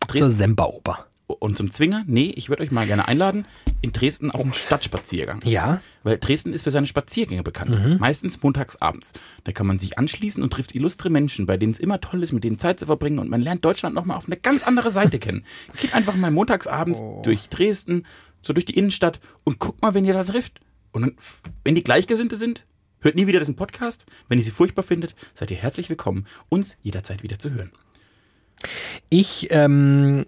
Zur 0.02 0.08
Dresden 0.08 0.32
Semperoper. 0.32 1.06
Und 1.28 1.58
zum 1.58 1.72
Zwinger, 1.72 2.04
nee, 2.08 2.32
ich 2.36 2.50
würde 2.50 2.62
euch 2.64 2.72
mal 2.72 2.86
gerne 2.86 3.08
einladen, 3.08 3.46
in 3.82 3.92
Dresden 3.92 4.32
auf 4.32 4.42
einen 4.42 4.54
Stadtspaziergang. 4.54 5.42
Ja? 5.44 5.82
Weil 6.04 6.18
Dresden 6.20 6.54
ist 6.54 6.64
für 6.64 6.72
seine 6.72 6.88
Spaziergänge 6.88 7.44
bekannt. 7.44 7.72
Meistens 8.00 8.42
montags 8.44 8.76
abends. 8.76 9.14
Da 9.44 9.52
kann 9.52 9.66
man 9.66 9.80
sich 9.80 9.98
anschließen 9.98 10.42
und 10.44 10.54
trifft 10.54 10.76
illustre 10.76 11.10
Menschen, 11.10 11.46
bei 11.46 11.58
denen 11.58 11.74
es 11.74 11.80
immer 11.80 12.00
toll 12.00 12.22
ist, 12.22 12.32
mit 12.32 12.44
denen 12.44 12.60
Zeit 12.60 12.80
zu 12.80 12.86
verbringen 12.86 13.20
und 13.20 13.30
man 13.30 13.42
lernt 13.42 13.66
Deutschland 13.66 13.96
nochmal 13.96 14.18
auf 14.18 14.28
eine 14.28 14.38
ganz 14.38 14.68
andere 14.68 14.92
Seite 14.92 15.20
kennen. 15.20 15.46
Geht 15.82 15.96
einfach 15.96 16.16
mal 16.16 16.32
montagsabends 16.32 17.02
durch 17.24 17.50
Dresden, 17.50 18.06
so 18.42 18.54
durch 18.54 18.66
die 18.66 18.78
Innenstadt 18.78 19.20
und 19.44 19.60
guckt 19.60 19.82
mal, 19.82 19.94
wen 19.94 20.06
ihr 20.06 20.14
da 20.14 20.24
trifft. 20.24 20.60
Und 20.92 21.02
dann, 21.02 21.16
wenn 21.64 21.76
die 21.76 21.84
Gleichgesinnte 21.84 22.36
sind, 22.36 22.66
hört 23.00 23.16
nie 23.16 23.28
wieder 23.28 23.40
diesen 23.40 23.56
Podcast. 23.56 24.06
Wenn 24.30 24.38
ihr 24.38 24.46
sie 24.46 24.52
furchtbar 24.52 24.84
findet, 24.84 25.16
seid 25.34 25.52
ihr 25.52 25.58
herzlich 25.58 25.90
willkommen, 25.90 26.28
uns 26.50 26.78
jederzeit 26.84 27.24
wieder 27.24 27.40
zu 27.40 27.52
hören. 27.52 27.72
Ich 29.10 29.48
ähm, 29.52 30.26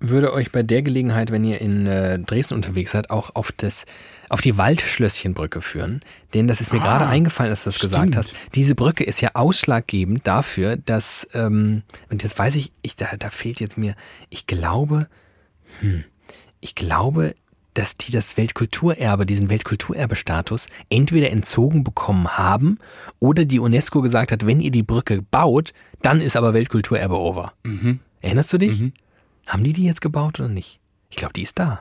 würde 0.00 0.32
euch 0.32 0.50
bei 0.50 0.62
der 0.62 0.82
Gelegenheit, 0.82 1.30
wenn 1.30 1.44
ihr 1.44 1.60
in 1.60 1.86
äh, 1.86 2.18
Dresden 2.18 2.54
unterwegs 2.54 2.92
seid, 2.92 3.10
auch 3.10 3.34
auf 3.34 3.52
das 3.52 3.84
auf 4.30 4.40
die 4.40 4.56
Waldschlösschenbrücke 4.56 5.60
führen. 5.60 6.00
Denn 6.34 6.46
das 6.48 6.60
ist 6.60 6.72
mir 6.72 6.80
Ah, 6.80 6.84
gerade 6.84 7.06
eingefallen, 7.06 7.50
dass 7.50 7.64
du 7.64 7.68
das 7.70 7.78
gesagt 7.80 8.02
stimmt. 8.02 8.16
hast. 8.16 8.32
Diese 8.54 8.74
Brücke 8.74 9.04
ist 9.04 9.20
ja 9.20 9.30
ausschlaggebend 9.34 10.26
dafür, 10.26 10.76
dass, 10.76 11.28
ähm, 11.34 11.82
und 12.10 12.22
jetzt 12.22 12.38
weiß 12.38 12.56
ich, 12.56 12.72
ich 12.82 12.96
da, 12.96 13.08
da 13.18 13.28
fehlt 13.30 13.60
jetzt 13.60 13.76
mir, 13.76 13.94
ich 14.30 14.46
glaube, 14.46 15.08
hm, 15.80 16.04
ich 16.60 16.74
glaube, 16.74 17.34
dass 17.74 17.96
die 17.96 18.10
das 18.12 18.36
Weltkulturerbe, 18.36 19.26
diesen 19.26 19.48
Weltkulturerbestatus 19.50 20.68
entweder 20.90 21.30
entzogen 21.30 21.84
bekommen 21.84 22.36
haben 22.38 22.78
oder 23.20 23.44
die 23.44 23.58
UNESCO 23.60 24.00
gesagt 24.02 24.32
hat, 24.32 24.46
wenn 24.46 24.60
ihr 24.60 24.70
die 24.70 24.82
Brücke 24.82 25.22
baut, 25.22 25.72
dann 26.02 26.20
ist 26.20 26.36
aber 26.36 26.54
Weltkulturerbe 26.54 27.16
over. 27.16 27.52
Erinnerst 28.22 28.52
du 28.52 28.58
dich? 28.58 28.82
Haben 29.50 29.64
die 29.64 29.72
die 29.72 29.84
jetzt 29.84 30.00
gebaut 30.00 30.38
oder 30.38 30.48
nicht? 30.48 30.78
Ich 31.10 31.16
glaube, 31.16 31.32
die 31.32 31.42
ist 31.42 31.58
da. 31.58 31.80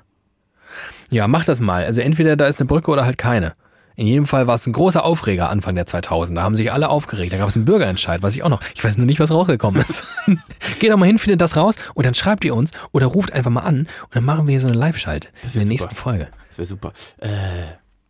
Ja, 1.11 1.27
mach 1.27 1.45
das 1.45 1.59
mal. 1.59 1.85
Also 1.85 2.01
entweder 2.01 2.35
da 2.35 2.47
ist 2.47 2.59
eine 2.59 2.65
Brücke 2.65 2.89
oder 2.89 3.05
halt 3.05 3.19
keine. 3.19 3.53
In 3.95 4.07
jedem 4.07 4.25
Fall 4.25 4.47
war 4.47 4.55
es 4.55 4.65
ein 4.65 4.73
großer 4.73 5.03
Aufreger 5.03 5.49
Anfang 5.49 5.75
der 5.75 5.85
2000. 5.85 6.35
Da 6.35 6.41
haben 6.41 6.55
sich 6.55 6.71
alle 6.71 6.89
aufgeregt. 6.89 7.31
Da 7.31 7.37
gab 7.37 7.47
es 7.47 7.55
einen 7.55 7.65
Bürgerentscheid, 7.65 8.23
weiß 8.23 8.33
ich 8.33 8.41
auch 8.41 8.49
noch. 8.49 8.61
Ich 8.73 8.83
weiß 8.83 8.97
nur 8.97 9.05
nicht, 9.05 9.19
was 9.19 9.29
rausgekommen 9.29 9.83
ist. 9.87 10.07
Geht 10.79 10.91
doch 10.91 10.97
mal 10.97 11.05
hin, 11.05 11.19
findet 11.19 11.41
das 11.41 11.55
raus 11.55 11.75
und 11.93 12.07
dann 12.07 12.15
schreibt 12.15 12.43
ihr 12.43 12.55
uns 12.55 12.71
oder 12.91 13.05
ruft 13.05 13.33
einfach 13.33 13.51
mal 13.51 13.61
an 13.61 13.81
und 13.81 14.15
dann 14.15 14.25
machen 14.25 14.47
wir 14.47 14.53
hier 14.53 14.61
so 14.61 14.67
eine 14.67 14.77
Live-Schalte 14.77 15.27
in 15.27 15.33
der 15.43 15.51
super. 15.51 15.65
nächsten 15.65 15.95
Folge. 15.95 16.29
Das 16.47 16.57
wäre 16.57 16.65
super. 16.65 16.93
Äh, 17.17 17.29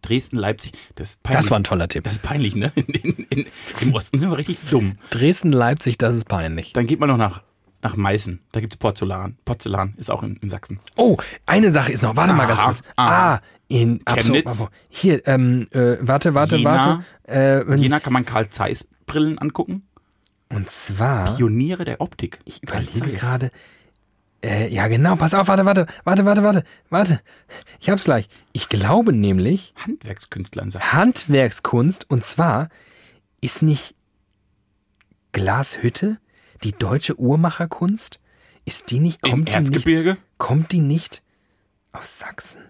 Dresden, 0.01 0.37
Leipzig, 0.37 0.71
das 0.95 1.09
ist 1.09 1.23
peinlich. 1.23 1.41
Das 1.41 1.51
war 1.51 1.59
ein 1.59 1.63
toller 1.65 1.89
Tipp. 1.89 2.05
Das 2.05 2.13
ist 2.17 2.23
peinlich, 2.23 2.55
ne? 2.55 2.71
In, 2.75 2.85
in, 2.85 3.25
in, 3.29 3.45
Im 3.81 3.93
Osten 3.93 4.19
sind 4.19 4.29
wir 4.29 4.37
richtig 4.37 4.59
dumm. 4.69 4.97
Dresden, 5.09 5.51
Leipzig, 5.51 5.97
das 5.97 6.15
ist 6.15 6.25
peinlich. 6.25 6.71
Dann 6.71 6.87
geht 6.87 6.99
man 7.01 7.09
noch 7.09 7.17
nach, 7.17 7.41
nach 7.81 7.95
Meißen. 7.95 8.41
Da 8.51 8.59
gibt's 8.59 8.77
Porzellan. 8.77 9.37
Porzellan 9.45 9.93
ist 9.97 10.09
auch 10.11 10.23
in, 10.23 10.35
in 10.37 10.49
Sachsen. 10.49 10.79
Oh, 10.97 11.15
eine 11.45 11.71
Sache 11.71 11.91
ist 11.91 12.03
noch. 12.03 12.15
Warte 12.15 12.33
mal 12.33 12.45
ganz 12.47 12.61
Ah, 12.61 12.65
kurz. 12.65 12.81
ah. 12.97 13.33
Ah, 13.35 13.41
in 13.67 14.01
Chemnitz. 14.05 14.45
Absolut. 14.47 14.71
Hier, 14.89 15.27
ähm, 15.27 15.67
äh, 15.71 15.97
warte, 16.01 16.33
warte, 16.33 16.57
Jena. 16.57 16.71
warte. 16.71 17.03
Äh, 17.27 17.61
In 17.73 17.81
Jena 17.81 17.99
kann 17.99 18.13
man 18.13 18.25
Karl 18.25 18.49
Zeiss 18.49 18.89
Brillen 19.05 19.37
angucken. 19.37 19.87
und 20.49 20.69
zwar. 20.69 21.35
Pioniere 21.37 21.85
der 21.85 22.01
Optik. 22.01 22.39
Ich 22.45 22.61
überlege 22.63 23.11
gerade. 23.11 23.51
Äh, 24.43 24.73
ja, 24.73 24.87
genau, 24.87 25.15
pass 25.17 25.33
auf, 25.33 25.47
warte, 25.49 25.65
warte, 25.65 25.85
warte, 26.05 26.25
warte, 26.25 26.43
warte, 26.43 26.63
warte. 26.89 27.21
Ich 27.81 27.89
hab's 27.89 28.05
gleich. 28.05 28.29
Ich 28.53 28.69
glaube 28.69 29.11
nämlich, 29.13 29.73
Handwerkskünstler 29.85 30.63
in 30.63 30.71
Sachsen. 30.71 30.93
Handwerkskunst, 30.93 32.09
und 32.09 32.23
zwar 32.23 32.69
ist 33.41 33.61
nicht 33.63 33.95
Glashütte 35.31 36.17
die 36.63 36.73
deutsche 36.73 37.19
Uhrmacherkunst? 37.19 38.19
Ist 38.65 38.91
die 38.91 38.99
nicht, 38.99 39.25
Im 39.25 39.31
kommt 39.31 39.47
die 39.47 39.59
nicht, 39.59 39.73
Erzgebirge. 39.73 40.17
kommt 40.37 40.71
die 40.71 40.81
nicht 40.81 41.23
aus 41.91 42.19
Sachsen? 42.19 42.61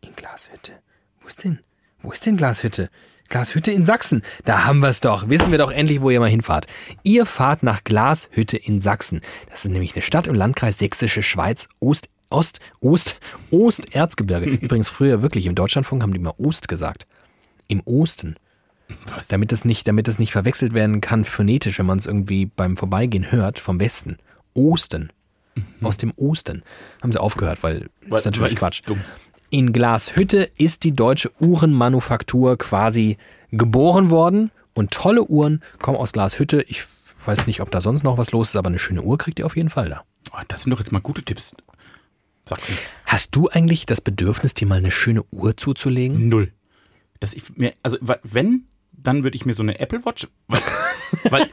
In 0.00 0.14
Glashütte. 0.16 0.72
Wo 1.20 1.28
ist 1.28 1.44
denn? 1.44 1.58
Wo 2.00 2.10
ist 2.12 2.24
denn 2.24 2.36
Glashütte? 2.36 2.88
Glashütte 3.28 3.70
in 3.70 3.84
Sachsen. 3.84 4.22
Da 4.44 4.64
haben 4.64 4.80
wir 4.80 4.88
es 4.88 5.00
doch. 5.00 5.28
Wissen 5.28 5.50
wir 5.50 5.58
doch 5.58 5.70
endlich, 5.70 6.00
wo 6.00 6.10
ihr 6.10 6.20
mal 6.20 6.30
hinfahrt. 6.30 6.66
Ihr 7.04 7.26
fahrt 7.26 7.62
nach 7.62 7.84
Glashütte 7.84 8.56
in 8.56 8.80
Sachsen. 8.80 9.20
Das 9.50 9.64
ist 9.64 9.70
nämlich 9.70 9.94
eine 9.94 10.02
Stadt 10.02 10.26
im 10.26 10.34
Landkreis 10.34 10.78
Sächsische 10.78 11.22
Schweiz, 11.22 11.68
Ost, 11.78 12.08
Ost, 12.30 12.60
Ost, 12.80 13.20
Osterzgebirge. 13.50 14.46
Übrigens 14.50 14.88
früher 14.88 15.22
wirklich 15.22 15.46
im 15.46 15.54
Deutschlandfunk 15.54 16.02
haben 16.02 16.12
die 16.12 16.18
mal 16.18 16.34
Ost 16.38 16.66
gesagt. 16.66 17.06
Im 17.68 17.80
Osten. 17.84 18.36
Was? 19.14 19.28
Damit 19.28 19.52
es 19.52 19.64
nicht, 19.64 19.86
damit 19.88 20.08
es 20.08 20.18
nicht 20.18 20.32
verwechselt 20.32 20.72
werden 20.74 21.00
kann 21.00 21.24
phonetisch, 21.24 21.78
wenn 21.78 21.86
man 21.86 21.98
es 21.98 22.06
irgendwie 22.06 22.46
beim 22.46 22.76
Vorbeigehen 22.76 23.30
hört, 23.30 23.58
vom 23.58 23.78
Westen. 23.80 24.18
Osten. 24.54 25.10
Aus 25.82 25.96
dem 25.96 26.12
Osten. 26.16 26.62
Haben 27.02 27.12
sie 27.12 27.20
aufgehört, 27.20 27.62
weil, 27.62 27.88
Weil- 28.08 28.18
ist 28.18 28.24
natürlich 28.24 28.52
weil 28.52 28.58
Quatsch. 28.58 28.82
ist. 28.88 28.96
In 29.50 29.72
Glashütte 29.72 30.48
ist 30.58 30.84
die 30.84 30.92
deutsche 30.92 31.30
Uhrenmanufaktur 31.40 32.56
quasi 32.56 33.16
geboren 33.50 34.10
worden 34.10 34.50
und 34.74 34.92
tolle 34.92 35.24
Uhren 35.24 35.62
kommen 35.80 35.98
aus 35.98 36.12
Glashütte. 36.12 36.62
Ich 36.68 36.84
weiß 37.26 37.46
nicht, 37.48 37.60
ob 37.60 37.70
da 37.70 37.80
sonst 37.80 38.04
noch 38.04 38.16
was 38.16 38.30
los 38.30 38.50
ist, 38.50 38.56
aber 38.56 38.68
eine 38.68 38.78
schöne 38.78 39.02
Uhr 39.02 39.18
kriegt 39.18 39.38
ihr 39.40 39.46
auf 39.46 39.56
jeden 39.56 39.70
Fall 39.70 39.88
da. 39.88 40.04
Oh, 40.32 40.38
das 40.48 40.62
sind 40.62 40.70
doch 40.70 40.78
jetzt 40.78 40.92
mal 40.92 41.00
gute 41.00 41.22
Tipps. 41.22 41.52
Hast 43.06 43.36
du 43.36 43.48
eigentlich 43.48 43.86
das 43.86 44.00
Bedürfnis, 44.00 44.54
dir 44.54 44.66
mal 44.66 44.78
eine 44.78 44.90
schöne 44.90 45.24
Uhr 45.30 45.56
zuzulegen? 45.56 46.28
Null. 46.28 46.52
Dass 47.20 47.34
ich 47.34 47.42
mir, 47.56 47.72
also 47.82 47.98
wenn, 48.22 48.64
dann 49.02 49.22
würde 49.22 49.36
ich 49.36 49.44
mir 49.46 49.54
so 49.54 49.62
eine 49.62 49.78
Apple 49.80 50.04
Watch, 50.04 50.28
weil, 50.48 50.60
weil 51.30 51.50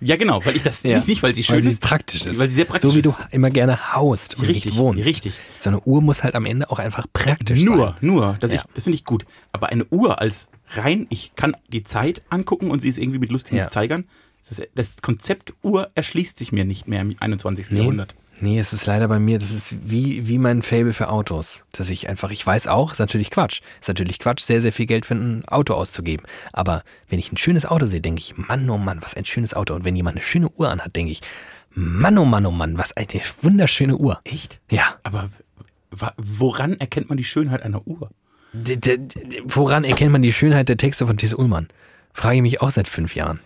ja 0.00 0.16
genau, 0.16 0.44
weil 0.44 0.56
ich 0.56 0.62
das 0.62 0.82
Ja. 0.82 1.02
nicht, 1.06 1.22
weil 1.22 1.34
sie 1.34 1.42
schön 1.44 1.56
Weil 1.56 1.62
sie 1.62 1.70
ist, 1.70 1.80
praktisch 1.80 2.26
ist. 2.26 2.38
weil 2.38 2.48
sie 2.48 2.54
sehr 2.56 2.64
praktisch 2.64 2.90
So 2.90 2.96
wie 2.96 3.02
du 3.02 3.10
ist. 3.10 3.18
immer 3.32 3.50
gerne 3.50 3.94
haust 3.94 4.38
und 4.38 4.46
Richtig, 4.46 4.76
wohnst. 4.76 5.04
richtig. 5.04 5.34
So 5.60 5.70
eine 5.70 5.80
Uhr 5.80 6.00
muss 6.02 6.22
halt 6.22 6.34
am 6.34 6.46
Ende 6.46 6.70
auch 6.70 6.78
einfach 6.78 7.06
praktisch 7.12 7.64
Nur, 7.64 7.76
sein. 7.78 7.94
nur, 8.00 8.36
das, 8.40 8.52
Ja. 8.52 8.62
das 8.74 8.84
finde 8.84 8.94
ich 8.96 9.04
gut. 9.04 9.26
Aber 9.52 9.68
eine 9.70 9.84
Uhr 9.86 10.20
als 10.20 10.48
rein, 10.70 11.06
ich 11.10 11.32
kann 11.36 11.56
die 11.68 11.82
Zeit 11.84 12.22
angucken 12.30 12.70
und 12.70 12.80
sie 12.80 12.88
ist 12.88 12.98
irgendwie 12.98 13.18
mit 13.18 13.30
lustigen 13.32 13.56
Ja. 13.56 13.70
Zeigern. 13.70 14.04
Das, 14.48 14.62
das 14.74 14.96
Konzept 15.02 15.52
Uhr 15.62 15.90
erschließt 15.94 16.38
sich 16.38 16.52
mir 16.52 16.64
nicht 16.64 16.88
mehr 16.88 17.02
im 17.02 17.14
21. 17.20 17.70
Nee, 17.70 17.78
Jahrhundert. 17.80 18.14
Nee, 18.40 18.58
es 18.58 18.72
ist 18.72 18.86
leider 18.86 19.08
bei 19.08 19.18
mir, 19.18 19.38
das 19.38 19.52
ist 19.52 19.74
wie, 19.82 20.26
wie 20.26 20.38
mein 20.38 20.62
Fable 20.62 20.92
für 20.92 21.08
Autos. 21.08 21.64
Dass 21.72 21.90
ich 21.90 22.08
einfach, 22.08 22.30
ich 22.30 22.46
weiß 22.46 22.68
auch, 22.68 22.92
ist 22.92 22.98
natürlich 22.98 23.30
Quatsch. 23.30 23.60
Ist 23.80 23.88
natürlich 23.88 24.18
Quatsch, 24.18 24.42
sehr, 24.42 24.60
sehr 24.60 24.72
viel 24.72 24.86
Geld 24.86 25.06
für 25.06 25.14
ein 25.14 25.44
Auto 25.46 25.74
auszugeben. 25.74 26.26
Aber 26.52 26.82
wenn 27.08 27.18
ich 27.18 27.32
ein 27.32 27.36
schönes 27.36 27.66
Auto 27.66 27.86
sehe, 27.86 28.00
denke 28.00 28.20
ich, 28.20 28.36
Mann, 28.36 28.68
oh 28.70 28.78
Mann, 28.78 29.00
was 29.02 29.14
ein 29.14 29.24
schönes 29.24 29.54
Auto. 29.54 29.74
Und 29.74 29.84
wenn 29.84 29.96
jemand 29.96 30.16
eine 30.16 30.24
schöne 30.24 30.48
Uhr 30.50 30.68
anhat, 30.70 30.96
denke 30.96 31.12
ich, 31.12 31.20
Mann, 31.74 32.18
oh 32.18 32.24
Mann, 32.24 32.46
oh 32.46 32.50
Mann, 32.50 32.78
was 32.78 32.96
eine 32.96 33.08
wunderschöne 33.42 33.96
Uhr. 33.96 34.20
Echt? 34.24 34.60
Ja. 34.70 34.96
Aber 35.02 35.30
woran 36.16 36.78
erkennt 36.80 37.08
man 37.08 37.18
die 37.18 37.24
Schönheit 37.24 37.62
einer 37.62 37.86
Uhr? 37.86 38.10
D 38.52 38.98
woran 39.44 39.84
erkennt 39.84 40.12
man 40.12 40.22
die 40.22 40.32
Schönheit 40.32 40.68
der 40.68 40.76
Texte 40.76 41.06
von 41.06 41.18
T.S. 41.18 41.34
Ullmann? 41.34 41.68
Frage 42.12 42.36
ich 42.36 42.42
mich 42.42 42.62
auch 42.62 42.70
seit 42.70 42.88
fünf 42.88 43.14
Jahren. 43.14 43.40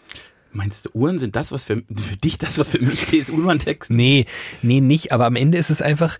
Meinst 0.52 0.84
du, 0.86 0.90
Uhren 0.92 1.18
sind 1.18 1.34
das, 1.36 1.50
was 1.52 1.64
für, 1.64 1.76
für 1.76 2.16
dich 2.16 2.38
das, 2.38 2.58
was 2.58 2.68
für 2.68 2.78
mich 2.78 3.06
T.S. 3.06 3.30
Ullmann-Text? 3.30 3.90
Nee, 3.90 4.26
nee, 4.60 4.80
nicht. 4.80 5.12
Aber 5.12 5.26
am 5.26 5.36
Ende 5.36 5.58
ist 5.58 5.70
es 5.70 5.80
einfach, 5.82 6.18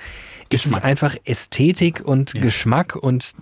ist 0.49 0.67
es 0.67 0.75
einfach 0.75 1.17
Ästhetik 1.25 2.03
und 2.05 2.35
Ja. 2.35 2.43
Geschmack 2.43 2.97
und 2.97 3.35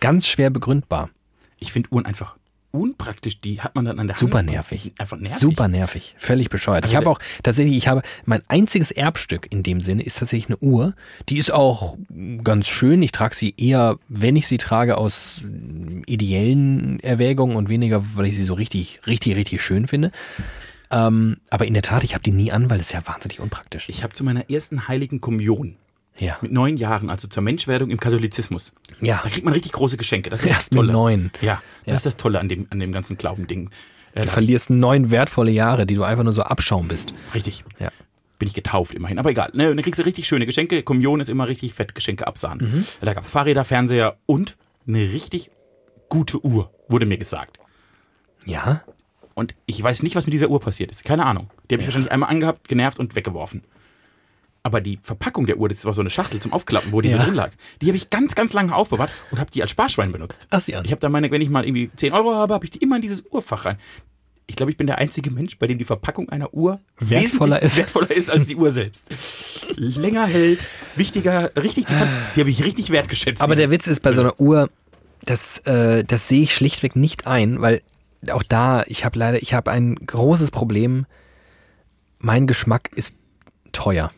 ganz 0.00 0.26
schwer 0.26 0.50
begründbar. 0.50 1.10
Ich 1.58 1.72
finde 1.72 1.90
Uhren 1.92 2.06
einfach 2.06 2.36
unpraktisch. 2.72 3.40
Die 3.40 3.60
hat 3.60 3.74
man 3.74 3.84
dann 3.84 3.98
an 3.98 4.06
der 4.06 4.16
Hand. 4.16 4.20
Super 4.20 4.42
nervig. 4.42 4.92
Einfach 4.98 5.18
nervig. 5.18 5.38
Super 5.38 5.68
nervig. 5.68 6.14
Völlig 6.18 6.50
bescheuert. 6.50 6.84
Also 6.84 6.92
ich 6.92 6.96
habe 6.96 7.10
auch 7.10 7.18
tatsächlich, 7.42 7.76
ich 7.76 7.88
habe 7.88 8.02
mein 8.24 8.42
einziges 8.48 8.90
Erbstück 8.90 9.46
in 9.50 9.62
dem 9.62 9.80
Sinne 9.80 10.02
ist 10.02 10.18
tatsächlich 10.18 10.46
eine 10.46 10.58
Uhr. 10.58 10.94
Die 11.28 11.38
ist 11.38 11.52
auch 11.52 11.96
ganz 12.44 12.68
schön. 12.68 13.02
Ich 13.02 13.12
trage 13.12 13.34
sie 13.34 13.54
eher, 13.56 13.98
wenn 14.08 14.36
ich 14.36 14.46
sie 14.46 14.58
trage, 14.58 14.96
aus 14.96 15.42
ideellen 16.06 17.00
Erwägungen 17.00 17.56
und 17.56 17.68
weniger, 17.68 18.04
weil 18.14 18.26
ich 18.26 18.36
sie 18.36 18.44
so 18.44 18.54
richtig, 18.54 19.00
richtig, 19.06 19.36
richtig 19.36 19.62
schön 19.62 19.86
finde. 19.86 20.12
Ähm, 20.90 21.38
aber 21.50 21.66
in 21.66 21.74
der 21.74 21.82
Tat, 21.82 22.02
ich 22.02 22.14
habe 22.14 22.24
die 22.24 22.32
nie 22.32 22.50
an, 22.50 22.68
weil 22.68 22.80
es 22.80 22.92
ja 22.92 23.06
wahnsinnig 23.06 23.40
unpraktisch 23.40 23.88
ist. 23.88 23.96
Ich 23.96 24.02
habe 24.02 24.14
zu 24.14 24.24
meiner 24.24 24.50
ersten 24.50 24.88
heiligen 24.88 25.20
Kommunion 25.20 25.76
Ja. 26.18 26.36
mit 26.42 26.52
neun 26.52 26.76
Jahren, 26.76 27.08
also 27.08 27.28
zur 27.28 27.42
Menschwerdung 27.42 27.90
im 27.90 27.98
Katholizismus. 27.98 28.72
Ja. 29.00 29.20
Da 29.22 29.30
kriegt 29.30 29.44
man 29.44 29.54
richtig 29.54 29.72
große 29.72 29.96
Geschenke. 29.96 30.28
Das 30.28 30.42
ist 30.42 30.46
Erst 30.48 30.72
das 30.72 30.76
Tolle. 30.76 30.88
mit 30.88 30.92
neun. 30.92 31.30
Ja, 31.40 31.62
das 31.84 31.86
Ja. 31.86 31.96
ist 31.96 32.06
das 32.06 32.16
Tolle 32.18 32.40
an 32.40 32.48
dem, 32.50 32.66
an 32.70 32.78
dem 32.78 32.92
ganzen 32.92 33.16
Glaubending. 33.16 33.70
Äh, 34.14 34.22
Du 34.22 34.28
verlierst 34.28 34.68
neun 34.70 35.10
wertvolle 35.10 35.50
Jahre, 35.50 35.86
die 35.86 35.94
du 35.94 36.02
einfach 36.04 36.24
nur 36.24 36.32
so 36.32 36.42
Abschaum 36.42 36.88
bist. 36.88 37.14
richtig. 37.34 37.64
Ja. 37.78 37.90
Bin 38.38 38.48
ich 38.48 38.54
getauft 38.54 38.92
immerhin. 38.94 39.18
Aber 39.18 39.30
egal. 39.30 39.50
Ne, 39.54 39.68
dann 39.74 39.82
kriegst 39.82 39.98
du 39.98 40.04
richtig 40.04 40.26
schöne 40.26 40.46
Geschenke. 40.46 40.82
Kommunion 40.82 41.20
ist 41.20 41.28
immer 41.28 41.46
richtig 41.46 41.74
fett 41.74 41.94
Geschenke 41.94 42.26
absahen. 42.26 42.58
Mhm. 42.58 42.86
Da 43.00 43.12
gab's 43.14 43.28
Fahrräder, 43.30 43.64
Fernseher 43.64 44.16
und 44.26 44.56
eine 44.86 45.00
richtig 45.12 45.50
gute 46.08 46.42
Uhr, 46.44 46.70
wurde 46.88 47.06
mir 47.06 47.18
gesagt. 47.18 47.58
Ja? 48.46 48.82
Und 49.34 49.54
ich 49.66 49.82
weiß 49.82 50.02
nicht, 50.02 50.16
was 50.16 50.26
mit 50.26 50.32
dieser 50.34 50.48
Uhr 50.50 50.60
passiert 50.60 50.90
ist. 50.90 51.04
Keine 51.04 51.24
Ahnung. 51.26 51.50
Die 51.70 51.74
habe 51.74 51.82
ich 51.82 51.86
wahrscheinlich 51.86 52.12
einmal 52.12 52.30
angehabt, 52.30 52.66
genervt 52.68 52.98
und 52.98 53.14
weggeworfen. 53.14 53.62
Aber 54.62 54.80
die 54.80 54.98
Verpackung 55.02 55.46
der 55.46 55.56
Uhr, 55.56 55.68
das 55.70 55.84
war 55.86 55.94
so 55.94 56.02
eine 56.02 56.10
Schachtel 56.10 56.38
zum 56.40 56.52
Aufklappen, 56.52 56.92
wo 56.92 57.00
die 57.00 57.08
Ja. 57.08 57.16
so 57.16 57.22
drin 57.24 57.34
lag, 57.34 57.50
die 57.80 57.86
habe 57.86 57.96
ich 57.96 58.10
ganz, 58.10 58.34
ganz 58.34 58.52
lange 58.52 58.74
aufbewahrt 58.74 59.10
und 59.30 59.38
habe 59.40 59.50
die 59.50 59.62
als 59.62 59.70
Sparschwein 59.70 60.12
benutzt. 60.12 60.46
Ach, 60.50 60.60
an. 60.68 60.84
Ich 60.84 60.90
habe 60.90 61.00
da 61.00 61.08
meine, 61.08 61.30
wenn 61.30 61.40
ich 61.40 61.48
mal 61.48 61.64
irgendwie 61.64 61.90
10 61.96 62.12
Euro 62.12 62.34
habe, 62.34 62.52
habe 62.54 62.64
ich 62.66 62.70
die 62.70 62.78
immer 62.78 62.96
in 62.96 63.02
dieses 63.02 63.24
Uhrfach 63.30 63.64
rein. 63.64 63.78
Ich 64.46 64.56
glaube, 64.56 64.72
ich 64.72 64.76
bin 64.76 64.86
der 64.88 64.98
einzige 64.98 65.30
Mensch, 65.30 65.56
bei 65.58 65.66
dem 65.68 65.78
die 65.78 65.84
Verpackung 65.84 66.28
einer 66.28 66.52
Uhr 66.52 66.80
Wertvoller 66.98 67.62
ist. 67.62 67.76
wertvoller 67.76 68.10
ist 68.10 68.30
als 68.30 68.48
die 68.48 68.56
Uhr 68.56 68.72
selbst. 68.72 69.06
Länger 69.76 70.26
hält, 70.26 70.58
wichtiger, 70.96 71.52
richtig, 71.56 71.86
die, 71.86 71.94
die 72.34 72.40
habe 72.40 72.50
ich 72.50 72.62
richtig 72.64 72.90
wertgeschätzt. 72.90 73.40
Aber 73.40 73.54
der 73.54 73.70
Witz 73.70 73.86
ist 73.86 74.00
bei 74.02 74.12
so 74.12 74.20
einer 74.22 74.38
Uhr, 74.40 74.68
das, 75.24 75.58
äh, 75.66 76.02
das 76.04 76.28
sehe 76.28 76.42
ich 76.42 76.54
schlichtweg 76.54 76.96
nicht 76.96 77.26
ein, 77.26 77.60
weil 77.60 77.80
auch 78.30 78.42
da, 78.42 78.82
ich 78.88 79.04
habe 79.04 79.18
leider, 79.18 79.40
ich 79.40 79.54
habe 79.54 79.70
ein 79.70 79.94
großes 79.94 80.50
Problem. 80.50 81.06
Mein 82.18 82.46
Geschmack 82.46 82.90
ist 82.94 83.16
teuer. 83.72 84.10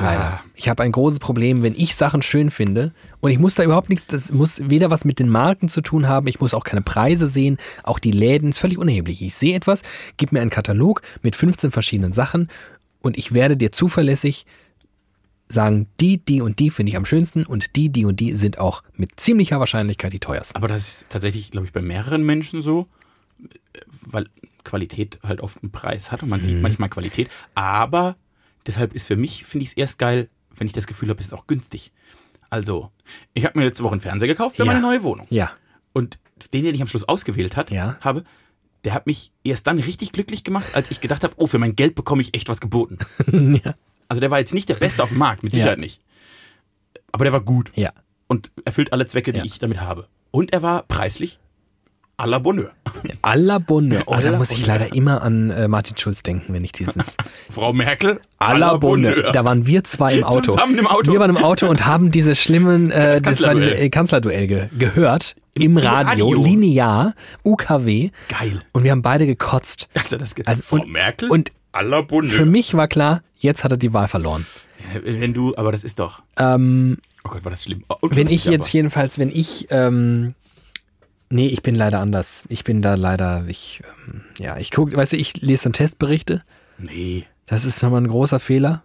Leider. 0.00 0.20
Ah. 0.24 0.40
Ich 0.54 0.68
habe 0.68 0.82
ein 0.82 0.92
großes 0.92 1.18
Problem, 1.18 1.62
wenn 1.62 1.74
ich 1.74 1.94
Sachen 1.94 2.22
schön 2.22 2.50
finde 2.50 2.92
und 3.20 3.30
ich 3.30 3.38
muss 3.38 3.54
da 3.54 3.62
überhaupt 3.62 3.88
nichts, 3.88 4.06
das 4.06 4.32
muss 4.32 4.60
weder 4.70 4.90
was 4.90 5.04
mit 5.04 5.18
den 5.18 5.28
Marken 5.28 5.68
zu 5.68 5.80
tun 5.82 6.08
haben, 6.08 6.26
ich 6.26 6.40
muss 6.40 6.54
auch 6.54 6.64
keine 6.64 6.82
Preise 6.82 7.26
sehen, 7.26 7.58
auch 7.82 7.98
die 7.98 8.12
Läden, 8.12 8.48
ist 8.50 8.58
völlig 8.58 8.78
unerheblich. 8.78 9.22
Ich 9.22 9.34
sehe 9.34 9.54
etwas, 9.54 9.82
gib 10.16 10.32
mir 10.32 10.40
einen 10.40 10.50
Katalog 10.50 11.02
mit 11.22 11.36
15 11.36 11.70
verschiedenen 11.70 12.12
Sachen 12.12 12.48
und 13.00 13.18
ich 13.18 13.32
werde 13.32 13.56
dir 13.56 13.72
zuverlässig 13.72 14.46
sagen, 15.48 15.86
die, 16.00 16.18
die 16.18 16.40
und 16.42 16.60
die 16.60 16.70
finde 16.70 16.90
ich 16.90 16.96
am 16.96 17.04
schönsten 17.04 17.44
und 17.44 17.74
die, 17.76 17.88
die 17.88 18.04
und 18.04 18.20
die 18.20 18.34
sind 18.34 18.58
auch 18.58 18.82
mit 18.94 19.18
ziemlicher 19.18 19.58
Wahrscheinlichkeit 19.58 20.12
die 20.12 20.20
teuersten. 20.20 20.56
Aber 20.56 20.68
das 20.68 20.88
ist 20.88 21.10
tatsächlich, 21.10 21.50
glaube 21.50 21.66
ich, 21.66 21.72
bei 21.72 21.82
mehreren 21.82 22.22
Menschen 22.22 22.62
so, 22.62 22.86
weil 24.02 24.26
Qualität 24.62 25.18
halt 25.24 25.40
oft 25.40 25.62
einen 25.62 25.72
Preis 25.72 26.12
hat 26.12 26.22
und 26.22 26.28
man 26.28 26.40
Mhm. 26.40 26.44
sieht 26.44 26.62
manchmal 26.62 26.88
Qualität. 26.88 27.28
Aber 27.54 28.16
deshalb 28.66 28.94
ist 28.94 29.06
für 29.06 29.16
mich, 29.16 29.44
finde 29.44 29.64
ich 29.64 29.70
es 29.70 29.76
erst 29.76 29.98
geil, 29.98 30.28
wenn 30.56 30.66
ich 30.66 30.72
das 30.72 30.86
Gefühl 30.86 31.08
habe, 31.08 31.20
es 31.20 31.26
ist 31.26 31.32
auch 31.32 31.46
günstig. 31.46 31.92
Also, 32.50 32.90
ich 33.34 33.44
habe 33.44 33.58
mir 33.58 33.64
letzte 33.66 33.84
Woche 33.84 33.92
einen 33.92 34.00
Fernseher 34.00 34.28
gekauft 34.28 34.56
für 34.56 34.62
Ja. 34.64 34.66
meine 34.66 34.80
neue 34.80 35.02
Wohnung. 35.02 35.26
Ja. 35.30 35.52
Und 35.92 36.18
den, 36.52 36.64
den 36.64 36.74
ich 36.74 36.82
am 36.82 36.88
Schluss 36.88 37.04
ausgewählt 37.04 37.56
hat, 37.56 37.70
Ja. 37.70 37.96
habe, 38.00 38.24
der 38.84 38.94
hat 38.94 39.06
mich 39.06 39.32
erst 39.44 39.66
dann 39.66 39.78
richtig 39.78 40.12
glücklich 40.12 40.42
gemacht, 40.44 40.74
als 40.74 40.90
ich 40.90 41.00
gedacht 41.00 41.22
habe, 41.24 41.34
oh, 41.36 41.46
für 41.46 41.58
mein 41.58 41.76
Geld 41.76 41.94
bekomme 41.94 42.22
ich 42.22 42.34
echt 42.34 42.48
was 42.48 42.60
geboten. 42.60 42.98
ja. 43.64 43.74
Also 44.08 44.20
der 44.20 44.30
war 44.30 44.38
jetzt 44.40 44.54
nicht 44.54 44.68
der 44.68 44.74
Beste 44.74 45.02
auf 45.02 45.10
dem 45.10 45.18
Markt, 45.18 45.42
mit 45.42 45.52
Ja. 45.52 45.58
Sicherheit 45.58 45.78
nicht. 45.78 46.00
Aber 47.12 47.24
der 47.24 47.32
war 47.32 47.40
gut 47.40 47.70
Ja. 47.74 47.92
und 48.26 48.50
erfüllt 48.64 48.92
alle 48.92 49.06
Zwecke, 49.06 49.32
die 49.32 49.38
Ja. 49.38 49.44
ich 49.44 49.58
damit 49.58 49.80
habe. 49.80 50.08
Und 50.30 50.52
er 50.52 50.62
war 50.62 50.82
preislich 50.84 51.38
à 52.20 52.26
la 52.26 52.38
Bonheur. 52.38 52.70
À 53.22 53.36
la 53.36 53.58
Bonne. 53.58 54.02
Oh, 54.06 54.14
À 54.14 54.20
da 54.20 54.32
muss 54.36 54.50
ich 54.50 54.66
leider 54.66 54.94
immer 54.94 55.22
an 55.22 55.50
äh, 55.50 55.68
Martin 55.68 55.96
Schulz 55.96 56.22
denken, 56.22 56.52
wenn 56.52 56.64
ich 56.64 56.72
dieses 56.72 56.94
Frau 57.50 57.72
Merkel, 57.72 58.20
à 58.38 58.56
la 58.56 58.76
Bonne. 58.76 59.30
Da 59.32 59.44
waren 59.44 59.66
wir 59.66 59.84
zwei 59.84 60.14
im 60.18 60.24
Auto. 60.24 60.52
Zusammen 60.52 60.78
im 60.78 60.86
Auto. 60.86 61.12
Wir 61.12 61.20
waren 61.20 61.30
im 61.30 61.38
Auto 61.42 61.66
und 61.68 61.86
haben 61.86 62.10
diese 62.10 62.34
schlimmen, 62.34 62.90
äh, 62.90 63.20
Das 63.20 63.38
das 63.38 63.42
war 63.48 63.54
diese 63.54 63.70
Kanzlerduell. 63.70 63.86
äh, 63.86 63.90
Kanzlerduell 63.90 64.46
ge 64.46 64.68
gehört. 64.78 65.36
Im, 65.54 65.62
Im 65.62 65.76
Radio, 65.78 66.28
Radio. 66.28 66.42
linear, 66.44 67.14
UKW. 67.44 68.10
Geil. 68.28 68.62
Und 68.72 68.84
wir 68.84 68.90
haben 68.92 69.02
beide 69.02 69.26
gekotzt. 69.26 69.88
Also 69.94 70.16
das 70.16 70.34
geht. 70.34 70.46
Also, 70.46 70.62
Frau 70.66 70.76
und- 70.76 70.90
Merkel 70.92 71.28
und 71.30 71.50
à 71.72 71.82
la 71.82 72.02
Bonne. 72.02 72.28
Für 72.28 72.46
mich 72.46 72.74
war 72.74 72.86
klar, 72.88 73.22
jetzt 73.38 73.64
hat 73.64 73.72
er 73.72 73.76
die 73.76 73.92
Wahl 73.92 74.08
verloren. 74.08 74.46
Wenn 75.04 75.34
du, 75.34 75.54
aber 75.56 75.72
das 75.72 75.84
ist 75.84 75.98
doch. 75.98 76.22
Ähm, 76.38 76.98
Oh 77.22 77.28
Gott, 77.28 77.44
war 77.44 77.50
das 77.50 77.64
schlimm. 77.64 77.82
Oh, 77.90 77.96
wenn 78.02 78.28
ich 78.28 78.46
jetzt 78.46 78.68
aber. 78.68 78.72
jedenfalls, 78.72 79.18
wenn 79.18 79.28
ich, 79.28 79.66
ähm, 79.70 80.34
nee, 81.30 81.46
ich 81.46 81.62
bin 81.62 81.74
leider 81.74 82.00
anders. 82.00 82.44
Ich 82.48 82.64
bin 82.64 82.82
da 82.82 82.94
leider, 82.94 83.44
ich, 83.48 83.80
ähm, 84.08 84.22
ja, 84.38 84.56
ich 84.58 84.70
gucke, 84.70 84.96
weißt 84.96 85.12
du, 85.12 85.16
ich 85.16 85.40
lese 85.40 85.64
dann 85.64 85.72
Testberichte. 85.72 86.42
Nee. 86.78 87.24
Das 87.46 87.64
ist 87.64 87.82
nochmal 87.82 88.02
ein 88.02 88.08
großer 88.08 88.38
Fehler. 88.40 88.82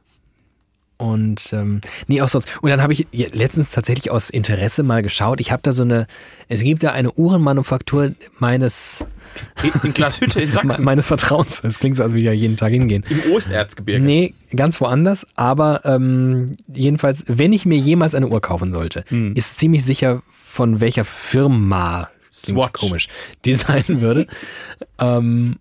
Und 0.98 1.52
ähm, 1.52 1.82
nee, 2.08 2.22
auch 2.22 2.30
sonst. 2.30 2.48
Und 2.62 2.70
dann 2.70 2.82
habe 2.82 2.94
ich 2.94 3.06
letztens 3.12 3.72
tatsächlich 3.72 4.12
aus 4.12 4.30
Interesse 4.30 4.82
mal 4.82 5.02
geschaut. 5.04 5.42
Ich 5.42 5.52
habe 5.52 5.62
da 5.62 5.74
so 5.74 5.84
eine, 5.84 6.08
es 6.48 6.62
gibt 6.62 6.84
da 6.84 6.94
eine 6.94 7.12
Uhrenmanufaktur 7.12 8.14
meines 8.40 9.06
In, 9.62 9.72
in 9.84 9.94
Glashütte 9.94 10.40
in 10.42 10.52
Sachsen. 10.54 10.86
meines 10.86 11.06
Vertrauens. 11.06 11.62
Das 11.62 11.80
klingt 11.80 11.98
so, 11.98 12.04
als 12.04 12.14
würde 12.14 12.20
ich 12.22 12.26
ja 12.28 12.32
jeden 12.32 12.56
Tag 12.56 12.72
hingehen. 12.72 13.04
Im 13.10 13.34
Osterzgebirge. 13.34 14.02
Nee, 14.06 14.36
ganz 14.56 14.80
woanders. 14.80 15.28
Aber 15.36 15.82
ähm, 15.84 16.54
jedenfalls, 16.74 17.26
wenn 17.28 17.52
ich 17.52 17.66
mir 17.66 17.78
jemals 17.78 18.16
eine 18.16 18.30
Uhr 18.30 18.40
kaufen 18.42 18.72
sollte, 18.72 19.04
Hm. 19.10 19.34
ist 19.36 19.60
ziemlich 19.60 19.84
sicher 19.84 20.24
von 20.32 20.80
welcher 20.80 21.04
Firma 21.04 22.10
Swatch. 22.36 22.80
komisch, 22.82 23.08
designen 23.46 24.02
würde. 24.02 24.28
ähm, 25.00 25.58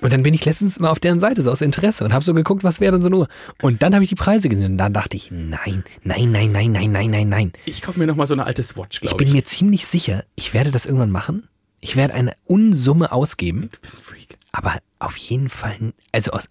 und 0.00 0.12
dann 0.12 0.22
bin 0.22 0.34
ich 0.34 0.44
letztens 0.44 0.78
mal 0.80 0.90
auf 0.90 0.98
deren 1.00 1.20
Seite 1.20 1.42
so 1.42 1.50
aus 1.50 1.60
Interesse 1.60 2.04
und 2.04 2.12
habe 2.12 2.24
so 2.24 2.34
geguckt, 2.34 2.64
was 2.64 2.80
wäre 2.80 2.92
denn 2.92 3.02
so 3.02 3.08
eine 3.08 3.16
Uhr. 3.16 3.28
Und 3.62 3.82
dann 3.82 3.94
habe 3.94 4.04
ich 4.04 4.10
die 4.10 4.14
Preise 4.16 4.48
gesehen 4.48 4.72
und 4.72 4.78
dann 4.78 4.92
dachte 4.92 5.16
ich, 5.16 5.30
nein, 5.30 5.84
nein, 6.04 6.30
nein, 6.32 6.52
nein, 6.52 6.72
nein, 6.72 6.92
nein, 6.92 7.10
nein, 7.10 7.28
nein. 7.28 7.52
Ich 7.64 7.82
kaufe 7.82 7.98
mir 7.98 8.06
nochmal 8.06 8.26
so 8.26 8.34
eine 8.34 8.44
alte 8.44 8.62
Swatch, 8.62 8.96
Ich 8.96 9.00
glaube 9.02 9.16
bin 9.16 9.28
ich. 9.28 9.34
mir 9.34 9.44
ziemlich 9.44 9.86
sicher, 9.86 10.24
ich 10.34 10.52
werde 10.54 10.70
das 10.70 10.86
irgendwann 10.86 11.10
machen. 11.10 11.48
Ich 11.80 11.96
werde 11.96 12.14
eine 12.14 12.32
Unsumme 12.46 13.12
ausgeben, 13.12 13.68
Du 13.72 13.80
bist 13.80 13.94
ein 13.96 14.02
Freak. 14.02 14.36
aber 14.52 14.78
auf 14.98 15.16
jeden 15.16 15.48
Fall, 15.48 15.76
also 16.12 16.32
aus, 16.32 16.48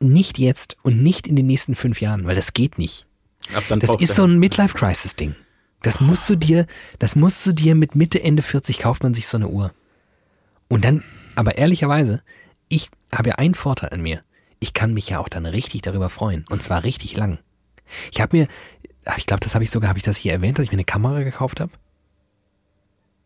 nicht 0.00 0.38
jetzt 0.38 0.76
und 0.82 1.02
nicht 1.02 1.26
in 1.26 1.34
den 1.36 1.46
nächsten 1.46 1.74
fünf 1.74 2.00
Jahren, 2.00 2.26
weil 2.26 2.34
das 2.36 2.52
geht 2.52 2.78
nicht. 2.78 3.06
Ab 3.54 3.64
dann 3.68 3.80
Das 3.80 3.94
ist 3.96 4.14
so 4.14 4.24
ein 4.24 4.38
Midlife-Crisis-Ding. 4.38 5.34
Das 5.84 6.00
musst 6.00 6.30
du 6.30 6.34
dir, 6.34 6.66
das 6.98 7.14
musst 7.14 7.44
du 7.44 7.52
dir 7.52 7.74
mit 7.74 7.94
Mitte, 7.94 8.22
Ende 8.22 8.40
40 8.42 8.78
kauft 8.78 9.02
man 9.02 9.12
sich 9.12 9.28
so 9.28 9.36
eine 9.36 9.48
Uhr. 9.48 9.70
Und 10.68 10.82
dann, 10.82 11.04
aber 11.34 11.58
ehrlicherweise, 11.58 12.22
ich 12.70 12.88
habe 13.14 13.28
ja 13.28 13.34
einen 13.34 13.54
Vorteil 13.54 13.90
an 13.90 14.00
mir. 14.00 14.22
Ich 14.60 14.72
kann 14.72 14.94
mich 14.94 15.10
ja 15.10 15.18
auch 15.18 15.28
dann 15.28 15.44
richtig 15.44 15.82
darüber 15.82 16.08
freuen. 16.08 16.46
Und 16.48 16.62
zwar 16.62 16.84
richtig 16.84 17.14
lang. 17.16 17.38
Ich 18.10 18.22
habe 18.22 18.34
mir, 18.34 18.48
ich 19.18 19.26
glaube, 19.26 19.40
das 19.40 19.54
habe 19.54 19.62
ich 19.62 19.70
sogar, 19.70 19.90
habe 19.90 19.98
ich 19.98 20.04
das 20.04 20.16
hier 20.16 20.32
erwähnt, 20.32 20.58
dass 20.58 20.64
ich 20.64 20.72
mir 20.72 20.76
eine 20.76 20.86
Kamera 20.86 21.22
gekauft 21.22 21.60
habe? 21.60 21.72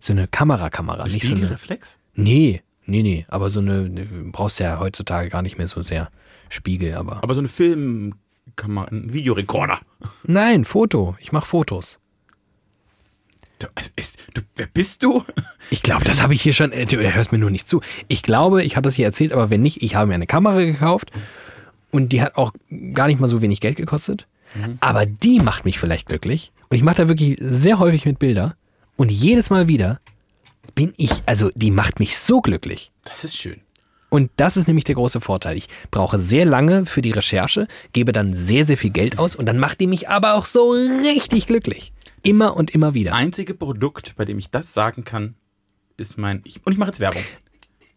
So 0.01 0.13
eine 0.13 0.27
Kamerakamera, 0.27 1.07
nicht 1.07 1.27
so 1.27 1.37
eine. 1.37 1.47
Spiegelreflex? 1.47 1.99
Nee, 2.15 2.63
nee, 2.87 3.03
nee. 3.03 3.25
Aber 3.29 3.51
so 3.51 3.61
eine, 3.61 3.89
du 3.89 4.33
brauchst 4.33 4.59
ja 4.59 4.81
heutzutage 4.81 5.29
gar 5.29 5.43
nicht 5.43 5.59
mehr 5.59 5.69
so 5.69 5.81
sehr 5.83 6.11
Spiegel, 6.49 6.97
aber. 6.97 7.23
Aber 7.23 7.35
so 7.35 7.41
eine 7.41 7.49
Filmkamera, 7.49 8.89
ein 8.89 9.13
Videorekorder. 9.13 9.79
Nein, 10.25 10.65
Foto. 10.65 11.17
Ich 11.21 11.31
mache 11.31 11.47
Fotos. 11.47 12.01
Du, 13.59 13.67
ist, 13.97 14.19
du, 14.35 14.43
wer 14.57 14.67
bist 14.67 15.03
du? 15.03 15.25
Ich 15.71 15.83
glaube, 15.83 16.03
das 16.05 16.23
habe 16.23 16.33
ich 16.33 16.41
hier 16.41 16.55
schon. 16.55 16.73
äh, 16.73 16.87
Du 16.87 16.97
hörst 16.97 17.31
mir 17.31 17.37
nur 17.39 17.51
nicht 17.51 17.69
zu. 17.69 17.83
Ich 18.09 18.23
glaube, 18.23 18.63
ich 18.63 18.77
habe 18.77 18.85
das 18.87 18.95
hier 18.95 19.05
erzählt, 19.05 19.33
aber 19.35 19.51
wenn 19.51 19.61
nicht, 19.61 19.83
ich 19.83 19.97
habe 19.97 20.07
mir 20.07 20.15
eine 20.15 20.27
Kamera 20.27 20.61
gekauft 20.65 21.11
und 21.91 22.11
die 22.13 22.23
hat 22.23 22.37
auch 22.37 22.53
gar 22.95 23.07
nicht 23.07 23.21
mal 23.21 23.29
so 23.29 23.43
wenig 23.43 23.61
Geld 23.61 23.77
gekostet. 23.77 24.27
Aber 24.81 25.05
die 25.05 25.41
macht 25.41 25.67
mich 25.67 25.79
vielleicht 25.79 26.07
glücklich. 26.07 26.53
Und 26.71 26.77
ich 26.79 26.83
mache 26.83 26.97
da 27.03 27.09
wirklich 27.09 27.37
sehr 27.39 27.79
häufig 27.79 28.07
mit 28.07 28.19
Bilder. 28.19 28.57
Und 28.97 29.11
jedes 29.13 29.51
Mal 29.51 29.69
wieder 29.69 30.01
bin 30.75 30.95
ich, 30.97 31.11
also 31.27 31.51
die 31.55 31.71
macht 31.71 32.01
mich 32.01 32.17
so 32.17 32.41
glücklich. 32.41 32.91
Das 33.05 33.25
ist 33.25 33.37
schön. 33.37 33.61
Und 34.09 34.31
das 34.37 34.57
ist 34.57 34.67
nämlich 34.67 34.85
der 34.85 34.95
große 34.95 35.21
Vorteil. 35.21 35.59
Ich 35.59 35.69
brauche 35.91 36.19
sehr 36.19 36.47
lange 36.47 36.87
für 36.87 37.03
die 37.03 37.11
Recherche, 37.11 37.69
gebe 37.93 38.13
dann 38.13 38.33
sehr, 38.33 38.65
sehr 38.65 38.79
viel 38.79 38.89
Geld 38.91 39.19
aus 39.19 39.37
und 39.37 39.45
dann 39.45 39.59
macht 39.59 39.81
die 39.81 39.87
mich 39.87 40.09
aber 40.09 40.33
auch 40.35 40.47
so 40.47 40.71
richtig 40.71 41.47
glücklich. 41.47 41.93
Immer 42.29 42.57
und 42.57 42.71
immer 42.71 42.93
wieder. 42.93 43.15
Einzige 43.15 43.55
Produkt, 43.55 44.15
bei 44.17 44.25
dem 44.27 44.39
ich 44.39 44.51
das 44.51 44.75
sagen 44.75 45.05
kann, 45.05 45.35
ist 45.97 46.19
mein. 46.19 46.43
Ich, 46.45 46.65
und 46.67 46.73
ich 46.73 46.79
mache 46.79 46.91
jetzt 46.91 47.01
Werbung. 47.01 47.23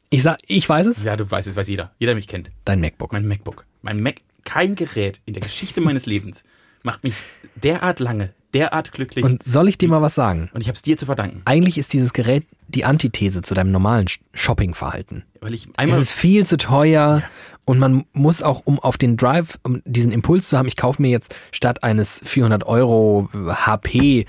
Ich 0.10 0.24
sag, 0.24 0.40
ich 0.48 0.68
weiß 0.68 0.88
es, 0.88 1.04
Ja, 1.04 1.18
du 1.18 1.30
weißt 1.30 1.48
es, 1.50 1.56
weiß 1.58 1.68
jeder. 1.68 1.94
Jeder 2.00 2.12
der 2.12 2.16
mich 2.16 2.28
kennt. 2.28 2.50
dein 2.64 2.80
MacBook. 2.80 3.12
Mein 3.12 3.28
MacBook. 3.28 3.66
Mein 3.82 4.02
Mac. 4.02 4.22
Kein 4.44 4.76
Gerät 4.76 5.22
in 5.26 5.34
der 5.34 5.42
Geschichte 5.44 5.82
meines 5.82 6.06
Lebens 6.06 6.44
macht 6.84 7.04
mich 7.04 7.14
derart 7.56 8.00
lange, 8.00 8.34
derart 8.54 8.92
glücklich. 8.92 9.24
Und, 9.26 9.32
Und 9.32 9.44
soll 9.44 9.68
ich 9.70 9.78
dir 9.78 9.88
mal 9.90 10.02
was 10.02 10.16
sagen? 10.16 10.50
ich 10.60 10.68
habe 10.68 10.76
es 10.76 10.82
dir 10.82 10.98
zu 10.98 11.06
verdanken. 11.06 11.42
Eigentlich 11.46 11.78
ist 11.78 11.94
dieses 11.94 12.14
Gerät 12.14 12.46
die 12.68 12.86
Antithese 12.86 13.42
zu 13.42 13.54
deinem 13.54 13.72
normalen 13.72 14.08
Sh- 14.08 14.20
Shoppingverhalten. 14.34 15.24
Weil 15.42 15.54
ich 15.54 15.66
Es 15.68 15.72
einmal. 15.78 16.00
ist 16.02 16.12
viel 16.12 16.46
zu 16.46 16.58
teuer 16.58 17.24
und 17.66 17.80
man 17.80 18.06
muss 18.14 18.42
auch, 18.42 18.62
um 18.66 18.80
auf 18.80 18.98
den 18.98 19.18
Drive, 19.18 19.60
um 19.64 19.82
diesen 19.86 20.12
Impuls 20.12 20.50
zu 20.50 20.58
haben, 20.58 20.68
ich 20.68 20.76
kaufe 20.78 21.02
mir 21.02 21.10
jetzt 21.12 21.36
statt 21.52 21.84
eines 21.84 22.22
400 22.26 22.64
Euro 22.66 23.30
HP 23.34 24.26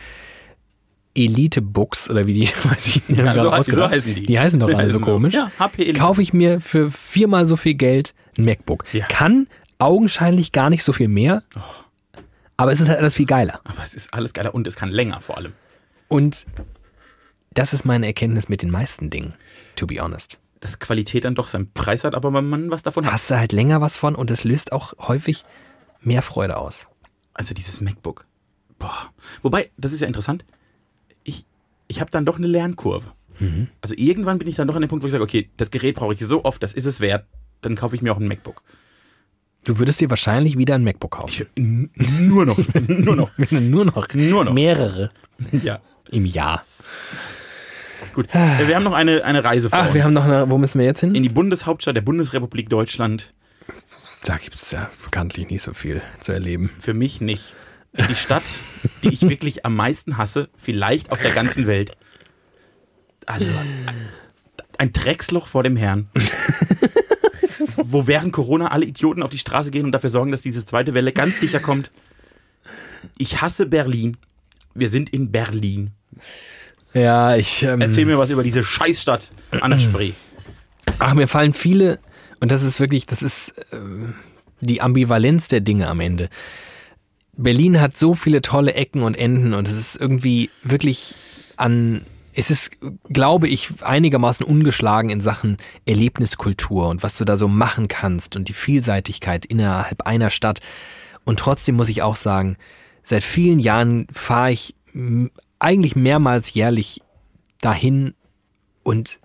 Elite 1.14 1.60
Books 1.60 2.08
oder 2.08 2.26
wie 2.26 2.34
die, 2.34 2.48
weiß 2.64 2.86
ich 2.88 3.08
nicht, 3.08 3.18
Ja, 3.18 3.34
so, 3.34 3.50
so 3.72 3.88
heißen 3.90 4.14
die. 4.14 4.26
Die 4.26 4.38
heißen 4.38 4.58
doch 4.60 4.72
alle 4.74 4.88
so 4.90 4.98
komisch. 5.00 5.34
Ja, 5.34 5.50
HP 5.58 5.82
Elite. 5.82 6.00
Kaufe 6.00 6.22
ich 6.22 6.32
mir 6.32 6.60
für 6.60 6.90
viermal 6.90 7.44
so 7.46 7.56
viel 7.56 7.74
Geld 7.74 8.14
ein 8.38 8.44
MacBook. 8.46 8.84
Ja. 8.92 9.04
Kann 9.06 9.46
augenscheinlich 9.78 10.52
gar 10.52 10.70
nicht 10.70 10.84
so 10.84 10.92
viel 10.92 11.08
mehr, 11.08 11.42
aber 12.56 12.72
es 12.72 12.80
ist 12.80 12.88
halt 12.88 12.98
alles 12.98 13.14
viel 13.14 13.26
geiler. 13.26 13.60
Aber 13.64 13.82
es 13.84 13.94
ist 13.94 14.12
alles 14.12 14.32
geiler 14.32 14.54
und 14.54 14.66
es 14.66 14.76
kann 14.76 14.90
länger 14.90 15.20
vor 15.20 15.36
allem. 15.36 15.52
Und 16.08 16.44
das 17.54 17.72
ist 17.72 17.84
meine 17.84 18.06
Erkenntnis 18.06 18.48
mit 18.48 18.62
den 18.62 18.70
meisten 18.70 19.10
Dingen, 19.10 19.34
to 19.76 19.86
be 19.86 20.00
honest. 20.00 20.38
Dass 20.60 20.78
Qualität 20.78 21.24
dann 21.24 21.34
doch 21.34 21.48
seinen 21.48 21.72
Preis 21.72 22.04
hat, 22.04 22.14
aber 22.14 22.30
man 22.30 22.70
was 22.70 22.82
davon 22.82 23.04
hat. 23.06 23.12
Hast 23.12 23.30
du 23.30 23.36
halt 23.36 23.52
länger 23.52 23.80
was 23.80 23.96
von 23.96 24.14
und 24.14 24.30
es 24.30 24.44
löst 24.44 24.72
auch 24.72 24.94
häufig 24.98 25.44
mehr 26.00 26.22
Freude 26.22 26.56
aus. 26.56 26.86
Also 27.34 27.54
dieses 27.54 27.80
MacBook. 27.80 28.26
Boah. 28.78 29.12
Wobei, 29.42 29.70
das 29.76 29.92
ist 29.92 30.00
ja 30.00 30.06
interessant. 30.06 30.44
Ich, 31.24 31.46
ich 31.88 32.00
habe 32.00 32.10
dann 32.10 32.24
doch 32.24 32.36
eine 32.36 32.46
Lernkurve. 32.46 33.12
Mhm. 33.38 33.68
Also 33.80 33.94
irgendwann 33.96 34.38
bin 34.38 34.48
ich 34.48 34.56
dann 34.56 34.68
doch 34.68 34.74
an 34.74 34.82
dem 34.82 34.88
Punkt, 34.88 35.02
wo 35.02 35.06
ich 35.06 35.12
sage, 35.12 35.24
okay, 35.24 35.50
das 35.56 35.70
Gerät 35.70 35.96
brauche 35.96 36.14
ich 36.14 36.20
so 36.20 36.44
oft, 36.44 36.62
das 36.62 36.74
ist 36.74 36.86
es 36.86 37.00
wert. 37.00 37.26
Dann 37.60 37.76
kaufe 37.76 37.96
ich 37.96 38.02
mir 38.02 38.12
auch 38.12 38.18
ein 38.18 38.28
MacBook. 38.28 38.62
Du 39.64 39.78
würdest 39.78 40.00
dir 40.00 40.10
wahrscheinlich 40.10 40.58
wieder 40.58 40.74
ein 40.74 40.82
MacBook 40.84 41.12
kaufen. 41.12 41.46
Ich, 41.54 41.62
nur 42.20 42.44
noch, 42.46 42.58
nur 42.88 43.14
noch. 43.16 43.30
Nur 43.50 43.84
noch, 43.84 44.06
Nur 44.14 44.44
noch. 44.44 44.52
mehrere 44.52 45.10
Ja, 45.62 45.80
im 46.10 46.26
Jahr. 46.26 46.64
gut. 48.14 48.28
Äh, 48.34 48.66
Wir 48.66 48.74
haben 48.76 48.82
noch 48.84 48.92
eine, 48.94 49.24
eine 49.24 49.44
Reise 49.44 49.70
vor 49.70 49.78
Ach, 49.78 49.86
uns. 49.86 49.94
wir 49.94 50.04
haben 50.04 50.12
noch 50.14 50.24
eine, 50.24 50.50
wo 50.50 50.58
müssen 50.58 50.78
wir 50.80 50.86
jetzt 50.86 51.00
hin? 51.00 51.14
in 51.14 51.22
die 51.22 51.28
Bundeshauptstadt 51.28 51.94
der 51.96 52.00
Bundesrepublik 52.02 52.68
Deutschland. 52.68 53.32
Da 54.24 54.36
gibt 54.36 54.54
es 54.56 54.70
ja 54.70 54.90
bekanntlich 55.04 55.48
nicht 55.48 55.62
so 55.62 55.74
viel 55.74 56.02
zu 56.20 56.32
erleben. 56.32 56.70
Für 56.80 56.94
mich 56.94 57.20
nicht. 57.20 57.54
Die 58.08 58.14
Stadt, 58.14 58.42
die 59.02 59.08
ich 59.10 59.22
wirklich 59.22 59.64
am 59.66 59.74
meisten 59.76 60.16
hasse, 60.16 60.48
vielleicht 60.56 61.12
auf 61.12 61.20
der 61.20 61.32
ganzen 61.32 61.66
Welt. 61.66 61.96
Also 63.26 63.46
ein, 63.46 63.94
ein 64.78 64.92
Drecksloch 64.92 65.46
vor 65.46 65.62
dem 65.62 65.76
Herrn. 65.76 66.08
wo 67.76 68.06
während 68.06 68.32
Corona 68.32 68.68
alle 68.68 68.86
Idioten 68.86 69.22
auf 69.22 69.30
die 69.30 69.38
Straße 69.38 69.70
gehen 69.70 69.84
und 69.84 69.92
dafür 69.92 70.10
sorgen, 70.10 70.30
dass 70.30 70.42
diese 70.42 70.64
zweite 70.64 70.94
Welle 70.94 71.12
ganz 71.12 71.40
sicher 71.40 71.60
kommt. 71.60 71.90
Ich 73.18 73.40
hasse 73.40 73.66
Berlin. 73.66 74.16
Wir 74.74 74.88
sind 74.88 75.10
in 75.10 75.32
Berlin. 75.32 75.90
Ja, 76.94 77.36
ich. 77.36 77.62
Ähm, 77.62 77.80
Erzähl 77.80 78.06
mir 78.06 78.18
was 78.18 78.30
über 78.30 78.42
diese 78.42 78.64
Scheißstadt 78.64 79.32
an 79.50 79.70
der 79.70 79.78
Spree. 79.78 80.12
Ach, 80.98 81.14
mir 81.14 81.28
fallen 81.28 81.54
viele, 81.54 81.98
und 82.40 82.50
das 82.50 82.62
ist 82.62 82.80
wirklich, 82.80 83.06
das 83.06 83.22
ist 83.22 83.54
ähm, 83.72 84.14
die 84.60 84.80
Ambivalenz 84.80 85.48
der 85.48 85.60
Dinge 85.60 85.88
am 85.88 86.00
Ende. 86.00 86.28
Berlin 87.34 87.80
hat 87.80 87.96
so 87.96 88.14
viele 88.14 88.42
tolle 88.42 88.74
Ecken 88.74 89.02
und 89.02 89.16
Enden 89.16 89.54
und 89.54 89.66
es 89.66 89.74
ist 89.74 89.96
irgendwie 89.96 90.50
wirklich 90.62 91.14
an, 91.56 92.02
es 92.34 92.50
ist, 92.50 92.72
glaube 93.10 93.48
ich, 93.48 93.82
einigermaßen 93.82 94.44
ungeschlagen 94.44 95.10
in 95.10 95.20
Sachen 95.20 95.58
Erlebniskultur 95.86 96.88
und 96.88 97.02
was 97.02 97.16
du 97.16 97.24
da 97.24 97.36
so 97.36 97.48
machen 97.48 97.88
kannst 97.88 98.36
und 98.36 98.48
die 98.48 98.54
Vielseitigkeit 98.54 99.44
innerhalb 99.44 100.02
einer 100.02 100.30
Stadt. 100.30 100.60
Und 101.24 101.38
trotzdem 101.38 101.76
muss 101.76 101.88
ich 101.88 102.02
auch 102.02 102.16
sagen, 102.16 102.56
seit 103.02 103.24
vielen 103.24 103.58
Jahren 103.58 104.06
fahre 104.12 104.52
ich 104.52 104.74
eigentlich 105.58 105.96
mehrmals 105.96 106.52
jährlich 106.54 107.00
dahin 107.60 108.14
und 108.82 109.20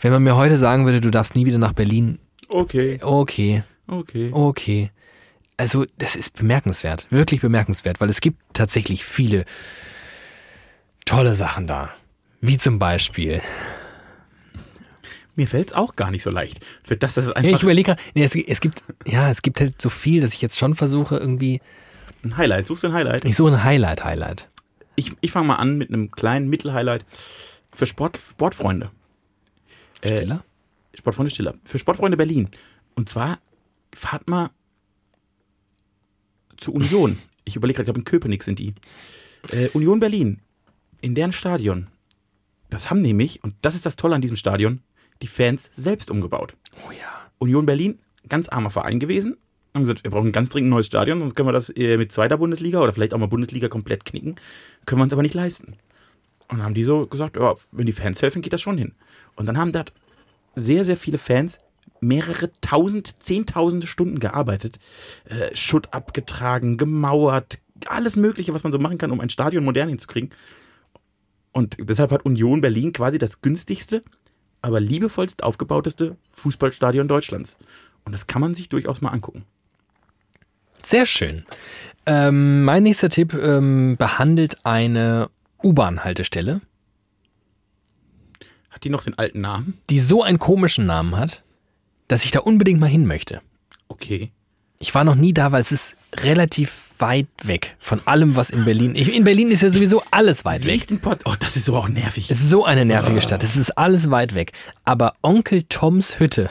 wenn 0.00 0.12
man 0.12 0.22
mir 0.22 0.36
heute 0.36 0.56
sagen 0.56 0.86
würde, 0.86 1.00
du 1.02 1.10
darfst 1.10 1.36
nie 1.36 1.44
wieder 1.44 1.58
nach 1.58 1.74
Berlin, 1.74 2.18
Okay, 2.50 2.98
okay, 3.00 3.62
okay. 3.86 4.30
okay. 4.32 4.90
Also, 5.56 5.86
das 5.98 6.16
ist 6.16 6.36
bemerkenswert, 6.36 7.06
wirklich 7.10 7.40
bemerkenswert, 7.40 8.00
weil 8.00 8.10
es 8.10 8.20
gibt 8.20 8.38
tatsächlich 8.54 9.04
viele 9.04 9.44
tolle 11.10 11.34
Sachen 11.34 11.66
da. 11.66 11.90
Wie 12.40 12.56
zum 12.56 12.78
Beispiel. 12.78 13.42
Mir 15.34 15.48
fällt's 15.48 15.72
auch 15.72 15.96
gar 15.96 16.10
nicht 16.10 16.22
so 16.22 16.30
leicht. 16.30 16.60
Für 16.84 16.96
das, 16.96 17.14
dass 17.14 17.24
es 17.24 17.30
Ja, 17.30 17.36
einfach 17.36 17.56
ich 17.56 17.62
überlege 17.62 17.86
gerade, 17.94 18.02
nee, 18.14 18.22
es, 18.24 18.34
es 18.34 18.60
gibt, 18.60 18.82
ja, 19.06 19.30
es 19.30 19.42
gibt 19.42 19.60
halt 19.60 19.80
so 19.80 19.90
viel, 19.90 20.20
dass 20.20 20.34
ich 20.34 20.42
jetzt 20.42 20.58
schon 20.58 20.74
versuche, 20.74 21.16
irgendwie. 21.16 21.60
ein 22.22 22.36
Highlight. 22.36 22.66
Suchst 22.66 22.84
du 22.84 22.88
ein 22.88 22.92
Highlight? 22.92 23.24
Ich 23.24 23.36
suche 23.36 23.52
ein 23.52 23.64
Highlight, 23.64 24.04
Highlight. 24.04 24.48
Ich, 24.96 25.12
ich 25.20 25.32
fange 25.32 25.48
mal 25.48 25.56
an 25.56 25.78
mit 25.78 25.88
einem 25.88 26.10
kleinen 26.10 26.48
Mittelhighlight 26.48 27.04
für 27.74 27.86
Sport, 27.86 28.18
Sportfreunde. 28.30 28.90
Äh, 30.02 30.16
Stiller? 30.18 30.44
Sportfreunde 30.94 31.30
Stiller. 31.30 31.54
Für 31.64 31.78
Sportfreunde 31.78 32.16
Berlin. 32.16 32.50
Und 32.94 33.08
zwar 33.08 33.38
fahrt 33.94 34.28
mal 34.28 34.50
zur 36.56 36.74
Union. 36.74 37.18
Ich 37.44 37.56
überlege 37.56 37.76
gerade, 37.76 37.84
ich 37.84 37.86
glaube 37.86 38.00
in 38.00 38.04
Köpenick 38.04 38.42
sind 38.42 38.58
die. 38.58 38.74
Äh, 39.50 39.68
Union 39.68 40.00
Berlin. 40.00 40.40
In 41.00 41.14
deren 41.14 41.32
Stadion. 41.32 41.88
Das 42.68 42.90
haben 42.90 43.00
nämlich, 43.00 43.42
und 43.42 43.54
das 43.62 43.74
ist 43.74 43.86
das 43.86 43.96
Tolle 43.96 44.14
an 44.14 44.20
diesem 44.20 44.36
Stadion, 44.36 44.80
die 45.22 45.26
Fans 45.26 45.70
selbst 45.74 46.10
umgebaut. 46.10 46.54
Oh 46.86 46.92
ja. 46.92 47.30
Union 47.38 47.66
Berlin, 47.66 47.98
ganz 48.28 48.48
armer 48.48 48.70
Verein 48.70 49.00
gewesen. 49.00 49.36
Haben 49.74 49.82
gesagt, 49.82 50.04
wir 50.04 50.10
brauchen 50.10 50.28
ein 50.28 50.32
ganz 50.32 50.50
dringend 50.50 50.70
neues 50.70 50.86
Stadion, 50.86 51.20
sonst 51.20 51.34
können 51.34 51.48
wir 51.48 51.52
das 51.52 51.70
äh, 51.70 51.96
mit 51.96 52.12
zweiter 52.12 52.38
Bundesliga 52.38 52.80
oder 52.80 52.92
vielleicht 52.92 53.14
auch 53.14 53.18
mal 53.18 53.26
Bundesliga 53.26 53.68
komplett 53.68 54.04
knicken. 54.04 54.36
Können 54.84 55.00
wir 55.00 55.04
uns 55.04 55.12
aber 55.12 55.22
nicht 55.22 55.34
leisten. 55.34 55.76
Und 56.48 56.58
dann 56.58 56.64
haben 56.64 56.74
die 56.74 56.84
so 56.84 57.06
gesagt, 57.06 57.36
ja, 57.36 57.54
wenn 57.70 57.86
die 57.86 57.92
Fans 57.92 58.20
helfen, 58.20 58.42
geht 58.42 58.52
das 58.52 58.60
schon 58.60 58.76
hin. 58.76 58.92
Und 59.36 59.46
dann 59.46 59.56
haben 59.56 59.72
dort 59.72 59.92
sehr, 60.56 60.84
sehr 60.84 60.96
viele 60.96 61.18
Fans 61.18 61.60
mehrere 62.00 62.50
tausend, 62.60 63.22
zehntausende 63.22 63.86
Stunden 63.86 64.18
gearbeitet, 64.18 64.78
äh, 65.26 65.54
Schutt 65.54 65.92
abgetragen, 65.92 66.76
gemauert, 66.76 67.58
alles 67.86 68.16
Mögliche, 68.16 68.52
was 68.54 68.64
man 68.64 68.72
so 68.72 68.78
machen 68.78 68.98
kann, 68.98 69.10
um 69.10 69.20
ein 69.20 69.30
Stadion 69.30 69.64
modern 69.64 69.88
hinzukriegen. 69.88 70.30
Und 71.52 71.76
deshalb 71.80 72.12
hat 72.12 72.24
Union 72.24 72.60
Berlin 72.60 72.92
quasi 72.92 73.18
das 73.18 73.40
günstigste, 73.42 74.02
aber 74.62 74.80
liebevollst 74.80 75.42
aufgebauteste 75.42 76.16
Fußballstadion 76.32 77.08
Deutschlands. 77.08 77.56
Und 78.04 78.12
das 78.12 78.26
kann 78.26 78.40
man 78.40 78.54
sich 78.54 78.68
durchaus 78.68 79.00
mal 79.00 79.10
angucken. 79.10 79.44
Sehr 80.84 81.06
schön. 81.06 81.44
Ähm, 82.06 82.64
mein 82.64 82.82
nächster 82.84 83.10
Tipp 83.10 83.34
ähm, 83.34 83.96
behandelt 83.96 84.64
eine 84.64 85.28
U-Bahn-Haltestelle, 85.62 86.60
Hat 88.70 88.84
die 88.84 88.90
noch 88.90 89.04
den 89.04 89.18
alten 89.18 89.40
Namen? 89.40 89.78
die 89.90 89.98
so 89.98 90.22
einen 90.22 90.38
komischen 90.38 90.86
Namen 90.86 91.16
hat, 91.16 91.42
dass 92.08 92.24
ich 92.24 92.30
da 92.30 92.40
unbedingt 92.40 92.80
mal 92.80 92.86
hin 92.86 93.06
möchte. 93.06 93.42
Okay. 93.88 94.32
Ich 94.78 94.94
war 94.94 95.04
noch 95.04 95.14
nie 95.14 95.34
da, 95.34 95.52
weil 95.52 95.60
es 95.60 95.72
ist 95.72 95.96
relativ 96.14 96.89
weit 97.00 97.28
weg 97.42 97.76
von 97.78 98.00
allem, 98.06 98.36
was 98.36 98.50
in 98.50 98.64
Berlin. 98.64 98.94
Ich, 98.94 99.14
in 99.14 99.24
Berlin 99.24 99.50
ist 99.50 99.62
ja 99.62 99.70
sowieso 99.70 100.02
alles 100.10 100.44
weit 100.44 100.64
weg. 100.64 100.74
Siehst 100.74 100.90
den 100.90 101.00
Port. 101.00 101.22
Oh, 101.24 101.34
das 101.38 101.56
ist 101.56 101.64
so 101.64 101.76
auch 101.76 101.88
nervig. 101.88 102.30
Es 102.30 102.40
ist 102.40 102.50
so 102.50 102.64
eine 102.64 102.84
nervige 102.84 103.20
Stadt. 103.20 103.42
Es 103.42 103.56
ist 103.56 103.70
alles 103.78 104.10
weit 104.10 104.34
weg. 104.34 104.52
Aber 104.84 105.14
Onkel 105.22 105.62
Toms 105.64 106.18
Hütte, 106.18 106.50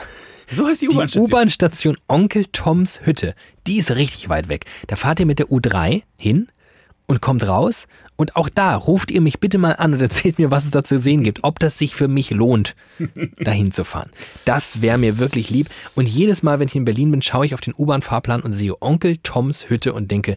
So 0.52 0.66
heißt 0.66 0.82
die 0.82 0.88
die 0.88 0.94
U-Bahn-Station. 0.94 1.26
U-Bahn-Station 1.26 1.96
Onkel 2.08 2.44
Toms 2.46 3.00
Hütte, 3.04 3.34
die 3.66 3.78
ist 3.78 3.92
richtig 3.92 4.28
weit 4.28 4.48
weg. 4.48 4.66
Da 4.88 4.96
fahrt 4.96 5.20
ihr 5.20 5.26
mit 5.26 5.38
der 5.38 5.46
U3 5.46 6.02
hin 6.16 6.48
und 7.10 7.20
kommt 7.20 7.44
raus. 7.46 7.88
Und 8.14 8.36
auch 8.36 8.48
da 8.48 8.76
ruft 8.76 9.10
ihr 9.10 9.20
mich 9.20 9.40
bitte 9.40 9.58
mal 9.58 9.72
an 9.72 9.92
und 9.94 10.00
erzählt 10.08 10.38
mir, 10.38 10.52
was 10.52 10.64
es 10.64 10.70
da 10.70 10.84
zu 10.84 10.98
sehen 10.98 11.24
gibt. 11.24 11.40
Ob 11.42 11.58
das 11.58 11.76
sich 11.76 11.96
für 11.96 12.06
mich 12.06 12.30
lohnt, 12.30 12.76
dahin 13.38 13.72
zu 13.72 13.82
fahren. 13.84 14.10
Das 14.44 14.80
wäre 14.80 14.96
mir 14.96 15.18
wirklich 15.18 15.50
lieb. 15.50 15.68
Und 15.96 16.08
jedes 16.08 16.44
Mal, 16.44 16.60
wenn 16.60 16.68
ich 16.68 16.76
in 16.76 16.84
Berlin 16.84 17.10
bin, 17.10 17.20
schaue 17.20 17.44
ich 17.44 17.52
auf 17.54 17.60
den 17.60 17.74
U-Bahn-Fahrplan 17.76 18.42
und 18.42 18.52
sehe 18.52 18.80
Onkel 18.80 19.16
Toms 19.18 19.68
Hütte 19.68 19.92
und 19.92 20.10
denke, 20.10 20.36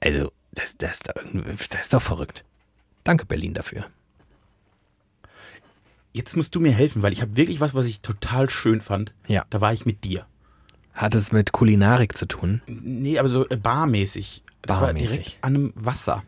also, 0.00 0.30
das, 0.52 0.76
das, 0.76 0.92
ist 0.92 1.08
doch 1.08 1.16
irgendwie- 1.16 1.56
das 1.70 1.80
ist 1.80 1.94
doch 1.94 2.02
verrückt. 2.02 2.44
Danke, 3.02 3.24
Berlin, 3.24 3.54
dafür. 3.54 3.86
Jetzt 6.12 6.36
musst 6.36 6.54
du 6.54 6.60
mir 6.60 6.72
helfen, 6.72 7.00
weil 7.02 7.12
ich 7.12 7.22
habe 7.22 7.36
wirklich 7.36 7.60
was, 7.60 7.72
was 7.74 7.86
ich 7.86 8.00
total 8.02 8.50
schön 8.50 8.80
fand. 8.82 9.14
Ja. 9.26 9.44
Da 9.48 9.60
war 9.62 9.72
ich 9.72 9.86
mit 9.86 10.04
dir. 10.04 10.26
Hat 10.94 11.14
es 11.14 11.32
mit 11.32 11.52
Kulinarik 11.52 12.16
zu 12.16 12.26
tun? 12.26 12.62
Nee, 12.66 13.18
aber 13.18 13.28
so 13.28 13.48
äh, 13.48 13.56
barmäßig. 13.56 14.42
Das 14.62 14.78
war 14.80 14.88
Barmäßig. 14.88 15.10
direkt 15.10 15.38
an 15.42 15.54
einem 15.54 15.72
Wasser. 15.74 16.22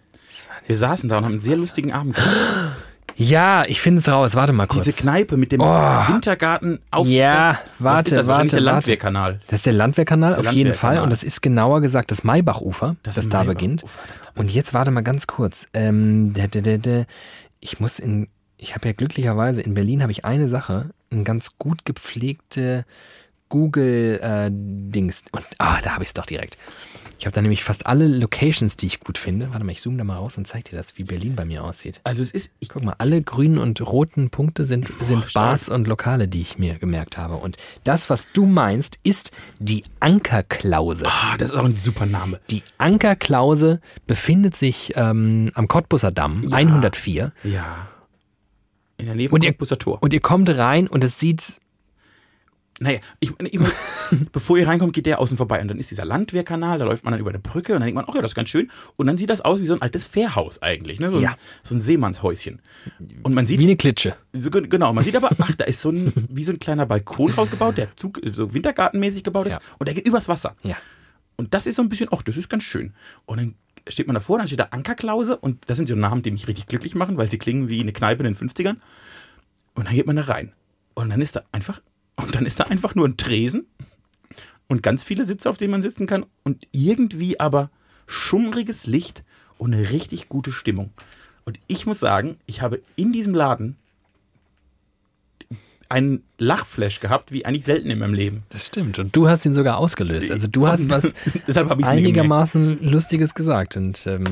Wir 0.67 0.77
saßen 0.79 1.09
da 1.09 1.19
und 1.19 1.25
haben 1.25 1.33
einen 1.33 1.41
sehr 1.41 1.57
lustigen 1.57 1.93
Abend 1.93 2.15
gehabt. 2.17 2.31
Ja, 3.17 3.65
ich 3.67 3.83
finde 3.83 3.99
es 4.01 4.09
raus. 4.09 4.35
Warte 4.35 4.55
mal 4.55 4.67
kurz. 4.67 4.85
Diese 4.85 4.97
Kneipe 4.97 5.37
mit 5.37 5.53
dem 5.53 5.61
Oh. 5.61 5.65
Wintergarten 5.67 6.79
auf 6.91 7.07
Ja, 7.07 7.51
das, 7.53 7.67
warte, 7.79 8.15
das? 8.15 8.27
Warte, 8.27 8.47
der 8.49 8.53
warte. 8.57 8.65
Landwehrkanal. 8.65 9.41
Das 9.49 9.59
ist 9.59 9.67
der 9.67 9.75
Landwehrkanal 9.75 10.33
ist 10.33 10.39
auf 10.39 10.45
der 10.45 10.53
jeden. 10.53 10.73
Fall 10.73 10.99
und 11.01 11.11
das 11.11 11.23
ist 11.23 11.43
genauer 11.43 11.83
gesagt 11.83 12.11
das 12.11 12.25
Maybachufer, 12.25 12.97
das, 13.03 13.17
Das 13.17 13.29
da 13.29 13.39
Maybachufer, 13.41 13.55
beginnt. 13.55 13.83
das 13.83 13.91
da 14.35 14.41
Und 14.41 14.51
jetzt 14.51 14.73
warte 14.73 14.91
mal 14.91 15.03
ganz 15.03 15.27
kurz. 15.27 15.67
Ähm, 15.75 16.33
der, 16.33 16.49
der, 16.49 16.63
der, 16.63 16.79
der, 16.79 17.07
ich 17.61 17.81
muss 17.81 17.99
in, 17.99 18.29
ich 18.57 18.75
habe 18.75 18.89
ja 18.89 18.95
glücklicherweise 18.95 19.61
in 19.61 19.75
Berlin 19.75 20.01
habe 20.01 20.13
ich 20.13 20.25
eine 20.25 20.49
Sache, 20.49 20.91
ein 21.11 21.25
ganz 21.25 21.59
gut 21.59 21.85
gepflegte 21.85 22.87
Google 23.53 24.19
äh, 24.23 24.49
Dings 24.51 25.25
und 25.31 25.45
ah, 25.59 25.79
da 25.83 25.93
habe 25.93 26.05
ich 26.05 26.09
es 26.09 26.15
doch 26.15 26.25
direkt. 26.25 26.57
Ich 27.19 27.27
habe 27.27 27.35
da 27.35 27.43
nämlich 27.43 27.63
fast 27.63 27.87
alle 27.87 28.09
Locations, 28.09 28.77
die 28.77 28.87
ich 28.87 28.99
gut 28.99 29.17
finde. 29.19 29.51
Warte 29.53 29.63
mal, 29.65 29.71
ich 29.71 29.81
zoome 29.83 29.97
da 29.99 30.03
mal 30.05 30.17
raus 30.17 30.39
und 30.39 30.49
zeig 30.49 30.65
dir 30.65 30.77
das, 30.77 30.97
wie 30.99 31.05
Berlin 31.05 31.37
bei 31.37 31.45
mir 31.45 31.63
aussieht. 31.63 32.01
Also 32.03 32.21
es 32.23 32.33
ist, 32.33 32.53
ich, 32.59 32.71
Guck 32.71 32.83
mal, 32.83 32.97
alle 32.99 33.23
grünen 33.23 33.59
und 33.59 33.81
roten 33.81 34.31
Punkte 34.31 34.65
sind, 34.65 34.89
sind 35.03 35.27
stark. 35.27 35.51
Bars 35.51 35.69
und 35.69 35.87
Lokale, 35.87 36.27
die 36.27 36.41
ich 36.41 36.59
mir 36.59 36.79
gemerkt 36.79 37.19
habe. 37.19 37.37
Und 37.37 37.59
das, 37.85 38.11
was 38.11 38.33
du 38.33 38.47
meinst, 38.47 38.99
ist 39.05 39.31
die 39.61 39.85
Ankerklause. 40.01 41.05
ah, 41.07 41.37
das 41.39 41.53
ist 41.53 41.57
auch 41.57 41.65
ein 41.67 41.77
super 41.77 42.07
Name. 42.07 42.41
Die 42.51 42.63
Ankerklause 42.79 43.81
befindet 44.09 44.57
sich 44.57 44.95
ähm, 44.97 45.53
am 45.55 45.69
Cottbusser 45.69 46.11
Damm, 46.11 46.49
Ja. 46.49 46.57
104. 46.57 47.33
Ja. 47.45 47.87
In 48.97 49.07
der 49.07 49.15
Nähe 49.15 49.29
vom 49.29 49.37
Und 49.37 49.45
ihr, 49.45 49.51
Cottbusser 49.53 49.79
Tor. 49.79 50.03
und 50.03 50.13
ihr 50.13 50.21
kommt 50.21 50.49
rein 50.51 50.89
und 50.89 51.05
es 51.05 51.21
sieht, 51.21 51.61
Naja, 52.81 52.99
ich, 53.21 53.31
ich, 53.43 53.61
bevor 54.33 54.59
ihr 54.59 54.67
reinkommt, 54.67 54.93
geht 54.93 55.07
der 55.07 55.21
außen 55.21 55.37
vorbei. 55.37 55.61
Und 55.61 55.69
dann 55.69 55.79
ist 55.79 55.91
dieser 55.91 56.05
Landwehrkanal, 56.05 56.79
da 56.79 56.85
läuft 56.85 57.05
man 57.05 57.13
dann 57.13 57.21
über 57.21 57.31
eine 57.31 57.39
Brücke 57.39 57.75
und 57.75 57.81
dann 57.81 57.87
denkt 57.87 57.95
man, 57.97 58.07
ach 58.09 58.15
ja, 58.15 58.23
das 58.23 58.33
ist 58.33 58.35
ganz 58.35 58.49
schön. 58.49 58.71
Und 58.97 59.07
dann 59.07 59.17
sieht 59.19 59.31
das 59.31 59.41
aus 59.41 59.61
wie 59.61 59.67
so 59.67 59.75
ein 59.75 59.83
altes 59.83 60.05
Fährhaus 60.05 60.63
eigentlich, 60.63 60.99
ne? 60.99 61.11
So, 61.11 61.21
Ja. 61.21 61.31
ein, 61.33 61.37
so 61.63 61.75
ein 61.77 61.81
Seemannshäuschen. 61.81 62.61
Und 63.23 63.35
man 63.35 63.47
sieht, 63.47 63.59
wie 63.61 63.65
eine 63.65 63.77
Klitsche. 63.77 64.17
so, 64.33 64.51
ge- 64.51 64.67
genau, 64.67 64.93
man 64.93 65.05
sieht 65.05 65.15
aber, 65.17 65.31
ach, 65.39 65.53
da 65.57 65.65
ist 65.65 65.81
so 65.81 65.91
ein, 65.91 66.13
wie 66.31 66.43
so 66.45 66.53
ein 66.53 66.59
kleiner 66.59 66.87
Balkon 66.87 67.31
rausgebaut, 67.31 67.77
der 67.79 67.95
Zug, 67.97 68.21
so 68.33 68.53
wintergartenmäßig 68.53 69.23
gebaut 69.23 69.47
ist. 69.47 69.53
Ja. 69.53 69.61
Und 69.79 69.87
der 69.87 69.95
geht 69.95 70.07
übers 70.07 70.29
Wasser. 70.29 70.57
Ja. 70.65 70.77
Und 71.37 71.55
das 71.55 71.67
ist 71.67 71.77
so 71.77 71.83
ein 71.83 71.89
bisschen, 71.89 72.09
ach, 72.11 72.23
das 72.23 72.37
ist 72.37 72.49
ganz 72.49 72.65
schön. 72.65 72.95
Und 73.27 73.39
dann 73.39 73.55
steht 73.89 74.07
man 74.07 74.15
davor, 74.15 74.39
dann 74.39 74.47
steht 74.49 74.61
da 74.61 74.69
Ankerklause 74.71 75.37
und 75.37 75.59
das 75.69 75.77
sind 75.77 75.89
so 75.89 75.95
Namen, 75.95 76.23
die 76.23 76.31
mich 76.31 76.49
richtig 76.49 76.67
glücklich 76.67 76.95
machen, 76.95 77.17
weil 77.17 77.31
sie 77.31 77.39
klingen 77.39 77.69
wie 77.69 77.81
eine 77.81 77.93
Kneipe 77.93 78.25
in 78.25 78.33
den 78.35 78.37
50ern. 78.49 78.77
Und 79.75 79.87
dann 79.87 79.95
geht 79.95 80.07
man 80.07 80.17
da 80.17 80.23
rein. 80.23 80.53
Und 80.95 81.09
dann 81.11 81.21
ist 81.23 81.37
da 81.37 81.43
einfach, 81.53 81.81
und 82.17 82.35
dann 82.35 82.47
ist 82.47 82.61
da 82.61 82.65
einfach 82.65 82.95
nur 82.95 83.09
ein 83.09 83.17
Tresen 83.17 83.67
und 84.69 84.83
ganz 84.83 85.05
viele 85.05 85.25
Sitze, 85.25 85.51
auf 85.51 85.57
denen 85.57 85.73
man 85.73 85.83
sitzen 85.83 86.07
kann 86.07 86.27
und 86.45 86.67
irgendwie 86.73 87.39
aber 87.41 87.71
schummriges 88.07 88.87
Licht 88.87 89.25
und 89.59 89.75
eine 89.75 89.91
richtig 89.91 90.29
gute 90.29 90.53
Stimmung. 90.53 90.91
Und 91.45 91.59
ich 91.67 91.87
muss 91.87 92.01
sagen, 92.01 92.39
ich 92.47 92.63
habe 92.63 92.83
in 92.97 93.13
diesem 93.13 93.35
Laden 93.35 93.77
einen 95.93 96.25
Lachflash 96.39 97.01
gehabt, 97.01 97.31
wie 97.31 97.45
eigentlich 97.45 97.65
selten 97.65 97.91
in 97.91 97.99
meinem 97.99 98.15
Leben. 98.15 98.43
Das 98.49 98.67
stimmt. 98.67 98.99
Und 98.99 99.15
du 99.15 99.29
hast 99.29 99.45
ihn 99.45 99.55
sogar 99.55 99.77
ausgelöst. 99.77 100.31
Also 100.31 100.49
du 100.49 100.67
hast 100.67 100.89
was 100.89 101.13
einigermaßen 101.85 102.79
Lustiges 102.83 103.35
gesagt. 103.35 103.77
Und 103.77 104.07
ähm, 104.07 104.25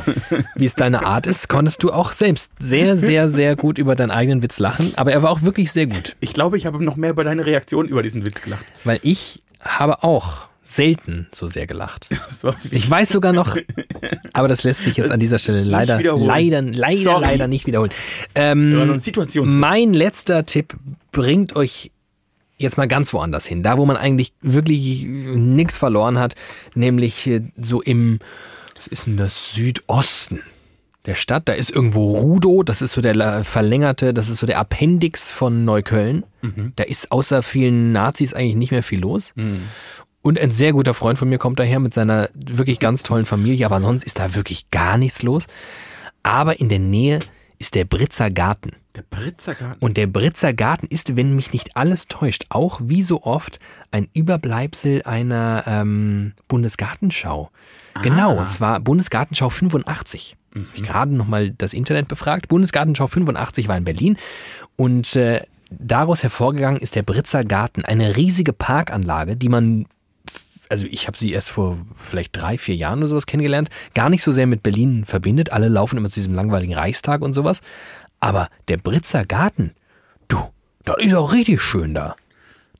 wie 0.56 0.64
es 0.64 0.74
deine 0.74 1.04
Art 1.04 1.26
ist, 1.26 1.48
konntest 1.48 1.82
du 1.82 1.92
auch 1.92 2.12
selbst 2.12 2.50
sehr, 2.58 2.96
sehr, 2.96 3.28
sehr 3.28 3.56
gut 3.56 3.78
über 3.78 3.94
deinen 3.94 4.10
eigenen 4.10 4.42
Witz 4.42 4.58
lachen. 4.58 4.92
Aber 4.96 5.12
er 5.12 5.22
war 5.22 5.30
auch 5.30 5.42
wirklich 5.42 5.70
sehr 5.70 5.86
gut. 5.86 6.16
Ich 6.20 6.32
glaube, 6.32 6.56
ich 6.56 6.66
habe 6.66 6.82
noch 6.82 6.96
mehr 6.96 7.10
über 7.10 7.24
deine 7.24 7.44
Reaktion 7.44 7.86
über 7.86 8.02
diesen 8.02 8.26
Witz 8.26 8.40
gelacht. 8.40 8.64
Weil 8.84 8.98
ich 9.02 9.42
habe 9.60 10.02
auch 10.02 10.48
selten 10.74 11.28
so 11.32 11.46
sehr 11.48 11.66
gelacht. 11.66 12.08
Ich 12.70 12.90
weiß 12.90 13.10
sogar 13.10 13.32
noch, 13.32 13.56
aber 14.32 14.48
das 14.48 14.64
lässt 14.64 14.82
sich 14.84 14.96
jetzt 14.96 15.10
an 15.10 15.20
dieser 15.20 15.38
Stelle 15.38 15.62
leider, 15.62 16.00
leider, 16.02 16.62
leider, 16.62 17.02
Sorry. 17.02 17.24
leider 17.24 17.46
nicht 17.46 17.66
wiederholen. 17.66 17.92
So 18.34 18.40
Ähm, 18.40 19.00
mein 19.44 19.92
letzter 19.92 20.44
Tipp 20.44 20.74
bringt 21.12 21.54
euch 21.54 21.92
jetzt 22.58 22.78
mal 22.78 22.88
ganz 22.88 23.12
woanders 23.12 23.46
hin. 23.46 23.62
Da, 23.62 23.76
wo 23.76 23.84
man 23.86 23.96
eigentlich 23.96 24.32
wirklich 24.40 25.04
nichts 25.04 25.78
verloren 25.78 26.18
hat, 26.18 26.34
nämlich 26.74 27.26
äh, 27.26 27.42
so 27.56 27.82
im, 27.82 28.18
was 28.76 28.86
ist 28.86 29.06
denn 29.06 29.16
das, 29.16 29.52
Südosten 29.54 30.40
der 31.04 31.14
Stadt. 31.14 31.48
Da 31.48 31.52
ist 31.52 31.70
irgendwo 31.70 32.16
Rudow, 32.16 32.62
das 32.62 32.80
ist 32.82 32.92
so 32.92 33.00
der 33.00 33.44
verlängerte, 33.44 34.14
das 34.14 34.28
ist 34.28 34.38
so 34.38 34.46
der 34.46 34.58
Appendix 34.58 35.32
von 35.32 35.64
Neukölln. 35.64 36.24
Da 36.76 36.84
ist 36.84 37.12
außer 37.12 37.42
vielen 37.42 37.92
Nazis 37.92 38.34
eigentlich 38.34 38.56
nicht 38.56 38.70
mehr 38.72 38.82
viel 38.82 39.00
los. 39.00 39.32
Und 40.22 40.38
ein 40.38 40.50
sehr 40.50 40.72
guter 40.72 40.94
Freund 40.94 41.18
von 41.18 41.28
mir 41.28 41.38
kommt 41.38 41.58
daher 41.58 41.80
mit 41.80 41.92
seiner 41.92 42.28
wirklich 42.34 42.78
ganz 42.78 43.02
tollen 43.02 43.26
Familie, 43.26 43.66
aber 43.66 43.80
sonst 43.80 44.04
ist 44.04 44.18
da 44.18 44.34
wirklich 44.34 44.70
gar 44.70 44.96
nichts 44.96 45.22
los. 45.22 45.44
Aber 46.22 46.60
in 46.60 46.68
der 46.68 46.78
Nähe 46.78 47.18
ist 47.58 47.74
der 47.74 47.84
Britzer 47.84 48.30
Garten. 48.30 48.72
Der 48.96 49.02
Britzergarten. 49.02 49.78
Und 49.80 49.96
der 49.96 50.06
Britzer 50.06 50.52
Garten 50.52 50.86
ist, 50.86 51.16
wenn 51.16 51.34
mich 51.34 51.52
nicht 51.52 51.76
alles 51.76 52.08
täuscht, 52.08 52.46
auch 52.50 52.80
wie 52.82 53.02
so 53.02 53.22
oft 53.22 53.58
ein 53.90 54.08
Überbleibsel 54.12 55.02
einer 55.04 55.64
ähm, 55.66 56.34
Bundesgartenschau. 56.48 57.50
Genau, 58.02 58.36
und 58.38 58.50
zwar 58.50 58.80
Bundesgartenschau 58.80 59.48
85. 59.48 60.36
Hab 60.54 60.62
Ich 60.74 60.82
gerade 60.82 61.14
nochmal 61.14 61.52
das 61.52 61.72
Internet 61.72 62.08
befragt. 62.08 62.48
Bundesgartenschau 62.48 63.06
85 63.06 63.68
war 63.68 63.76
in 63.76 63.84
Berlin 63.84 64.16
und 64.76 65.16
äh, 65.16 65.40
daraus 65.70 66.22
hervorgegangen 66.22 66.80
ist 66.80 66.94
der 66.94 67.02
Britzer 67.02 67.44
Garten, 67.44 67.84
eine 67.84 68.16
riesige 68.16 68.52
Parkanlage, 68.52 69.36
die 69.36 69.48
man 69.48 69.86
also 70.72 70.86
ich 70.90 71.06
habe 71.06 71.18
sie 71.18 71.32
erst 71.32 71.50
vor 71.50 71.76
vielleicht 71.96 72.34
drei, 72.34 72.56
vier 72.56 72.74
Jahren 72.74 73.00
oder 73.00 73.08
sowas 73.08 73.26
kennengelernt, 73.26 73.68
gar 73.94 74.08
nicht 74.08 74.22
so 74.22 74.32
sehr 74.32 74.46
mit 74.46 74.62
Berlin 74.62 75.04
verbindet. 75.04 75.52
Alle 75.52 75.68
laufen 75.68 75.98
immer 75.98 76.08
zu 76.08 76.14
diesem 76.14 76.32
langweiligen 76.32 76.72
Reichstag 76.72 77.20
und 77.20 77.34
sowas. 77.34 77.60
Aber 78.20 78.48
der 78.68 78.78
Britzer 78.78 79.26
Garten, 79.26 79.72
du, 80.28 80.38
das 80.86 80.96
ist 81.00 81.12
auch 81.12 81.34
richtig 81.34 81.60
schön 81.60 81.92
da. 81.92 82.16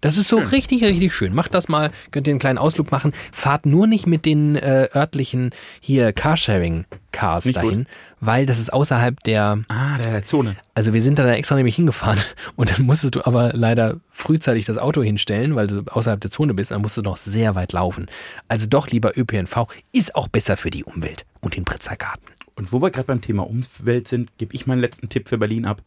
Das 0.00 0.16
ist 0.16 0.28
so 0.28 0.38
richtig, 0.38 0.82
richtig 0.82 1.12
schön. 1.12 1.34
Macht 1.34 1.52
das 1.52 1.68
mal, 1.68 1.90
könnt 2.10 2.26
ihr 2.26 2.32
einen 2.32 2.40
kleinen 2.40 2.56
Ausflug 2.56 2.90
machen. 2.90 3.12
Fahrt 3.30 3.66
nur 3.66 3.86
nicht 3.86 4.06
mit 4.06 4.24
den 4.24 4.56
äh, 4.56 4.88
örtlichen 4.94 5.50
hier 5.78 6.14
Carsharing-Cars 6.14 7.52
dahin, 7.52 7.86
weil 8.24 8.46
das 8.46 8.60
ist 8.60 8.72
außerhalb 8.72 9.20
der, 9.24 9.62
ah, 9.66 9.98
der 9.98 10.24
Zone. 10.24 10.56
also 10.74 10.94
wir 10.94 11.02
sind 11.02 11.18
da 11.18 11.28
extra 11.32 11.56
nämlich 11.56 11.74
hingefahren 11.74 12.20
und 12.56 12.70
dann 12.70 12.86
musstest 12.86 13.16
du 13.16 13.26
aber 13.26 13.52
leider 13.52 13.98
frühzeitig 14.10 14.64
das 14.64 14.78
Auto 14.78 15.02
hinstellen, 15.02 15.56
weil 15.56 15.66
du 15.66 15.82
außerhalb 15.86 16.20
der 16.20 16.30
Zone 16.30 16.54
bist, 16.54 16.70
dann 16.70 16.82
musst 16.82 16.96
du 16.96 17.02
noch 17.02 17.16
sehr 17.16 17.56
weit 17.56 17.72
laufen. 17.72 18.06
Also 18.46 18.68
doch 18.68 18.86
lieber 18.86 19.18
ÖPNV, 19.18 19.66
ist 19.90 20.14
auch 20.14 20.28
besser 20.28 20.56
für 20.56 20.70
die 20.70 20.84
Umwelt 20.84 21.26
und 21.40 21.56
den 21.56 21.64
Britzer 21.64 21.96
Garten. 21.96 22.24
Und 22.54 22.72
wo 22.72 22.80
wir 22.80 22.92
gerade 22.92 23.08
beim 23.08 23.22
Thema 23.22 23.42
Umwelt 23.42 24.06
sind, 24.06 24.38
gebe 24.38 24.54
ich 24.54 24.68
meinen 24.68 24.80
letzten 24.80 25.08
Tipp 25.08 25.28
für 25.28 25.38
Berlin 25.38 25.64
ab 25.64 25.82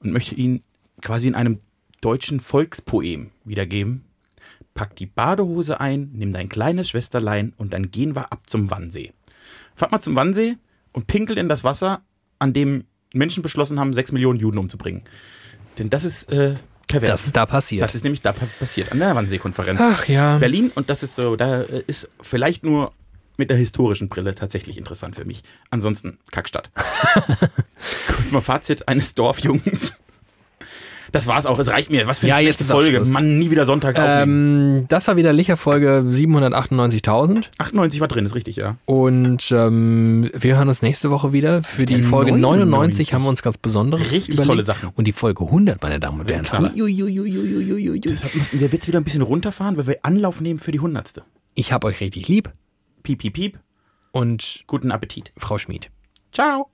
und 0.00 0.10
möchte 0.10 0.34
ihn 0.34 0.64
quasi 1.00 1.28
in 1.28 1.36
einem 1.36 1.60
deutschen 2.00 2.40
Volkspoem 2.40 3.30
wiedergeben. 3.44 4.04
Pack 4.74 4.96
die 4.96 5.06
Badehose 5.06 5.80
ein, 5.80 6.10
nimm 6.12 6.32
dein 6.32 6.48
kleines 6.48 6.88
Schwesterlein 6.88 7.52
und 7.56 7.72
dann 7.72 7.92
gehen 7.92 8.16
wir 8.16 8.32
ab 8.32 8.42
zum 8.46 8.68
Wannsee. 8.68 9.12
Fahrt 9.76 9.92
mal 9.92 10.00
zum 10.00 10.16
Wannsee 10.16 10.56
und 10.92 11.06
pinkelt 11.06 11.38
in 11.38 11.48
das 11.48 11.64
Wasser, 11.64 12.02
an 12.38 12.52
dem 12.52 12.84
Menschen 13.12 13.42
beschlossen 13.42 13.80
haben, 13.80 13.94
sechs 13.94 14.12
Millionen 14.12 14.38
Juden 14.38 14.58
umzubringen. 14.58 15.02
Denn 15.78 15.90
das 15.90 16.04
ist 16.04 16.30
äh, 16.30 16.54
pervers. 16.88 17.10
Das 17.10 17.26
ist 17.26 17.36
da 17.36 17.46
passiert. 17.46 17.82
Das 17.82 17.94
ist 17.94 18.02
nämlich 18.04 18.22
da 18.22 18.32
pa- 18.32 18.46
passiert, 18.58 18.92
an 18.92 18.98
der 18.98 19.14
Wannsee-Konferenz. 19.14 19.80
Ach 19.82 20.06
ja. 20.08 20.38
Berlin, 20.38 20.70
und 20.74 20.90
das 20.90 21.02
ist 21.02 21.16
so, 21.16 21.36
da 21.36 21.62
äh, 21.62 21.82
ist 21.86 22.08
vielleicht 22.20 22.64
nur 22.64 22.92
mit 23.36 23.50
der 23.50 23.56
historischen 23.56 24.08
Brille 24.08 24.34
tatsächlich 24.34 24.76
interessant 24.76 25.14
für 25.16 25.24
mich. 25.24 25.44
Ansonsten 25.70 26.18
Kackstadt. 26.32 26.70
Kurz 26.74 28.30
mal 28.32 28.40
Fazit 28.40 28.88
eines 28.88 29.14
Dorfjungens. 29.14 29.94
Das 31.12 31.26
war's 31.26 31.46
auch, 31.46 31.58
es 31.58 31.68
reicht 31.68 31.90
mir. 31.90 32.06
Was 32.06 32.18
für 32.18 32.26
eine 32.32 32.42
Ja, 32.42 32.48
jetzt 32.48 32.62
Folge. 32.62 33.02
Mann, 33.08 33.38
nie 33.38 33.50
wieder 33.50 33.64
sonntags. 33.64 33.98
Ähm, 34.02 34.84
das 34.88 35.08
war 35.08 35.16
wieder 35.16 35.32
Licher-Folge 35.32 36.04
798.000. 36.06 37.46
98 37.58 38.00
war 38.00 38.08
drin, 38.08 38.24
ist 38.24 38.34
richtig, 38.34 38.56
ja. 38.56 38.76
Und 38.86 39.50
ähm, 39.52 40.30
wir 40.34 40.56
hören 40.56 40.68
uns 40.68 40.82
nächste 40.82 41.10
Woche 41.10 41.32
wieder. 41.32 41.62
Für 41.62 41.84
die 41.86 41.96
Der 41.96 42.04
Folge 42.04 42.32
99, 42.32 42.70
99 42.70 43.14
haben 43.14 43.22
wir 43.22 43.28
uns 43.28 43.42
ganz 43.42 43.58
Besonderes 43.58 44.10
Richtig 44.12 44.34
überlegt. 44.34 44.46
tolle 44.48 44.64
Sachen. 44.64 44.90
Und 44.94 45.06
die 45.06 45.12
Folge 45.12 45.44
100, 45.44 45.82
meine 45.82 46.00
Damen 46.00 46.20
und 46.20 46.30
Herren. 46.30 46.44
Deshalb 46.44 48.34
müssen 48.34 48.60
wir 48.60 48.68
jetzt 48.68 48.86
wieder 48.88 49.00
ein 49.00 49.04
bisschen 49.04 49.22
runterfahren, 49.22 49.76
weil 49.76 49.86
wir 49.86 49.98
Anlauf 50.02 50.40
nehmen 50.40 50.60
für 50.60 50.72
die 50.72 50.80
hundertste. 50.80 51.24
Ich 51.54 51.72
hab 51.72 51.84
euch 51.84 52.00
richtig 52.00 52.28
lieb. 52.28 52.50
Piep, 53.02 53.18
piep, 53.18 53.32
piep. 53.34 53.58
Und 54.12 54.64
Guten 54.66 54.90
Appetit. 54.92 55.32
Frau 55.36 55.58
Schmid. 55.58 55.90
Ciao. 56.32 56.68